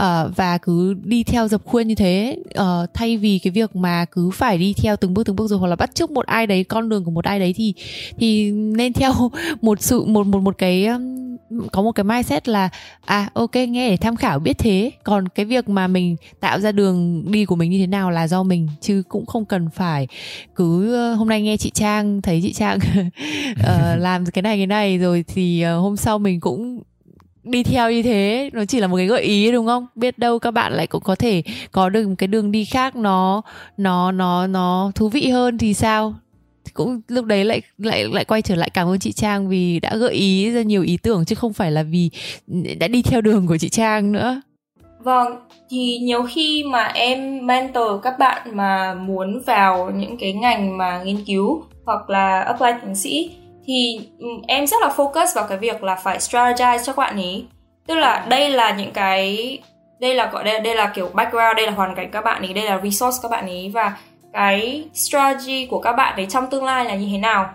uh, 0.00 0.36
và 0.36 0.58
cứ 0.58 0.94
đi 1.04 1.24
theo 1.24 1.48
dập 1.48 1.62
khuôn 1.64 1.86
như 1.88 1.94
thế 1.94 2.36
uh, 2.60 2.64
thay 2.94 3.16
vì 3.16 3.38
cái 3.38 3.50
việc 3.50 3.76
mà 3.76 4.04
cứ 4.04 4.30
phải 4.30 4.58
đi 4.58 4.74
theo 4.82 4.96
từng 4.96 5.14
bước 5.14 5.26
từng 5.26 5.36
bước 5.36 5.50
rồi 5.50 5.58
hoặc 5.58 5.68
là 5.68 5.76
bắt 5.76 5.94
chước 5.94 6.10
một 6.10 6.26
ai 6.26 6.46
đấy 6.46 6.64
con 6.64 6.88
đường 6.88 7.04
của 7.04 7.10
một 7.10 7.24
ai 7.24 7.38
đấy 7.38 7.54
thì 7.56 7.74
thì 8.18 8.50
nên 8.50 8.92
theo 8.92 9.12
một 9.62 9.80
sự 9.80 10.04
một 10.04 10.26
một 10.26 10.40
một 10.40 10.58
cái 10.58 10.88
có 11.72 11.82
một 11.82 11.92
cái 11.92 12.04
mindset 12.04 12.48
là 12.48 12.68
à 13.04 13.30
ok 13.32 13.54
nghe 13.54 13.90
để 13.90 13.96
tham 13.96 14.16
khảo 14.16 14.38
biết 14.38 14.58
thế. 14.58 14.90
Còn 15.04 15.28
cái 15.28 15.46
việc 15.46 15.68
mà 15.68 15.86
mình 15.86 16.16
tạo 16.40 16.60
ra 16.60 16.72
đường 16.72 17.24
đi 17.32 17.44
của 17.44 17.56
mình 17.56 17.70
như 17.70 17.78
thế 17.78 17.86
nào 17.86 18.10
là 18.10 18.28
do 18.28 18.42
mình 18.42 18.68
chứ 18.80 19.02
cũng 19.08 19.26
không 19.26 19.44
cần 19.44 19.70
phải 19.70 20.08
cứ 20.56 20.96
hôm 21.14 21.28
nay 21.28 21.42
nghe 21.42 21.56
chị 21.56 21.70
trang 21.74 22.22
thấy 22.22 22.40
chị 22.42 22.52
trang 22.52 22.78
uh, 22.78 23.64
làm 23.98 24.26
cái 24.26 24.42
này 24.42 24.56
cái 24.56 24.66
này 24.66 24.98
rồi 24.98 25.24
thì 25.28 25.64
uh, 25.76 25.82
hôm 25.82 25.96
sau 25.96 26.18
mình 26.18 26.40
cũng 26.40 26.82
đi 27.44 27.62
theo 27.62 27.90
như 27.90 28.02
thế 28.02 28.50
nó 28.52 28.64
chỉ 28.64 28.80
là 28.80 28.86
một 28.86 28.96
cái 28.96 29.06
gợi 29.06 29.22
ý 29.22 29.52
đúng 29.52 29.66
không 29.66 29.86
biết 29.94 30.18
đâu 30.18 30.38
các 30.38 30.50
bạn 30.50 30.72
lại 30.72 30.86
cũng 30.86 31.02
có 31.02 31.14
thể 31.14 31.42
có 31.72 31.88
được 31.88 32.08
một 32.08 32.14
cái 32.18 32.26
đường 32.26 32.52
đi 32.52 32.64
khác 32.64 32.96
nó 32.96 33.42
nó 33.76 34.12
nó 34.12 34.46
nó 34.46 34.92
thú 34.94 35.08
vị 35.08 35.28
hơn 35.28 35.58
thì 35.58 35.74
sao 35.74 36.14
cũng 36.74 37.00
lúc 37.08 37.24
đấy 37.24 37.44
lại 37.44 37.62
lại 37.78 38.04
lại 38.08 38.24
quay 38.24 38.42
trở 38.42 38.54
lại 38.54 38.70
cảm 38.74 38.88
ơn 38.88 38.98
chị 38.98 39.12
Trang 39.12 39.48
vì 39.48 39.80
đã 39.80 39.96
gợi 39.96 40.14
ý 40.14 40.50
ra 40.50 40.62
nhiều 40.62 40.82
ý 40.82 40.98
tưởng 41.02 41.24
chứ 41.24 41.34
không 41.34 41.52
phải 41.52 41.70
là 41.70 41.82
vì 41.82 42.10
đã 42.78 42.88
đi 42.88 43.02
theo 43.02 43.20
đường 43.20 43.46
của 43.46 43.56
chị 43.56 43.68
Trang 43.68 44.12
nữa. 44.12 44.40
Vâng, 44.98 45.36
thì 45.70 45.98
nhiều 45.98 46.22
khi 46.22 46.64
mà 46.64 46.84
em 46.84 47.46
mentor 47.46 48.02
các 48.02 48.18
bạn 48.18 48.56
mà 48.56 48.94
muốn 48.94 49.42
vào 49.46 49.90
những 49.90 50.16
cái 50.16 50.32
ngành 50.32 50.78
mà 50.78 51.02
nghiên 51.04 51.24
cứu 51.26 51.62
hoặc 51.84 52.10
là 52.10 52.40
apply 52.40 52.70
tiến 52.82 52.94
sĩ 52.94 53.30
thì 53.66 54.00
ừ, 54.18 54.26
em 54.48 54.66
rất 54.66 54.76
là 54.80 54.88
focus 54.96 55.26
vào 55.34 55.46
cái 55.48 55.58
việc 55.58 55.84
là 55.84 55.94
phải 55.94 56.18
strategize 56.18 56.78
cho 56.78 56.92
các 56.92 56.96
bạn 56.96 57.16
ấy 57.16 57.46
tức 57.86 57.94
là 57.94 58.26
đây 58.28 58.50
là 58.50 58.70
những 58.70 58.92
cái 58.92 59.58
đây 60.00 60.14
là 60.14 60.26
gọi 60.26 60.44
đây, 60.44 60.60
đây 60.60 60.74
là 60.74 60.86
kiểu 60.86 61.10
background 61.14 61.56
đây 61.56 61.66
là 61.66 61.72
hoàn 61.72 61.94
cảnh 61.94 62.10
các 62.10 62.24
bạn 62.24 62.42
ấy 62.42 62.52
đây 62.52 62.64
là 62.64 62.80
resource 62.84 63.18
các 63.22 63.30
bạn 63.30 63.46
ấy 63.46 63.70
và 63.74 63.96
cái 64.32 64.84
strategy 64.94 65.66
của 65.66 65.78
các 65.78 65.92
bạn 65.92 66.16
ấy 66.16 66.26
trong 66.26 66.46
tương 66.50 66.64
lai 66.64 66.84
là 66.84 66.94
như 66.94 67.08
thế 67.12 67.18
nào. 67.18 67.50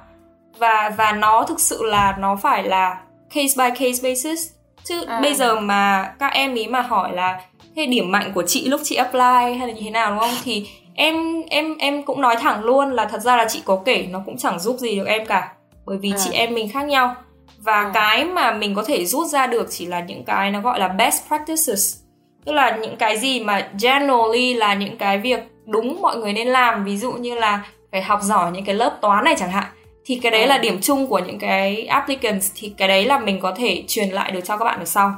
Và 0.57 0.93
và 0.97 1.11
nó 1.11 1.43
thực 1.43 1.59
sự 1.59 1.83
là 1.83 2.15
nó 2.19 2.35
phải 2.35 2.63
là 2.63 3.01
case 3.33 3.53
by 3.57 3.69
case 3.79 4.09
basis. 4.09 4.39
Chứ 4.83 5.05
à. 5.07 5.19
bây 5.21 5.33
giờ 5.33 5.59
mà 5.59 6.13
các 6.19 6.33
em 6.33 6.55
ý 6.55 6.67
mà 6.67 6.81
hỏi 6.81 7.13
là 7.13 7.41
thế 7.75 7.85
điểm 7.85 8.11
mạnh 8.11 8.31
của 8.35 8.43
chị 8.47 8.67
lúc 8.67 8.81
chị 8.83 8.95
apply 8.95 9.57
hay 9.59 9.67
là 9.67 9.73
như 9.73 9.81
thế 9.83 9.89
nào 9.89 10.11
đúng 10.11 10.19
không? 10.19 10.35
Thì 10.43 10.67
em 10.95 11.41
em 11.49 11.77
em 11.77 12.03
cũng 12.03 12.21
nói 12.21 12.35
thẳng 12.35 12.63
luôn 12.63 12.91
là 12.91 13.05
thật 13.05 13.19
ra 13.19 13.37
là 13.37 13.45
chị 13.49 13.61
có 13.65 13.81
kể 13.85 14.07
nó 14.11 14.21
cũng 14.25 14.37
chẳng 14.37 14.59
giúp 14.59 14.77
gì 14.77 14.95
được 14.95 15.05
em 15.07 15.25
cả 15.25 15.53
bởi 15.85 15.97
vì 15.97 16.11
à. 16.11 16.17
chị 16.23 16.31
em 16.33 16.53
mình 16.53 16.69
khác 16.69 16.85
nhau 16.85 17.15
và 17.57 17.81
à. 17.81 17.91
cái 17.93 18.25
mà 18.25 18.51
mình 18.51 18.75
có 18.75 18.83
thể 18.83 19.05
rút 19.05 19.27
ra 19.27 19.47
được 19.47 19.67
chỉ 19.69 19.85
là 19.85 19.99
những 19.99 20.23
cái 20.23 20.51
nó 20.51 20.61
gọi 20.61 20.79
là 20.79 20.87
best 20.87 21.27
practices 21.27 21.97
tức 22.45 22.51
là 22.51 22.77
những 22.81 22.95
cái 22.95 23.17
gì 23.17 23.39
mà 23.39 23.69
generally 23.81 24.53
là 24.53 24.73
những 24.73 24.97
cái 24.97 25.17
việc 25.17 25.39
đúng 25.65 26.01
mọi 26.01 26.17
người 26.17 26.33
nên 26.33 26.47
làm 26.47 26.83
ví 26.83 26.97
dụ 26.97 27.11
như 27.11 27.35
là 27.35 27.63
phải 27.91 28.01
học 28.01 28.19
giỏi 28.23 28.51
những 28.51 28.65
cái 28.65 28.75
lớp 28.75 28.97
toán 29.01 29.23
này 29.23 29.35
chẳng 29.37 29.51
hạn 29.51 29.65
thì 30.05 30.19
cái 30.23 30.31
đấy 30.31 30.41
à. 30.41 30.47
là 30.47 30.57
điểm 30.57 30.77
chung 30.81 31.07
của 31.07 31.19
những 31.19 31.39
cái 31.39 31.85
applicants 31.85 32.51
thì 32.55 32.73
cái 32.77 32.87
đấy 32.87 33.05
là 33.05 33.19
mình 33.19 33.39
có 33.39 33.53
thể 33.57 33.83
truyền 33.87 34.09
lại 34.09 34.31
được 34.31 34.41
cho 34.43 34.57
các 34.57 34.65
bạn 34.65 34.79
ở 34.79 34.85
sau 34.85 35.15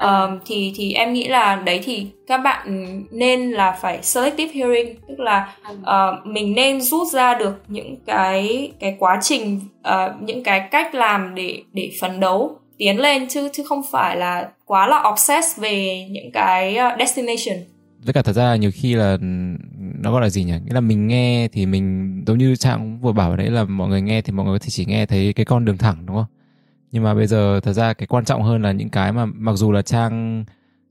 um, 0.00 0.38
thì 0.46 0.72
thì 0.76 0.92
em 0.92 1.12
nghĩ 1.12 1.28
là 1.28 1.56
đấy 1.56 1.80
thì 1.84 2.06
các 2.26 2.38
bạn 2.38 3.02
nên 3.10 3.50
là 3.50 3.78
phải 3.82 3.98
selective 4.02 4.52
hearing 4.54 4.96
tức 5.08 5.20
là 5.20 5.54
uh, 5.80 6.26
mình 6.26 6.54
nên 6.54 6.80
rút 6.80 7.08
ra 7.08 7.34
được 7.34 7.62
những 7.68 7.96
cái 8.06 8.72
cái 8.80 8.96
quá 8.98 9.18
trình 9.22 9.60
uh, 9.88 10.22
những 10.22 10.42
cái 10.42 10.68
cách 10.70 10.94
làm 10.94 11.34
để 11.34 11.62
để 11.72 11.90
phấn 12.00 12.20
đấu 12.20 12.58
tiến 12.78 13.00
lên 13.00 13.28
chứ 13.28 13.48
chứ 13.52 13.62
không 13.68 13.82
phải 13.92 14.16
là 14.16 14.48
quá 14.64 14.86
là 14.86 15.02
obsessed 15.12 15.62
về 15.62 16.06
những 16.10 16.30
cái 16.32 16.76
destination. 16.98 17.64
Với 18.04 18.14
cả 18.14 18.22
thật 18.22 18.32
ra 18.32 18.56
nhiều 18.56 18.70
khi 18.74 18.94
là 18.94 19.16
nó 20.00 20.12
gọi 20.12 20.22
là 20.22 20.28
gì 20.28 20.44
nhỉ? 20.44 20.52
Nghĩa 20.64 20.74
là 20.74 20.80
mình 20.80 21.06
nghe 21.06 21.48
thì 21.52 21.66
mình 21.66 22.14
giống 22.26 22.38
như 22.38 22.56
trang 22.56 22.98
vừa 23.00 23.12
bảo 23.12 23.36
đấy 23.36 23.50
là 23.50 23.64
mọi 23.64 23.88
người 23.88 24.02
nghe 24.02 24.22
thì 24.22 24.32
mọi 24.32 24.46
người 24.46 24.58
có 24.58 24.64
thể 24.64 24.68
chỉ 24.70 24.84
nghe 24.84 25.06
thấy 25.06 25.32
cái 25.32 25.46
con 25.46 25.64
đường 25.64 25.78
thẳng 25.78 25.96
đúng 26.06 26.16
không 26.16 26.37
nhưng 26.90 27.02
mà 27.02 27.14
bây 27.14 27.26
giờ 27.26 27.60
thật 27.60 27.72
ra 27.72 27.92
cái 27.92 28.06
quan 28.06 28.24
trọng 28.24 28.42
hơn 28.42 28.62
là 28.62 28.72
những 28.72 28.88
cái 28.90 29.12
mà 29.12 29.26
mặc 29.26 29.52
dù 29.52 29.72
là 29.72 29.82
trang 29.82 30.44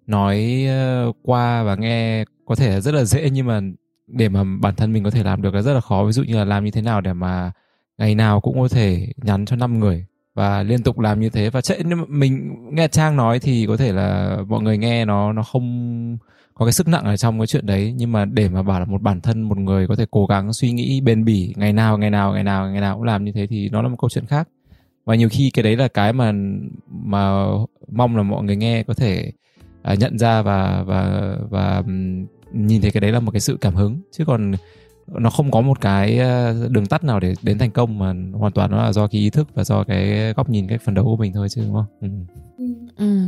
nói 0.08 0.66
ờ, 0.68 1.12
qua 1.24 1.64
và 1.64 1.76
nghe 1.76 2.26
có 2.46 2.56
thể 2.56 2.70
là 2.70 2.80
rất 2.80 2.94
là 2.94 3.04
dễ, 3.04 3.30
nhưng 3.30 3.48
mà 3.48 3.62
để 4.08 4.30
mà 4.30 4.44
bản 4.62 4.76
thân 4.76 4.94
mình 4.94 5.04
có 5.04 5.10
thể 5.10 5.24
làm 5.24 5.42
được 5.42 5.54
là 5.56 5.62
rất 5.62 5.74
là 5.74 5.82
khó. 5.82 6.06
Ví 6.06 6.12
dụ 6.12 6.24
như 6.24 6.36
là 6.38 6.46
làm 6.46 6.66
như 6.66 6.72
thế 6.72 6.82
nào 6.82 7.02
để 7.02 7.14
mà 7.14 7.52
ngày 7.98 8.16
nào 8.16 8.42
cũng 8.42 8.60
có 8.60 8.68
thể 8.68 9.08
nhắn 9.18 9.46
cho 9.46 9.56
5 9.56 9.80
người 9.80 10.06
và 10.36 10.64
liên 10.64 10.84
tục 10.84 11.00
làm 11.00 11.20
như 11.20 11.30
thế. 11.30 11.50
Và 11.50 11.62
chạy 11.62 11.84
mình 12.08 12.56
nghe 12.76 12.88
trang 12.88 13.16
nói 13.16 13.40
thì 13.40 13.66
có 13.68 13.78
thể 13.78 13.92
là 13.92 14.38
mọi 14.48 14.62
người 14.62 14.78
nghe 14.78 15.06
nó 15.06 15.34
nó 15.34 15.44
không 15.44 16.18
có 16.54 16.66
cái 16.66 16.74
sức 16.74 16.88
nặng 16.88 17.04
ở 17.04 17.18
trong 17.18 17.40
cái 17.40 17.48
chuyện 17.48 17.66
đấy. 17.66 17.94
Nhưng 17.98 18.12
mà 18.12 18.26
để 18.26 18.50
mà 18.50 18.64
bảo 18.64 18.80
là 18.80 18.86
một 18.86 19.02
bản 19.02 19.22
thân, 19.22 19.42
một 19.42 19.58
người 19.58 19.88
có 19.88 19.96
thể 19.96 20.06
cố 20.12 20.26
gắng 20.26 20.54
suy 20.54 20.72
nghĩ, 20.72 21.02
bền 21.02 21.26
bỉ, 21.26 21.54
ngày 21.58 21.74
nào 21.74 21.98
ngày 21.98 22.10
nào 22.10 22.34
ngày 22.34 22.44
nào 22.44 22.70
ngày 22.72 22.82
nào 22.82 22.96
cũng 22.96 23.04
làm 23.04 23.24
như 23.26 23.32
thế 23.32 23.48
thì 23.48 23.70
nó 23.70 23.82
là 23.82 23.88
một 23.88 23.98
câu 24.00 24.10
chuyện 24.10 24.26
khác 24.26 24.50
và 25.08 25.16
nhiều 25.16 25.30
khi 25.30 25.50
cái 25.50 25.64
đấy 25.64 25.76
là 25.76 25.88
cái 25.88 26.14
mà 26.14 26.34
mà 26.90 27.46
mong 27.92 28.18
là 28.18 28.24
mọi 28.24 28.44
người 28.44 28.56
nghe 28.56 28.84
có 28.84 28.94
thể 28.94 29.32
uh, 29.94 30.00
nhận 30.00 30.18
ra 30.18 30.42
và 30.42 30.84
và 30.84 31.36
và 31.50 31.84
nhìn 32.54 32.82
thấy 32.82 32.92
cái 32.92 33.02
đấy 33.02 33.12
là 33.12 33.20
một 33.20 33.32
cái 33.32 33.40
sự 33.40 33.58
cảm 33.62 33.76
hứng 33.76 34.02
chứ 34.12 34.26
còn 34.26 34.52
nó 35.08 35.30
không 35.30 35.52
có 35.52 35.62
một 35.62 35.82
cái 35.82 36.20
à, 36.20 36.54
đường 36.70 36.86
tắt 36.86 37.04
nào 37.04 37.20
để 37.20 37.34
đến 37.42 37.58
thành 37.58 37.72
công 37.72 38.00
mà 38.00 38.14
hoàn 38.34 38.52
toàn 38.52 38.72
nó 38.72 38.84
là 38.84 38.94
do 38.94 39.08
cái 39.08 39.22
ý 39.22 39.30
thức 39.30 39.48
và 39.54 39.64
do 39.64 39.84
cái 39.84 40.34
góc 40.34 40.50
nhìn 40.50 40.68
cái 40.68 40.78
phần 40.78 40.96
đấu 40.96 41.06
của 41.06 41.18
mình 41.18 41.34
thôi 41.34 41.50
chứ 41.50 41.62
đúng 41.66 41.74
không? 41.74 41.86
Ừ. 42.02 42.08
Ừ. 42.98 43.20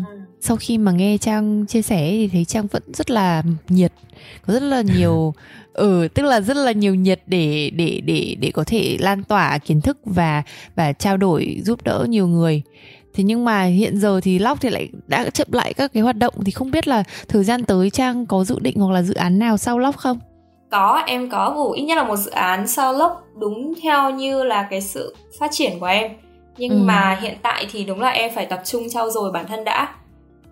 Sau 0.42 0.58
khi 0.58 0.78
mà 0.78 0.92
nghe 0.92 1.18
Trang 1.18 1.66
chia 1.66 1.82
sẻ 1.82 2.10
thì 2.12 2.28
thấy 2.28 2.46
Trang 2.46 2.68
vẫn 2.68 2.84
rất 2.94 3.10
là 3.10 3.44
nhiệt, 3.70 3.92
có 4.48 4.54
rất 4.54 4.64
là 4.64 4.82
nhiều 4.82 5.34
ừ 5.74 6.08
tức 6.14 6.24
là 6.24 6.42
rất 6.42 6.58
là 6.58 6.72
nhiều 6.72 6.96
nhiệt 6.96 7.22
để 7.28 7.72
để 7.76 8.02
để 8.06 8.36
để 8.40 8.52
có 8.52 8.64
thể 8.64 8.98
lan 9.00 9.24
tỏa 9.24 9.58
kiến 9.58 9.82
thức 9.82 9.98
và 10.06 10.44
và 10.76 10.94
trao 10.94 11.18
đổi 11.18 11.62
giúp 11.66 11.84
đỡ 11.84 12.06
nhiều 12.10 12.28
người. 12.28 12.62
Thế 13.14 13.24
nhưng 13.24 13.46
mà 13.46 13.64
hiện 13.64 13.98
giờ 13.98 14.20
thì 14.24 14.40
lóc 14.40 14.62
thì 14.62 14.70
lại 14.70 14.90
đã 15.08 15.30
chậm 15.30 15.48
lại 15.52 15.74
các 15.74 15.94
cái 15.94 16.04
hoạt 16.04 16.16
động 16.16 16.34
thì 16.46 16.52
không 16.52 16.72
biết 16.72 16.88
là 16.88 17.04
thời 17.28 17.44
gian 17.44 17.64
tới 17.64 17.90
trang 17.90 18.26
có 18.26 18.44
dự 18.44 18.60
định 18.60 18.80
hoặc 18.80 18.92
là 18.94 19.02
dự 19.02 19.14
án 19.14 19.40
nào 19.40 19.58
sau 19.58 19.80
lóc 19.80 19.98
không? 19.98 20.20
Có 20.72 21.04
em 21.08 21.30
có 21.30 21.54
ủ 21.56 21.72
ít 21.72 21.84
nhất 21.84 21.96
là 21.96 22.04
một 22.04 22.16
dự 22.16 22.32
án 22.32 22.68
sau 22.68 22.94
lốc 22.94 23.24
đúng 23.40 23.74
theo 23.84 24.12
như 24.12 24.44
là 24.44 24.68
cái 24.70 24.82
sự 24.82 25.16
phát 25.40 25.52
triển 25.52 25.80
của 25.80 25.86
em. 25.86 26.12
Nhưng 26.58 26.72
ừ. 26.72 26.78
mà 26.78 27.18
hiện 27.22 27.38
tại 27.42 27.68
thì 27.72 27.86
đúng 27.86 28.02
là 28.02 28.10
em 28.10 28.32
phải 28.36 28.46
tập 28.46 28.62
trung 28.66 28.90
trau 28.90 29.10
dồi 29.10 29.32
bản 29.32 29.48
thân 29.48 29.64
đã 29.64 29.96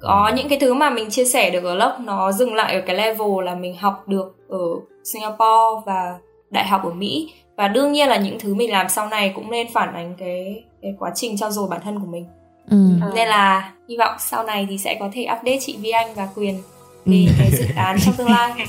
có 0.02 0.32
những 0.36 0.50
cái 0.50 0.60
thứ 0.60 0.74
mà 0.74 0.89
mình 0.89 1.10
chia 1.10 1.26
sẻ 1.26 1.50
được 1.50 1.64
ở 1.64 1.76
lớp 1.76 1.98
nó 2.04 2.32
dừng 2.32 2.54
lại 2.54 2.76
ở 2.76 2.82
cái 2.82 2.95
level 2.95 3.45
là 3.45 3.56
mình 3.56 3.78
học 3.78 4.08
được 4.08 4.36
ở 4.50 4.60
Singapore 5.04 5.84
và 5.86 6.18
đại 6.50 6.68
học 6.68 6.84
ở 6.84 6.93
Mỹ 6.93 7.34
và 7.58 7.68
đương 7.68 7.91
nhiên 7.91 8.10
là 8.10 8.18
những 8.18 8.39
thứ 8.39 8.56
mình 8.56 8.72
làm 8.72 8.89
sau 8.89 9.10
này 9.10 9.32
cũng 9.36 9.52
nên 9.52 9.68
phản 9.74 9.93
ánh 9.93 10.16
cái 10.18 10.64
cái 10.82 10.95
quá 11.00 11.12
trình 11.16 11.38
trau 11.38 11.52
dồi 11.52 11.68
bản 11.70 11.82
thân 11.84 12.00
của 12.00 12.06
mình 12.06 12.26
ừ. 12.70 12.78
nên 13.16 13.28
là 13.28 13.74
hy 13.89 13.98
vọng 13.98 14.16
sau 14.20 14.43
này 14.43 14.68
thì 14.70 14.78
sẽ 14.78 14.98
có 15.00 15.10
thể 15.14 15.22
update 15.24 15.60
chị 15.62 15.78
Vi 15.80 15.89
Anh 15.89 16.14
và 16.16 16.28
Quyền 16.36 16.62
về 17.06 17.26
ừ. 17.28 17.34
cái 17.39 17.52
dự 17.52 17.66
án 17.76 17.98
trong 18.06 18.14
tương 18.16 18.30
lai 18.30 18.52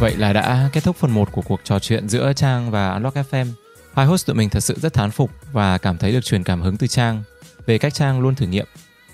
Vậy 0.00 0.16
là 0.16 0.32
đã 0.32 0.68
kết 0.72 0.84
thúc 0.84 0.96
phần 0.96 1.10
1 1.10 1.32
của 1.32 1.42
cuộc 1.42 1.60
trò 1.64 1.78
chuyện 1.78 2.08
giữa 2.08 2.32
Trang 2.32 2.70
và 2.70 2.92
Unlock 2.92 3.16
FM. 3.16 3.46
Hai 3.92 4.06
host 4.06 4.26
tụi 4.26 4.36
mình 4.36 4.50
thật 4.50 4.60
sự 4.60 4.74
rất 4.82 4.92
thán 4.92 5.10
phục 5.10 5.30
và 5.52 5.78
cảm 5.78 5.98
thấy 5.98 6.12
được 6.12 6.24
truyền 6.24 6.44
cảm 6.44 6.62
hứng 6.62 6.76
từ 6.76 6.86
Trang 6.86 7.22
về 7.66 7.78
cách 7.78 7.94
Trang 7.94 8.20
luôn 8.20 8.34
thử 8.34 8.46
nghiệm 8.46 8.66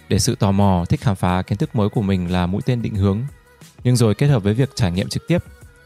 để 0.08 0.18
sự 0.18 0.34
tò 0.34 0.52
mò, 0.52 0.84
thích 0.88 1.00
khám 1.00 1.16
phá 1.16 1.42
kiến 1.42 1.58
thức 1.58 1.76
mới 1.76 1.88
của 1.88 2.02
mình 2.02 2.32
là 2.32 2.46
mũi 2.46 2.62
tên 2.66 2.82
định 2.82 2.94
hướng. 2.94 3.22
Nhưng 3.84 3.96
rồi 3.96 4.14
kết 4.14 4.26
hợp 4.26 4.42
với 4.42 4.54
việc 4.54 4.70
trải 4.74 4.92
nghiệm 4.92 5.08
trực 5.08 5.28
tiếp, 5.28 5.38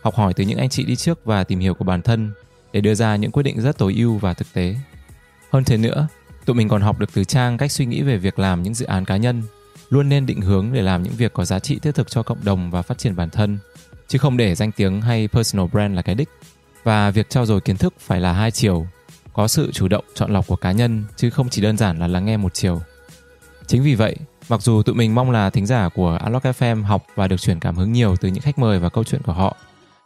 học 0.03 0.15
hỏi 0.15 0.35
từ 0.35 0.45
những 0.45 0.59
anh 0.59 0.69
chị 0.69 0.85
đi 0.85 0.97
trước 0.97 1.25
và 1.25 1.45
tìm 1.45 1.59
hiểu 1.59 1.75
của 1.75 1.85
bản 1.85 2.03
thân 2.03 2.33
để 2.73 2.81
đưa 2.81 2.95
ra 2.95 3.17
những 3.17 3.31
quyết 3.31 3.43
định 3.43 3.61
rất 3.61 3.79
tối 3.79 3.95
ưu 3.97 4.19
và 4.19 4.35
thực 4.35 4.53
tế. 4.53 4.77
Hơn 5.53 5.65
thế 5.65 5.77
nữa, 5.77 6.09
tụi 6.45 6.57
mình 6.57 6.69
còn 6.69 6.83
học 6.83 6.99
được 6.99 7.11
từ 7.15 7.25
Trang 7.25 7.59
cách 7.59 7.73
suy 7.73 7.87
nghĩ 7.87 8.03
về 8.03 8.17
việc 8.17 8.39
làm 8.39 8.63
những 8.63 8.75
dự 8.75 8.87
án 8.87 9.05
cá 9.05 9.17
nhân, 9.17 9.43
luôn 9.91 10.09
nên 10.09 10.27
định 10.27 10.41
hướng 10.41 10.73
để 10.73 10.83
làm 10.83 11.03
những 11.03 11.15
việc 11.17 11.33
có 11.33 11.45
giá 11.45 11.59
trị 11.59 11.79
thiết 11.79 11.95
thực 11.95 12.11
cho 12.11 12.23
cộng 12.23 12.45
đồng 12.45 12.71
và 12.71 12.83
phát 12.83 12.99
triển 12.99 13.17
bản 13.17 13.31
thân, 13.31 13.59
chứ 14.09 14.19
không 14.19 14.37
để 14.37 14.55
danh 14.55 14.73
tiếng 14.73 15.01
hay 15.01 15.29
personal 15.29 15.67
brand 15.67 15.95
là 15.95 16.03
cái 16.03 16.15
đích. 16.15 16.29
Và 16.89 17.11
việc 17.11 17.31
trao 17.31 17.47
dồi 17.47 17.61
kiến 17.61 17.77
thức 17.77 17.95
phải 17.99 18.21
là 18.21 18.33
hai 18.33 18.51
chiều, 18.51 18.87
có 19.33 19.49
sự 19.49 19.73
chủ 19.73 19.89
động 19.89 20.05
chọn 20.15 20.33
lọc 20.33 20.47
của 20.47 20.57
cá 20.57 20.73
nhân 20.73 21.05
chứ 21.17 21.31
không 21.31 21.49
chỉ 21.49 21.63
đơn 21.63 21.77
giản 21.77 21.99
là 21.99 22.07
lắng 22.07 22.25
nghe 22.25 22.37
một 22.37 22.55
chiều. 22.55 22.81
Chính 23.67 23.83
vì 23.83 23.95
vậy, 23.95 24.17
mặc 24.49 24.63
dù 24.63 24.83
tụi 24.83 24.95
mình 24.95 25.15
mong 25.15 25.31
là 25.31 25.51
thính 25.51 25.67
giả 25.67 25.89
của 25.89 26.19
Unlock 26.25 26.45
FM 26.47 26.85
học 26.85 27.07
và 27.15 27.29
được 27.29 27.41
truyền 27.41 27.61
cảm 27.61 27.77
hứng 27.77 27.93
nhiều 27.93 28.17
từ 28.21 28.29
những 28.29 28.43
khách 28.43 28.59
mời 28.59 28.79
và 28.79 28.89
câu 28.89 29.05
chuyện 29.05 29.23
của 29.23 29.33
họ, 29.33 29.57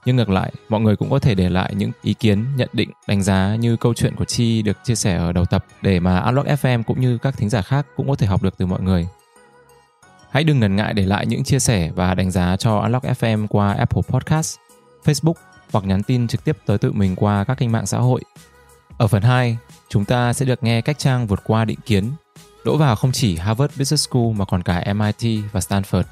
nhưng 0.04 0.16
ngược 0.16 0.30
lại, 0.30 0.52
mọi 0.68 0.80
người 0.80 0.96
cũng 0.96 1.10
có 1.10 1.18
thể 1.18 1.34
để 1.34 1.48
lại 1.48 1.74
những 1.76 1.90
ý 2.02 2.14
kiến, 2.14 2.44
nhận 2.56 2.68
định, 2.72 2.90
đánh 3.08 3.22
giá 3.22 3.56
như 3.60 3.76
câu 3.76 3.94
chuyện 3.94 4.16
của 4.16 4.24
Chi 4.24 4.62
được 4.62 4.76
chia 4.84 4.94
sẻ 4.94 5.16
ở 5.16 5.32
đầu 5.32 5.44
tập 5.44 5.66
để 5.82 6.00
mà 6.00 6.18
Unlock 6.18 6.48
FM 6.48 6.82
cũng 6.82 7.00
như 7.00 7.18
các 7.18 7.36
thính 7.36 7.50
giả 7.50 7.62
khác 7.62 7.86
cũng 7.96 8.08
có 8.08 8.14
thể 8.14 8.26
học 8.26 8.42
được 8.42 8.54
từ 8.58 8.66
mọi 8.66 8.80
người. 8.80 9.08
Hãy 10.30 10.44
đừng 10.44 10.60
ngần 10.60 10.76
ngại 10.76 10.94
để 10.94 11.06
lại 11.06 11.26
những 11.26 11.44
chia 11.44 11.58
sẻ 11.58 11.90
và 11.94 12.14
đánh 12.14 12.30
giá 12.30 12.56
cho 12.56 12.78
Unlock 12.78 13.06
FM 13.06 13.46
qua 13.46 13.72
Apple 13.72 14.02
Podcast, 14.08 14.56
Facebook 15.04 15.34
hoặc 15.72 15.84
nhắn 15.84 16.02
tin 16.02 16.28
trực 16.28 16.44
tiếp 16.44 16.56
tới 16.66 16.78
tụi 16.78 16.92
mình 16.92 17.16
qua 17.16 17.44
các 17.44 17.58
kênh 17.58 17.72
mạng 17.72 17.86
xã 17.86 17.98
hội. 17.98 18.20
Ở 18.98 19.06
phần 19.06 19.22
2, 19.22 19.58
chúng 19.88 20.04
ta 20.04 20.32
sẽ 20.32 20.46
được 20.46 20.62
nghe 20.62 20.80
cách 20.80 20.98
Trang 20.98 21.26
vượt 21.26 21.40
qua 21.44 21.64
định 21.64 21.78
kiến, 21.86 22.12
đỗ 22.64 22.76
vào 22.76 22.96
không 22.96 23.12
chỉ 23.12 23.36
Harvard 23.36 23.78
Business 23.78 24.08
School 24.08 24.32
mà 24.36 24.44
còn 24.44 24.62
cả 24.62 24.94
MIT 24.94 25.44
và 25.52 25.60
Stanford. 25.60 26.02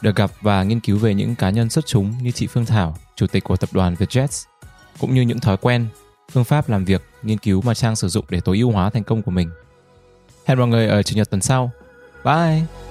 Được 0.00 0.16
gặp 0.16 0.30
và 0.40 0.62
nghiên 0.62 0.80
cứu 0.80 0.98
về 0.98 1.14
những 1.14 1.34
cá 1.34 1.50
nhân 1.50 1.70
xuất 1.70 1.86
chúng 1.86 2.14
như 2.22 2.30
chị 2.30 2.46
Phương 2.46 2.66
Thảo, 2.66 2.96
chủ 3.16 3.26
tịch 3.26 3.44
của 3.44 3.56
tập 3.56 3.68
đoàn 3.72 3.94
Vietjet, 3.94 4.46
cũng 5.00 5.14
như 5.14 5.22
những 5.22 5.40
thói 5.40 5.56
quen, 5.56 5.86
phương 6.32 6.44
pháp 6.44 6.68
làm 6.68 6.84
việc, 6.84 7.02
nghiên 7.22 7.38
cứu 7.38 7.62
mà 7.62 7.74
Trang 7.74 7.96
sử 7.96 8.08
dụng 8.08 8.24
để 8.28 8.40
tối 8.40 8.58
ưu 8.58 8.70
hóa 8.72 8.90
thành 8.90 9.04
công 9.04 9.22
của 9.22 9.30
mình. 9.30 9.50
Hẹn 10.46 10.58
mọi 10.58 10.68
người 10.68 10.88
ở 10.88 11.02
Chủ 11.02 11.16
nhật 11.16 11.30
tuần 11.30 11.40
sau. 11.40 11.70
Bye! 12.24 12.87